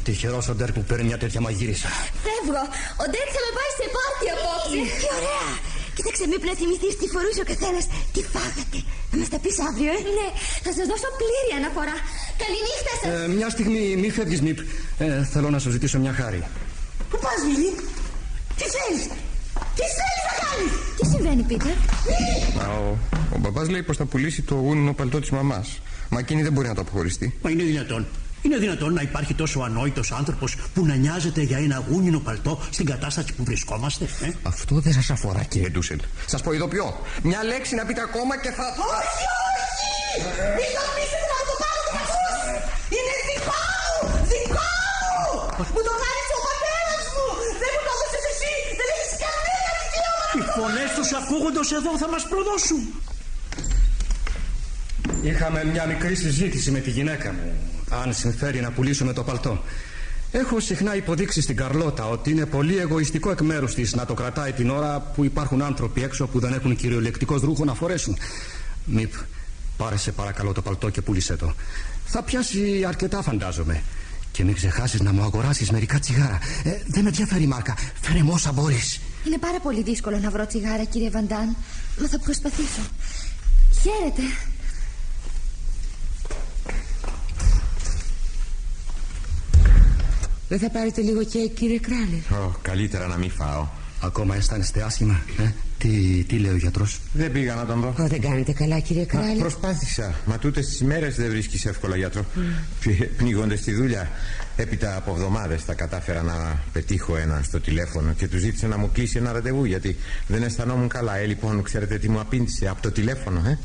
Τυχερός 0.05 0.45
ο 0.51 0.53
Ντέρ 0.57 0.71
που 0.75 0.83
παίρνει 0.89 1.05
μια 1.09 1.19
τέτοια 1.23 1.41
μαγείρισα. 1.45 1.89
Φεύγω. 2.25 2.63
Ο 3.03 3.05
Ντέρκ 3.11 3.29
θα 3.35 3.41
με 3.45 3.51
πάει 3.57 3.71
σε 3.79 3.85
πάρτι 3.95 4.25
απόψε. 4.35 4.81
Τι 4.99 5.07
ωραία! 5.17 5.49
Κοίταξε, 5.95 6.23
μήπως 6.31 6.47
να 6.51 6.55
θυμηθείς 6.61 6.93
τι 6.99 7.05
φορούσε 7.13 7.39
ο 7.45 7.47
καθένας. 7.51 7.83
Τι 8.13 8.21
φάγατε. 8.33 8.79
Θα 9.09 9.15
μας 9.19 9.29
τα 9.33 9.37
πεις 9.43 9.55
αύριο, 9.67 9.91
ε; 9.97 9.99
Ναι, 10.17 10.27
θα 10.65 10.71
σας 10.77 10.85
δώσω 10.91 11.07
πλήρη 11.19 11.51
αναφορά. 11.59 11.95
Καληνύχτα 12.41 12.93
σας. 12.99 13.11
Ε, 13.13 13.27
μια 13.37 13.49
στιγμή, 13.55 13.81
μη 14.01 14.09
φεύγεις, 14.17 14.41
Νιπ. 14.45 14.59
Ε, 15.05 15.07
θέλω 15.33 15.49
να 15.55 15.59
σου 15.63 15.69
ζητήσω 15.75 15.97
μια 16.03 16.13
χάρη. 16.19 16.39
Πού 17.09 17.17
πας, 17.23 17.39
Βίλι; 17.47 17.71
Τι 18.59 18.65
θέλεις; 18.75 19.03
Τι 19.77 19.85
θέλεις 19.97 20.23
να 20.29 20.33
κάνεις; 20.43 20.71
Τι 20.97 21.03
συμβαίνει, 21.11 21.43
Πίτερ; 21.49 21.75
Α, 22.63 22.65
ο, 22.79 22.97
ο 23.35 23.37
μπαμπάς 23.41 23.67
λέει 23.73 23.83
πως 23.87 23.97
θα 23.97 24.05
πουλήσει 24.05 24.41
το 24.41 24.55
γούνινο 24.55 24.93
παλτό 24.99 25.19
της 25.19 25.29
μαμάς. 25.37 25.67
Μα 26.14 26.20
εκείνη 26.20 26.41
δεν 26.47 26.53
μπορεί 26.53 26.68
να 26.68 26.76
το 26.76 26.82
αποχωριστεί. 26.82 27.28
Μα 27.41 27.49
είναι 27.49 27.64
δυνατόν. 27.64 28.07
Είναι 28.41 28.57
δυνατόν 28.57 28.93
να 28.93 29.01
υπάρχει 29.01 29.34
τόσο 29.34 29.59
ανόητος 29.59 30.12
άνθρωπος 30.12 30.55
που 30.74 30.86
να 30.86 30.95
νοιάζεται 30.95 31.41
για 31.41 31.57
ένα 31.57 31.84
γούνινο 31.89 32.20
παλτό 32.20 32.53
στην 32.76 32.86
κατάσταση 32.86 33.34
που 33.34 33.43
βρισκόμαστε. 33.43 34.05
Ε; 34.28 34.30
Αυτό 34.43 34.76
δεν 34.86 34.93
σας 34.93 35.09
αφορά, 35.09 35.43
κύριε 35.51 35.70
Ντούσελ. 35.70 35.99
Σας 36.26 36.41
πω 36.41 36.49
ειδοποιώ. 36.53 36.88
Μια 37.30 37.43
λέξη 37.43 37.76
να 37.76 37.86
πείτε 37.86 38.01
ακόμα 38.09 38.34
και 38.43 38.51
θα... 38.57 38.66
Όχι, 38.97 39.24
όχι! 39.51 39.91
Μην 40.57 40.70
το 40.76 40.82
αφήσετε 40.89 41.28
να 41.34 41.41
το 41.49 41.53
πάρω 41.62 41.80
το 41.88 41.91
κακός! 41.97 42.39
Είναι 42.95 43.14
δικό 43.30 43.59
μου! 43.93 44.05
Δικό 44.32 44.70
μου! 45.22 45.36
Μου 45.74 45.82
το 45.88 45.93
χάρισε 46.01 46.34
ο 46.39 46.41
πατέρας 46.47 47.05
μου! 47.16 47.28
Δεν 47.62 47.70
μου 47.74 47.82
το 47.88 47.91
έδωσες 47.95 48.26
εσύ! 48.34 48.53
Δεν 48.80 48.88
έχεις 48.95 49.14
κανένα 49.24 49.72
δικαίωμα! 49.82 50.26
Οι 50.38 50.41
φωνές 50.55 50.89
τους 50.97 51.09
ακούγοντος 51.20 51.68
εδώ 51.78 51.91
θα 52.01 52.07
μας 52.14 52.24
προδώσουν. 52.32 52.82
Είχαμε 55.22 55.63
μια 55.65 55.86
μικρή 55.86 56.15
συζήτηση 56.15 56.72
με 56.72 56.80
τη 56.80 56.89
γυναίκα 56.89 57.32
μου. 57.32 57.53
Αν 57.89 58.13
συμφέρει 58.13 58.59
να 58.59 58.72
πουλήσουμε 58.72 59.13
το 59.13 59.24
παλτό. 59.24 59.63
Έχω 60.32 60.59
συχνά 60.59 60.95
υποδείξει 60.95 61.41
στην 61.41 61.55
Καρλώτα 61.55 62.09
ότι 62.09 62.32
είναι 62.32 62.45
πολύ 62.45 62.78
εγωιστικό 62.78 63.32
εκ 63.32 63.41
μέρους 63.41 63.74
της 63.74 63.95
να 63.95 64.05
το 64.05 64.13
κρατάει 64.13 64.51
την 64.51 64.69
ώρα 64.69 64.99
που 64.99 65.24
υπάρχουν 65.24 65.61
άνθρωποι 65.61 66.03
έξω 66.03 66.28
που 66.28 66.39
δεν 66.39 66.53
έχουν 66.53 66.76
κυριολεκτικός 66.76 67.41
ρούχο 67.41 67.65
να 67.65 67.74
φορέσουν. 67.74 68.17
Μιπ, 68.86 69.13
πάρε 69.78 69.97
σε 69.97 70.11
παρακαλώ 70.11 70.51
το 70.51 70.61
παλτό 70.61 70.89
και 70.89 71.01
πούλησε 71.01 71.36
το. 71.36 71.53
Θα 72.05 72.24
πιάσει 72.24 72.84
αρκετά, 72.88 73.22
φαντάζομαι. 73.22 73.84
Και 74.32 74.43
μην 74.43 74.53
ξεχάσεις 74.53 75.01
να 75.01 75.11
μου 75.11 75.22
αγοράσεις 75.22 75.72
μερικά 75.72 75.99
τσιγάρα. 75.99 76.39
Ε, 76.63 76.69
δεν 76.88 77.03
με 77.03 77.09
ενδιαφέρει 77.09 77.43
η 77.43 77.47
μάρκα. 77.47 77.78
Φέρε 78.01 78.24
μου 78.24 78.32
όσα 78.34 78.51
μπορείς. 78.51 78.99
Είναι 79.28 79.38
πάρα 79.38 79.59
πολύ 79.59 79.84
δύσκολο 79.84 80.17
να 80.17 80.30
βρω 80.30 80.45
τσιγάρα, 80.47 80.84
κύριε 80.84 81.09
Βαντάν. 81.09 81.55
Μα 82.01 82.07
θα 82.07 82.19
προσπαθήσω. 82.19 82.82
Χαίρετε. 83.82 84.21
Δεν 90.51 90.59
θα 90.59 90.69
πάρετε 90.69 91.01
λίγο 91.01 91.23
κέικ, 91.23 91.53
κύριε 91.53 91.79
Κράλερ. 91.79 92.43
Ω, 92.45 92.55
καλύτερα 92.61 93.07
να 93.07 93.17
μην 93.17 93.32
φάω. 93.32 93.67
Ακόμα 94.01 94.36
αισθάνεστε 94.36 94.82
άσχημα. 94.83 95.21
Ε; 95.39 95.51
Τι, 95.78 95.89
τι 96.28 96.36
λέει 96.37 96.51
ο 96.51 96.55
γιατρός; 96.55 96.99
Δεν 97.13 97.32
πήγα 97.32 97.55
να 97.55 97.65
τον 97.65 97.79
δω. 97.82 97.87
Ω, 98.03 98.07
δεν 98.07 98.21
κάνετε 98.21 98.51
καλά, 98.51 98.79
κύριε 98.79 99.05
Μα, 99.13 99.19
Κράλερ. 99.19 99.37
προσπάθησα. 99.37 100.13
Μα 100.25 100.37
τούτες 100.37 100.67
τις 100.67 100.82
μέρες 100.82 101.15
δεν 101.15 101.29
βρίσκεις 101.29 101.65
εύκολα 101.65 101.95
γιατρό. 101.95 102.25
Πνίγονται 103.17 103.55
στη 103.55 103.71
δουλειά. 103.73 104.11
Έπειτα 104.55 104.95
από 104.95 105.11
εβδομάδες 105.11 105.63
θα 105.63 105.73
κατάφερα 105.73 106.21
να 106.21 106.59
πετύχω 106.73 107.15
έναν 107.17 107.43
στο 107.43 107.59
τηλέφωνο 107.59 108.13
και 108.13 108.28
του 108.28 108.37
ζήτησα 108.37 108.67
να 108.67 108.78
μου 108.78 108.89
κλείσει 108.93 109.17
ένα 109.17 109.32
ραντεβού 109.32 109.65
γιατί 109.65 109.97
δεν 110.28 110.43
αισθανόμουν 110.43 110.87
καλά. 110.87 111.17
Ε, 111.17 111.25
λοιπόν, 111.25 111.61
ξέρετε 111.63 111.97
τι 111.97 112.09
μου 112.09 112.19
απήντησε 112.19 112.67
από 112.67 112.82
το 112.82 112.91
τηλέφωνο, 112.91 113.41
ε; 113.47 113.57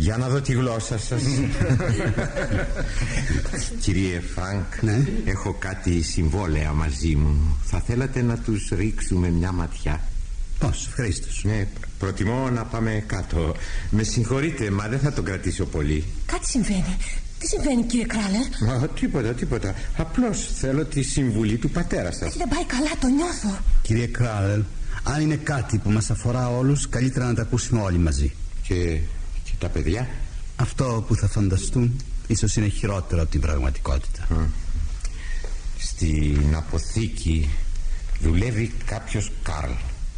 Για 0.00 0.16
να 0.16 0.28
δω 0.28 0.40
τη 0.40 0.52
γλώσσα 0.52 0.98
σας 0.98 1.22
Κύριε 3.82 4.20
Φρανκ 4.34 4.82
Ναι. 4.82 5.04
Έχω 5.24 5.52
κάτι 5.58 6.02
συμβόλαια 6.02 6.72
μαζί 6.72 7.14
μου 7.16 7.56
Θα 7.64 7.80
θέλατε 7.80 8.22
να 8.22 8.36
τους 8.36 8.68
ρίξουμε 8.76 9.28
μια 9.28 9.52
ματιά; 9.52 10.00
Πώς, 10.58 10.86
ευχαρίστω. 10.86 11.26
Ναι, 11.42 11.66
προτιμώ 11.98 12.50
να 12.50 12.64
πάμε 12.64 13.02
κάτω 13.06 13.54
Με 13.90 14.02
συγχωρείτε, 14.02 14.70
μα 14.70 14.88
δεν 14.88 14.98
θα 14.98 15.12
τον 15.12 15.24
κρατήσω 15.24 15.64
πολύ 15.64 16.04
Κάτι 16.26 16.46
συμβαίνει. 16.46 16.96
Τι 17.38 17.46
συμβαίνει 17.46 17.82
κύριε 17.82 18.06
Κράλερ; 18.06 18.78
Μα 18.80 18.88
τίποτα, 18.88 19.28
τίποτα. 19.32 19.74
Απλώς 19.96 20.48
θέλω 20.54 20.84
τη 20.84 21.02
συμβουλή 21.02 21.56
του 21.56 21.70
πατέρα 21.70 22.12
σας. 22.12 22.36
Δεν 22.36 22.48
πάει 22.48 22.64
καλά, 22.64 22.90
το 23.00 23.06
νιώθω 23.06 23.58
Κύριε 23.82 24.06
Κράλελ, 24.06 24.62
αν 25.02 25.20
είναι 25.20 25.36
κάτι 25.36 25.78
που 25.78 25.90
μας 25.90 26.10
αφορά 26.10 26.48
όλους, 26.56 26.88
καλύτερα 26.88 27.26
να 27.26 27.34
τα 27.34 27.42
ακούσουμε 27.42 27.80
όλοι 27.80 27.98
μαζί. 27.98 28.32
Και, 28.62 28.74
και 28.74 29.00
τα 29.58 29.68
παιδιά. 29.68 30.08
Αυτό 30.56 31.04
που 31.06 31.14
θα 31.14 31.28
φανταστούν 31.28 32.00
ίσως 32.26 32.56
είναι 32.56 32.68
χειρότερο 32.68 33.22
από 33.22 33.30
την 33.30 33.40
πραγματικότητα. 33.40 34.26
Στην 35.78 36.54
αποθήκη 36.54 37.48
δουλεύει 38.20 38.72
κάποιος 38.84 39.30
Καρλ. 39.42 39.70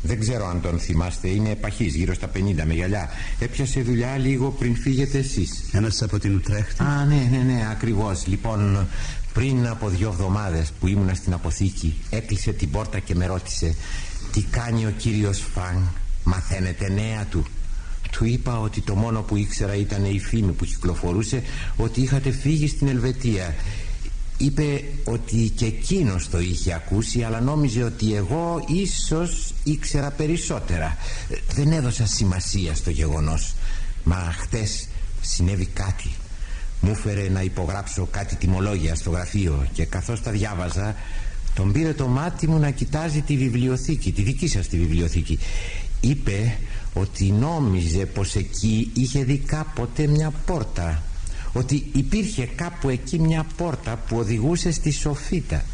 Δεν 0.02 0.20
ξέρω 0.20 0.46
αν 0.48 0.60
τον 0.60 0.78
θυμάστε, 0.78 1.28
είναι 1.28 1.50
επαχής, 1.50 1.94
γύρω 1.94 2.14
στα 2.14 2.30
50 2.34 2.64
με 2.64 2.74
γυαλιά. 2.74 3.08
Έπιασε 3.38 3.82
δουλειά 3.82 4.16
λίγο 4.16 4.50
πριν 4.50 4.76
φύγετε 4.76 5.18
εσείς. 5.18 5.64
Ένας 5.72 6.02
από 6.02 6.18
την 6.18 6.34
Ουτρέχτη. 6.34 6.82
Α, 6.82 7.04
ναι, 7.04 7.28
ναι, 7.30 7.38
ναι, 7.38 7.68
ακριβώς. 7.70 8.26
Λοιπόν, 8.26 8.86
πριν 9.32 9.66
από 9.66 9.88
δύο 9.88 10.08
εβδομάδες 10.08 10.72
που 10.80 10.86
ήμουνα 10.86 11.14
στην 11.14 11.32
αποθήκη, 11.32 12.00
έκλεισε 12.10 12.52
την 12.52 12.70
πόρτα 12.70 12.98
και 12.98 13.14
με 13.14 13.26
ρώτησε 13.26 13.74
τι 14.32 14.42
κάνει 14.42 14.86
ο 14.86 14.92
κύριος 14.98 15.44
Φρανκ; 15.54 15.86
Μαθαίνετε 16.24 16.88
νέα 16.88 17.24
του. 17.30 17.46
Του 18.10 18.24
είπα 18.24 18.60
ότι 18.60 18.80
το 18.80 18.94
μόνο 18.94 19.20
που 19.20 19.36
ήξερα 19.36 19.74
ήταν 19.74 20.04
η 20.04 20.20
φήμη 20.20 20.52
που 20.52 20.64
κυκλοφορούσε 20.64 21.42
ότι 21.76 22.00
είχατε 22.00 22.30
φύγει 22.30 22.68
στην 22.68 22.88
Ελβετία. 22.88 23.54
Είπε 24.36 24.84
ότι 25.04 25.52
και 25.56 25.64
εκείνος 25.64 26.28
το 26.28 26.38
είχε 26.40 26.72
ακούσει 26.72 27.22
αλλά 27.22 27.40
νόμιζε 27.40 27.82
ότι 27.82 28.14
εγώ 28.14 28.64
ίσως 28.66 29.54
ήξερα 29.64 30.10
περισσότερα. 30.10 30.96
Ε, 31.28 31.36
Δεν 31.54 31.72
έδωσα 31.72 32.06
σημασία 32.06 32.74
στο 32.74 32.90
γεγονός. 32.90 33.54
Μα 34.04 34.34
χτες 34.38 34.88
συνέβη 35.20 35.66
κάτι. 35.66 36.10
Μου 36.80 36.90
έφερε 36.90 37.28
να 37.28 37.42
υπογράψω 37.42 38.08
κάτι 38.10 38.36
τιμολόγια 38.36 38.94
στο 38.94 39.10
γραφείο 39.10 39.66
και 39.72 39.84
καθώς 39.84 40.22
τα 40.22 40.30
διάβαζα 40.30 40.96
τον 41.54 41.72
πήρε 41.72 41.92
το 41.92 42.06
μάτι 42.06 42.48
μου 42.48 42.58
να 42.58 42.70
κοιτάζει 42.70 43.20
τη 43.20 43.36
βιβλιοθήκη, 43.36 44.12
τη 44.12 44.22
δική 44.22 44.48
σας 44.48 44.68
τη 44.68 44.78
βιβλιοθήκη. 44.78 45.38
Είπε 46.00 46.56
ότι 46.92 47.32
νόμιζε 47.32 48.06
πως 48.06 48.34
εκεί 48.34 48.90
είχε 48.94 49.24
δει 49.24 49.38
κάποτε 49.38 50.06
μια 50.06 50.30
πόρτα 50.46 51.02
ότι 51.52 51.90
υπήρχε 51.92 52.46
κάπου 52.46 52.88
εκεί 52.88 53.18
μια 53.18 53.46
πόρτα 53.56 53.96
που 53.96 54.16
οδηγούσε 54.16 54.72
στη 54.72 54.90
Σοφίτα. 54.90 55.64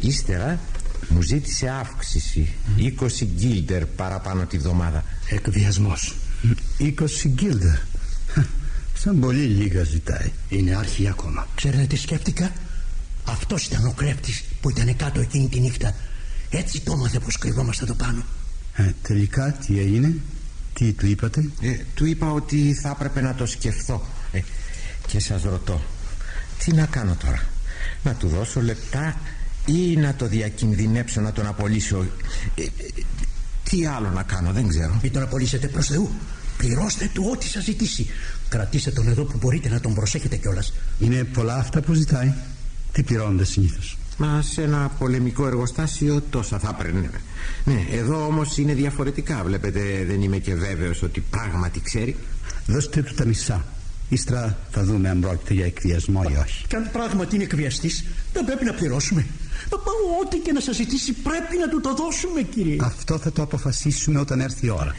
Ύστερα 0.00 0.60
μου 1.08 1.22
ζήτησε 1.22 1.68
αύξηση 1.68 2.48
20 3.00 3.08
γκίλτερ 3.24 3.86
παραπάνω 3.86 4.46
τη 4.46 4.58
βδομάδα. 4.58 5.04
Εκβιασμός. 5.28 6.14
20 6.78 6.92
γκίλτερ. 7.26 7.78
Σαν 8.94 9.20
πολύ 9.20 9.44
λίγα 9.44 9.84
ζητάει. 9.84 10.30
Είναι 10.48 10.76
άρχη 10.76 11.08
ακόμα. 11.08 11.48
Ξέρετε 11.54 11.84
τι 11.84 11.96
σκέφτηκα; 11.96 12.52
Αυτός 13.24 13.66
ήταν 13.66 13.86
ο 13.86 13.92
κλέπτης 13.96 14.44
που 14.60 14.70
ήταν 14.70 14.96
κάτω 14.96 15.20
εκείνη 15.20 15.48
τη 15.48 15.60
νύχτα. 15.60 15.94
Έτσι 16.50 16.80
το 16.80 16.92
έμαθε 16.92 17.18
πως 17.18 17.38
κρυβόμαστε 17.38 17.84
εδώ 17.84 17.94
πάνω 17.94 18.24
Ε, 18.80 18.94
τελικά 19.02 19.52
τι 19.52 19.78
έγινε, 19.78 20.14
τι 20.72 20.92
του 20.92 21.06
είπατε; 21.06 21.50
ε, 21.60 21.76
Του 21.94 22.06
είπα 22.06 22.30
ότι 22.30 22.74
θα 22.82 22.88
έπρεπε 22.88 23.20
να 23.20 23.34
το 23.34 23.46
σκεφτώ 23.46 24.06
ε, 24.32 24.40
Και 25.06 25.20
σας 25.20 25.42
ρωτώ 25.42 25.80
Τι 26.64 26.72
να 26.72 26.86
κάνω 26.86 27.16
τώρα; 27.24 27.42
Να 28.02 28.14
του 28.14 28.28
δώσω 28.28 28.60
λεπτά 28.60 29.16
Ή 29.66 29.96
να 29.96 30.14
το 30.14 30.26
διακινδυνέψω 30.26 31.20
να 31.20 31.32
τον 31.32 31.46
απολύσω; 31.46 32.06
Ε, 32.54 32.62
ε, 32.62 32.68
Τι 33.70 33.86
άλλο 33.86 34.10
να 34.10 34.22
κάνω 34.22 34.52
δεν 34.52 34.68
ξέρω 34.68 34.98
Μην 35.02 35.12
τον 35.12 35.22
απολύσετε 35.22 35.68
προς 35.68 35.86
Θεού 35.86 36.10
Πληρώστε 36.58 37.10
του 37.12 37.28
ό,τι 37.32 37.46
σας 37.46 37.64
ζητήσει 37.64 38.06
Κρατήστε 38.48 38.90
τον 38.90 39.08
εδώ 39.08 39.24
που 39.24 39.38
μπορείτε 39.40 39.68
να 39.68 39.80
τον 39.80 39.94
προσέχετε 39.94 40.36
κιόλας. 40.36 40.72
Είναι 41.00 41.24
πολλά 41.24 41.54
αυτά 41.54 41.80
που 41.80 41.92
ζητάει. 41.92 42.34
Τι 42.92 43.02
πληρώνονται 43.02 43.44
συνήθως; 43.44 43.98
Μα 44.20 44.42
σε 44.42 44.62
ένα 44.62 44.90
πολεμικό 44.98 45.46
εργοστάσιο 45.46 46.22
τόσα 46.30 46.58
θα 46.58 46.76
έπαιρνε. 46.78 47.10
Ναι, 47.64 47.86
εδώ 47.90 48.26
όμως 48.26 48.58
είναι 48.58 48.74
διαφορετικά. 48.74 49.42
Βλέπετε, 49.44 50.04
δεν 50.06 50.22
είμαι 50.22 50.38
και 50.38 50.54
βέβαιος 50.54 51.02
ότι 51.02 51.20
πράγματι 51.20 51.80
ξέρει. 51.80 52.16
Δώστε 52.66 53.02
του 53.02 53.14
τα 53.14 53.24
μισά. 53.24 53.64
Ύστερα 54.08 54.58
θα 54.70 54.84
δούμε 54.84 55.08
αν 55.08 55.20
πρόκειται 55.20 55.54
για 55.54 55.64
εκβιασμό 55.64 56.22
ή 56.30 56.36
όχι. 56.42 56.66
Και 56.66 56.76
αν 56.76 56.88
πράγματι 56.92 57.34
είναι 57.34 57.44
εκβιαστής, 57.44 58.04
δεν 58.32 58.44
πρέπει 58.44 58.64
να 58.64 58.72
πληρώσουμε. 58.72 59.26
Μα, 59.70 59.76
μα, 59.76 59.92
ό,τι 60.24 60.38
και 60.38 60.52
να 60.52 60.60
σας 60.60 60.76
ζητήσει 60.76 61.12
πρέπει 61.12 61.56
να 61.56 61.68
του 61.68 61.80
το 61.80 61.94
δώσουμε, 61.94 62.42
κύριε. 62.42 62.78
Αυτό 62.82 63.18
θα 63.18 63.32
το 63.32 63.42
αποφασίσουμε 63.42 64.20
όταν 64.20 64.40
έρθει 64.40 64.66
η 64.66 64.70
ώρα. 64.70 64.94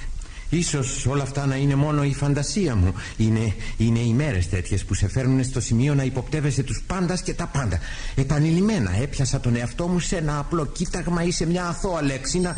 Ίσως 0.50 1.06
όλα 1.06 1.24
αυτά 1.24 1.46
να 1.46 1.56
είναι 1.56 1.76
μόνο 1.76 2.04
η 2.04 2.14
φαντασία 2.14 2.76
μου. 2.76 2.94
Είναι, 3.18 3.56
είναι 3.78 4.00
οι 4.00 4.14
μέρες 4.14 4.50
τέτοιες 4.50 4.86
που 4.86 4.94
σε 4.94 5.10
φέρνουν 5.10 5.44
στο 5.44 5.62
σημείο 5.62 5.96
να 5.96 6.04
υποπτεύεσαι 6.04 6.64
τους 6.64 6.84
πάντας 6.88 7.22
και 7.22 7.34
τα 7.34 7.48
πάντα. 7.48 7.80
Επανειλημμένα 8.16 8.92
έπιασα 9.02 9.40
τον 9.40 9.56
εαυτό 9.56 9.88
μου 9.88 10.00
σε 10.00 10.18
ένα 10.18 10.40
απλό 10.40 10.66
κοίταγμα 10.66 11.24
ή 11.24 11.32
σε 11.32 11.46
μια 11.46 11.68
αθώα 11.68 12.02
λέξη 12.02 12.40
να... 12.40 12.54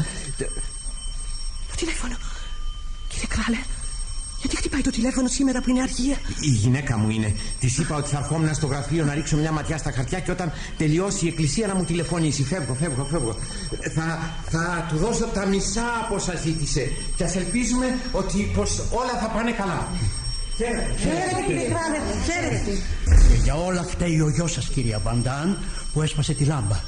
Το 1.69 1.75
τηλέφωνο. 1.75 2.15
Κύριε 3.07 3.27
Κράλε, 3.29 3.57
γιατί 4.41 4.55
χτυπάει 4.55 4.81
το 4.81 4.89
τηλέφωνο 4.89 5.27
σήμερα 5.27 5.61
που 5.61 5.69
είναι 5.69 5.81
αργία. 5.81 6.17
Η 6.39 6.49
γυναίκα 6.49 6.97
μου 6.97 7.09
είναι. 7.09 7.35
Της 7.59 7.77
είπα 7.77 7.95
ότι 7.95 8.09
θα 8.09 8.17
ερχόμουν 8.17 8.53
στο 8.53 8.67
γραφείο 8.67 9.05
να 9.05 9.13
ρίξω 9.13 9.37
μια 9.37 9.51
ματιά 9.51 9.77
στα 9.77 9.91
χαρτιά 9.91 10.19
και 10.19 10.31
όταν 10.31 10.51
τελειώσει 10.77 11.25
η 11.25 11.27
εκκλησία 11.27 11.67
να 11.67 11.75
μου 11.75 11.83
τηλεφωνήσει. 11.83 12.43
Φεύγω, 12.43 12.73
φεύγω, 12.73 13.03
φεύγω. 13.11 13.35
Θα, 13.95 14.19
θα 14.49 14.85
του 14.89 14.97
δώσω 14.97 15.25
τα 15.25 15.45
μισά 15.45 15.85
από 16.03 16.15
όσα 16.15 16.35
ζήτησε. 16.35 16.91
Και 17.15 17.23
ας 17.23 17.35
ελπίζουμε 17.35 17.85
ότι 18.11 18.51
πως 18.55 18.83
όλα 18.91 19.19
θα 19.21 19.27
πάνε 19.27 19.51
καλά. 19.51 19.87
Χαίρετε, 20.57 21.43
κύριε 21.47 21.63
Κράλε, 21.63 21.97
χαίρετε. 22.25 22.71
Και 23.05 23.43
για 23.43 23.55
όλα 23.55 23.83
φταίει 23.83 24.19
ο 24.19 24.29
γιος 24.29 24.51
σας, 24.51 24.67
κυρία 24.67 24.99
Βαντάν, 24.99 25.57
που 25.93 26.01
έσπασε 26.01 26.33
τη 26.33 26.43
λάμπα. 26.43 26.79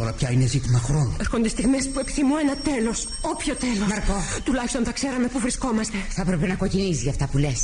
Τώρα 0.00 0.12
πια 0.12 0.30
είναι 0.30 0.46
ζήτημα 0.46 0.78
χρόνου. 0.78 1.16
Έρχονται 1.24 1.48
στιγμές 1.48 1.88
που 1.88 1.98
επιθυμώ 2.04 2.34
ένα 2.44 2.54
τέλος. 2.68 2.98
Όποιο 3.32 3.54
τέλος. 3.64 3.88
Μαρκό. 3.92 4.18
Τουλάχιστον 4.46 4.82
θα 4.84 4.92
ξέραμε 4.98 5.26
πού 5.32 5.38
βρισκόμαστε. 5.44 5.96
Θα 6.16 6.22
έπρεπε 6.24 6.46
να 6.46 6.54
κοκκινίζεις 6.62 7.02
για 7.06 7.12
αυτά 7.14 7.26
που 7.30 7.38
λες. 7.44 7.60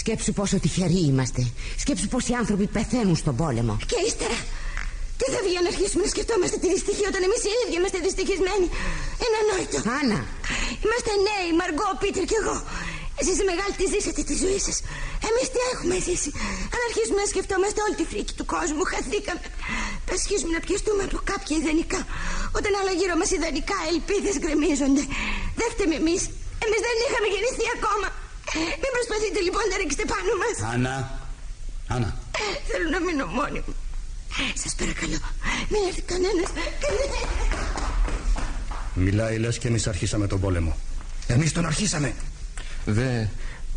Σκέψου 0.00 0.32
πόσο 0.38 0.56
τυχεροί 0.64 1.00
είμαστε. 1.10 1.40
Σκέψου 1.82 2.06
πόσοι 2.12 2.32
άνθρωποι 2.40 2.66
πεθαίνουν 2.76 3.16
στον 3.22 3.34
πόλεμο. 3.36 3.74
Και 3.90 3.98
ύστερα, 4.08 4.38
τι 5.18 5.26
θα 5.34 5.40
βγει 5.46 5.58
να 5.64 5.70
αρχίσουμε 5.72 6.02
να 6.06 6.10
σκεφτόμαστε 6.14 6.56
τη 6.62 6.68
δυστυχία 6.74 7.06
όταν 7.12 7.22
εμείς 7.28 7.40
οι 7.46 7.52
ίδιοι 7.60 7.74
είμαστε 7.78 7.98
δυστυχισμένοι. 8.06 8.66
Ένα 9.26 9.38
νόητο. 9.48 9.78
Άννα. 9.98 10.20
Είμαστε 10.84 11.12
νέοι, 11.28 11.48
Μαργκό, 11.60 11.88
Πίτερ 12.02 12.24
και 12.30 12.38
εγώ. 12.42 12.56
Εσείς 13.20 13.36
οι 13.40 13.44
μεγάλοι 13.50 13.74
τη 13.80 13.86
ζήσατε 13.92 14.22
τη 14.30 14.34
ζωή 14.44 14.60
σας. 14.66 14.76
Εμείς 15.28 15.46
τι 15.52 15.60
έχουμε 15.72 15.94
ζήσει. 16.06 16.30
Αν 16.74 16.80
αρχίσουμε 16.88 17.18
να 17.24 17.28
σκεφτόμαστε 17.32 17.78
όλη 17.86 17.96
τη 18.00 18.04
φρίκη 18.12 18.32
του 18.38 18.46
κόσμου, 18.54 18.82
χαθήκαμε. 18.92 19.46
Θα 20.06 20.12
αρχίσουμε 20.18 20.52
να 20.56 20.60
πιεστούμε 20.66 21.02
από 21.08 21.18
κάποια 21.30 21.54
ιδανικά. 21.60 22.00
Όταν 22.58 22.72
άλλα 22.80 22.92
γύρω 23.00 23.14
μας 23.20 23.30
ιδανικά 23.38 23.78
ελπίδες 23.92 24.34
γκρεμίζονται. 24.42 25.04
Δεν 25.60 25.68
φταίμε 25.72 25.96
εμείς. 26.02 26.22
Εμείς 26.64 26.80
δεν 26.86 26.96
είχαμε 27.04 27.26
γεννηθεί 27.34 27.66
ακόμα. 27.78 28.08
Μην 28.82 28.90
προσπαθείτε 28.96 29.38
λοιπόν 29.46 29.64
να 29.70 29.76
ρίξετε 29.80 30.04
πάνω 30.12 30.32
μας. 30.42 30.56
Άννα. 30.72 30.94
Άννα. 31.94 32.10
Θέλω 32.70 32.86
να 32.94 33.00
μείνω 33.06 33.26
μόνη 33.38 33.60
μου. 33.66 33.74
Σας 34.62 34.74
παρακαλώ, 34.74 35.18
μην 35.70 35.80
έρθει 35.88 36.02
κανένας. 36.12 36.48
Μιλάει 38.94 39.38
λες 39.38 39.58
και 39.58 39.68
εμείς 39.68 39.86
αρχίσαμε 39.86 40.26
τον 40.26 40.40
πόλεμο. 40.40 40.76
Εμείς 41.26 41.52
τον 41.52 41.66
αρχίσαμε. 41.66 42.14
Δεν, 42.88 43.28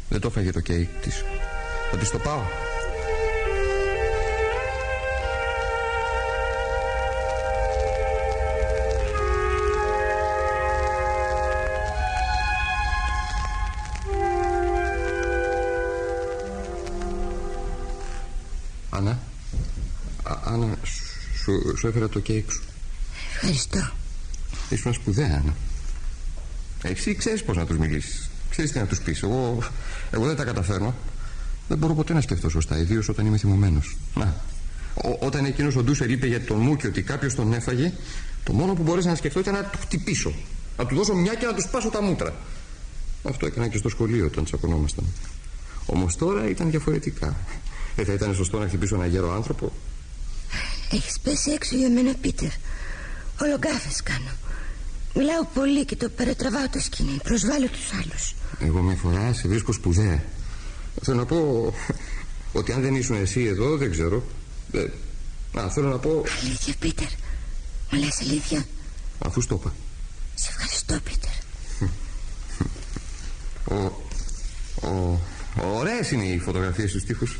δεν 0.09 0.19
το 0.19 0.27
έφαγε 0.27 0.51
το 0.51 0.59
κέικ 0.59 0.89
της. 1.01 1.23
Θα 1.91 1.97
της 1.97 2.09
το 2.09 2.17
πάω. 2.17 2.41
Άννα, 18.89 19.19
Α, 20.23 20.37
Άννα, 20.43 20.77
σου, 21.43 21.77
σου 21.77 21.87
έφερα 21.87 22.09
το 22.09 22.19
κέικ 22.19 22.51
σου. 22.51 22.63
Ευχαριστώ. 23.33 23.91
Ήσουν 24.69 24.93
σπουδαία, 24.93 25.35
Άννα. 25.35 25.55
Εσύ 26.81 27.15
ξέρεις 27.15 27.43
πώς 27.43 27.57
να 27.57 27.65
τους 27.65 27.77
μιλήσεις. 27.77 28.28
Ξέρεις 28.59 28.77
τι 28.77 28.83
να 28.83 28.89
τους 28.89 29.01
πεις. 29.01 29.21
Εγώ, 29.23 29.57
εγώ 30.11 30.25
δεν 30.25 30.35
τα 30.35 30.43
καταφέρνω. 30.43 30.95
Δεν 31.67 31.77
μπορώ 31.77 31.93
ποτέ 31.93 32.13
να 32.13 32.21
σκεφτώ 32.21 32.49
σωστά, 32.49 32.77
ιδίως 32.77 33.09
όταν 33.09 33.25
είμαι 33.25 33.37
θυμωμένος. 33.37 33.97
Να. 34.15 34.35
Ό, 34.93 35.17
όταν 35.19 35.45
εκείνος 35.45 35.75
ο 35.75 35.83
Ντούσερ 35.83 36.09
είπε 36.09 36.27
για 36.27 36.43
τον 36.43 36.57
Μούκη 36.57 36.87
ότι 36.87 37.01
κάποιος 37.01 37.35
τον 37.35 37.53
έφαγε, 37.53 37.93
το 38.43 38.53
μόνο 38.53 38.73
που 38.73 38.83
μπορέσα 38.83 39.09
να 39.09 39.15
σκεφτώ 39.15 39.39
ήταν 39.39 39.53
να 39.53 39.63
του 39.63 39.77
χτυπήσω. 39.81 40.33
Να 40.77 40.85
του 40.85 40.95
δώσω 40.95 41.13
μια 41.13 41.35
και 41.35 41.45
να 41.45 41.53
τους 41.53 41.63
σπάσω 41.63 41.89
τα 41.89 42.01
μούτρα. 42.01 42.33
Αυτό 43.23 43.45
έκανα 43.45 43.67
και 43.67 43.77
στο 43.77 43.89
σχολείο 43.89 44.25
όταν 44.25 44.43
τσακωνόμασταν. 44.43 45.05
Όμως 45.85 46.15
τώρα 46.15 46.49
ήταν 46.49 46.69
διαφορετικά. 46.69 47.35
Δεν 47.95 48.05
θα 48.05 48.13
ήταν 48.13 48.35
σωστό 48.35 48.59
να 48.59 48.67
χτυπήσω 48.67 48.95
ένα 48.95 49.05
γέρο 49.05 49.33
άνθρωπο. 49.33 49.71
Έχεις 50.91 51.19
πέσει 51.19 51.51
έξω 51.51 51.75
για 51.75 51.89
μένα, 51.89 52.13
Πίτερ. 52.21 52.51
Ολογάφες 53.41 54.03
κάνω. 54.03 54.31
Μιλάω 55.15 55.45
πολύ 55.53 55.85
και 55.85 55.95
το 55.95 56.09
παρατραβάω 56.09 56.69
το 56.69 56.79
σκηνή. 56.79 57.19
Προσβάλλω 57.23 57.67
τους 57.67 57.91
άλλους. 57.93 58.35
Εγώ 58.59 58.81
μια 58.81 58.95
φορά 58.95 59.33
σε 59.33 59.47
βρίσκω 59.47 59.71
σπουδαία. 59.71 60.23
Θέλω 61.01 61.17
να 61.17 61.25
πω. 61.25 61.73
ότι 62.53 62.71
αν 62.71 62.81
δεν 62.81 62.95
ήσουν 62.95 63.15
εσύ 63.15 63.43
εδώ 63.43 63.77
δεν 63.77 63.91
ξέρω. 63.91 64.23
Ε, 64.71 64.85
α, 65.59 65.69
θέλω 65.69 65.87
να 65.87 65.97
πω. 65.97 66.23
Αλήθεια, 66.43 66.73
Πίτερ. 66.79 67.07
Μου 67.91 67.99
λες 67.99 68.21
αλήθεια. 68.21 68.65
Αφού 69.19 69.41
στο 69.41 69.55
είπα. 69.55 69.73
Σε 70.35 70.47
ευχαριστώ, 70.49 70.99
Πίτερ. 71.03 71.37
Ο, 73.77 73.91
ο, 74.87 75.19
ωραίες 75.77 76.11
είναι 76.11 76.23
οι 76.23 76.39
φωτογραφίες 76.39 76.89
στους 76.89 77.03
τοίχους. 77.03 77.37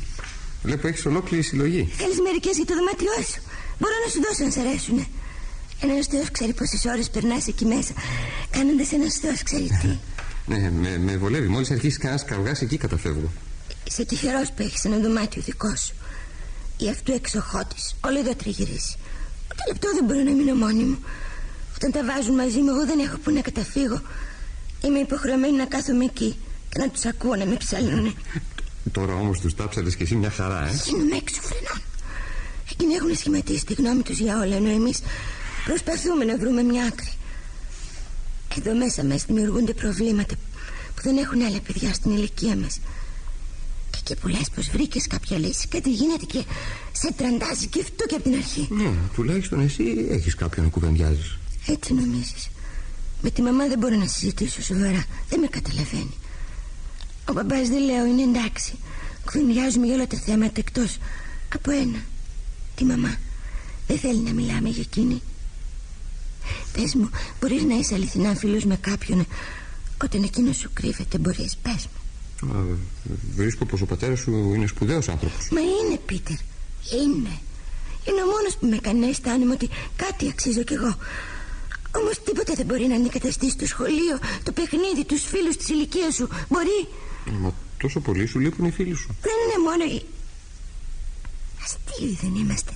Βλέπω 0.62 0.86
έχεις 0.86 1.06
ολόκληρη 1.06 1.42
συλλογή. 1.42 1.92
Θέλεις 1.96 2.20
μερικές 2.20 2.56
για 2.56 2.64
το 2.64 2.74
δωμάτιό 2.74 3.12
σου. 3.30 3.40
Μπορώ 3.78 3.94
να 4.04 4.10
σου 4.10 4.20
δώσω 4.26 4.44
αν 4.44 4.52
σ' 4.52 4.56
αρέσουνε. 4.56 5.06
Ένα 5.82 5.92
Θεό 6.10 6.24
ξέρει 6.32 6.52
πόσες 6.52 6.84
ώρες 6.84 7.10
περνάς 7.10 7.46
εκεί 7.46 7.64
μέσα. 7.64 7.92
Κάνοντας 8.50 8.92
ένα 8.92 9.10
Θεό 9.20 9.34
ξέρει 9.44 9.68
τι. 9.82 9.98
Ναι, 10.46 10.70
με, 10.70 10.98
με 10.98 11.16
βολεύει. 11.16 11.48
Μόλις 11.48 11.70
αρχίσει 11.70 11.98
κανένας 11.98 12.24
καυγάς, 12.24 12.60
εκεί 12.60 12.76
καταφεύγω. 12.76 13.30
Είσαι 13.88 14.04
τυχερός 14.04 14.48
που 14.48 14.62
έχεις 14.62 14.84
ένα 14.84 14.98
δωμάτιο 14.98 15.42
δικό 15.42 15.76
σου. 15.76 15.94
Ή 16.76 16.88
αυτού 16.88 17.12
εξοχώτης. 17.12 17.96
Όλο 18.00 18.18
εδώ 18.18 18.34
τριγυρίσει. 18.34 18.96
Ούτε 19.52 19.62
λεπτό 19.68 19.88
δεν 19.94 20.04
μπορώ 20.04 20.22
να 20.22 20.30
μείνω 20.30 20.54
μόνη 20.54 20.84
μου. 20.84 20.98
Όταν 21.76 21.90
τα 21.92 22.04
βάζουν 22.04 22.34
μαζί 22.34 22.58
μου, 22.58 22.70
εγώ 22.70 22.86
δεν 22.86 22.98
έχω 22.98 23.18
που 23.18 23.30
να 23.30 23.40
καταφύγω. 23.40 24.00
Είμαι 24.84 24.98
υποχρεωμένη 24.98 25.56
να 25.56 25.64
κάθομαι 25.64 26.04
εκεί 26.04 26.36
και 26.68 26.78
να 26.78 26.88
τους 26.88 27.04
ακούω 27.04 27.36
να 27.36 27.46
με 27.46 27.56
ψέλνουνε. 27.56 28.12
Τώρα 28.92 29.14
όμως 29.14 29.40
τους 29.40 29.54
τάψατε 29.54 29.90
κι 29.90 30.02
εσύ 30.02 30.14
μια 30.14 30.30
χαρά, 30.30 30.68
ε. 30.68 30.80
Γίνομαι 30.84 31.16
έξω 31.16 31.40
φρενών. 31.40 31.82
Εκείνοι 32.70 32.94
έχουν 32.94 33.16
σχηματίσει 33.16 33.64
τη 33.64 33.74
γνώμη 33.74 34.02
τους 34.02 34.18
για 34.18 34.40
όλα, 34.40 34.56
ενώ 34.56 34.68
εμείς 34.68 35.00
προσπαθούμε 35.64 36.24
να 36.24 36.36
βρούμε 36.36 36.62
μια 36.62 36.84
άκρη. 36.84 37.12
Εδώ 38.58 38.74
μέσα 38.74 39.04
μας 39.04 39.24
δημιουργούνται 39.24 39.72
προβλήματα 39.72 40.34
που 40.94 41.02
δεν 41.02 41.16
έχουν 41.16 41.42
άλλα 41.42 41.60
παιδιά 41.60 41.92
στην 41.94 42.10
ηλικία 42.10 42.56
μας. 42.56 42.80
Και 43.90 43.98
εκεί 44.00 44.20
που 44.20 44.28
λε 44.28 44.38
πως 44.54 44.68
βρήκες 44.68 45.06
κάποια 45.06 45.38
λύση, 45.38 45.68
κάτι 45.68 45.90
γίνεται 45.90 46.24
και 46.24 46.44
σε 46.92 47.12
τραντάζει 47.12 47.66
και 47.66 47.80
αυτό 47.82 48.06
και 48.06 48.14
από 48.14 48.24
την 48.24 48.34
αρχή. 48.34 48.68
Ναι, 48.70 48.92
τουλάχιστον 49.14 49.60
εσύ 49.60 50.06
έχεις 50.10 50.34
κάποιον 50.34 50.64
να 50.64 50.70
κουβεντιάζεις. 50.70 51.38
Έτσι 51.66 51.94
νομίζεις. 51.94 52.48
Με 53.22 53.30
τη 53.30 53.42
μαμά 53.42 53.66
δεν 53.66 53.78
μπορώ 53.78 53.96
να 53.96 54.06
συζητήσω 54.06 54.62
σοβαρά. 54.62 55.04
Δεν 55.28 55.40
με 55.40 55.46
καταλαβαίνει. 55.46 56.14
Ο 57.28 57.32
μπαμπάς 57.32 57.68
δεν 57.68 57.82
λέω 57.84 58.04
είναι 58.04 58.22
εντάξει. 58.22 58.72
Κουβεντιάζουμε 59.24 59.86
για 59.86 59.94
όλα 59.94 60.06
τα 60.06 60.16
θέματα 60.16 60.54
εκτός 60.56 60.98
από 61.54 61.70
ένα. 61.70 61.98
Τη 62.74 62.84
μαμά. 62.84 63.16
Δεν 63.86 63.98
θέλει 63.98 64.18
να 64.18 64.32
μιλάμε 64.32 64.68
για 64.68 64.82
εκείνη. 64.82 65.22
Πες 66.72 66.94
μου, 66.94 67.10
μπορείς 67.40 67.62
να 67.62 67.74
είσαι 67.74 67.94
αληθινά 67.94 68.34
φίλος 68.34 68.64
με 68.64 68.76
κάποιον 68.76 69.26
όταν 70.04 70.22
εκείνος 70.22 70.56
σου 70.56 70.70
κρύβεται, 70.72 71.18
μπορεί, 71.18 71.48
πες 71.62 71.88
μου. 72.40 72.78
βρίσκω 73.34 73.64
πως 73.64 73.80
ο 73.80 73.86
πατέρας 73.86 74.18
σου 74.18 74.52
είναι 74.54 74.66
σπουδαίος 74.66 75.08
άνθρωπος. 75.08 75.48
Μα 75.50 75.60
είναι, 75.60 75.98
Πίτερ. 76.06 76.36
Είναι. 77.02 77.34
Είναι 78.04 78.22
ο 78.22 78.26
μόνος 78.26 78.56
που 78.60 78.66
με 78.66 78.76
κάνει 78.76 78.98
να 79.00 79.08
αισθάνομαι 79.08 79.52
ότι 79.52 79.68
κάτι 79.96 80.28
αξίζω 80.28 80.62
κι 80.62 80.72
εγώ. 80.72 80.96
Όμως 81.96 82.22
τίποτα 82.22 82.54
δεν 82.54 82.66
μπορεί 82.66 82.86
να 82.86 82.96
αντικαταστήσει 82.96 83.56
το 83.56 83.66
σχολείο, 83.66 84.18
το 84.42 84.52
παιχνίδι, 84.52 85.04
τους 85.06 85.22
φίλους 85.24 85.56
της 85.56 85.68
ηλικίας 85.68 86.14
σου. 86.14 86.28
Μπορεί; 86.48 86.88
Μα 87.40 87.54
τόσο 87.78 88.00
πολύ 88.00 88.26
σου 88.26 88.38
λείπουν 88.38 88.64
οι 88.66 88.70
φίλοι 88.70 88.94
σου. 88.94 89.16
Δεν 89.22 89.32
είναι 89.44 89.68
μόνο 89.68 89.84
οι. 89.84 90.02
Αστείοι 91.64 92.18
δεν 92.22 92.34
είμαστε. 92.34 92.72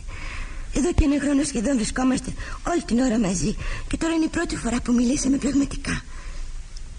Εδώ 0.76 0.92
και 0.92 1.05
ένα 1.05 1.20
χρόνο 1.20 1.42
σχεδόν 1.42 1.76
βρισκόμαστε 1.76 2.30
όλη 2.70 2.82
την 2.82 2.98
ώρα 2.98 3.18
μαζί 3.18 3.56
και 3.88 3.96
τώρα 3.96 4.14
είναι 4.14 4.24
η 4.24 4.28
πρώτη 4.28 4.56
φορά 4.56 4.80
που 4.80 4.92
μιλήσαμε 4.92 5.36
πραγματικά. 5.36 6.02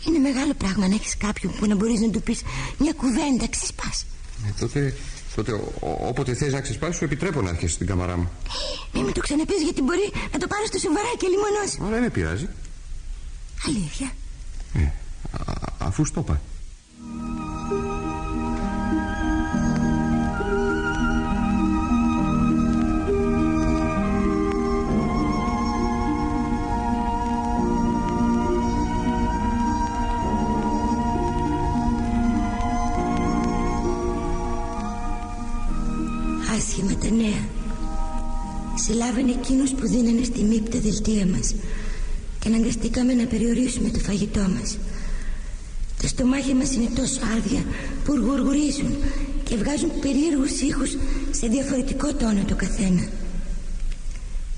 Είναι 0.08 0.20
μεγάλο 0.20 0.54
πράγμα 0.54 0.88
να 0.88 0.96
έχεις 0.96 1.18
κάποιον 1.18 1.54
που 1.56 1.66
να 1.68 1.76
μπορείς 1.76 2.00
να 2.00 2.10
του 2.10 2.22
πεις 2.22 2.42
μια 2.78 2.94
κουβέντα 2.94 3.48
ξεσπάς. 3.50 4.06
Ε, 4.48 4.50
τότε, 4.60 4.96
τότε 5.36 5.52
όποτε 5.82 6.34
θες 6.34 6.54
να 6.54 6.62
ξεσπάσεις, 6.62 6.96
σου 6.98 7.04
επιτρέπω 7.04 7.42
να 7.42 7.50
έρχεσαι 7.50 7.74
στην 7.74 7.88
καμαρά 7.88 8.18
μου. 8.18 8.30
Μην 8.94 9.04
με 9.04 9.12
το 9.12 9.20
ξαναπείς 9.20 9.62
γιατί 9.62 9.82
μπορεί 9.82 10.12
να 10.32 10.40
το 10.40 10.48
πάρει 10.48 10.68
στο 10.68 10.78
σοβαρά 10.78 11.12
και 11.18 11.28
λιμονώσει. 11.28 11.78
Ωραία, 11.80 11.92
δεν 11.94 12.02
με 12.02 12.10
πειράζει. 12.10 12.48
Αλήθεια. 13.68 14.12
Ε, 14.74 14.84
α, 14.84 15.54
αφού 15.78 16.06
στο 16.06 16.20
είπα. 16.20 16.42
Συλλάβανε 38.86 39.32
εκείνους 39.32 39.72
που 39.72 39.88
δίνανε 39.88 40.24
στη 40.24 40.44
μύπη 40.44 40.70
τα 40.70 40.80
δελτία 40.80 41.26
μας 41.26 41.56
Και 42.40 42.48
αναγκαστήκαμε 42.48 43.14
να 43.14 43.26
περιορίσουμε 43.26 43.90
το 43.90 44.00
φαγητό 44.00 44.40
μας. 44.40 44.78
Τα 46.02 46.08
στομάχια 46.08 46.56
μας 46.56 46.74
είναι 46.74 46.90
τόσο 46.96 47.20
άδεια 47.38 47.64
που 48.04 48.14
γουργουρίζουν 48.16 48.96
Και 49.44 49.56
βγάζουν 49.56 49.92
περίεργους 50.02 50.62
ήχους 50.62 50.98
σε 51.32 51.48
διαφορετικό 51.48 52.14
τόνο 52.14 52.44
το 52.48 52.56
καθένα. 52.56 53.08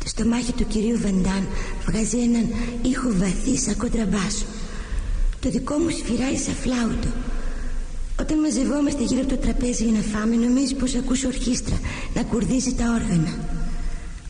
Το 0.03 0.07
στομάχι 0.07 0.51
του 0.53 0.67
κυρίου 0.67 0.97
Βαντάν 0.99 1.47
βγάζει 1.87 2.17
έναν 2.17 2.47
ήχο 2.81 3.09
βαθύ 3.13 3.57
σαν 3.57 3.77
κοντραμπάσο 3.77 4.45
Το 5.39 5.49
δικό 5.49 5.77
μου 5.77 5.89
σφυράει 5.89 6.37
σαν 6.37 6.55
φλάουτο. 6.63 7.09
Όταν 8.19 8.39
μαζευόμαστε 8.39 9.03
γύρω 9.03 9.21
από 9.21 9.29
το 9.29 9.37
τραπέζι 9.37 9.83
για 9.83 9.91
να 9.91 10.01
φάμε 10.01 10.35
Νομίζεις 10.35 10.73
πως 10.73 10.95
ακούς 10.95 11.23
ορχήστρα 11.23 11.79
να 12.13 12.23
κουρδίζει 12.23 12.73
τα 12.73 12.85
όργανα 13.01 13.56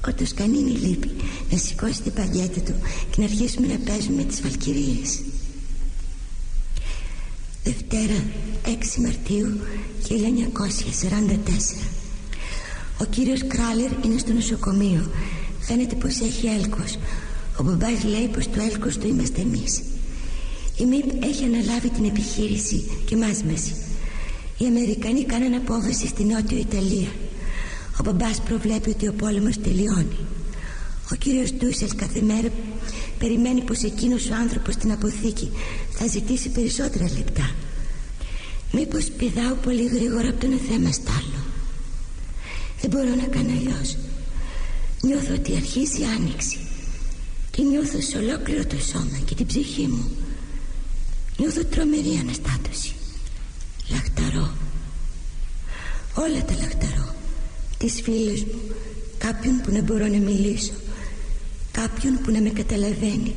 Ο 0.07 0.13
Τοσκανίνη 0.13 0.71
λείπει 0.71 1.11
να 1.51 1.57
σηκώσει 1.57 2.01
την 2.01 2.13
παγιέτα 2.13 2.59
του 2.61 2.73
Και 3.09 3.15
να 3.17 3.23
αρχίσουμε 3.23 3.67
να 3.67 3.77
παίζουμε 3.77 4.23
τις 4.23 4.41
Βαλκυρίες. 4.41 5.21
Δευτέρα 7.63 8.23
6 8.65 8.69
Μαρτίου 8.97 9.59
1944 10.07 11.87
Ο 13.01 13.05
κύριος 13.05 13.47
Κράλερ 13.47 13.91
είναι 14.05 14.17
στο 14.17 14.33
νοσοκομείο. 14.33 15.11
Φαίνεται 15.59 15.95
πως 15.95 16.19
έχει 16.19 16.47
έλκος. 16.47 16.97
Ο 17.59 17.63
μπαμπάς 17.63 18.03
λέει 18.03 18.27
πως 18.27 18.45
το 18.49 18.61
έλκος 18.71 18.97
του 18.97 19.07
είμαστε 19.07 19.41
εμείς. 19.41 19.81
Η 20.77 20.85
ΜΥΠ 20.85 21.23
έχει 21.23 21.43
αναλάβει 21.43 21.89
την 21.89 22.05
επιχείρηση 22.05 22.83
και 23.05 23.15
μας 23.15 23.43
μαζί. 23.43 23.75
Οι 24.57 24.65
Αμερικανοί 24.65 25.23
κάναν 25.23 25.53
απόβαση 25.53 26.07
στη 26.07 26.23
Νότιο 26.23 26.57
Ιταλία. 26.57 27.07
Ο 27.99 28.03
μπαμπάς 28.03 28.41
προβλέπει 28.41 28.89
ότι 28.89 29.07
ο 29.07 29.13
πόλεμος 29.13 29.61
τελειώνει. 29.61 30.17
Ο 31.11 31.15
κύριος 31.15 31.53
Ντούσελ 31.53 31.95
κάθε 31.95 32.21
μέρα 32.21 32.49
περιμένει 33.19 33.61
πως 33.61 33.83
εκείνος 33.83 34.29
ο 34.29 34.33
άνθρωπος 34.33 34.73
στην 34.73 34.91
αποθήκη 34.91 35.51
θα 35.91 36.07
ζητήσει 36.07 36.49
περισσότερα 36.49 37.09
λεπτά. 37.17 37.51
Μήπως 38.71 39.05
πηδάω 39.17 39.55
πολύ 39.55 39.85
γρήγορα 39.85 40.29
από 40.29 40.39
το 40.39 40.45
ένα 40.45 40.57
θέμα 40.69 40.91
στ' 40.91 41.09
άλλο. 41.09 41.39
Δεν 42.81 42.89
μπορώ 42.89 43.15
να 43.15 43.27
κάνω 43.27 43.51
αλλιώς. 43.51 43.97
Νιώθω 45.01 45.33
ότι 45.33 45.55
αρχίζει 45.55 46.01
η 46.01 46.05
άνοιξη 46.05 46.57
και 47.51 47.63
νιώθω 47.63 48.01
σε 48.01 48.17
ολόκληρο 48.17 48.65
το 48.65 48.79
σώμα 48.79 49.17
και 49.25 49.35
την 49.35 49.45
ψυχή 49.45 49.87
μου 49.87 50.11
Νιώθω 51.37 51.65
τρομερή 51.65 52.17
αναστάτωση 52.21 52.93
Λαχταρώ 53.89 54.53
Όλα 56.13 56.45
τα 56.45 56.53
λαχταρώ 56.53 57.06
Τις 57.77 58.01
φίλες 58.01 58.43
μου. 58.43 58.61
Κάποιον 59.17 59.61
που 59.61 59.71
να 59.71 59.81
μπορώ 59.81 60.07
να 60.07 60.17
μιλήσω. 60.17 60.73
Κάποιον 61.71 62.19
που 62.23 62.31
να 62.31 62.41
με 62.41 62.49
καταλαβαίνει. 62.49 63.35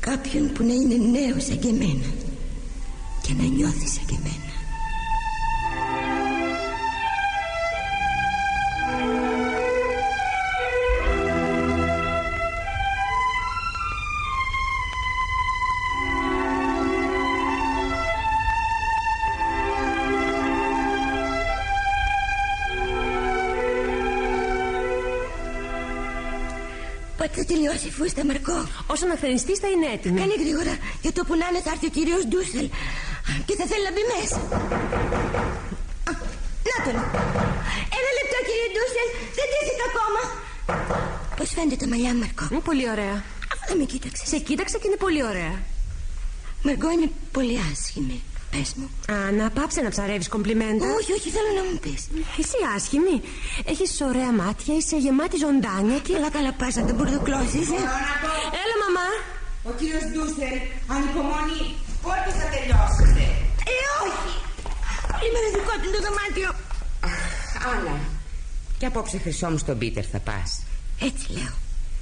Κάποιον 0.00 0.52
που 0.52 0.64
να 0.64 0.72
είναι 0.72 0.94
νέος 0.94 1.44
σαν 1.44 1.58
και 1.58 1.68
εμένα. 1.68 2.08
Και 3.22 3.32
να 3.38 3.44
νιώθει 3.44 3.86
σαν 3.88 4.04
και 4.06 4.14
εμένα 4.14 4.43
θα 28.08 28.20
τελειώσει 28.20 28.20
η 28.20 28.22
φούστα, 28.22 28.22
Μαρκό. 28.30 28.58
Όσο 28.92 29.04
να 29.10 29.16
θερινιστεί 29.20 29.54
θα 29.62 29.68
είναι 29.72 29.86
έτοιμη. 29.96 30.18
Κάνει 30.20 30.36
γρήγορα. 30.44 30.74
Για 31.04 31.12
το 31.16 31.20
που 31.26 31.34
να 31.40 31.46
είναι 31.48 31.60
θα 31.66 31.70
έρθει 31.74 31.86
ο 31.90 31.92
κύριος 31.96 32.22
Ντούσελ. 32.28 32.66
Και 33.46 33.54
θα 33.58 33.64
θέλει 33.70 33.84
να 33.88 33.92
μπει 33.94 34.02
μέσα. 34.14 34.38
Α, 36.10 36.12
να 36.70 36.76
τον. 36.84 36.96
Ένα 37.98 38.10
λεπτό, 38.18 38.36
κύριε 38.48 38.68
Ντούσελ. 38.74 39.08
Δεν 39.38 39.46
τίθεται 39.52 39.84
ακόμα. 39.90 40.22
Πώς 41.38 41.48
φαίνεται 41.54 41.76
τα 41.82 41.86
μαλλιά, 41.92 42.12
Μαρκό. 42.22 42.44
Είναι 42.50 42.64
πολύ 42.70 42.84
ωραία. 42.94 43.16
Αφού 43.52 43.64
δεν 43.68 43.76
με 43.80 43.84
κοίταξες. 43.92 44.26
Σε 44.32 44.38
κοίταξε 44.48 44.76
και 44.80 44.86
είναι 44.88 45.00
πολύ 45.04 45.22
ωραία. 45.30 45.54
Μαρκό 46.66 46.88
είναι 46.94 47.08
πολύ 47.36 47.56
άσχημη. 47.70 48.18
Πες 48.54 48.70
μου. 48.78 48.86
Α, 49.14 49.16
να 49.40 49.46
πάψε 49.56 49.80
να 49.86 49.90
ψαρεύεις 49.94 50.28
κομπλιμέντα. 50.34 50.84
Όχι, 50.98 51.10
όχι, 51.18 51.28
θέλω 51.36 51.50
να 51.58 51.62
μου 51.68 51.76
πεις. 51.84 52.00
Εσύ 52.40 52.58
άσχημη. 52.76 53.16
Έχεις 53.72 53.90
ωραία 54.10 54.32
μάτια, 54.42 54.72
είσαι 54.78 54.96
γεμάτη 55.04 55.36
ζωντάνια 55.44 55.98
και... 56.04 56.12
Καλά, 56.16 56.30
καλά, 56.36 56.52
πας 56.60 56.74
να 56.78 56.84
τον 56.88 56.94
μπουρδουκλώσεις, 56.96 57.66
ε. 57.78 57.80
Έλα, 58.62 58.76
μαμά. 58.84 59.08
Ο 59.68 59.70
κύριος 59.78 60.04
Ντούσελ, 60.10 60.56
ανυπομονή. 60.94 61.64
Πότε 62.04 62.30
θα 62.38 62.46
τελειώσετε. 62.54 63.24
Ε, 63.74 63.76
όχι. 64.06 64.32
Σήμερα 65.20 65.46
δικό 65.56 65.74
του 65.82 65.88
το 65.94 66.00
δωμάτιο. 66.06 66.50
Άννα, 67.72 67.96
και 68.78 68.86
απόψε 68.86 69.18
χρυσό 69.18 69.50
μου 69.50 69.58
στον 69.58 69.78
Πίτερ 69.78 70.04
θα 70.12 70.18
πας. 70.18 70.62
Έτσι 71.00 71.26
λέω. 71.36 71.54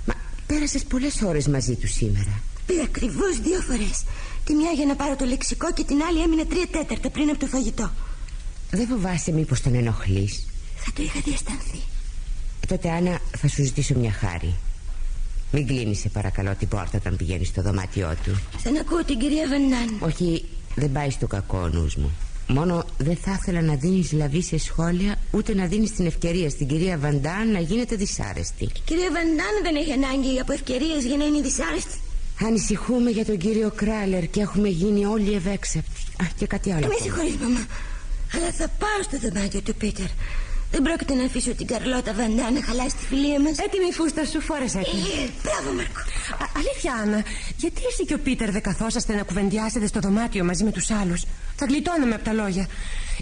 Μα 0.06 0.14
πέρασες 0.46 0.84
πολλές 0.84 1.22
ώρες 1.22 1.46
μαζί 1.48 1.74
του 1.74 1.88
σήμερα. 1.88 2.34
Πήγα 2.66 2.82
ακριβώς 2.82 3.40
δύο 3.40 3.60
φορές. 3.60 4.04
Τη 4.44 4.54
μια 4.54 4.70
για 4.70 4.86
να 4.86 4.96
πάρω 4.96 5.16
το 5.16 5.24
λεξικό 5.24 5.72
και 5.72 5.84
την 5.84 6.02
άλλη 6.02 6.22
έμεινε 6.22 6.44
τρία 6.44 6.66
τέταρτα 6.66 7.10
πριν 7.10 7.28
από 7.28 7.38
το 7.38 7.46
φαγητό. 7.46 7.90
Δεν 8.70 8.86
φοβάσαι 8.86 9.32
μήπως 9.32 9.60
τον 9.60 9.74
ενοχλείς; 9.74 10.46
Θα 10.76 10.92
το 10.94 11.02
είχα 11.02 11.20
διαισθανθεί. 11.24 11.80
Τότε 12.68 12.90
Άννα 12.90 13.20
θα 13.36 13.48
σου 13.48 13.62
ζητήσω 13.62 13.94
μια 13.98 14.12
χάρη. 14.12 14.54
Μην 15.52 15.66
κλείνεις 15.66 15.98
σε 15.98 16.08
παρακαλώ 16.08 16.54
την 16.58 16.68
πόρτα 16.68 16.98
όταν 16.98 17.16
πηγαίνεις 17.16 17.48
στο 17.48 17.62
δωμάτιό 17.62 18.16
του. 18.24 18.40
Δεν 18.62 18.78
ακούω 18.78 19.04
την 19.04 19.18
κυρία 19.18 19.48
Βανάν. 19.48 19.96
Όχι, 20.00 20.44
δεν 20.74 20.92
πάει 20.92 21.10
στο 21.10 21.26
κακό 21.26 21.58
ο 21.58 21.68
νους 21.68 21.96
μου. 21.96 22.10
Μόνο 22.48 22.84
δεν 22.98 23.16
θα 23.16 23.38
ήθελα 23.40 23.60
να 23.60 23.74
δίνεις 23.74 24.12
λαβή 24.12 24.42
σε 24.42 24.58
σχόλια 24.58 25.18
ούτε 25.30 25.54
να 25.54 25.66
δίνεις 25.66 25.92
την 25.94 26.06
ευκαιρία 26.06 26.50
στην 26.50 26.66
κυρία 26.66 26.98
Βαντάν 26.98 27.50
να 27.50 27.58
γίνεται 27.58 27.96
δυσάρεστη. 27.96 28.64
Η 28.64 28.80
κυρία 28.84 29.08
Βαντάν 29.08 29.54
δεν 29.62 29.76
έχει 29.76 29.92
ανάγκη 29.92 30.40
από 30.40 30.52
ευκαιρίες 30.52 31.04
για 31.04 31.16
να 31.16 31.24
είναι 31.24 31.40
δυσάρεστη. 31.40 32.00
Ανησυχούμε 32.40 33.10
για 33.10 33.24
τον 33.24 33.36
κύριο 33.36 33.72
Κράλερ 33.74 34.30
και 34.30 34.40
έχουμε 34.40 34.68
γίνει 34.68 35.04
όλοι 35.04 35.34
ευέξαπτοι. 35.34 36.00
Α, 36.22 36.26
και 36.36 36.46
κάτι 36.46 36.72
άλλο. 36.72 36.80
Με 36.80 36.86
ακόμα. 36.86 37.00
συγχωρείς 37.02 37.36
μαμά. 37.36 37.66
Αλλά 38.34 38.50
θα 38.52 38.68
πάω 38.78 39.02
στο 39.02 39.18
δωμάτιο 39.18 39.60
του 39.60 39.74
Πίτερ. 39.74 40.06
Δεν 40.72 40.82
πρόκειται 40.82 41.14
να 41.14 41.24
αφήσω 41.24 41.54
την 41.54 41.66
Καρλώτα 41.66 42.12
Βαντά 42.14 42.50
να 42.50 42.62
χαλάσει 42.62 42.96
τη 42.96 43.04
φιλία 43.04 43.40
μας. 43.40 43.58
Έτοιμη 43.58 43.86
η 43.90 43.92
φούστα 43.92 44.24
σου, 44.24 44.40
φόρεσε 44.40 44.78
τη. 44.78 44.96
Ε, 45.20 45.28
μπράβο 45.42 45.68
Μαρκό. 45.76 46.00
Α, 46.42 46.46
αλήθεια, 46.56 46.92
Άννα, 47.02 47.24
γιατί 47.56 47.80
εσύ 47.90 48.04
και 48.04 48.14
ο 48.14 48.18
Πίτερ 48.18 48.50
δεν 48.50 48.62
καθόσαστε 48.62 49.14
να 49.14 49.22
κουβεντιάσετε 49.22 49.86
στο 49.86 50.00
δωμάτιο 50.00 50.44
μαζί 50.44 50.64
με 50.64 50.70
τους 50.70 50.90
άλλους; 50.90 51.24
Θα 51.56 51.66
γλιτώναμε 51.66 52.14
από 52.14 52.24
τα 52.24 52.32
λόγια. 52.32 52.68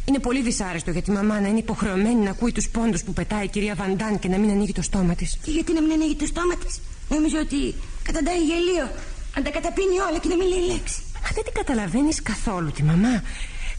Είναι 0.04 0.18
πολύ 0.18 0.42
δυσάρεστο 0.42 0.90
για 0.90 1.02
τη 1.02 1.10
μαμά 1.10 1.40
να 1.40 1.48
είναι 1.48 1.58
υποχρεωμένη 1.58 2.20
να 2.24 2.30
ακούει 2.30 2.52
τους 2.52 2.68
πόντους 2.68 3.02
που 3.02 3.12
πετάει 3.12 3.44
η 3.44 3.48
κυρία 3.48 3.74
Βαντάν 3.74 4.18
και 4.18 4.28
να 4.28 4.38
μην 4.38 4.50
ανοίγει 4.50 4.72
το 4.72 4.82
στόμα 4.82 5.14
της. 5.14 5.38
Και 5.44 5.50
γιατί 5.50 5.72
να 5.72 5.82
μην 5.82 5.92
ανοίγει 5.92 6.14
το 6.14 6.26
στόμα 6.26 6.54
της; 6.64 6.80
Νομίζω 7.08 7.38
ότι 7.38 7.74
καταντάει 8.02 8.38
γελίο. 8.38 8.90
Αν 9.36 9.42
τα 9.42 9.50
καταπίνει 9.50 9.98
όλα 10.08 10.18
και 10.18 10.28
να 10.28 10.36
μην 10.36 10.48
λέει 10.48 10.66
λέξη. 10.72 11.00
Μα 11.22 11.28
δεν 11.34 11.44
την 11.44 11.52
καταλαβαίνεις 11.52 12.22
καθόλου 12.22 12.70
τη 12.70 12.82
μαμά. 12.82 13.22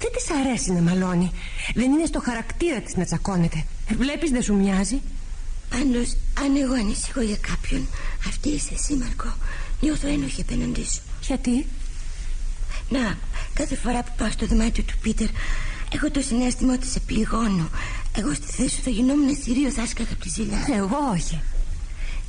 Δεν 0.02 0.12
της 0.16 0.26
αρέσει 0.40 0.72
να 0.72 0.82
μαλώνει. 0.82 1.32
Δεν 1.74 1.92
είναι 1.92 2.06
στο 2.06 2.20
χαρακτήρα 2.20 2.80
της 2.82 2.96
να 2.96 3.06
τσακώνεται. 3.06 3.66
Βλέπεις, 3.98 4.32
δεν 4.32 4.42
σου 4.42 4.56
μοιάζει; 4.56 5.02
Πάντως, 5.70 6.18
αν 6.40 6.56
εγώ 6.56 6.74
ανησυχώ 6.74 7.22
για 7.22 7.38
κάποιον, 7.38 7.88
αυτή 8.28 8.50
είσαι 8.50 8.74
εσύ, 8.74 8.94
Μαρκό. 8.94 9.34
Νιώθω 9.82 10.08
ένοχη 10.08 10.42
απέναντί 10.42 10.86
σου. 10.86 11.02
Γιατί; 11.22 11.66
Να, 12.90 13.18
κάθε 13.54 13.76
φορά 13.76 14.04
που 14.04 14.12
πάω 14.18 14.32
στο 14.32 14.46
δωμάτιο 14.46 14.84
του 14.84 14.94
Πίτερ, 15.02 15.28
έχω 15.94 16.12
το 16.12 16.22
συνέστημα 16.22 16.74
ότι 16.74 16.88
σε 16.88 17.00
πληγώνω. 17.00 17.70
Εγώ 18.18 18.34
στη 18.34 18.52
θέση 18.52 18.76
σου 18.76 18.82
θα 18.84 18.90
γινόμουν 18.90 19.36
θηρίο, 19.36 19.70
θα 19.72 19.82
άσκαγα 19.82 20.10
από 20.12 20.22
τη 20.22 20.30
ζήλια. 20.30 20.68
Εγώ 20.76 20.98
όχι. 21.14 21.42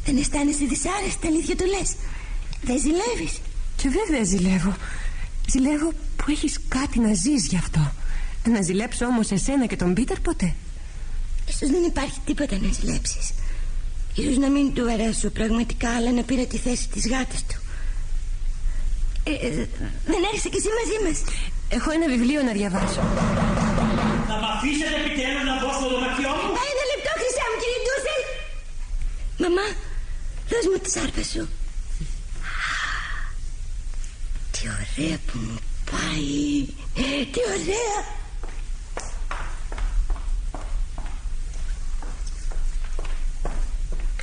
Δεν 0.04 0.16
αισθάνεσαι 0.16 0.64
δυσάρεστα, 0.64 1.26
αλήθεια 1.26 1.56
το 1.56 1.64
λες. 1.64 1.90
Δεν 2.62 2.78
ζηλεύεις. 2.78 3.34
Και 3.76 3.88
βέβαια 3.88 4.24
ζηλεύω. 4.24 4.74
Ζηλεύω 5.52 5.92
που 6.16 6.24
έχεις 6.28 6.60
κάτι 6.68 6.98
να 7.00 7.12
ζεις 7.14 7.46
γι' 7.46 7.56
αυτό. 7.56 7.92
Να 8.44 8.62
ζηλέψω 8.62 9.04
όμως 9.06 9.30
εσένα 9.30 9.66
και 9.66 9.76
τον 9.76 9.94
Πίτερ 9.94 10.20
ποτέ. 10.20 10.54
Ίσως 11.48 11.68
δεν 11.70 11.82
υπάρχει 11.82 12.18
τίποτα 12.24 12.58
να 12.60 12.72
ζηλέψεις. 12.72 13.32
Ίσως 14.14 14.36
να 14.36 14.48
μην 14.50 14.74
του 14.74 14.90
αρέσω 14.92 15.28
πραγματικά, 15.30 15.90
αλλά 15.96 16.10
να 16.12 16.22
πήρα 16.22 16.44
τη 16.46 16.58
θέση 16.58 16.88
της 16.88 17.08
γάτας 17.08 17.42
του. 17.48 17.56
Ε, 19.30 19.32
ε, 19.46 19.50
δεν 20.10 20.20
έρχεσαι 20.28 20.48
κι 20.52 20.60
εσύ 20.60 20.70
μαζί 20.80 20.98
μας. 21.04 21.18
Έχω 21.76 21.88
ένα 21.96 22.06
βιβλίο 22.14 22.40
να 22.48 22.52
διαβάσω. 22.58 23.02
Θα 24.30 24.36
μ' 24.42 24.48
αφήσετε 24.54 24.96
επιτέλους 25.02 25.44
να 25.50 25.54
μπω 25.58 25.68
στο 25.78 25.86
δωμάτιό 25.92 26.32
μου; 26.38 26.48
Α, 26.60 26.62
ένα 26.72 26.84
λεπτό, 26.90 27.10
χρυσά 27.20 27.44
μου, 27.50 27.58
κύριε 27.62 27.80
Ντούσελ. 27.84 28.22
Μαμά, 29.42 29.66
δώσ' 30.52 30.66
μου 30.70 30.78
τη 30.82 30.90
σάρπα 30.90 31.22
σου. 31.22 31.48
Τι 34.50 34.62
ωραία 34.74 35.18
που 35.26 35.38
μου 35.38 35.58
πάει. 35.90 36.66
Τι 37.32 37.40
ωραία. 37.54 37.96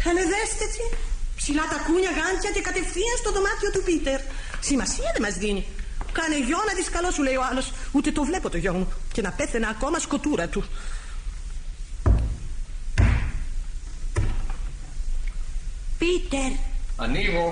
Κάνε 0.04 0.22
δέστε 0.22 0.66
τι. 0.74 0.98
Ψηλά 1.36 1.64
τα 1.68 1.78
κούνια 1.86 2.10
γάντια 2.10 2.52
και 2.54 2.62
κατευθείαν 2.62 3.18
στο 3.22 3.32
δωμάτιο 3.32 3.72
του 3.72 3.84
Πίτερ. 3.84 4.20
Σημασία 4.60 5.10
δεν 5.14 5.22
μας 5.22 5.36
δίνει. 5.44 5.66
Κάνε 6.12 6.38
γιο 6.38 6.58
να 6.68 6.74
δεις 6.74 6.90
καλό 6.90 7.12
σου 7.12 7.24
λέει 7.24 7.36
ο 7.36 7.44
άλλος 7.50 7.74
Ούτε 7.92 8.12
το 8.12 8.24
βλέπω 8.24 8.50
το 8.50 8.58
γιο 8.58 8.74
μου 8.74 8.88
Και 9.12 9.22
να 9.22 9.32
πέθαινα 9.32 9.68
ακόμα 9.68 10.00
σκοτούρα 10.00 10.48
του 10.48 10.64
Πίτερ. 16.10 16.52
Ανοίγω. 16.96 17.48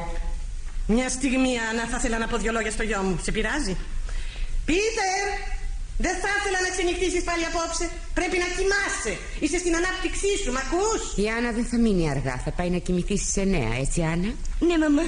Μια 0.87 1.09
στιγμή 1.09 1.51
Άννα 1.69 1.85
θα 1.91 1.97
ήθελα 1.99 2.17
να 2.17 2.27
πω 2.27 2.37
δυο 2.37 2.51
λόγια 2.51 2.71
στο 2.71 2.83
γιο 2.83 3.01
μου 3.01 3.19
Σε 3.23 3.31
πειράζει; 3.31 3.77
Πίτερ 4.65 5.25
Δεν 6.05 6.15
θα 6.21 6.29
ήθελα 6.37 6.59
να 6.65 6.69
ξενυχτήσεις 6.75 7.23
πάλι 7.29 7.43
απόψε 7.51 7.85
Πρέπει 8.17 8.37
να 8.43 8.47
κοιμάσαι 8.55 9.13
Είσαι 9.39 9.57
στην 9.63 9.73
ανάπτυξή 9.79 10.31
σου, 10.43 10.51
μ' 10.55 10.61
ακούς; 10.65 11.01
Η 11.23 11.25
Άννα 11.35 11.51
δεν 11.57 11.65
θα 11.71 11.77
μείνει 11.83 12.09
αργά. 12.09 12.35
Θα 12.45 12.51
πάει 12.57 12.69
να 12.69 12.77
κοιμηθείς 12.77 13.21
στι 13.21 13.41
9, 13.75 13.79
έτσι, 13.83 13.99
Άννα; 14.13 14.31
Ναι, 14.67 14.77
μαμά. 14.83 15.05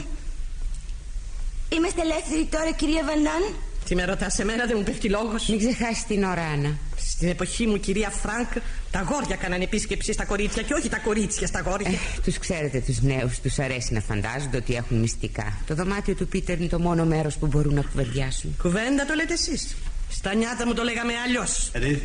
Είμαστε 1.75 2.01
ελεύθεροι 2.01 2.45
τώρα, 2.55 2.71
κυρία 2.71 3.03
Βαν 3.09 3.22
Νταν. 3.22 3.43
Τι 3.85 3.95
με 3.95 4.05
ρωτάς 4.05 4.39
εμένα 4.39 4.65
δεν 4.65 4.75
μου 4.77 4.83
πέφτει 4.83 5.09
λόγος 5.09 5.47
Μην 5.47 5.59
ξεχάσεις 5.59 6.05
την 6.05 6.23
ώρα, 6.23 6.43
Άννα. 6.53 6.71
Στην 6.97 7.27
εποχή 7.29 7.67
μου, 7.67 7.77
κυρία 7.79 8.09
Φρανκ, 8.09 8.51
τα 8.91 9.01
γόρια 9.09 9.35
κάνανε 9.35 9.63
επίσκεψη 9.63 10.13
στα 10.13 10.25
κορίτσια 10.25 10.63
και 10.63 10.73
όχι 10.73 10.89
τα 10.89 10.97
κορίτσια 10.97 11.47
στα 11.47 11.61
γόρια. 11.61 11.89
Ε, 11.89 11.97
τους 12.23 12.37
ξέρετε 12.37 12.79
τους 12.79 13.01
νέους, 13.01 13.39
τους 13.39 13.59
αρέσει 13.59 13.93
να 13.93 13.99
φαντάζονται 13.99 14.57
ότι 14.57 14.75
έχουν 14.75 14.97
μυστικά. 14.99 15.57
Το 15.67 15.75
δωμάτιο 15.75 16.15
του 16.15 16.27
Πίτερ 16.27 16.59
είναι 16.59 16.67
το 16.67 16.79
μόνο 16.79 17.05
μέρος 17.05 17.37
που 17.37 17.47
μπορούν 17.47 17.73
να 17.73 17.81
κουβεντιάσουν. 17.81 18.55
Κουβέντα 18.61 19.05
το 19.05 19.13
λέτε 19.13 19.33
εσείς. 19.33 19.75
Στα 20.09 20.33
νιάτα 20.33 20.65
μου 20.65 20.73
το 20.73 20.83
λέγαμε 20.83 21.13
αλλιώς. 21.25 21.71
Edith, 21.73 22.01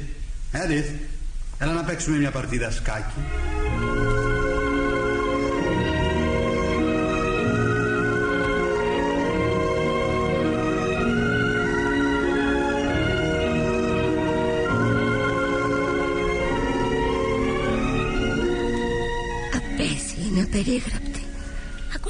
Edith, 0.53 0.95
έλα 1.59 1.73
να 1.73 1.85
παίξουμε 1.85 2.17
μια 2.17 2.31
παρτίδα 2.31 2.71
σκάκι. 2.71 3.15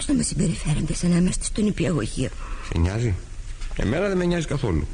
Ακούς 0.04 0.16
να 0.16 0.22
με 0.22 0.22
συμπεριφέρονται 0.22 0.94
σαν 0.94 1.10
να 1.10 1.16
είμαστε 1.16 1.44
στον 1.44 1.66
υπηαγωγείο. 1.66 2.30
Σε 2.72 2.78
νοιάζει; 2.78 3.14
Εμένα 3.76 4.08
δεν 4.08 4.16
με 4.16 4.24
νοιάζει 4.24 4.46
καθόλου. 4.46 4.86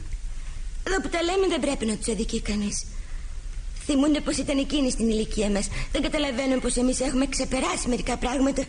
Εδώ 0.86 1.00
που 1.02 1.08
τα 1.08 1.22
λέμε 1.22 1.46
δεν 1.48 1.60
πρέπει 1.60 1.84
να 1.86 1.96
τους 1.96 2.08
αδικεί 2.08 2.40
κανείς. 2.40 2.86
Θυμούνται 3.84 4.20
πως 4.20 4.36
ήταν 4.36 4.58
εκείνοι 4.58 4.90
στην 4.90 5.08
ηλικία 5.08 5.50
μας. 5.50 5.68
Δεν 5.92 6.02
καταλαβαίνουν 6.02 6.60
πως 6.60 6.76
εμείς 6.76 7.00
έχουμε 7.00 7.26
ξεπεράσει 7.26 7.88
μερικά 7.88 8.16
πράγματα. 8.16 8.64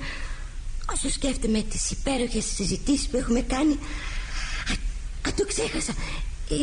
Όσο 0.93 1.09
σκέφτομαι 1.09 1.61
τις 1.61 1.91
υπέροχες 1.91 2.45
συζητήσεις 2.45 3.07
που 3.07 3.17
έχουμε 3.17 3.41
κάνει. 3.41 3.73
Α, 4.71 4.73
α, 5.27 5.33
το 5.37 5.45
ξέχασα. 5.45 5.93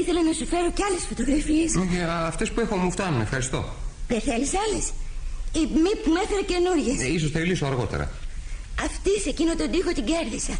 Ήθελα 0.01 0.23
να 0.23 0.33
σου 0.33 0.47
φέρω 0.47 0.73
κι 0.73 0.83
άλλες 0.83 1.03
φωτογραφίες. 1.09 1.71
Αυτές 2.27 2.51
που 2.51 2.61
έχω 2.61 2.77
μου 2.77 2.91
φτάνουν, 2.91 3.21
ευχαριστώ. 3.21 3.75
Δεν 4.09 4.21
θέλεις 4.21 4.51
άλλες; 4.65 4.85
Η 5.53 5.63
μη 5.83 5.93
που 6.03 6.11
με 6.15 6.21
έφερε 6.25 6.43
καινούριε. 6.53 6.93
Ε, 7.05 7.13
ίσως 7.13 7.31
θα 7.31 7.41
λύσω 7.41 7.67
αργότερα. 7.67 8.11
Αυτή 8.87 9.11
σε 9.23 9.29
εκείνο 9.29 9.55
τον 9.57 9.71
τοίχο 9.71 9.93
την 9.93 10.05
κέρδισα. 10.05 10.55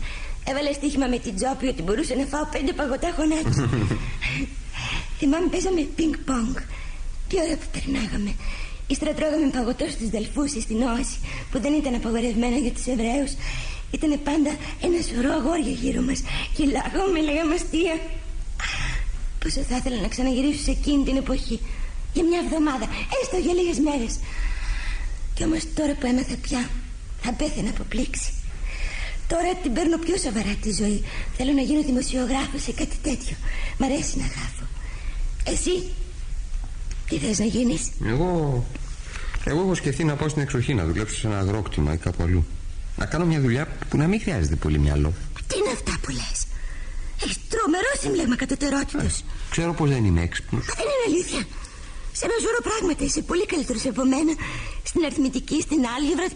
Έβαλε 0.49 0.73
στοίχημα 0.73 1.07
με 1.07 1.19
την 1.19 1.35
τζόπη 1.37 1.67
ότι 1.67 1.83
μπορούσα 1.83 2.15
να 2.17 2.25
φάω 2.25 2.45
πέντε 2.55 2.73
παγωτά 2.73 3.11
χωνάκι. 3.17 3.55
Θυμάμαι 5.19 5.49
παίζαμε 5.53 5.81
πινκ 5.97 6.17
πονγκ. 6.29 6.57
Τι 7.29 7.37
ώρα 7.45 7.57
που 7.61 7.69
περνάγαμε. 7.75 8.33
Ύστερα 8.87 9.13
τρώγαμε 9.13 9.51
παγωτός 9.57 9.93
στους 9.93 10.09
Δελφούς 10.09 10.53
ή 10.53 10.61
στην 10.61 10.83
Όαση 10.83 11.19
που 11.51 11.61
δεν 11.61 11.73
ήταν 11.73 11.95
απαγορευμένα 11.95 12.57
για 12.57 12.73
τους 12.73 12.87
Εβραίους. 12.87 13.33
Ήταν 13.91 14.21
πάντα 14.25 14.53
ένα 14.87 14.99
σωρό 15.09 15.31
αγόρια 15.39 15.75
γύρω 15.83 16.01
μας. 16.09 16.21
Κυλάγαμε, 16.55 17.21
λέγαμε 17.29 17.55
αστεία. 17.55 17.97
Πόσο 19.43 19.61
θα 19.61 19.77
ήθελα 19.77 20.01
να 20.01 20.09
ξαναγυρίσω 20.09 20.63
σε 20.63 20.71
εκείνη 20.71 21.05
την 21.05 21.17
εποχή. 21.17 21.61
Για 22.13 22.25
μια 22.25 22.41
εβδομάδα, 22.45 22.87
έστω 23.21 23.37
για 23.45 23.55
λίγες 23.59 23.79
μέρες. 23.79 24.19
Κι 25.35 25.45
όμως 25.45 25.63
τώρα 25.75 25.93
που 25.99 26.07
έμαθα 26.07 26.37
πια, 26.43 26.69
θα 27.23 27.33
πέθαινα 27.33 27.71
από 27.71 27.83
πλήξη. 27.89 28.33
Τώρα 29.29 29.55
την 29.63 29.73
παίρνω 29.73 29.99
πιο 29.99 30.17
σοβαρά 30.17 30.55
τη 30.63 30.73
ζωή. 30.73 31.05
Θέλω 31.37 31.53
να 31.53 31.61
γίνω 31.61 31.83
δημοσιογράφος 31.83 32.67
ή 32.67 32.73
κάτι 32.73 32.97
τέτοιο. 33.03 33.37
Μ' 33.79 33.85
αρέσει 33.85 34.19
να 34.19 34.25
γράφω. 34.25 34.65
Εσύ 35.45 35.91
τι 37.09 37.19
θες 37.19 37.39
να 37.39 37.45
γίνεις; 37.45 37.91
Εγώ 38.07 38.65
εγώ 39.45 39.61
έχω 39.61 39.75
σκεφτεί 39.75 40.05
να 40.05 40.15
πάω 40.17 40.29
στην 40.29 40.43
εξοχή 40.43 40.75
να 40.75 40.85
δουλέψω 40.85 41.17
σε 41.19 41.27
ένα 41.27 41.39
αγρόκτημα 41.39 41.93
ή 41.93 41.97
κάπου 41.97 42.23
αλλού. 42.23 42.47
Να 42.97 43.07
κάνω 43.07 43.25
μια 43.25 43.41
δουλειά 43.41 43.69
που 43.89 43.97
να 43.97 44.07
μην 44.07 44.21
χρειάζεται 44.21 44.55
πολύ 44.55 44.79
μυαλό. 44.79 45.13
Τι 45.47 45.59
είναι 45.59 45.73
αυτά 45.73 45.99
που 46.03 46.11
λες; 46.11 46.47
Έχεις 47.23 47.39
τρομερό 47.49 47.93
συμπλέγμα 48.01 48.37
κατωτερότητος 48.37 49.25
Ξέρω 49.51 49.73
πως 49.75 49.89
δεν 49.89 50.05
είμαι 50.05 50.23
έξυπνος. 50.23 50.65
Δεν 50.65 50.87
είναι 50.93 51.05
αλήθεια 51.07 51.47
Σε 52.13 52.25
ένα 52.25 52.35
ζώρο 52.45 52.61
πράγματα 52.69 53.05
είσαι 53.05 53.23
πολύ 53.23 53.47
καλύτερος 53.47 53.87
από 53.87 54.05
μένα 54.05 54.33
Στην 54.83 55.05
αριθμητική, 55.05 55.61
στην 55.61 55.81
άλγευρα 55.97 56.29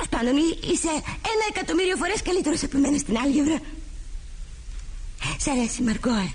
Τέλος 0.00 0.08
πάντων 0.24 0.36
είσαι 0.72 0.92
ένα 1.32 1.44
εκατομμύριο 1.54 1.96
φορές 1.96 2.22
καλύτερος 2.22 2.62
από 2.62 2.78
μένα 2.78 2.98
στην 2.98 3.16
άλγευρα 3.18 3.58
Σ' 5.38 5.46
αρέσει 5.48 5.82
Μαρκό 5.82 6.10
ε 6.10 6.32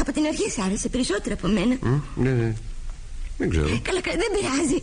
Από 0.00 0.12
την 0.12 0.24
αρχή 0.26 0.50
σ' 0.50 0.58
άρεσε 0.58 0.88
περισσότερο 0.88 1.34
από 1.38 1.48
μένα 1.48 1.74
Mm, 1.82 2.00
ναι, 2.14 2.30
ναι. 2.30 2.54
Δεν 3.38 3.50
ξέρω. 3.50 3.66
Καλά, 3.82 4.00
καλά, 4.00 4.16
δεν 4.16 4.30
πειράζει. 4.40 4.80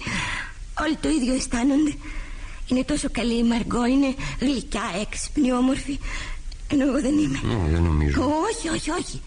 Όλοι 0.84 0.96
το 0.96 1.10
ίδιο 1.10 1.34
αισθάνονται. 1.34 1.94
Είναι 2.68 2.84
τόσο 2.84 3.08
καλή 3.12 3.38
η 3.38 3.44
Μαργκό, 3.44 3.86
είναι 3.86 4.16
γλυκιά, 4.40 4.84
έξυπνη, 5.02 5.52
όμορφη. 5.54 6.00
Ενώ 6.72 6.84
εγώ 6.88 7.02
δεν 7.02 7.18
είμαι. 7.18 7.40
Ω, 7.56 7.68
δεν 7.72 7.82
νομίζω. 7.84 8.24
Όχι, 8.50 8.70
όχι, 8.70 8.90
όχι. 8.92 9.22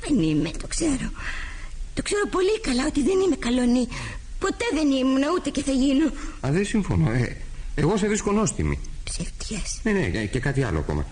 Δεν 0.00 0.22
είμαι, 0.22 0.50
το 0.50 0.66
ξέρω. 0.66 1.10
Το 1.94 2.02
ξέρω 2.02 2.28
πολύ 2.30 2.60
καλά 2.60 2.86
ότι 2.86 3.02
δεν 3.02 3.18
είμαι 3.20 3.36
καλονή. 3.36 3.88
Ποτέ 4.38 4.64
δεν 4.74 4.90
ήμουν, 4.90 5.22
ούτε 5.36 5.50
και 5.50 5.62
θα 5.62 5.72
γίνω. 5.72 6.06
Α, 6.46 6.50
δεν 6.52 6.64
συμφωνώ. 6.64 7.10
Ε, 7.10 7.36
εγώ 7.74 7.96
σε 7.96 8.06
βρίσκω 8.06 8.32
νόστιμη. 8.32 8.78
Ψευτιές. 9.04 9.80
Ναι, 9.82 9.92
ναι, 9.92 10.24
και 10.24 10.38
κάτι 10.38 10.62
άλλο 10.62 10.78
ακόμα. 10.78 11.06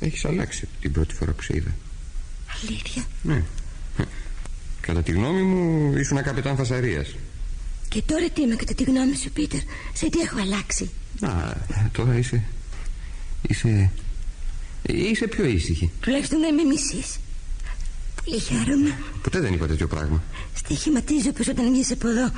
Έχεις 0.00 0.24
αλλάξει 0.24 0.68
από 0.70 0.80
την 0.80 0.92
πρώτη 0.92 1.14
φορά 1.14 1.32
που 1.32 1.42
σε 1.42 1.56
είδα. 1.56 1.74
Αλήθεια; 2.62 3.04
Ναι. 3.22 3.42
Κατά 4.80 5.02
τη 5.02 5.12
γνώμη 5.12 5.42
μου, 5.42 5.96
ήσουν 5.96 6.22
καπετάν 6.22 6.56
φασαρίας. 6.56 7.14
Και 7.88 8.02
τώρα 8.06 8.28
τι 8.30 8.42
είμαι 8.42 8.54
κατά 8.56 8.74
τη 8.74 8.82
γνώμη 8.82 9.16
σου, 9.16 9.30
Πίτερ; 9.30 9.60
Σε 9.92 10.08
τι 10.10 10.20
έχω 10.20 10.40
αλλάξει; 10.40 10.90
Α, 11.20 11.52
τώρα 11.92 12.18
είσαι. 12.18 12.42
Είσαι. 13.48 13.90
Είσαι 14.82 15.26
πιο 15.26 15.44
ήσυχη. 15.44 15.90
Τουλάχιστον 16.00 16.40
δεν 16.40 16.54
με 16.54 16.62
μισείς. 16.62 17.18
Πολύ 18.24 18.40
χαίρομαι. 18.40 18.96
Ποτέ 19.22 19.40
δεν 19.40 19.52
είπα 19.52 19.66
τέτοιο 19.66 19.86
πράγμα. 19.86 20.22
Στοιχηματίζω 20.54 21.32
πως 21.32 21.48
όταν 21.48 21.72
βγεις 21.72 21.90
από 21.90 22.08
εδώ 22.08 22.30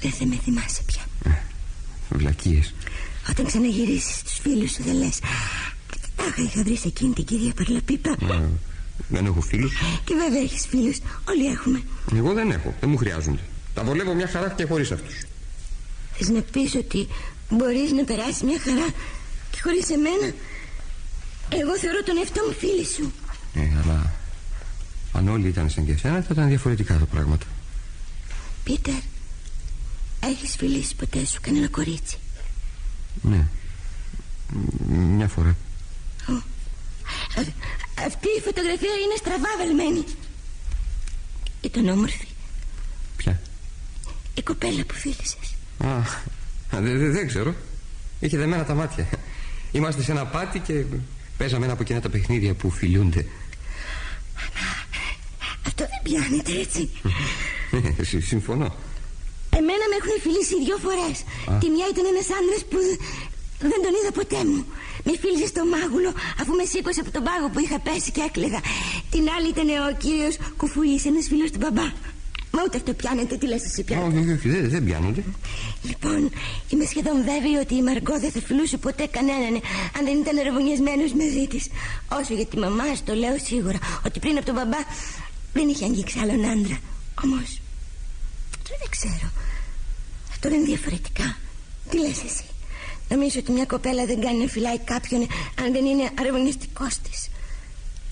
δεν 0.00 0.10
θα 0.10 0.26
με 0.26 0.38
θυμάσαι 0.44 0.82
πια. 0.86 1.02
Βλακίες. 2.10 2.74
Όταν 3.30 3.46
ξαναγυρίσεις 3.46 4.16
στους 4.16 4.38
φίλους 4.38 4.70
σου 4.70 4.82
δεν 4.82 4.94
λες 4.94 5.18
Αχ, 6.16 6.36
είχα 6.36 6.62
βρει 6.62 6.76
σε 6.76 6.88
εκείνη 6.88 7.12
την 7.12 7.24
κυρία 7.24 7.52
Παρλαπίπα 7.54 8.16
Δεν 9.08 9.26
έχω 9.26 9.40
φίλους. 9.40 9.72
Και 10.04 10.14
βέβαια 10.14 10.40
έχεις 10.42 10.66
φίλους, 10.66 10.98
όλοι 11.28 11.46
έχουμε 11.46 11.82
Εγώ 12.14 12.32
δεν 12.32 12.50
έχω. 12.50 12.74
Δεν 12.80 12.90
μου 12.90 12.96
χρειάζονται. 12.96 13.42
Τα 13.74 13.84
βολεύω 13.84 14.14
μια 14.14 14.28
χαρά 14.28 14.48
και 14.50 14.64
χωρίς 14.64 14.92
αυτούς. 14.92 15.24
Θες 16.12 16.28
να 16.28 16.40
πεις 16.40 16.74
ότι 16.74 17.08
μπορείς 17.50 17.92
να 17.92 18.04
περάσεις 18.04 18.42
μια 18.42 18.60
χαρά 18.60 18.86
και 19.50 19.58
χωρίς 19.62 19.90
εμένα; 19.90 20.32
Εγώ 21.48 21.78
θεωρώ 21.78 22.02
τον 22.02 22.16
εαυτό 22.16 22.40
μου 22.46 22.52
φίλη 22.52 22.86
σου 22.86 23.12
Ε, 23.54 23.60
αλλά 23.82 24.12
αν 25.18 25.28
όλοι 25.28 25.48
ήταν 25.48 25.70
σαν 25.70 25.84
και 25.86 25.92
εσένα 25.92 26.20
θα 26.22 26.28
ήταν 26.32 26.48
διαφορετικά 26.48 26.98
τα 26.98 27.04
πράγματα. 27.04 27.46
Πίτερ, 28.64 29.00
έχεις 30.20 30.56
φιλήσει 30.56 30.94
ποτέ 30.94 31.26
σου 31.26 31.38
κανένα 31.40 31.68
κορίτσι; 31.68 32.16
Ναι. 33.22 33.46
Μ, 34.88 34.92
Μια 34.94 35.28
φορά. 35.28 35.48
Α- 36.28 36.56
Αυτή 38.06 38.28
η 38.38 38.40
φωτογραφία 38.44 38.92
είναι 39.04 39.14
στραβά 39.18 39.48
βαλμένη 39.58 40.04
Ήταν 41.60 41.88
όμορφη 41.88 42.26
Ποια; 43.16 43.40
Η 44.34 44.42
κοπέλα 44.42 44.84
που 44.84 44.94
φίλησες 44.94 45.36
Α, 45.78 46.02
δεν 46.80 46.98
δε, 46.98 47.08
δεν 47.10 47.26
ξέρω. 47.26 47.54
Είχε 48.20 48.36
δεμένα 48.36 48.64
τα 48.64 48.74
μάτια. 48.74 49.08
Είμαστε 49.72 50.02
σε 50.02 50.10
ένα 50.10 50.26
πάτι 50.26 50.58
και 50.58 50.84
παίζαμε 51.36 51.64
ένα 51.64 51.72
από 51.72 51.82
εκείνα 51.82 52.00
τα 52.00 52.08
παιχνίδια 52.08 52.54
που 52.54 52.70
φιλιούνται. 52.70 53.26
Αυτό 55.68 55.82
δεν 55.92 56.00
πιάνεται 56.06 56.52
έτσι 56.64 56.82
Ε, 57.98 58.02
συ- 58.10 58.22
Συμφωνώ. 58.32 58.68
Εμένα 59.60 59.84
με 59.90 59.96
έχουν 60.00 60.14
φιλήσει 60.24 60.54
δυο 60.64 60.76
φορές 60.86 61.16
Α. 61.50 61.58
Τη 61.62 61.66
μια 61.74 61.86
ήταν 61.92 62.04
ένας 62.12 62.28
άντρας 62.38 62.62
που 62.70 62.76
δε- 62.86 62.98
δεν 63.72 63.78
τον 63.84 63.92
είδα 63.98 64.12
ποτέ 64.20 64.40
μου 64.50 64.60
Με 65.06 65.12
φίλησε 65.22 65.46
στο 65.52 65.62
μάγουλο 65.74 66.10
αφού 66.40 66.52
με 66.60 66.64
σήκωσε 66.72 67.00
από 67.04 67.10
τον 67.16 67.22
πάγο 67.28 67.46
που 67.52 67.60
είχα 67.64 67.78
πέσει 67.86 68.10
και 68.16 68.22
έκλαιγα 68.28 68.60
Την 69.14 69.24
άλλη 69.34 69.48
ήταν 69.54 69.68
ο 69.86 69.88
κύριος 70.04 70.34
Κουφουής, 70.60 71.02
ένας 71.10 71.24
φίλος 71.30 71.50
του 71.52 71.60
μπαμπά 71.62 71.88
Μα 72.54 72.60
ούτε 72.66 72.76
αυτό 72.80 72.92
πιάνεται, 73.00 73.34
τι 73.40 73.46
λες 73.52 73.64
εσύ 73.68 73.82
πια 73.88 73.98
Όχι, 74.06 74.18
όχι, 74.22 74.32
όχι, 74.36 74.48
δεν, 74.54 74.68
δεν 74.74 74.84
πιάνονται. 74.84 75.22
Λοιπόν, 75.88 76.20
είμαι 76.70 76.84
σχεδόν 76.92 77.16
βέβαιη 77.30 77.56
ότι 77.62 77.74
η 77.74 77.82
Μαργκό 77.82 78.14
δεν 78.20 78.30
θα 78.30 78.40
φιλούσε 78.48 78.76
ποτέ 78.76 79.06
κανέναν 79.16 79.54
αν 79.96 80.02
δεν 80.08 80.16
ήταν 80.24 80.36
ρεβονιασμένος 80.42 81.12
μαζί 81.20 81.44
της. 81.52 81.64
Όσο 82.20 82.34
για 82.34 82.46
τη 82.46 82.56
μαμά, 82.58 82.84
το 83.04 83.14
λέω 83.14 83.36
σίγουρα 83.48 83.78
ότι 84.06 84.18
πριν 84.18 84.36
από 84.36 84.46
τον 84.46 84.54
μπαμπά 84.54 84.80
δεν 85.52 85.68
είχε 85.68 85.84
αγγίξει 85.84 86.18
άλλον 86.18 86.44
άντρα. 86.44 86.78
Όμως, 87.24 87.60
τώρα 88.62 88.78
δεν 88.80 88.90
ξέρω. 88.90 89.30
Αυτό 90.30 90.48
είναι 90.48 90.64
διαφορετικά. 90.64 91.36
Τι 91.90 91.98
λες 91.98 92.22
εσύ; 92.24 92.44
Νομίζω 93.08 93.38
ότι 93.38 93.52
μια 93.52 93.64
κοπέλα 93.64 94.06
δεν 94.06 94.20
κάνει 94.20 94.38
να 94.38 94.46
φυλάει 94.46 94.78
κάποιον 94.78 95.26
αν 95.60 95.72
δεν 95.72 95.84
είναι 95.84 96.10
αρεβωνιαστικός 96.18 96.98
της. 96.98 97.28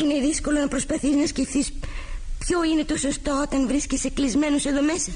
Είναι 0.01 0.21
δύσκολο 0.21 0.61
να 0.61 0.69
προσπαθείς 0.69 1.15
να 1.15 1.27
σκεφτείς 1.27 1.73
ποιο 2.39 2.65
είναι 2.65 2.85
το 2.85 2.97
σωστό 2.97 3.41
όταν 3.43 3.67
βρίσκεσαι 3.67 4.11
κλεισμένος 4.11 4.65
εδώ 4.65 4.83
μέσα 4.83 5.11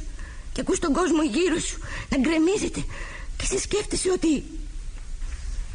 και 0.52 0.60
ακούς 0.60 0.78
τον 0.78 0.92
κόσμο 0.92 1.22
γύρω 1.22 1.58
σου 1.58 1.78
να 2.08 2.18
γκρεμίζεται 2.18 2.84
και 3.36 3.44
σε 3.44 3.58
σκέφτεσαι 3.58 4.10
ότι 4.10 4.44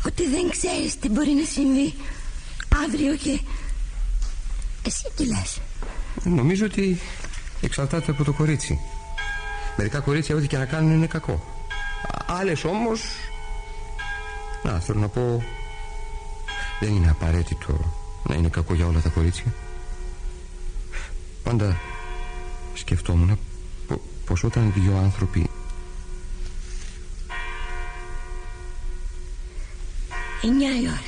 ότι 0.06 0.28
δεν 0.28 0.50
ξέρεις 0.50 0.98
τι 0.98 1.10
μπορεί 1.10 1.32
να 1.32 1.46
συμβεί 1.46 1.94
αύριο 2.86 3.16
και 3.16 3.40
εσύ 4.86 5.06
τι 5.16 5.26
λες 5.26 5.60
Νομίζω 6.30 6.66
ότι 6.66 7.00
εξαρτάται 7.62 8.12
από 8.12 8.24
το 8.24 8.34
κορίτσι. 8.34 8.80
Μερικά 9.78 10.00
κορίτσια 10.00 10.36
ό,τι 10.36 10.48
και 10.48 10.58
να 10.58 10.66
κάνουν 10.66 10.92
είναι 10.94 11.08
κακό. 11.08 11.44
Άλλες 12.26 12.64
όμως. 12.64 13.02
Να, 14.64 14.80
θέλω 14.80 15.00
να 15.00 15.08
πω. 15.08 15.44
Δεν 16.80 16.96
είναι 16.96 17.10
απαραίτητο 17.10 17.94
να 18.24 18.36
είναι 18.36 18.48
κακό 18.48 18.74
για 18.74 18.86
όλα 18.88 19.00
τα 19.00 19.10
κορίτσια. 19.10 19.54
Πάντα 21.44 21.78
σκεφτόμουν 22.74 23.40
πο- 23.88 24.02
πως 24.26 24.44
όταν 24.44 24.74
δύο 24.76 24.98
άνθρωποι 24.98 25.50
Εννιά 30.44 30.70
η 30.82 30.88
ώρα 30.88 31.02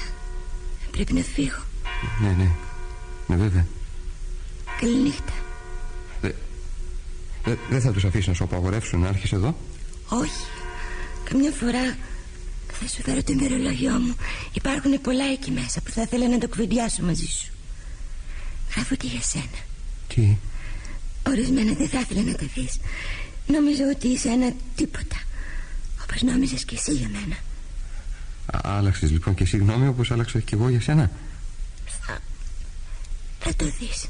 Πρέπει 0.92 1.14
να 1.14 1.22
φύγω 1.22 1.58
Ναι, 2.22 2.28
ναι, 2.38 2.50
ναι 3.28 3.36
βέβαια 3.36 3.66
Καληνύχτα. 4.82 5.34
Δε- 6.22 6.32
δε- 7.44 7.56
Δεν 7.70 7.82
θα 7.82 7.92
τους 7.92 8.06
αφήσει 8.06 8.28
να 8.30 8.36
σου 8.36 8.44
απαγορεύσουν 8.44 9.00
να 9.00 9.08
έρχεσαι 9.08 9.36
εδώ. 9.36 9.58
Όχι. 10.10 10.32
Καμιά 11.24 11.52
φορά 11.52 11.98
θα 12.80 12.88
σου 12.88 13.02
φέρω 13.02 13.24
το 13.24 13.32
ημερολόγιό 13.34 13.92
μου. 14.00 14.16
Υπάρχουν 14.54 15.02
πολλά 15.02 15.26
εκεί 15.32 15.52
μέσα 15.52 15.82
που 15.82 15.92
θα 15.92 16.02
ήθελα 16.02 16.28
να 16.30 16.38
το 16.38 16.48
κουβεντιάσω 16.48 17.04
μαζί 17.04 17.26
σου. 17.26 17.52
Γράφω 18.76 18.96
και 18.96 19.08
για 19.08 19.22
σένα. 19.22 19.60
Τι; 20.08 20.38
Ορισμένα 21.28 21.74
δεν 21.74 21.90
θα 21.90 22.00
ήθελα 22.00 22.22
να 22.22 22.34
τα 22.36 22.46
δεις. 22.56 22.80
Νόμιζα 23.48 23.84
ότι 23.96 24.08
είσαι 24.08 24.30
ένα 24.30 24.52
τίποτα 24.76 25.16
Όπως 26.04 26.22
νόμιζες 26.22 26.66
και 26.66 26.76
εσύ 26.76 26.92
για 26.94 27.08
μένα. 27.10 27.36
Α- 28.46 28.78
Άλλαξες 28.78 29.12
λοιπόν 29.12 29.34
και 29.34 29.44
εσύ 29.44 29.58
γνώμη 29.58 29.88
όπως 29.88 30.12
άλλαξα 30.12 30.40
και 30.40 30.56
εγώ 30.56 30.70
για 30.70 30.82
σένα. 30.82 31.12
Θα, 32.06 32.18
θα 33.40 33.56
το 33.56 33.66
δεις 33.80 34.06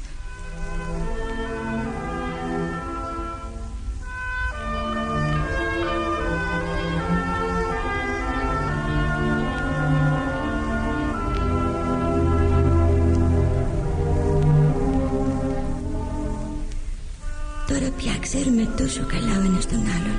τόσο 18.80 19.02
καλά 19.14 19.34
ο 19.40 19.44
ένας 19.50 19.66
τον 19.66 19.82
άλλον 19.96 20.18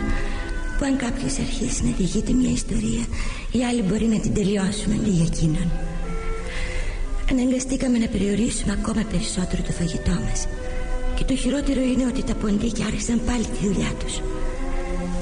που 0.76 0.84
αν 0.86 0.95
κάποιος 0.98 1.40
αρχίσει 1.45 1.86
να 1.86 1.91
διηγείται 1.98 2.34
μια 2.34 2.52
ιστορία 2.52 3.03
οι 3.52 3.60
άλλοι 3.69 3.81
μπορεί 3.81 4.06
να 4.06 4.19
την 4.19 4.34
τελειώσουν 4.34 4.91
αντί 4.98 5.10
για 5.10 5.26
εκείνον. 5.31 5.69
Αναγκαστήκαμε 7.31 7.98
να 7.98 8.07
περιορίσουμε 8.07 8.72
ακόμα 8.80 9.03
περισσότερο 9.11 9.61
το 9.68 9.72
φαγητό 9.72 10.15
μας 10.26 10.40
και 11.15 11.23
το 11.23 11.36
χειρότερο 11.36 11.81
είναι 11.81 12.06
ότι 12.11 12.23
τα 12.23 12.36
ποντίκια 12.36 12.86
άρχισαν 12.86 13.22
πάλι 13.26 13.45
τη 13.53 13.60
δουλειά 13.68 13.91
τους. 13.99 14.14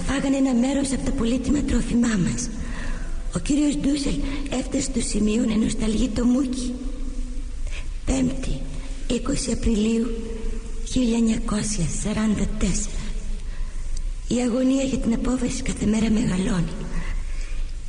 Φάγανε 0.08 0.38
ένα 0.44 0.54
μέρος 0.54 0.92
από 0.94 1.04
τα 1.06 1.12
πολύτιμα 1.12 1.62
τρόφιμά 1.70 2.16
μας. 2.26 2.50
Ο 3.36 3.40
κύριος 3.40 3.76
Ντούσελ 3.78 4.18
έφτασε 4.60 4.86
στο 4.92 5.02
σημείο 5.12 5.42
να 5.50 5.56
νοσταλγεί 5.64 6.10
το 6.10 6.24
μούκι. 6.26 6.74
Πέμπτη, 8.06 8.56
20 9.08 9.54
Απριλίου 9.58 10.08
1944 10.94 13.07
Η 14.28 14.36
αγωνία 14.42 14.84
για 14.84 14.98
την 14.98 15.14
απόφαση 15.14 15.62
κάθε 15.62 15.86
μέρα 15.86 16.10
μεγαλώνει. 16.10 16.74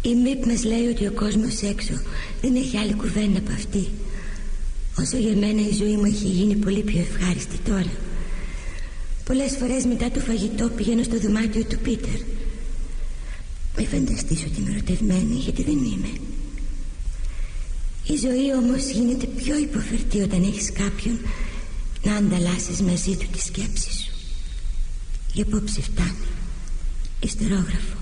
Η 0.03 0.15
ΜΥΠ 0.15 0.47
μας 0.47 0.65
λέει 0.65 0.87
ότι 0.87 1.07
ο 1.07 1.13
κόσμος 1.13 1.63
έξω 1.63 1.95
δεν 2.41 2.55
έχει 2.55 2.77
άλλη 2.77 2.93
κουβέντα 2.93 3.39
από 3.39 3.53
αυτή. 3.53 3.89
Όσο 4.99 5.17
για 5.17 5.37
μένα 5.37 5.61
η 5.69 5.75
ζωή 5.75 5.97
μου 5.97 6.05
έχει 6.05 6.27
γίνει 6.27 6.55
πολύ 6.55 6.83
πιο 6.83 7.01
ευχάριστη 7.01 7.59
τώρα. 7.59 7.93
Πολλές 9.25 9.57
φορές 9.57 9.85
μετά 9.85 10.11
το 10.11 10.21
φαγητό 10.21 10.69
πηγαίνω 10.69 11.03
στο 11.03 11.19
δωμάτιο 11.19 11.65
του 11.65 11.79
Πίτερ. 11.79 12.21
Μη 13.77 13.87
φανταστείς 13.87 14.45
ότι 14.45 14.61
είμαι 14.61 14.71
ερωτευμένη 14.71 15.35
γιατί 15.35 15.63
δεν 15.63 15.79
είμαι. 15.85 16.13
Η 18.07 18.17
ζωή 18.17 18.55
όμως 18.55 18.89
γίνεται 18.89 19.27
πιο 19.27 19.59
υποφερτή 19.59 20.21
όταν 20.21 20.43
έχεις 20.43 20.73
κάποιον 20.73 21.19
να 22.05 22.15
ανταλλάσσεις 22.15 22.81
μαζί 22.81 23.17
του 23.17 23.27
τη 23.33 23.39
σκέψη 23.41 23.93
σου 23.93 24.08
Για 25.39 25.47
απόψε 25.47 25.81
φτάνει. 25.81 26.27
Ιστερόγραφο. 27.21 27.97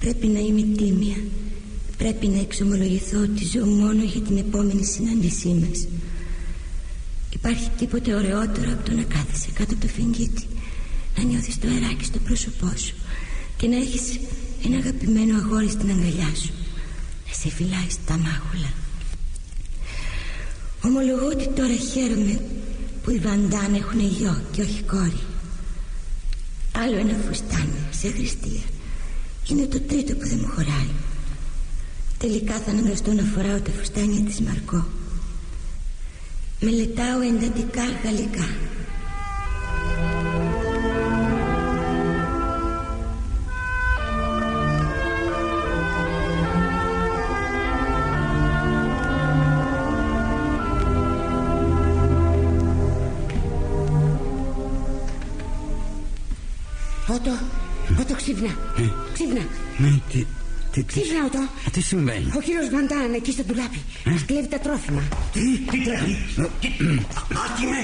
Πρέπει 0.00 0.26
να 0.26 0.38
είμαι 0.38 0.76
τίμια. 0.76 1.16
Πρέπει 1.96 2.26
να 2.26 2.40
εξομολογηθώ 2.40 3.18
ότι 3.20 3.44
ζω 3.44 3.64
μόνο 3.66 4.02
για 4.02 4.20
την 4.20 4.36
επόμενη 4.36 4.84
συνάντησή 4.84 5.48
μας. 5.48 5.86
Υπάρχει 7.30 7.70
τίποτε 7.78 8.14
ωραιότερο 8.14 8.72
από 8.72 8.82
το 8.88 8.92
να 8.94 9.02
κάθεσαι 9.02 9.50
κάτω 9.54 9.72
από 9.74 9.80
το 9.80 9.88
φεγγίτι 9.88 10.44
Να 11.16 11.22
νιώθεις 11.22 11.58
το 11.58 11.68
αεράκι 11.68 12.04
στο 12.04 12.18
πρόσωπό 12.18 12.72
σου 12.76 12.94
Και 13.56 13.66
να 13.66 13.76
έχεις 13.76 14.18
ένα 14.64 14.76
αγαπημένο 14.76 15.36
αγόρι 15.36 15.68
στην 15.68 15.90
αγκαλιά 15.90 16.30
σου. 16.42 16.52
Να 17.26 17.32
σε 17.40 17.48
φυλάει 17.48 17.90
στα 17.90 18.16
μάγουλα 18.16 18.72
Ομολογώ 20.84 21.26
ότι 21.26 21.48
τώρα 21.48 21.76
χαίρομαι 21.92 22.40
που 23.02 23.10
οι 23.10 23.18
Βαντάν 23.18 23.74
έχουν 23.74 24.00
γιο 24.00 24.42
και 24.52 24.62
όχι 24.62 24.82
κόρη 24.82 25.20
Άλλο 26.82 26.96
ένα 26.96 27.14
φουστάνι 27.26 27.80
σε 27.90 28.08
χριστία 28.08 28.62
Είναι 29.48 29.66
το 29.66 29.80
τρίτο 29.80 30.14
που 30.14 30.28
δεν 30.28 30.38
μου 30.40 30.48
χωράει. 30.48 30.90
Τελικά 32.18 32.54
θα 32.54 32.70
αναγκαστώ 32.70 33.12
να 33.12 33.22
φοράω 33.22 33.60
τα 33.60 33.70
φουστάνια 33.70 34.24
της 34.24 34.40
Μαρκό. 34.40 34.86
Μελετάω 36.60 37.20
εντατικά 37.20 37.84
γαλλικά 38.04 38.48
τι, 60.10 60.26
τι, 60.72 60.82
τι, 60.82 61.00
Ξύπνα 61.00 61.24
Ότο 61.24 61.42
τι 61.72 61.80
συμβαίνει; 61.80 62.32
Ο 62.36 62.40
κύριος 62.40 62.68
Βαντάν 62.70 63.12
εκεί 63.14 63.30
στο 63.32 63.42
ντουλάπι 63.42 63.80
Μας 64.04 64.24
κλέβει 64.24 64.48
τα 64.48 64.58
τρόφιμα 64.58 65.02
Τι, 65.32 65.58
τι 65.70 65.78
τρέχει. 65.86 66.16
Άτιμε, 67.44 67.80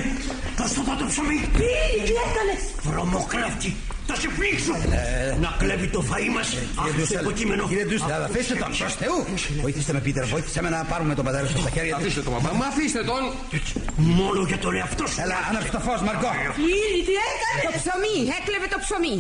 το 0.57 0.65
στο 0.69 0.81
το 1.01 1.07
ψωμί. 1.11 1.39
Τι, 1.59 1.71
τι 2.09 2.15
έκανες 2.27 2.63
Βρωμοκλέφτη, 2.87 3.71
θα 4.09 4.15
σε 4.21 4.29
πνίξω. 4.37 4.75
Να 5.45 5.51
κλέβει 5.61 5.87
το 5.97 6.01
φαΐ 6.11 6.29
μας. 6.37 6.49
Αχ, 6.83 6.91
το 7.13 7.19
υποκείμενο. 7.21 7.63
Κύριε 7.71 7.87
Ντούσελ, 7.89 8.23
αφήστε 8.29 8.55
τον, 8.63 8.71
προς 8.79 8.95
Θεού. 9.01 9.19
Βοήθηστε 9.65 9.93
με, 9.97 10.01
Πίτερ, 10.07 10.25
βοήθησε 10.35 10.63
με 10.63 10.69
να 10.75 10.79
πάρουμε 10.93 11.15
τον 11.19 11.25
πατέρα 11.27 11.47
σου 11.47 11.59
στα 11.65 11.71
χέρια 11.77 11.95
του. 11.95 12.01
Αφήστε 12.01 12.21
τον, 12.27 12.33
μαμά 12.33 12.51
μου, 12.57 12.65
αφήστε 12.71 13.03
τον. 13.11 13.23
Μόνο 14.19 14.41
για 14.51 14.59
τον 14.65 14.73
εαυτό 14.79 15.05
σου. 15.11 15.19
Έλα, 15.25 15.37
άναψε 15.49 15.71
το 15.77 15.81
φως, 15.87 16.01
Μαρκό. 16.09 16.31
Φίλοι, 16.61 17.01
τι 17.09 17.15
έκανες 17.29 17.63
Το 17.67 17.71
ψωμί, 17.81 18.17
έκλεβε 18.39 18.67
το 18.75 18.79
ψωμί 18.85 19.17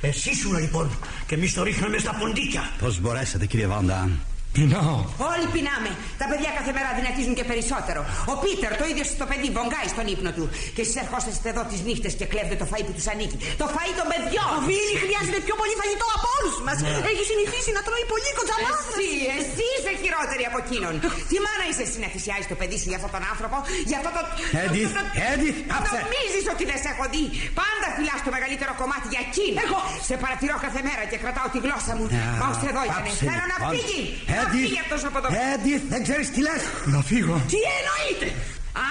Εσύ 0.00 0.34
σου 0.34 0.52
λοιπόν 0.52 0.90
και 1.26 1.34
εμείς 1.34 1.54
το 1.54 1.62
ρίχναμε 1.62 1.98
στα 1.98 2.14
ποντίκια. 2.14 2.70
Πώς 2.78 3.00
μπορέσατε, 3.00 3.46
κύριε 3.46 3.66
Βαντάν. 3.66 4.20
Πεινάω. 4.56 4.96
Όλοι 5.32 5.46
πεινάμε. 5.54 5.90
Τα 6.20 6.26
παιδιά 6.30 6.50
κάθε 6.58 6.72
μέρα 6.76 6.88
δυνατίζουν 7.00 7.34
και 7.38 7.46
περισσότερο. 7.52 8.00
Ο 8.32 8.34
Πίτερ 8.42 8.70
το 8.80 8.84
ίδιο 8.92 9.04
στο 9.16 9.24
παιδί 9.30 9.48
βογκάει 9.58 9.88
στον 9.94 10.04
ύπνο 10.14 10.30
του. 10.36 10.44
Και 10.74 10.82
εσεί 10.84 10.94
ερχόσαστε 11.04 11.46
εδώ 11.52 11.62
τις 11.70 11.80
νύχτες 11.88 12.12
και 12.18 12.26
κλέβετε 12.32 12.56
το 12.62 12.66
φαΐ 12.70 12.82
που 12.88 12.94
τους 12.98 13.06
ανήκει. 13.12 13.36
Το 13.62 13.66
φαΐ 13.74 13.92
των 14.00 14.06
παιδιών. 14.12 14.50
Ο 14.58 14.60
Βίλι 14.68 14.94
χρειάζεται 15.04 15.40
πιο 15.46 15.54
πολύ 15.60 15.74
φαγητό 15.80 16.06
από 16.16 16.26
όλους 16.36 16.56
μας. 16.66 16.76
Έχει 17.12 17.24
συνηθίσει 17.32 17.70
να 17.76 17.80
τρώει 17.86 18.04
πολύ 18.12 18.30
κοντζαμάτρες 18.38 18.86
Εσύ, 18.98 19.08
εσύ 19.38 19.64
είσαι 19.74 19.92
χειρότερη 20.02 20.44
από 20.50 20.58
εκείνον. 20.64 20.94
Τι 21.30 21.36
μάνα 21.44 21.64
είσαι 21.70 21.82
εσύ 21.88 21.96
να 22.04 22.08
θυσιάζει 22.14 22.46
το 22.52 22.56
παιδί 22.60 22.76
σου 22.80 22.88
για 22.92 22.98
αυτόν 23.00 23.12
τον 23.16 23.22
άνθρωπο, 23.32 23.56
για 23.90 23.96
αυτό 24.00 24.10
το. 24.16 24.20
Έντιθ, 24.64 24.90
το- 24.96 25.04
το- 25.06 25.26
Έντιθ, 25.32 25.56
άψε. 25.76 25.96
Νομίζεις 26.04 26.44
ότι 26.54 26.64
δεν 26.70 26.78
σε 26.82 26.88
έχω 26.94 27.04
δει. 27.14 27.24
Πάντα 27.60 27.86
φυλάς 27.96 28.20
το 28.26 28.30
μεγαλύτερο 28.36 28.72
κομμάτι 28.80 29.06
για 29.14 29.20
εκείνο. 29.26 29.56
Εγώ 29.66 29.78
σε 30.08 30.14
παρατηρώ 30.22 30.56
κάθε 30.66 30.80
μέρα 30.88 31.02
και 31.10 31.16
κρατάω 31.22 31.46
τη 31.54 31.58
γλώσσα 31.64 31.92
μου. 31.98 32.04
Μα 32.40 32.46
ως 32.52 32.58
εδώ 32.70 32.82
ήταν. 32.88 33.02
Πάψε, 33.06 33.24
Θέλω 33.30 33.46
να 33.52 33.58
λοιπόν. 33.58 33.72
φύγει. 33.74 34.02
Να 34.38 34.42
Έντιθ, 34.46 34.64
φύγει 34.66 34.80
αυτός 34.86 35.00
από 35.08 35.16
εδώ. 35.20 35.28
Έντιθ, 35.52 35.82
δεν 35.94 36.00
ξέρεις 36.06 36.26
τι 36.34 36.40
λες. 36.46 36.62
Να 36.94 37.00
φύγω. 37.10 37.34
Τι 37.52 37.60
εννοείται! 37.78 38.28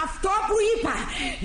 Αυτό 0.03 0.31
που 0.47 0.55
είπα! 0.71 0.95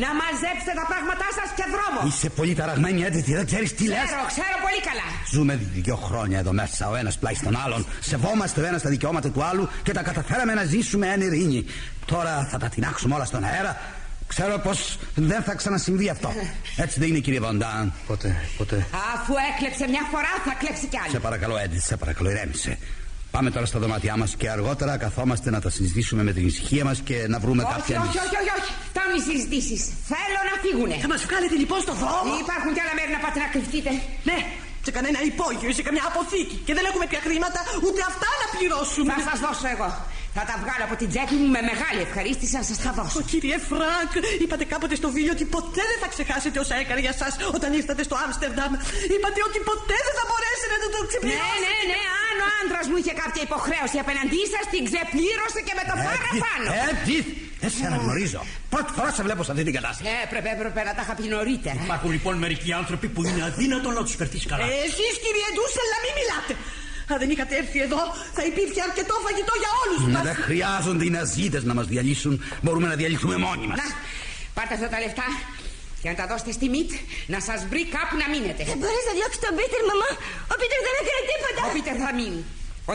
Να 0.04 0.10
μαζέψετε 0.20 0.72
τα 0.80 0.86
πράγματά 0.92 1.28
σας 1.38 1.48
και 1.58 1.64
δρόμο! 1.74 2.00
Είσαι 2.10 2.28
πολύ 2.38 2.54
ταραγμένη, 2.60 3.00
Έντιθ, 3.08 3.26
δεν 3.40 3.46
ξέρεις 3.50 3.70
τι 3.78 3.84
λες. 3.92 4.04
Ξέρω, 4.08 4.24
ξέρω 4.34 4.56
πολύ 4.66 4.80
καλά! 4.88 5.06
Ζούμε 5.34 5.54
δύο 5.86 5.96
χρόνια 6.06 6.38
εδώ 6.42 6.52
μέσα, 6.62 6.82
ο 6.92 6.94
ένας 7.02 7.14
πλάι 7.20 7.34
στον 7.42 7.54
άλλον. 7.64 7.80
Σεβόμαστε 8.10 8.58
ο 8.62 8.66
ένας 8.70 8.82
τα 8.82 8.90
δικαιώματα 8.94 9.28
του 9.34 9.42
άλλου 9.50 9.64
και 9.82 9.92
τα 9.92 10.02
καταφέραμε 10.08 10.52
να 10.54 10.64
ζήσουμε 10.64 11.06
εν 11.14 11.20
ειρήνη. 11.20 11.60
Τώρα 12.12 12.48
θα 12.50 12.58
τα 12.58 12.68
τεινάξουμε 12.68 13.14
όλα 13.14 13.24
στον 13.24 13.44
αέρα. 13.44 13.72
Ξέρω 14.26 14.58
πως 14.58 14.98
δεν 15.14 15.42
θα 15.42 15.54
ξανασυμβεί 15.54 16.08
αυτό. 16.08 16.32
Έτσι 16.76 16.98
δεν 17.00 17.08
είναι, 17.08 17.18
κύριε 17.18 17.40
Βαντάν. 17.40 17.92
Ποτέ, 18.06 18.36
ποτέ. 18.56 18.86
Αφού 19.14 19.34
έκλεψε 19.54 19.88
μια 19.88 20.04
φορά, 20.10 20.32
θα 20.44 20.54
κλέψει 20.58 20.86
κι 20.86 20.98
άλλη. 21.02 21.10
Σε 21.10 21.18
παρακαλώ, 21.18 21.56
Έντιθ, 21.56 21.84
σε 21.84 21.96
παρακαλώ, 21.96 22.30
ηρέμησε. 22.30 22.78
Πάμε 23.34 23.48
τώρα 23.54 23.66
στα 23.70 23.78
δωμάτια 23.82 24.14
μας 24.20 24.30
και 24.40 24.48
αργότερα 24.56 24.92
καθόμαστε 25.04 25.48
να 25.56 25.60
τα 25.64 25.70
συζητήσουμε 25.76 26.22
με 26.28 26.32
την 26.36 26.44
ησυχία 26.50 26.84
μας 26.88 26.98
και 27.08 27.16
να 27.32 27.38
βρούμε 27.44 27.62
Όχι, 27.62 27.72
κάποια 27.74 27.94
όχι, 27.98 28.06
λύση. 28.06 28.18
όχι, 28.24 28.36
όχι, 28.42 28.50
όχι. 28.58 28.70
Φτάνουν 28.92 29.14
οι 29.20 29.22
συζητήσεις. 29.30 29.80
Θέλω 30.12 30.40
να 30.50 30.54
φύγουνε. 30.64 30.94
Θα 31.04 31.08
μας 31.12 31.20
βγάλετε 31.26 31.56
λοιπόν 31.62 31.78
στο 31.86 31.94
δρόμο. 32.02 32.30
Υπάρχουν 32.44 32.70
κι 32.74 32.80
άλλα 32.84 32.94
μέρη 32.98 33.10
να 33.16 33.20
πάτε 33.24 33.38
να 33.44 33.48
κρυφτείτε. 33.54 33.90
Ναι, 34.28 34.38
σε 34.86 34.90
κανένα 34.96 35.18
υπόγειο 35.30 35.68
ή 35.72 35.74
σε 35.78 35.84
καμιά 35.88 36.04
αποθήκη. 36.10 36.56
Και 36.66 36.72
δεν 36.78 36.84
έχουμε 36.90 37.04
πια 37.10 37.20
χρήματα 37.26 37.58
ούτε 37.86 38.00
αυτά 38.10 38.28
να 38.40 38.46
πληρώσουμε. 38.54 39.10
Θα 39.18 39.24
σας 39.30 39.38
δώσω 39.44 39.66
εγώ. 39.74 39.88
Θα 40.36 40.42
τα 40.50 40.56
βγάλω 40.62 40.84
από 40.88 40.96
την 41.00 41.08
τσέπη 41.12 41.34
μου 41.40 41.48
με 41.56 41.60
μεγάλη 41.70 42.00
ευχαρίστηση 42.06 42.52
να 42.60 42.64
σας 42.70 42.78
τα 42.84 42.90
δώσω. 42.98 43.18
Ο 43.22 43.24
κύριε 43.32 43.56
Φρανκ, 43.70 44.10
είπατε 44.44 44.64
κάποτε 44.72 44.94
στο 45.00 45.08
βίλιο 45.16 45.32
ότι 45.36 45.44
ποτέ 45.56 45.82
δεν 45.90 45.98
θα 46.02 46.08
ξεχάσετε 46.14 46.56
όσα 46.64 46.74
έκανε 46.82 47.00
για 47.06 47.14
σας 47.20 47.32
όταν 47.56 47.68
ήρθατε 47.80 48.02
στο 48.08 48.16
Άμστερνταμ. 48.24 48.72
Είπατε 49.14 49.40
ότι 49.48 49.58
ποτέ 49.70 49.96
δεν 50.06 50.14
θα 50.18 50.24
μπορέσετε 50.28 50.74
να 50.84 50.88
το 50.94 50.98
Ναι, 51.02 51.08
ξεπληρώσετε. 51.10 51.58
ναι, 51.66 51.76
ναι. 51.90 52.00
Αν 52.26 52.36
ο 52.44 52.46
άντρας 52.60 52.84
μου 52.90 52.96
είχε 53.00 53.14
κάποια 53.22 53.42
υποχρέωση 53.48 53.96
απέναντί 54.04 54.42
σας, 54.54 54.64
την 54.74 54.82
ξεπλήρωσε 54.88 55.60
και 55.66 55.74
με 55.78 55.84
το 55.90 55.94
παραπάνω. 56.06 56.68
Έντιθ, 56.90 57.26
δεν 57.62 57.70
σε 57.76 57.82
αναγνωρίζω. 57.90 58.40
Πρώτη 58.74 58.90
φορά 58.96 59.10
σε 59.16 59.22
βλέπω 59.26 59.42
σε 59.46 59.50
αυτή 59.54 59.62
την 59.68 59.74
κατάσταση. 59.78 60.04
Έπρεπε, 60.24 60.48
έπρεπε 60.56 60.80
να 60.88 60.92
τα 60.96 61.02
είχα 61.04 61.14
πει 61.18 61.24
νωρίτερα. 61.36 61.78
Υπάρχουν 61.88 62.10
λοιπόν 62.16 62.34
μερικοί 62.44 62.70
άνθρωποι 62.80 63.06
που 63.14 63.20
είναι 63.28 63.42
αδύνατο 63.50 63.88
να 63.96 64.02
τους 64.06 64.14
φερθείς 64.20 64.44
καλά. 64.50 64.62
Ε, 64.66 64.74
Εσείς 64.86 65.14
κύριε 65.24 65.48
Ντούσελ 65.54 65.86
να 65.94 65.98
μην 66.04 66.12
μιλάτε. 66.18 66.54
Αν 67.12 67.18
δεν 67.22 67.30
είχατε 67.34 67.54
έρθει 67.62 67.78
εδώ, 67.86 68.02
θα 68.36 68.42
υπήρχε 68.50 68.80
αρκετό 68.88 69.14
φαγητό 69.26 69.54
για 69.62 69.70
όλους 69.82 70.00
Ναι, 70.06 70.12
μας. 70.12 70.22
Δεν 70.28 70.36
χρειάζονται 70.46 71.04
οι 71.08 71.12
ναζίδες 71.16 71.62
να 71.70 71.74
μας 71.78 71.86
διαλύσουν. 71.92 72.34
Μπορούμε 72.62 72.86
να 72.92 72.96
διαλυθούμε 73.00 73.36
μόνοι 73.46 73.66
μας. 73.70 73.76
Να, 73.82 73.86
πάρτε 74.56 74.74
αυτά 74.78 74.88
τα 74.94 74.98
λεφτά 75.04 75.26
και 76.02 76.08
να 76.12 76.16
τα 76.20 76.24
δώσετε 76.30 76.52
στη 76.58 76.66
ΜΙΤ 76.74 76.90
να 77.34 77.38
σας 77.48 77.60
βρει 77.70 77.82
κάπου 77.96 78.14
να 78.22 78.26
μείνετε. 78.32 78.62
Δεν 78.70 78.78
μπορείς 78.82 79.04
να 79.08 79.12
διώξεις 79.18 79.40
τον 79.46 79.54
Πίτερ 79.58 79.82
μαμά 79.90 80.10
Ο 80.52 80.54
Πίτερ 80.60 80.78
δεν 80.86 80.94
έκανε 81.02 81.22
τίποτα 81.30 81.60
Ο 81.68 81.70
Πίτερ 81.76 81.94
θα 82.04 82.10
μείνει. 82.20 82.42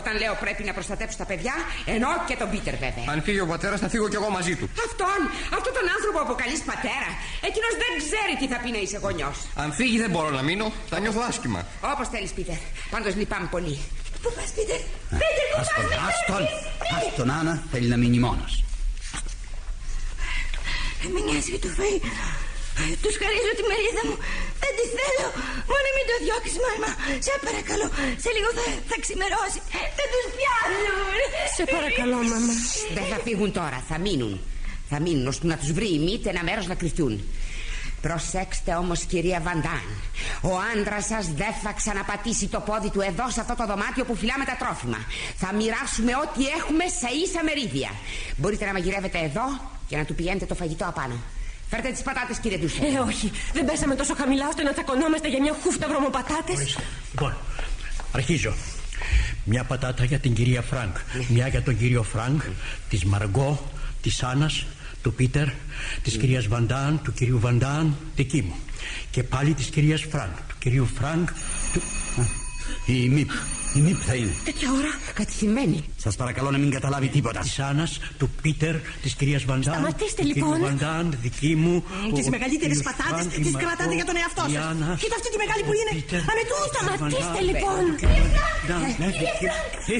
Όταν 0.00 0.12
λέω 0.22 0.34
πρέπει 0.44 0.62
να 0.68 0.72
προστατέψω 0.78 1.16
τα 1.22 1.26
παιδιά, 1.30 1.54
εννοώ 1.94 2.12
και 2.28 2.36
τον 2.42 2.48
Πίτερ 2.52 2.74
βέβαια. 2.84 3.04
Αν 3.12 3.18
φύγει 3.26 3.40
ο 3.46 3.48
πατέρας, 3.52 3.78
θα 3.84 3.88
φύγω 3.92 4.06
κι 4.12 4.18
εγώ 4.20 4.28
μαζί 4.38 4.54
του. 4.58 4.66
Αυτόν, 4.86 5.20
αυτόν 5.56 5.72
τον 5.78 5.86
άνθρωπο 5.94 6.16
που 6.18 6.24
αποκαλεί 6.26 6.56
πατέρα. 6.72 7.10
Εκείνος 7.48 7.72
δεν 7.82 7.92
ξέρει 8.02 8.32
τι 8.40 8.46
θα 8.52 8.58
πει 8.62 8.68
να 8.76 8.80
είσαι 8.84 8.98
γονιός. 9.04 9.36
Αν 9.62 9.68
φύγει, 9.78 9.96
δεν 10.04 10.10
μπορώ 10.12 10.30
να 10.38 10.42
μείνω. 10.48 10.66
Θα 10.90 10.96
νιώθω 11.02 11.20
άσχημα. 11.30 11.60
Όπως 11.92 12.06
θέλεις, 12.12 12.30
Πίτερ. 12.36 12.58
Πάντως 12.94 13.12
λυπάμαι 13.20 13.48
πολύ. 13.54 13.76
Πού 14.22 14.28
πας 14.36 14.50
Πίτερ; 14.56 14.80
Πίτερ 15.20 15.44
πού 15.50 15.56
πας 15.56 15.66
Άστον, 15.68 15.84
μη 15.90 15.94
άστον, 16.08 16.42
φεύγεις. 16.46 17.08
άστον, 17.08 17.28
Άννα, 17.38 17.54
θέλει 17.72 17.88
να 17.92 17.96
μείνει 18.02 18.18
μόνος. 18.26 18.52
Δεν 21.02 21.10
με 21.14 21.20
νοιάζει 21.26 21.50
για 21.54 21.62
το 21.64 21.70
φαΐ 21.78 21.96
Τους 23.02 23.14
χαρίζω 23.22 23.52
τη 23.58 23.64
μερίδα 23.70 24.02
μου 24.08 24.16
Δεν 24.62 24.72
τη 24.78 24.84
θέλω 24.98 25.26
Μόνο 25.72 25.86
μην 25.96 26.04
το 26.10 26.14
διώξεις 26.24 26.56
μάμα 26.64 26.90
Σε 27.26 27.32
παρακαλώ 27.46 27.86
Σε 28.22 28.30
λίγο 28.36 28.48
θα, 28.58 28.64
θα 28.90 28.96
ξημερώσει 29.04 29.60
Δεν 29.98 30.06
τους 30.12 30.24
πιάνουν 30.36 30.86
Σε 31.56 31.62
παρακαλώ, 31.74 32.18
μαμά. 32.32 32.54
Δεν 32.96 33.04
θα 33.12 33.18
φύγουν 33.26 33.50
τώρα, 33.58 33.78
θα 33.90 33.96
μείνουν. 34.04 34.32
Θα 34.90 34.98
μείνουν 35.04 35.26
ώστε 35.32 35.44
να 35.52 35.56
τους 35.60 35.70
βρει 35.76 35.88
η 35.98 36.00
Μιπ 36.06 36.22
ένα 36.32 36.42
μέρος 36.48 36.66
να 36.72 36.74
κρυφτούν. 36.80 37.12
Προσέξτε 38.00 38.74
όμως, 38.74 39.00
κυρία 39.00 39.40
Βαν 39.40 39.57
Νταν. 39.57 39.86
Ο 40.42 40.52
άντρας 40.72 41.04
σας 41.06 41.26
δεν 41.26 41.52
θα 41.62 41.72
ξαναπατήσει 41.72 42.46
το 42.46 42.60
πόδι 42.60 42.90
του 42.90 43.00
εδώ 43.00 43.30
σε 43.30 43.40
αυτό 43.40 43.54
το 43.54 43.66
δωμάτιο 43.66 44.04
που 44.04 44.14
φυλάμε 44.16 44.44
τα 44.44 44.56
τρόφιμα. 44.62 44.98
Θα 45.36 45.52
μοιράσουμε 45.52 46.12
ό,τι 46.24 46.42
έχουμε 46.58 46.84
σε 47.00 47.08
ίσα 47.24 47.40
μερίδια. 47.44 47.90
Μπορείτε 48.36 48.64
να 48.64 48.72
μαγειρεύετε 48.72 49.18
εδώ 49.18 49.46
και 49.88 49.96
να 49.96 50.04
του 50.04 50.14
πηγαίνετε 50.14 50.46
το 50.46 50.54
φαγητό 50.54 50.84
απάνω. 50.86 51.16
Φέρτε 51.70 51.90
τις 51.90 52.02
πατάτες, 52.02 52.38
κύριε 52.38 52.58
Ντούσελ. 52.58 52.94
Ε, 52.94 52.98
όχι. 52.98 53.30
Δεν 53.52 53.64
πέσαμε 53.64 53.94
τόσο 53.94 54.14
χαμηλά 54.14 54.48
ώστε 54.48 54.62
να 54.62 54.72
τσακωνόμαστε 54.72 55.28
για 55.28 55.40
μια 55.40 55.54
χούφτα 55.62 55.88
βρωμοπατάτες. 55.88 56.78
Λοιπόν, 57.10 57.36
αρχίζω. 58.12 58.54
Μια 59.44 59.64
πατάτα 59.64 60.04
για 60.04 60.18
την 60.18 60.34
κυρία 60.34 60.62
Φρανκ. 60.62 60.96
Μια 61.28 61.48
για 61.48 61.62
τον 61.62 61.78
κύριο 61.78 62.02
Φρανκ, 62.02 62.42
της 62.88 63.04
Μαργκό, 63.04 63.70
της 64.02 64.22
Άννα, 64.22 64.50
του 65.02 65.12
Πίτερ, 65.14 65.46
της 66.02 66.16
κυρίας 66.16 66.46
Βαντάν, 66.46 67.00
του 67.04 67.12
κυρίου 67.12 67.38
Βαντάν, 67.40 67.96
δική 68.16 68.42
μου. 68.42 68.54
Και 69.10 69.22
πάλι 69.22 69.54
της 69.54 69.66
κυρίας 69.66 70.02
Φρανκ, 70.10 70.36
του 70.48 70.54
κυρίου 70.58 70.86
Φρανκ. 70.96 71.28
Του... 71.72 71.80
Η 72.86 73.08
ΜΥΠ. 73.08 73.30
Η 73.78 73.80
ΜΥΠ 73.86 73.98
θα 74.08 74.14
είναι. 74.20 74.32
Τέτοια 74.48 74.68
ώρα, 74.78 74.92
κατηχημένη. 75.18 75.78
Σας 76.04 76.14
παρακαλώ 76.20 76.48
να 76.50 76.58
μην 76.62 76.70
καταλάβει 76.76 77.08
τίποτα. 77.16 77.40
Της 77.46 77.58
Άννας, 77.68 77.90
του 78.18 78.26
Πίτερ, 78.42 78.74
της 79.02 79.12
κυρίας 79.18 79.42
Βαντάν. 79.50 79.72
Σταματήστε, 79.74 80.20
του 80.22 80.28
λοιπόν. 80.30 80.52
Κυρίου 80.52 80.66
Βαντάν, 80.68 81.04
δική 81.26 81.52
μου. 81.62 81.74
Τις 82.16 82.26
ο- 82.26 82.32
μεγαλύτερες 82.36 82.76
κύριος 82.76 82.82
πατάτες 82.88 83.24
Φρανκ, 83.26 83.30
η 83.38 83.40
τις 83.44 83.52
Μαργκό, 83.54 83.68
κρατάτε 83.68 83.94
για 84.00 84.06
τον 84.10 84.16
εαυτό 84.22 84.42
η 84.50 84.52
σας. 84.54 84.64
Άννα, 84.70 84.88
Κοίτα 85.02 85.16
αυτή 85.20 85.28
τη 85.34 85.38
μεγάλη 85.44 85.62
που 85.68 85.74
είναι. 85.80 85.92
Πίτερ. 85.98 86.20
Αμετού, 86.32 86.56
Σταματήστε, 86.72 87.40
λοιπόν. 87.48 87.82
Βαντάν, 88.02 88.80
ναι, 89.00 89.08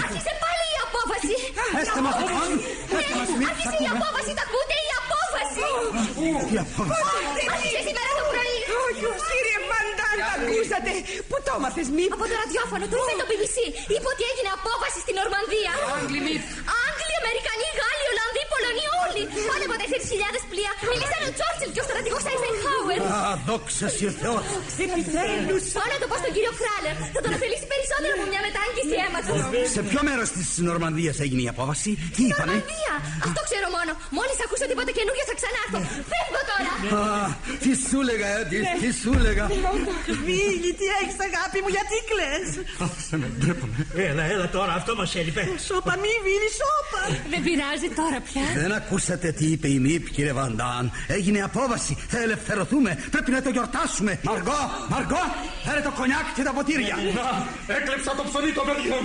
Άρχισε 0.07 0.33
πάλι 0.45 0.65
η 0.77 0.79
απόφαση. 0.89 1.35
Έστε 1.81 2.01
μας, 2.07 2.15
λοιπόν. 2.23 2.49
Έστε 2.99 3.13
μας, 3.19 3.29
Μη. 3.39 3.45
Άρχισε 3.53 3.77
η 3.87 3.89
απόφαση, 3.97 4.31
τα 4.39 4.45
ακούτε, 4.49 4.77
η 4.87 4.88
απόφαση. 5.79 6.27
Η 6.55 6.57
απόφαση. 6.65 7.45
Άρχισε 7.55 7.81
σήμερα 7.89 8.11
το 8.19 8.25
πρωί. 8.31 8.57
Κύριε 9.31 9.59
Βαντάν, 9.71 10.19
τα 10.29 10.33
ακούσατε. 10.37 10.93
Πού 11.29 11.37
το 11.47 11.53
έμαθες, 11.59 11.87
μη. 11.97 12.05
Από 12.17 12.25
το 12.31 12.35
ραδιόφωνο 12.43 12.85
του 12.91 12.97
είπε 13.03 13.15
το 13.23 13.27
BBC. 13.31 13.57
Είπε 13.95 14.09
ότι 14.15 14.23
έγινε 14.31 14.51
απόφαση 14.59 14.99
στην 15.05 15.17
Ορμανδία. 15.25 15.73
Άγγλοι, 15.97 16.21
μη. 16.27 16.35
Άγγλοι, 16.87 17.15
Αμερικανοί, 17.23 17.67
Γάλλοι, 17.81 18.05
Ολλανδοί, 18.13 18.43
Πολωνοί, 18.53 18.87
όλοι. 19.05 19.23
Πάνω 19.51 19.63
από 19.67 19.77
4.000 19.83 20.53
πλοία. 20.53 20.73
Μίλησαν 20.91 21.18
ο 21.31 21.33
Τσόρτσιλ 21.37 21.71
και 21.75 21.83
ο 21.85 21.87
στρατηγός 21.89 22.23
Άιζενχάουερ. 22.31 23.01
Α, 23.17 23.21
δόξα 23.49 23.87
σοι 23.95 24.05
ο 24.11 24.13
Θεός. 24.21 24.45
Επιτέλους. 24.85 25.63
Πάω 25.77 25.89
να 25.95 25.99
το 26.03 26.07
πω 26.11 26.17
στον 26.23 26.33
κύριο 26.37 26.53
Κράλερ. 26.61 26.95
Θα 27.15 27.21
τον 27.25 27.31
ωφελήσει 27.37 27.67
περισσότερο 27.73 28.13
από 28.19 28.27
μια 28.33 28.43
μετάγγιση 28.47 28.95
αίματος. 29.03 29.39
Σε 29.77 29.81
ποιο 29.89 30.01
μέρος 30.09 30.29
της 30.37 30.47
Νορμανδίας 30.69 31.17
έγινε 31.25 31.43
η 31.47 31.49
απόφαση, 31.55 31.91
τι 32.15 32.23
είπανε. 32.29 32.53
Νορμανδία! 32.53 32.95
Αυτό 33.27 33.41
ξέρω 33.49 33.67
μόνο. 33.77 33.93
Μόλις 34.19 34.37
ακούσω 34.45 34.65
τίποτα 34.71 34.91
καινούργιο 34.99 35.25
θα 35.31 35.37
ξανάρθω. 35.41 35.79
Φεύγω 36.11 36.41
τώρα. 36.51 36.73
Α, 36.99 37.03
τι 37.63 37.71
σου 37.89 37.99
λέγα, 38.09 38.29
ε, 38.39 38.41
τι, 38.51 38.59
τι 38.81 38.89
σου 39.01 39.13
λέγα. 39.27 39.45
Βίλι, 40.27 40.71
τι 40.81 40.87
έχεις, 41.01 41.17
αγάπη 41.29 41.59
μου, 41.63 41.71
γιατί 41.77 41.95
κλε. 42.11 42.33
Άφησε 42.85 43.15
με, 43.21 43.27
ντρέπομαι. 43.39 43.77
Έλα, 44.09 44.25
έλα 44.33 44.47
τώρα, 44.57 44.73
αυτό 44.81 44.93
μας 45.01 45.11
έλειπε. 45.21 45.43
Σώπα, 45.69 45.93
μη 46.03 46.13
Βίλι, 46.27 46.51
σώπα. 46.61 47.03
Δεν 47.33 47.41
πειράζει 47.47 47.89
τώρα 48.01 48.19
πια. 48.29 48.45
Δεν 48.63 48.73
ακούσατε 48.81 49.29
τι 49.39 49.47
είπε 49.55 49.69
η 49.77 49.79
ΜΥΠ, 49.85 50.05
κύριε 50.15 50.35
Βαντάν. 50.39 50.85
Έγινε 51.19 51.41
απόβαση. 51.51 51.93
Θα 52.13 52.19
ελευθερωθούμε. 52.27 52.91
Πρέπει 53.15 53.31
να 53.37 53.41
το 53.47 53.51
γιορτάσουμε. 53.57 54.13
Μαργό, 54.31 54.61
Μαργό, 54.95 55.23
φέρε 55.67 55.81
το 55.89 55.93
κονιάκ 55.99 56.27
και 56.37 56.43
τα 56.49 56.53
ποτήρια. 56.59 56.97
Έκλεψα 57.79 58.11
το 58.19 58.23
ψωμί 58.29 58.51
των 58.59 58.65
παιδιών. 58.69 59.03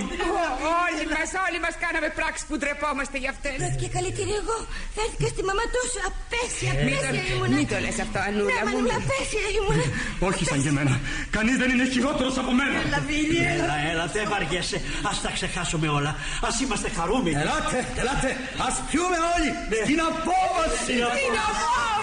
Όλοι 0.84 1.04
μας, 1.14 1.30
όλοι 1.46 1.58
μας 1.64 1.74
κάναμε 1.84 2.08
πράξη 2.18 2.42
που 2.48 2.54
ντρεπόμαστε 2.60 3.16
για 3.22 3.30
αυτές. 3.34 3.56
Και 3.80 3.88
καλύτερη 3.96 4.32
εγώ. 4.42 4.56
Φέρθηκα 4.96 5.26
στη 5.34 5.42
μαμά 5.48 5.64
τόσο 5.76 5.98
απέσια, 6.10 6.72
Μην 6.88 6.96
το, 7.02 7.08
απέσια 7.10 7.32
ήμουνα. 7.34 7.54
μην 7.58 7.66
το 7.72 7.76
λες 7.84 7.96
αυτό, 8.04 8.18
Ανούλα 8.28 8.48
Ναι, 8.50 8.58
μα 8.66 8.70
μου. 8.72 8.78
ήμουν 8.80 8.92
απέσια 9.00 9.44
ήμουνα. 9.58 9.84
Όχι 10.28 10.42
σαν 10.50 10.58
και 10.64 10.70
εμένα. 10.74 10.94
Κανείς 11.36 11.56
δεν 11.62 11.68
είναι 11.72 11.86
χειρότερος 11.94 12.34
από 12.42 12.50
μένα. 12.60 12.76
Έλα, 12.86 13.00
Βίλι, 13.08 13.38
έλα. 13.52 13.52
Έλα, 13.64 13.76
έλα, 13.90 14.04
δεν 14.16 14.24
βαριέσαι. 14.32 14.78
Α 15.08 15.10
τα 15.24 15.30
ξεχάσουμε 15.36 15.86
όλα. 15.98 16.12
Α 16.48 16.50
είμαστε 16.62 16.88
χαρούμενοι. 16.96 17.36
Ελάτε, 17.44 17.78
ελάτε. 18.00 18.30
Ας 18.66 18.74
πιούμε 18.88 19.18
όλοι. 19.34 19.50
Την 19.88 19.98
απόβαση. 20.10 20.92
Είναι 21.24 21.40
απόφαση. 21.50 21.93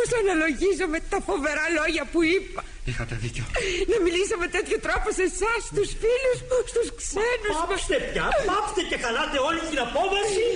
Όσο 0.00 0.14
αναλογίζω 0.22 0.86
με 0.94 1.00
τα 1.10 1.18
φοβερά 1.28 1.66
λόγια 1.78 2.04
που 2.12 2.20
είπα. 2.34 2.62
Είχατε 2.84 3.14
δίκιο. 3.24 3.44
Να 3.92 3.96
μιλήσω 4.04 4.36
με 4.42 4.46
τέτοιο 4.56 4.78
τρόπο 4.86 5.08
σε 5.18 5.24
εσάς, 5.30 5.60
στους 5.70 5.90
φίλους 6.00 6.38
μου, 6.48 6.58
στου 6.72 6.84
ξένους 7.00 7.56
μα. 7.56 7.66
Πάψτε 7.66 7.96
πια, 8.10 8.26
πάψτε 8.50 8.82
και 8.90 8.96
χαλάτε 9.02 9.38
όλη 9.48 9.60
την 9.70 9.78
απόβαση. 9.86 10.46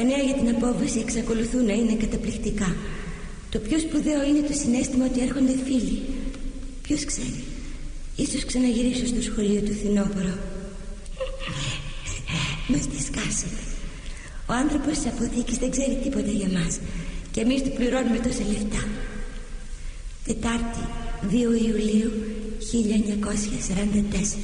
Τα 0.00 0.06
νέα 0.06 0.22
για 0.28 0.34
την 0.34 0.48
απόβαση 0.56 0.98
εξακολουθούν 0.98 1.64
να 1.64 1.72
είναι 1.72 1.94
καταπληκτικά. 1.94 2.76
Το 3.50 3.58
πιο 3.58 3.78
σπουδαίο 3.78 4.22
είναι 4.28 4.42
το 4.48 4.52
συνέστημα 4.52 5.04
ότι 5.04 5.20
έρχονται 5.20 5.54
φίλοι. 5.66 5.98
Ποιος 6.82 7.04
ξέρει; 7.04 7.42
Ίσως 8.16 8.44
ξαναγυρίσω 8.44 9.06
στο 9.06 9.22
σχολείο 9.22 9.60
του 9.60 9.74
φθινόπωρο. 9.78 10.34
Μας 12.70 12.84
τη 12.90 12.98
σκάσαμε. 13.08 13.62
Ο 14.50 14.52
άνθρωπος 14.62 14.94
της 14.98 15.06
αποθήκης 15.12 15.58
δεν 15.58 15.70
ξέρει 15.70 15.94
τίποτα 16.02 16.30
για 16.30 16.50
μας. 16.58 16.78
Και 17.32 17.40
εμείς 17.40 17.62
του 17.62 17.72
πληρώνουμε 17.76 18.18
τόσα 18.18 18.44
λεφτά. 18.52 18.82
Τετάρτη 20.26 20.82
2 21.30 21.34
Ιουλίου 21.66 22.10
1944. 22.72 24.40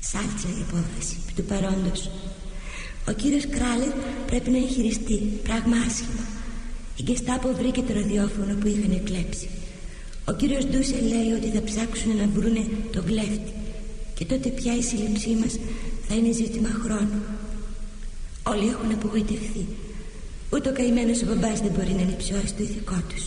Σάλτσα 0.00 0.48
η 0.58 0.60
απόφαση 0.66 1.16
του 1.36 1.42
παρόντος. 1.42 2.10
Ο 3.08 3.12
κύριος 3.12 3.46
Κράλερ 3.46 3.92
πρέπει 4.26 4.50
να 4.50 4.56
εγχειριστεί 4.56 5.18
πράγμα 5.42 5.76
άσχημα. 5.86 6.24
Η 6.96 7.02
Γκεστάπο 7.02 7.48
βρήκε 7.58 7.80
το 7.82 7.92
ραδιόφωνο 7.92 8.54
που 8.60 8.66
είχαν 8.66 9.02
κλέψει. 9.04 9.48
Ο 10.24 10.32
κύριος 10.32 10.64
Ντούσε 10.66 10.98
λέει 11.12 11.30
ότι 11.38 11.48
θα 11.54 11.62
ψάξουν 11.62 12.16
να 12.16 12.26
βρούνε 12.34 12.64
τον 12.92 13.04
κλέφτη. 13.04 13.52
Και 14.14 14.24
τότε 14.24 14.48
πια 14.48 14.76
η 14.76 14.82
σύλληψή 14.82 15.30
μας 15.40 15.58
θα 16.08 16.14
είναι 16.14 16.32
ζήτημα 16.32 16.68
χρόνου. 16.82 17.20
Όλοι 18.42 18.68
έχουν 18.68 18.92
απογοητευθεί. 18.92 19.66
Ούτε 20.52 20.68
ο 20.68 20.72
καημένος 20.72 21.22
ο 21.22 21.26
μπαμπάς 21.26 21.60
δεν 21.60 21.72
μπορεί 21.76 21.92
να 21.98 22.02
ανυψώσει 22.02 22.54
το 22.56 22.62
ηθικό 22.62 22.98
τους. 23.08 23.24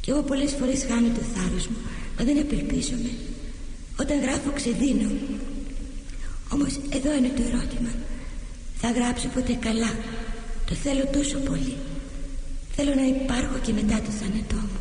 Κι 0.00 0.10
εγώ 0.10 0.22
πολλές 0.22 0.52
φορές 0.58 0.86
χάνω 0.88 1.08
το 1.16 1.22
θάρρος 1.34 1.66
μου, 1.66 1.80
μα 2.18 2.24
δεν 2.24 2.38
απελπίζομαι. 2.38 3.12
Όταν 4.00 4.20
γράφω 4.20 4.50
ξεδίνω. 4.54 5.10
Όμως 6.54 6.72
εδώ 6.96 7.10
είναι 7.16 7.32
το 7.36 7.42
ερώτημα. 7.48 7.90
Θα 8.80 8.90
γράψω 8.90 9.28
ποτέ 9.28 9.52
καλά. 9.52 9.92
Το 10.66 10.74
θέλω 10.74 11.06
τόσο 11.06 11.38
πολύ. 11.38 11.76
Θέλω 12.74 12.94
να 12.94 13.02
υπάρχω 13.02 13.58
και 13.58 13.72
μετά 13.72 14.00
το 14.00 14.10
θάνατό 14.10 14.56
μου. 14.56 14.80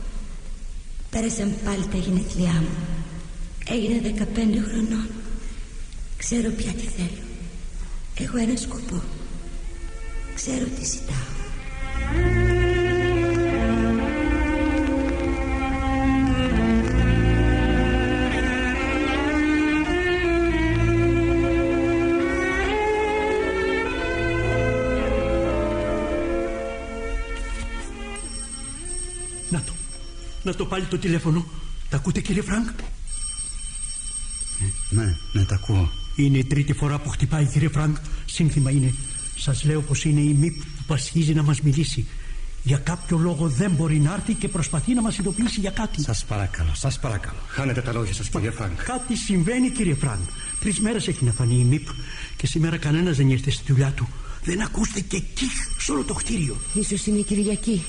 Πέρασαν 1.09 1.53
πάλι 1.65 1.85
τα 1.91 1.97
γενέθλιά 1.97 2.53
μου. 2.61 2.77
Έγινα 3.69 3.97
15 4.01 4.23
χρονών. 4.67 5.09
Ξέρω 6.17 6.49
πια 6.51 6.71
τι 6.71 6.87
θέλω. 6.97 7.25
Έχω 8.19 8.37
ένα 8.37 8.57
σκοπό. 8.57 9.01
Ξέρω 10.35 10.65
τι 10.65 10.85
ζητάω. 10.85 12.46
Να 30.47 30.55
το 30.55 30.65
πάλι 30.65 30.85
το 30.85 30.97
τηλέφωνο. 30.97 31.45
Τα 31.89 31.97
ακούτε 31.97 32.21
κύριε 32.21 32.41
Φρανκ; 32.41 32.69
Ναι, 34.89 35.17
ναι, 35.31 35.43
τα 35.45 35.55
ακούω. 35.55 35.91
Είναι 36.15 36.37
η 36.37 36.43
τρίτη 36.43 36.73
φορά 36.73 36.99
που 36.99 37.09
χτυπάει 37.09 37.45
κύριε 37.45 37.69
Φρανκ. 37.69 37.97
Σύνθημα 38.25 38.71
είναι. 38.71 38.93
Σας 39.37 39.63
λέω 39.63 39.81
πως 39.81 40.03
είναι 40.05 40.19
η 40.19 40.33
Μιπ 40.33 40.55
που 40.55 40.83
πασχίζει 40.87 41.33
να 41.33 41.43
μας 41.43 41.61
μιλήσει. 41.61 42.07
Για 42.63 42.77
κάποιο 42.77 43.17
λόγο 43.17 43.47
δεν 43.47 43.71
μπορεί 43.71 43.99
να 43.99 44.13
έρθει 44.13 44.33
και 44.33 44.47
προσπαθεί 44.47 44.93
να 44.93 45.01
μας 45.01 45.17
ειδοποιήσει 45.17 45.59
για 45.59 45.71
κάτι. 45.71 46.01
Σας 46.01 46.25
παρακαλώ, 46.25 46.71
σας 46.73 46.99
παρακαλώ. 46.99 47.39
Χάνετε 47.47 47.81
τα 47.81 47.93
λόγια 47.93 48.13
σας 48.13 48.29
κύριε 48.29 48.51
Φρανκ. 48.51 48.83
Κάτι 48.83 49.15
συμβαίνει 49.15 49.69
κύριε 49.69 49.95
Φρανκ. 49.95 50.27
Τρεις 50.59 50.79
μέρες 50.79 51.07
έχει 51.07 51.25
να 51.25 51.31
φανεί 51.31 51.59
η 51.59 51.63
Μιπ 51.63 51.87
και 52.35 52.47
σήμερα 52.47 52.77
κανένας 52.77 53.17
δεν 53.17 53.29
ήρθε 53.29 53.51
στη 53.51 53.71
δουλειά 53.71 53.91
του. 53.91 54.07
Δεν 54.43 54.61
ακούστηκε 54.61 55.19
κιχ 55.19 55.51
σε 55.79 55.91
όλο 55.91 56.03
το 56.03 56.13
κτίριο. 56.13 56.55
Ίσως 56.73 57.05
είναι 57.05 57.17
η 57.17 57.23
Κυριακή. 57.23 57.83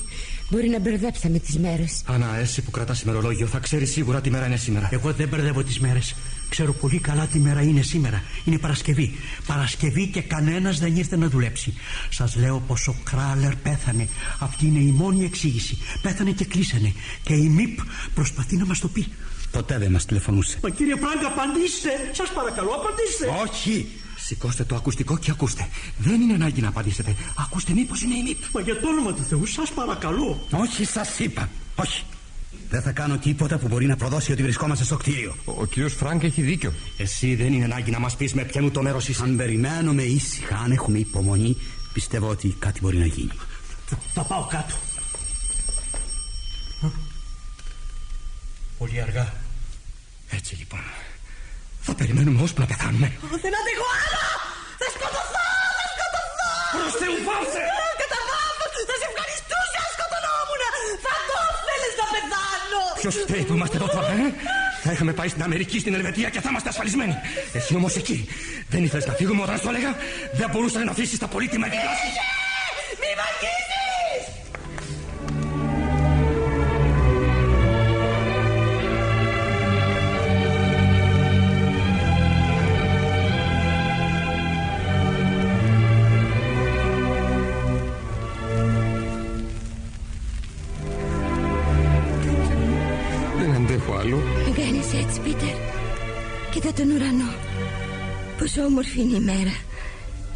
Μπορεί 0.50 0.68
να 0.68 0.78
μπερδέψαμε 0.78 1.38
τις 1.38 1.58
μέρες. 1.58 2.02
Ανά, 2.06 2.36
εσύ 2.36 2.62
που 2.62 2.70
κρατάς 2.70 3.00
ημερολόγιο, 3.00 3.46
θα 3.46 3.58
ξέρεις 3.58 3.92
σίγουρα 3.92 4.20
τι 4.20 4.30
μέρα 4.30 4.46
είναι 4.46 4.56
σήμερα. 4.56 4.88
Εγώ 4.92 5.12
δεν 5.12 5.28
μπερδεύω 5.28 5.62
τις 5.62 5.80
μέρες. 5.80 6.14
Ξέρω 6.48 6.72
πολύ 6.72 6.98
καλά 6.98 7.26
τι 7.26 7.38
μέρα 7.38 7.62
είναι 7.62 7.82
σήμερα. 7.82 8.22
Είναι 8.44 8.58
Παρασκευή. 8.58 9.18
Παρασκευή 9.46 10.06
και 10.06 10.20
κανένας 10.20 10.78
δεν 10.78 10.96
ήρθε 10.96 11.16
να 11.16 11.28
δουλέψει. 11.28 11.74
Σας 12.10 12.36
λέω 12.36 12.62
πω 12.66 12.76
ο 12.86 12.94
Κράλερ 13.04 13.56
πέθανε. 13.56 14.08
Αυτή 14.38 14.66
είναι 14.66 14.78
η 14.78 14.90
μόνη 14.90 15.24
εξήγηση. 15.24 15.78
Πέθανε 16.02 16.30
και 16.30 16.44
κλείσανε. 16.44 16.92
Και 17.22 17.34
η 17.34 17.48
ΜΥΠ 17.48 17.78
προσπαθεί 18.14 18.56
να 18.56 18.66
μας 18.66 18.78
το 18.78 18.88
πει. 18.88 19.06
Ποτέ 19.50 19.78
δεν 19.78 19.90
μας 19.90 20.04
τηλεφωνούσε. 20.04 20.58
Μα 20.62 20.70
κύριε 20.70 20.94
Φράγκα, 20.96 21.26
απαντήστε. 21.26 21.90
Σας 22.12 22.32
παρακαλώ, 22.32 22.70
απαντήστε. 22.70 23.26
Όχι. 23.42 23.88
Σηκώστε 24.28 24.64
το 24.64 24.74
ακουστικό 24.74 25.18
και 25.18 25.30
ακούστε. 25.30 25.68
Δεν 25.98 26.20
είναι 26.20 26.34
ανάγκη 26.34 26.60
να 26.60 26.68
απαντήσετε. 26.68 27.14
Ακούστε, 27.36 27.72
μήπως 27.72 28.02
είναι 28.02 28.14
η 28.14 28.22
Μιπ. 28.22 28.38
Μα 28.52 28.60
για 28.60 28.80
το 28.80 28.88
όνομα 28.88 29.12
του 29.12 29.22
Θεού, 29.22 29.46
σας 29.46 29.70
παρακαλώ. 29.70 30.46
Όχι, 30.50 30.84
σας 30.84 31.18
είπα. 31.18 31.48
Όχι. 31.76 32.02
Δεν 32.70 32.82
θα 32.82 32.92
κάνω 32.92 33.18
τίποτα 33.18 33.58
που 33.58 33.68
μπορεί 33.68 33.86
να 33.86 33.96
προδώσει 33.96 34.32
ότι 34.32 34.42
βρισκόμαστε 34.42 34.84
στο 34.84 34.96
κτίριο. 34.96 35.36
Ο, 35.44 35.52
ο 35.60 35.64
κύριος 35.64 35.94
Φρανκ 35.94 36.22
έχει 36.22 36.42
δίκιο. 36.42 36.72
Εσύ 36.96 37.34
δεν 37.34 37.52
είναι 37.52 37.64
ανάγκη 37.64 37.90
να 37.90 37.98
μας 37.98 38.16
πεις 38.16 38.34
με 38.34 38.44
ποιανού 38.44 38.70
το 38.70 38.82
μέρος 38.82 39.08
είσαι. 39.08 39.22
Αν 39.22 39.36
περιμένουμε 39.36 40.02
ήσυχα, 40.02 40.56
αν 40.56 40.72
έχουμε 40.72 40.98
υπομονή, 40.98 41.56
πιστεύω 41.92 42.28
ότι 42.28 42.56
κάτι 42.58 42.80
μπορεί 42.80 42.98
να 42.98 43.06
γίνει. 43.06 43.32
Θα 44.14 44.22
πάω 44.22 44.46
κάτω. 44.46 44.74
Πολύ 48.78 49.00
αργά. 49.00 49.32
Έτσι 50.30 50.56
λοιπόν. 50.56 50.80
Θα 51.88 51.94
περιμένουμε 52.00 52.38
ώσπου 52.46 52.60
να 52.64 52.68
πεθάνουμε. 52.72 53.08
Δεν 53.44 53.52
αντέχω 53.60 53.86
άλλο! 54.02 54.24
Θα 54.80 54.88
σκοτωθώ! 54.94 55.46
Θα 55.78 55.86
σκοτωθώ! 55.94 56.50
Προς 56.76 56.94
Θεού 57.00 57.16
πάψε! 57.26 57.62
Κατά 58.00 58.20
βάθος! 58.28 58.74
Θα 58.88 58.94
σε 59.00 59.06
ευχαριστούσα! 59.10 59.82
Σκοτωνόμουν! 59.94 60.62
Θα 61.04 61.14
το 61.28 61.36
θέλεις 61.66 61.94
να 62.00 62.06
πεθάνω! 62.14 62.82
Ποιος 63.02 63.16
φταίει 63.22 63.44
που 63.48 63.54
είμαστε 63.56 63.76
εδώ 63.80 63.88
τώρα, 63.96 64.10
ε; 64.22 64.26
Θα 64.84 64.90
είχαμε 64.94 65.12
πάει 65.18 65.30
στην 65.34 65.42
Αμερική, 65.48 65.76
στην 65.84 65.94
Ελβετία 65.98 66.28
και 66.34 66.40
θα 66.44 66.48
είμαστε 66.52 66.68
ασφαλισμένοι. 66.72 67.14
Εσύ 67.58 67.72
όμως 67.80 67.92
εκεί. 68.00 68.18
Δεν 68.72 68.80
ήθελες 68.86 69.06
να 69.10 69.14
φύγουμε 69.20 69.40
όταν 69.46 69.56
σου 69.62 69.68
έλεγα; 69.72 69.90
Δεν 70.40 70.48
μπορούσε 70.52 70.78
να 70.88 70.92
αφήσεις 70.94 71.18
τα 71.22 71.28
πολύτιμα 71.34 71.66
επιδράσεις. 71.70 72.14
Μη 72.14 72.37
Πόσο 98.58 98.70
όμορφη 98.70 99.00
είναι 99.00 99.16
η 99.16 99.20
μέρα. 99.20 99.56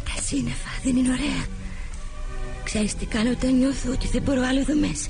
Τα 0.03 0.21
σύννεφα 0.21 0.69
δεν 0.83 0.95
είναι 0.95 1.11
ωραία. 1.11 1.45
Ξέρεις 2.63 2.95
τι 2.95 3.05
κάνω 3.05 3.29
όταν 3.29 3.57
νιώθω 3.57 3.91
ότι 3.91 4.07
δεν 4.07 4.21
μπορώ 4.21 4.41
άλλο 4.41 4.59
εδώ 4.59 4.75
μέσα. 4.75 5.09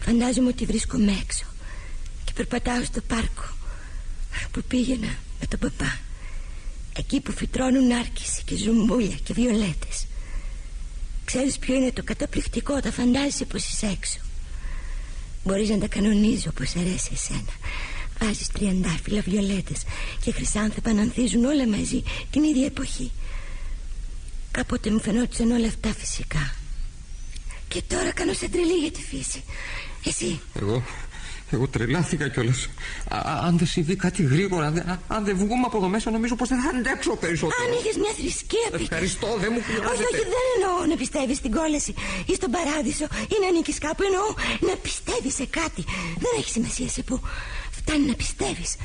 Φαντάζομαι 0.00 0.48
ότι 0.48 0.64
βρίσκομαι 0.64 1.12
έξω 1.22 1.44
και 2.24 2.32
περπατάω 2.34 2.84
στο 2.84 3.00
πάρκο 3.00 3.44
που 4.50 4.62
πήγαινα 4.68 5.14
με 5.40 5.46
τον 5.48 5.58
παπά. 5.58 5.98
Εκεί 6.96 7.20
που 7.20 7.32
φυτρώνουν 7.32 7.92
άρκηση 7.92 8.42
και 8.44 8.56
ζουμπούλια 8.56 9.16
και 9.24 9.32
βιολέτες. 9.32 10.06
Ξέρεις 11.24 11.58
ποιο 11.58 11.74
είναι 11.74 11.92
το 11.92 12.02
καταπληκτικό 12.02 12.74
όταν 12.74 12.92
φαντάζεσαι 12.92 13.44
πως 13.44 13.68
είσαι 13.68 13.86
έξω. 13.86 14.18
Μπορείς 15.44 15.68
να 15.68 15.78
τα 15.78 15.86
κανονίζεις 15.86 16.46
όπως 16.46 16.76
αρέσει 16.76 17.10
εσένα 17.12 17.52
Βάζεις 18.20 18.48
τριαντάφυλλα, 18.48 19.20
βιολέτες 19.26 19.82
και 20.24 20.32
χρυσάνθεπα 20.32 20.92
να 20.92 21.00
ανθίζουν 21.02 21.44
όλα 21.44 21.66
μαζί 21.68 22.02
την 22.30 22.42
ίδια 22.42 22.66
εποχή 22.66 23.12
Κάποτε 24.50 24.90
μου 24.90 25.00
φαινόντουσαν 25.00 25.50
όλα 25.50 25.66
αυτά 25.66 25.94
φυσικά 25.98 26.54
Και 27.68 27.82
τώρα 27.88 28.12
κάνω 28.12 28.32
σαν 28.32 28.50
τρελή 28.50 28.72
για 28.82 28.90
τη 28.90 29.00
φύση 29.02 29.42
Εσύ 30.04 30.40
Εγώ, 30.60 30.82
εγώ 31.50 31.68
τρελάθηκα 31.68 32.28
κιόλας. 32.28 32.68
Αν 33.46 33.58
δεν 33.58 33.66
συμβεί 33.66 33.96
κάτι 33.96 34.22
γρήγορα, 34.22 34.70
δε- 34.70 34.80
α- 34.80 35.00
αν 35.08 35.24
δεν 35.24 35.36
βγούμε 35.36 35.62
από 35.66 35.76
εδώ 35.76 35.88
μέσα, 35.88 36.10
νομίζω 36.10 36.34
πως 36.36 36.48
δεν 36.48 36.60
θα 36.60 36.68
αντέξω 36.68 37.16
περισσότερο. 37.16 37.64
Αν 37.64 37.78
είχες 37.78 37.96
μια 37.96 38.12
θρησκεία 38.18 38.64
Πίτερ 38.64 38.80
Ευχαριστώ, 38.80 39.28
δεν 39.40 39.48
μου 39.52 39.60
όχι, 39.62 39.72
χρειάζεται. 39.72 40.02
όχι, 40.12 40.22
δεν 40.34 40.44
εννοώ 40.56 40.86
να 40.90 40.96
πιστεύεις 40.96 41.36
στην 41.36 41.52
κόλαση 41.58 41.94
ή 42.26 42.34
στον 42.34 42.50
παράδεισο 42.56 43.04
ή 43.34 43.36
να 43.42 43.46
ανήκεις 43.48 43.78
κάπου. 43.78 44.02
Εννοώ 44.08 44.26
να 44.68 44.74
πιστεύεις 44.86 45.34
σε 45.34 45.46
κάτι. 45.60 45.82
Δεν 46.22 46.32
έχει 46.38 46.50
σημασία 46.56 46.88
σε 46.88 47.02
πού. 47.08 47.16
Φτάνει 47.86 48.06
να 48.06 48.14
πιστεύεις. 48.14 48.76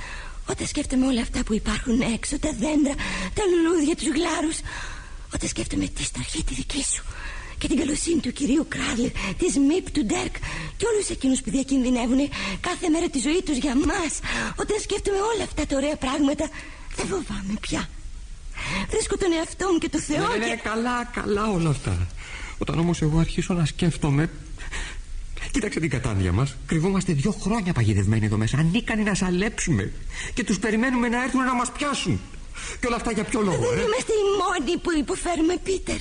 Όταν 0.49 0.67
σκέφτομαι 0.67 1.05
όλα 1.05 1.21
αυτά 1.21 1.43
που 1.43 1.53
υπάρχουν 1.53 2.01
έξω, 2.01 2.39
τα 2.39 2.51
δέντρα, 2.59 2.95
τα 3.33 3.43
λουλούδια, 3.51 3.95
τους 3.95 4.07
γλάρους. 4.07 4.57
Όταν 5.35 5.49
σκέφτομαι 5.49 5.87
τη 5.87 6.03
στοχή 6.03 6.43
τη 6.43 6.53
δική 6.53 6.83
σου 6.83 7.03
και 7.57 7.67
την 7.67 7.77
καλοσύνη 7.77 8.19
του 8.19 8.31
κυρίου 8.31 8.65
Κράρλερ, 8.69 9.11
της 9.37 9.57
Μιπ, 9.67 9.85
του 9.91 10.05
Ντέρκ 10.05 10.35
και 10.77 10.85
όλους 10.91 11.09
εκείνους 11.09 11.41
που 11.41 11.49
διακινδυνεύουν 11.49 12.29
κάθε 12.67 12.89
μέρα 12.89 13.09
τη 13.09 13.19
ζωή 13.19 13.41
τους 13.45 13.57
για 13.57 13.75
μας. 13.75 14.13
Όταν 14.55 14.77
σκέφτομαι 14.79 15.17
όλα 15.17 15.43
αυτά 15.43 15.65
τα 15.65 15.75
ωραία 15.75 15.95
πράγματα, 15.95 16.49
δεν 16.95 17.05
φοβάμαι 17.07 17.53
πια. 17.61 17.89
Βρίσκω 18.89 19.17
τον 19.17 19.31
εαυτό 19.37 19.71
μου 19.71 19.77
και 19.77 19.89
το 19.89 19.99
Θεό 19.99 20.27
Ναι, 20.27 20.37
ναι, 20.37 20.45
και... 20.45 20.49
ναι, 20.49 20.55
καλά, 20.55 21.03
καλά 21.03 21.49
όλα 21.49 21.69
αυτά. 21.69 22.07
Όταν 22.57 22.79
όμως 22.79 23.01
εγώ 23.01 23.19
αρχίσω 23.19 23.53
να 23.53 23.65
σκέφτομαι. 23.65 24.29
Κοίταξε 25.51 25.79
την 25.79 25.89
κατάντια 25.89 26.31
μας. 26.31 26.55
Κρυβόμαστε 26.65 27.13
δύο 27.13 27.31
χρόνια 27.31 27.73
παγιδευμένοι 27.73 28.25
εδώ 28.25 28.37
μέσα. 28.37 28.57
Ανίκανοι 28.57 29.03
να 29.03 29.13
σαλέψουμε. 29.13 29.91
Και 30.33 30.43
τους 30.43 30.59
περιμένουμε 30.59 31.07
να 31.07 31.23
έρθουν 31.23 31.43
να 31.43 31.55
μας 31.55 31.71
πιάσουν. 31.71 32.19
Και 32.79 32.87
όλα 32.87 32.95
αυτά 32.95 33.11
για 33.11 33.23
ποιο 33.23 33.41
λόγο, 33.41 33.69
Δεν 33.69 33.77
ε; 33.77 33.81
είμαστε 33.81 34.11
οι 34.13 34.25
μόνοι 34.41 34.77
που 34.77 34.91
υποφέρουμε, 34.97 35.57
Πίτερ. 35.63 35.97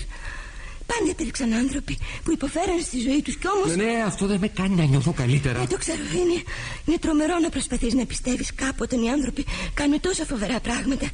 Πάντα 0.86 1.10
υπήρξαν 1.10 1.52
άνθρωποι 1.52 1.98
που 2.24 2.32
υποφέραν 2.32 2.80
στη 2.80 3.00
ζωή 3.00 3.22
τους 3.22 3.36
κι 3.36 3.46
όμως... 3.48 3.76
Ναι, 3.76 3.84
ναι, 3.84 4.02
αυτό 4.06 4.26
δεν 4.26 4.38
με 4.40 4.48
κάνει 4.48 4.74
να 4.74 4.84
νιώθω 4.84 5.12
καλύτερα. 5.12 5.60
Ε, 5.62 5.66
το 5.66 5.76
ξέρω, 5.76 5.98
είναι, 6.12 6.42
είναι 6.84 6.98
τρομερό 7.00 7.38
να 7.38 7.48
προσπαθείς 7.48 7.94
να 7.94 8.06
πιστεύεις 8.06 8.54
κάπου 8.54 8.80
όταν 8.80 9.02
οι 9.02 9.10
άνθρωποι 9.10 9.44
κάνουν 9.74 10.00
τόσα 10.00 10.24
φοβερά 10.24 10.60
πράγματα. 10.60 11.08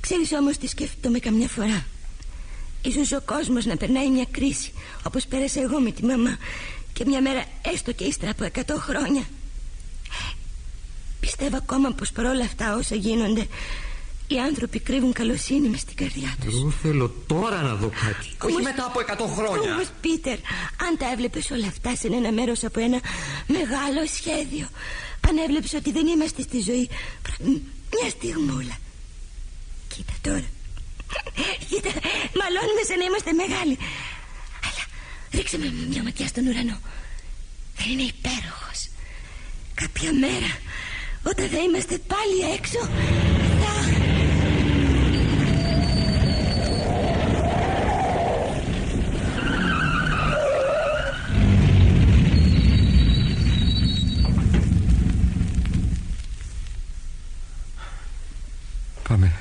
Ξέρεις 0.00 0.32
όμως 0.32 0.56
τι 0.56 0.66
σκέφτομαι 0.66 1.18
καμιά 1.18 1.48
φορά. 1.48 1.86
Ίσως 2.82 3.12
ο 3.12 3.20
κόσμος 3.24 3.64
να 3.64 3.76
περνάει 3.76 4.10
μια 4.10 4.26
κρίση, 4.30 4.72
όπως 5.02 5.26
πέρασα 5.26 5.60
εγώ 5.60 5.80
με 5.80 5.90
τη 5.90 6.04
μαμά, 6.04 6.36
και 6.94 7.04
μια 7.06 7.20
μέρα 7.22 7.44
έστω 7.74 7.92
και 7.92 8.04
ύστερα 8.04 8.30
από 8.30 8.44
εκατό 8.44 8.76
χρόνια. 8.78 9.22
Πιστεύω 11.20 11.56
ακόμα 11.56 11.90
πως 11.92 12.10
παρόλα 12.12 12.44
αυτά 12.44 12.74
όσα 12.76 12.94
γίνονται, 12.94 13.46
οι 14.26 14.38
άνθρωποι 14.40 14.78
κρύβουν 14.78 15.12
καλοσύνη 15.12 15.68
μες 15.68 15.80
στην 15.80 15.96
καρδιά 15.96 16.34
τους. 16.44 16.54
Εγώ 16.54 16.70
θέλω 16.70 17.14
τώρα 17.26 17.62
να 17.62 17.74
δω 17.74 17.88
κάτι. 17.88 18.54
Όχι 18.54 18.62
μετά 18.62 18.84
από 18.84 19.00
100 19.00 19.26
χρόνια. 19.36 19.72
Όμως 19.74 19.88
Πίτερ 20.00 20.38
Αν 20.86 20.96
τα 20.98 21.10
έβλεπες 21.12 21.50
όλα 21.50 21.66
αυτά 21.66 21.96
σε 21.96 22.06
ένα 22.06 22.32
μέρος 22.32 22.64
από 22.64 22.80
ένα 22.80 23.00
Μεγάλο 23.46 24.02
σχέδιο 24.16 24.68
Αν 25.28 25.36
έβλεπες 25.36 25.72
ότι 25.72 25.92
δεν 25.92 26.06
είμαστε 26.06 26.42
στη 26.42 26.60
ζωή 26.60 26.88
προ- 27.22 27.48
Μια 28.00 28.10
στιγμούλα 28.10 28.76
Κοίτα 29.88 30.12
τώρα 30.20 30.44
Κοίτα 31.68 31.90
Μαλώνουμε 32.38 32.82
σαν 32.88 32.98
να 32.98 33.04
είμαστε 33.04 33.32
μεγάλοι 33.32 33.78
Αλλά 33.78 33.86
ρίξε 35.34 35.58
με 35.58 35.72
μια 35.88 36.02
ματιά 36.02 36.26
στον 36.26 36.46
ουρανό 36.46 36.78
Δεν 37.76 37.90
είναι 37.92 38.02
υπέροχος 38.02 38.88
Κάποια 39.74 40.12
μέρα 40.12 40.52
Όταν 41.22 41.48
θα 41.48 41.58
είμαστε 41.58 41.98
πάλι 41.98 42.52
έξω 42.56 42.78
Θα 43.60 44.02
Πάμε. 59.08 59.32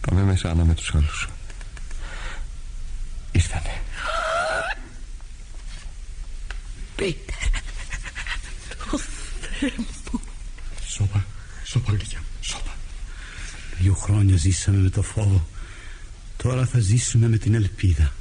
Πάμε 0.00 0.22
μέσα 0.22 0.50
Άννα 0.50 0.64
με 0.64 0.74
τους 0.74 0.94
άλλους. 0.94 1.28
Ήρθανε. 3.32 3.82
Πίτερ 7.02 7.34
Σώπα, 10.86 11.26
σώπα, 11.64 11.92
γλυκιά 11.92 12.18
μου, 12.18 12.26
σώπα. 12.40 12.76
Δύο 13.78 13.94
χρόνια 13.94 14.36
ζήσαμε 14.36 14.78
με 14.78 14.88
το 14.88 15.02
φόβο. 15.02 15.46
Τώρα 16.36 16.66
θα 16.66 16.78
ζήσουμε 16.78 17.28
με 17.28 17.36
την 17.36 17.54
ελπίδα. 17.54 18.12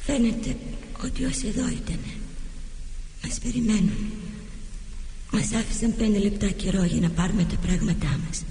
Φαίνεται 0.00 0.56
ότι 1.04 1.24
όσοι 1.24 1.46
εδώ 1.46 1.68
ήταν 1.68 1.98
Μας 3.24 3.38
περιμένουν 3.38 4.12
Μας 5.30 5.52
άφησαν 5.52 5.94
πέντε 5.96 6.18
λεπτά 6.18 6.46
καιρό 6.46 6.84
για 6.84 7.00
να 7.00 7.10
πάρουμε 7.10 7.44
τα 7.44 7.56
πράγματά 7.56 8.20
μας 8.26 8.44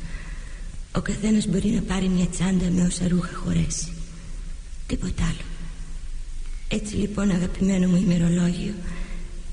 Ο 0.95 1.01
καθένας 1.01 1.47
μπορεί 1.47 1.69
να 1.69 1.81
πάρει 1.81 2.07
μια 2.07 2.27
τσάντα 2.27 2.69
με 2.69 2.81
όσα 2.81 3.07
ρούχα 3.07 3.35
χωρέσει 3.35 3.93
Τίποτα 4.89 5.23
άλλο. 5.23 5.45
Έτσι 6.67 6.95
λοιπόν 6.95 7.29
αγαπημένο 7.29 7.87
μου 7.87 7.95
ημερολόγιο 7.95 8.73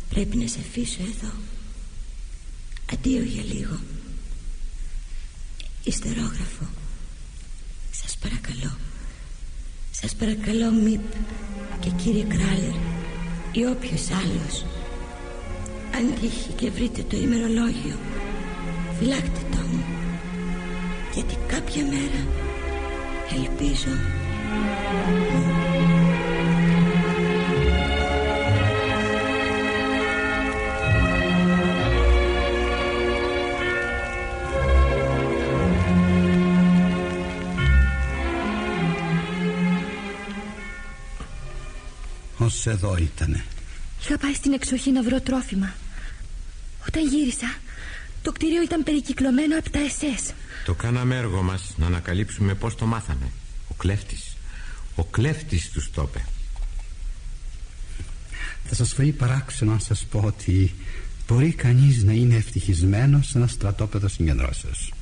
Πρέπει 0.09 0.37
να 0.37 0.47
σε 0.47 0.59
αφήσω 0.61 1.03
εδώ. 1.03 1.33
Αντίο 2.93 3.23
για 3.23 3.43
λίγο. 3.43 3.81
Ιστερόγραφο. 5.85 6.67
Σας 7.91 8.17
παρακαλώ. 8.17 8.77
Σας 9.91 10.15
παρακαλώ 10.15 10.71
Μιπ 10.71 11.05
και 11.81 11.91
κύριε 11.91 12.25
Κράλερ 12.25 12.77
ή 13.53 13.65
όποιος 13.65 14.11
άλλος 14.11 14.65
αν 15.95 16.15
τύχει 16.21 16.53
και 16.57 16.71
βρείτε 16.71 17.03
το 17.03 17.17
ημερολόγιο 17.17 17.99
φυλάχτε 18.99 19.41
το 19.51 19.59
μου. 19.59 19.85
Γιατί 21.15 21.37
κάποια 21.47 21.85
μέρα 21.85 22.27
ελπίζω 23.35 23.91
Ως 42.47 42.67
εδώ 42.67 42.97
ήτανε. 42.97 43.45
Είχα 44.01 44.19
πάει 44.19 44.35
στην 44.35 44.53
εξοχή 44.53 44.91
να 44.91 45.03
βρω 45.03 45.21
τρόφιμα. 45.21 45.75
Όταν 46.89 47.09
γύρισα 47.09 47.55
Το 48.23 48.33
κτίριο 48.33 48.63
ήταν 48.63 48.83
περικυκλωμένο 48.83 49.59
από 49.59 49.71
τα 49.71 49.79
ΕΣΕΣ 49.79 50.33
Το 50.65 50.75
κάναμε 50.75 51.17
έργο 51.17 51.43
μας 51.43 51.75
να 51.77 51.87
ανακαλύψουμε 51.87 52.55
πώς 52.55 52.75
το 52.75 52.87
μάθαμε. 52.87 53.31
Ο 53.69 53.75
κλέφτης 53.75 54.36
Ο 54.97 55.05
κλέφτης 55.05 55.71
τους 55.71 55.91
το 55.91 56.03
είπε. 56.03 56.25
Θα 58.65 58.75
σας 58.75 58.93
φύγει 58.93 59.13
παράξενο 59.13 59.73
να 59.73 59.79
σας 59.79 60.05
πω 60.11 60.21
ότι 60.21 60.75
Μπορεί 61.29 61.53
κανείς 61.53 62.05
να 62.05 62.13
είναι 62.13 62.35
ευτυχισμένος 62.35 63.27
σε 63.27 63.39
ένα 63.39 63.47
στρατόπεδο 63.47 64.09
συγκεντρώσεως. 64.09 64.93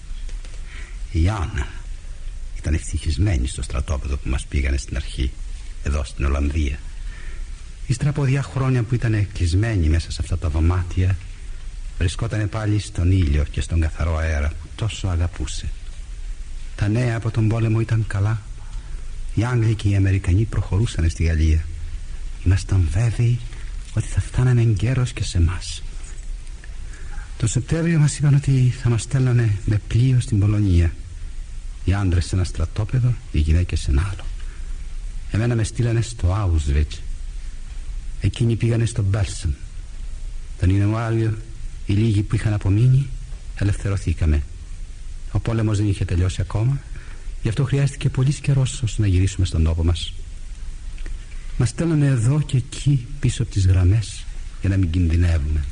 Η 1.13 1.29
Άννα 1.29 1.67
ήταν 2.59 2.75
ευτυχισμένη 2.75 3.47
στο 3.47 3.63
στρατόπεδο 3.63 4.17
που 4.17 4.29
μας 4.29 4.47
πήγανε 4.47 4.77
στην 4.77 4.97
αρχή 4.97 5.33
Εδώ 5.83 6.05
στην 6.05 6.25
Ολλανδία. 6.25 6.79
Ύστερα 7.87 8.11
από 8.11 8.25
δύο 8.25 8.43
χρόνια 8.43 8.83
που 8.83 8.95
ήταν 8.95 9.29
κλεισμένη 9.33 9.89
μέσα 9.89 10.11
σε 10.11 10.19
αυτά 10.21 10.39
τα 10.39 10.49
δωμάτια 10.49 11.17
Βρισκόταν 11.99 12.49
πάλι 12.49 12.79
στον 12.79 13.11
ήλιο 13.11 13.45
και 13.51 13.61
στον 13.61 13.81
καθαρό 13.81 14.17
αέρα 14.17 14.49
που 14.49 14.69
τόσο 14.77 15.09
αγαπούσε. 15.09 15.69
Τα 16.77 16.89
νέα 16.89 17.17
από 17.17 17.31
τον 17.31 17.49
πόλεμο 17.49 17.81
ήταν 17.81 18.05
καλά 18.07 18.43
Οι 19.35 19.45
Άγγλοι 19.45 19.75
και 19.75 19.89
οι 19.89 19.97
Αμερικανοί 19.97 20.45
προχωρούσαν 20.45 21.11
στη 21.11 21.25
Γαλλία. 21.25 21.65
Ήμασταν 22.45 22.89
βέβαιοι 22.91 23.41
ότι 23.95 24.07
θα 24.07 24.21
φτάνανε 24.21 24.61
εγκαίρως 24.61 25.13
και 25.13 25.25
σε 25.25 25.39
εμάς. 25.39 25.83
Το 27.37 27.47
Σεπτέμβριο 27.47 27.99
μας 27.99 28.19
είπαν 28.19 28.35
ότι 28.35 28.75
θα 28.83 28.89
μας 28.89 29.03
στέλνανε 29.03 29.57
με 29.65 29.81
πλοίο 29.89 30.21
στην 30.21 30.39
Πολωνία. 30.39 30.93
Οι 31.85 31.95
άντρες 31.95 32.25
σε 32.25 32.35
ένα 32.35 32.45
στρατόπεδο, 32.45 33.15
οι 33.33 33.39
γυναίκες 33.39 33.81
σε 33.81 33.91
ένα 33.91 34.11
άλλο. 34.13 34.25
Εμένα 35.31 35.55
με 35.55 35.65
στείλανε 35.65 36.01
στο 36.01 36.53
Auschwitz. 36.69 36.99
Εκείνοι 38.21 38.57
πήγανε 38.57 38.85
στο 38.85 39.03
Μπέλσον 39.03 39.55
Τον 40.61 40.71
Ιανουάριο 40.71 41.39
οι 41.87 41.93
λίγοι 41.93 42.23
που 42.23 42.35
είχαν 42.35 42.53
απομείνει 42.53 43.09
ελευθερωθήκαμε. 43.55 44.43
Ο 45.33 45.39
πόλεμος 45.39 45.79
δεν 45.79 45.89
είχε 45.89 46.05
τελειώσει 46.05 46.41
ακόμα 46.41 46.81
Γι' 47.45 47.51
αυτό 47.51 47.65
χρειάστηκε 47.65 48.09
πολύς 48.09 48.39
καιρός 48.39 48.83
ώστε 48.83 49.03
να 49.03 49.09
γυρίσουμε 49.09 49.47
στον 49.47 49.65
τόπο 49.65 49.85
μας. 49.85 50.13
Μας 51.57 51.69
στέλνανε 51.69 52.07
εδώ 52.07 52.41
και 52.41 52.57
εκεί 52.57 53.07
πίσω 53.21 53.43
από 53.43 53.53
τις 53.53 53.67
γραμμές 53.67 54.25
Για 54.61 54.71
να 54.71 54.77
μην 54.77 54.91
κινδυνεύουμε. 54.91 55.65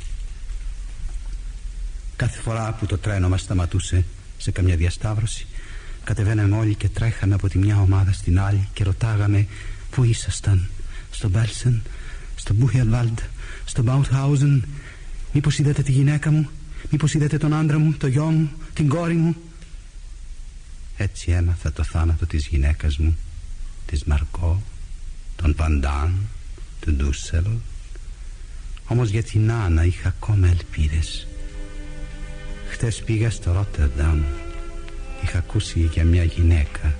Κάθε 2.15 2.41
φορά 2.41 2.73
που 2.73 2.85
το 2.85 2.97
τρένο 2.97 3.29
μας 3.29 3.41
σταματούσε 3.41 4.05
σε 4.37 4.51
καμιά 4.51 4.75
διασταύρωση 4.75 5.47
Κατεβαίναμε 6.03 6.57
όλοι 6.57 6.75
και 6.75 6.89
τρέχαμε 6.89 7.33
από 7.33 7.49
τη 7.49 7.57
μια 7.57 7.79
ομάδα 7.79 8.11
στην 8.11 8.39
άλλη 8.39 8.67
Και 8.73 8.83
ρωτάγαμε 8.83 9.47
πού 9.89 10.03
ήσασταν. 10.03 10.69
Στο 11.11 11.29
Μπέλσεν 11.29 11.81
στο 12.35 12.53
Μπούχελβαλντ, 12.53 13.19
στο 13.65 13.83
Μπαουτχάουζεν. 13.83 14.65
Μήπως 15.33 15.59
είδατε 15.59 15.81
τη 15.81 15.91
γυναίκα 15.91 16.31
μου 16.31 16.49
Μήπως 16.89 17.13
είδατε 17.13 17.37
τον 17.37 17.53
άντρα 17.53 17.79
μου, 17.79 17.93
το 17.93 18.07
γιο 18.07 18.25
μου, 18.25 18.51
την 18.73 18.87
κόρη 18.87 19.13
μου 19.13 19.35
Έτσι 20.97 21.31
έμαθα 21.31 21.71
το 21.71 21.83
θάνατο 21.83 22.25
της 22.25 22.47
γυναίκας 22.47 22.97
μου 22.97 23.17
Της 23.85 24.03
Μαρκό, 24.03 24.61
τον 25.35 25.55
Παντάν, 25.55 26.13
του 26.79 26.93
Ντούσελ. 26.93 27.45
Όμως 28.87 29.09
για 29.09 29.23
την 29.23 29.51
Άννα 29.51 29.83
είχα 29.85 30.07
ακόμα 30.07 30.47
ελπίδες. 30.47 31.27
Χτες 32.69 33.03
πήγα 33.03 33.29
στο 33.29 33.51
Ρότερνταμ. 33.51 34.23
Είχα 35.23 35.37
ακούσει 35.37 35.89
για 35.93 36.05
μια 36.05 36.23
γυναίκα. 36.23 36.95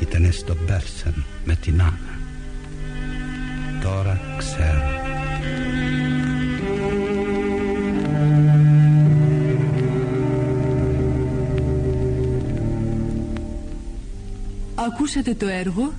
Ήτανε 0.00 0.30
στο 0.30 0.56
Μπέρσεν 0.64 1.24
με 1.44 1.56
την 1.56 1.82
Άννα. 1.82 2.18
Τώρα 3.82 4.20
ξέρω 4.38 4.96
Ακούσατε 14.78 15.34
το 15.34 15.46
έργο 15.46 15.92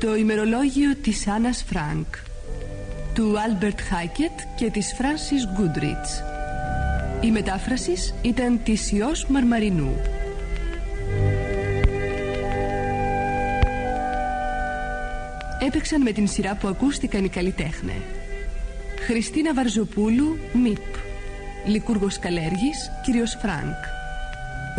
«Το 0.00 0.16
ημερολόγιο 0.16 0.96
της 0.96 1.26
Άννας 1.26 1.64
Φρανκ» 1.68 2.06
του 3.14 3.40
Άλμπερτ 3.40 3.80
Χάκετ 3.80 4.38
και 4.56 4.70
της 4.70 4.94
Φράνσις 4.96 5.46
Γκούντριτς. 5.46 6.22
Η 7.20 7.30
μετάφραση 7.30 7.94
ήταν 8.22 8.60
της 8.64 8.92
Ιώς 8.92 9.26
Μαρμαρινού. 9.26 9.96
έπαιξαν 15.60 16.02
με 16.02 16.12
την 16.12 16.28
σειρά 16.28 16.54
που 16.54 16.68
ακούστηκαν 16.68 17.24
οι 17.24 17.28
καλλιτέχνες. 17.28 17.92
Χριστίνα 19.06 19.54
Βαρζοπούλου, 19.54 20.38
Μιπ. 20.52 20.94
Λυκούργος 21.66 22.18
Καλέργης, 22.18 22.90
κύριος 23.04 23.38
Φρανκ. 23.40 23.76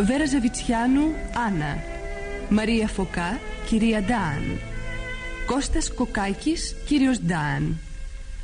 Βέρα 0.00 0.26
Ζαβιτσιάνου, 0.26 1.14
Άννα. 1.46 1.91
Μαρία 2.54 2.88
Φωκά, 2.88 3.40
κυρία 3.66 4.00
Νταν. 4.02 4.60
Κώστας 5.46 5.94
Κοκάκης, 5.94 6.76
κύριος 6.86 7.20
Νταν. 7.20 7.78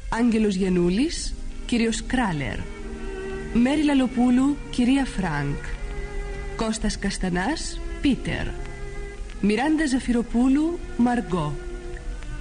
Άγγελος 0.09 0.55
Γενούλης, 0.55 1.35
κύριος 1.67 2.03
Κράλερ. 2.07 2.59
Μέρη 3.53 3.85
Λαλοπούλου, 3.85 4.57
κυρία 4.71 5.05
Φρανκ. 5.05 5.57
Κώστας 6.57 6.99
Καστανάς, 6.99 7.81
Πίτερ. 8.01 8.47
Μιράντα 9.41 9.87
Ζαφειροπούλου, 9.87 10.79
Μαργκό. 10.97 11.55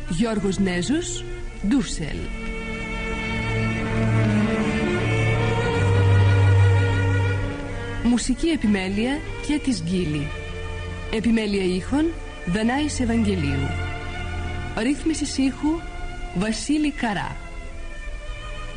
Γιώργος 0.09 0.57
Νέζος, 0.59 1.23
Ντούσελ. 1.67 2.17
Μουσική 8.03 8.47
επιμέλεια 8.47 9.19
και 9.47 9.59
της 9.63 9.81
Γκίλη. 9.81 10.27
Επιμέλεια 11.11 11.63
ήχων 11.63 12.13
Δανάης 12.45 12.99
Ευαγγελίου. 12.99 13.67
Ρύθμιση 14.77 15.41
ήχου 15.41 15.79
Βασίλη 16.35 16.91
Καρά. 16.91 17.35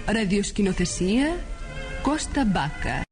Ραδιοσκηνοθεσία 0.07 1.36
Κώστα 2.02 2.44
Μπάκα. 2.44 3.02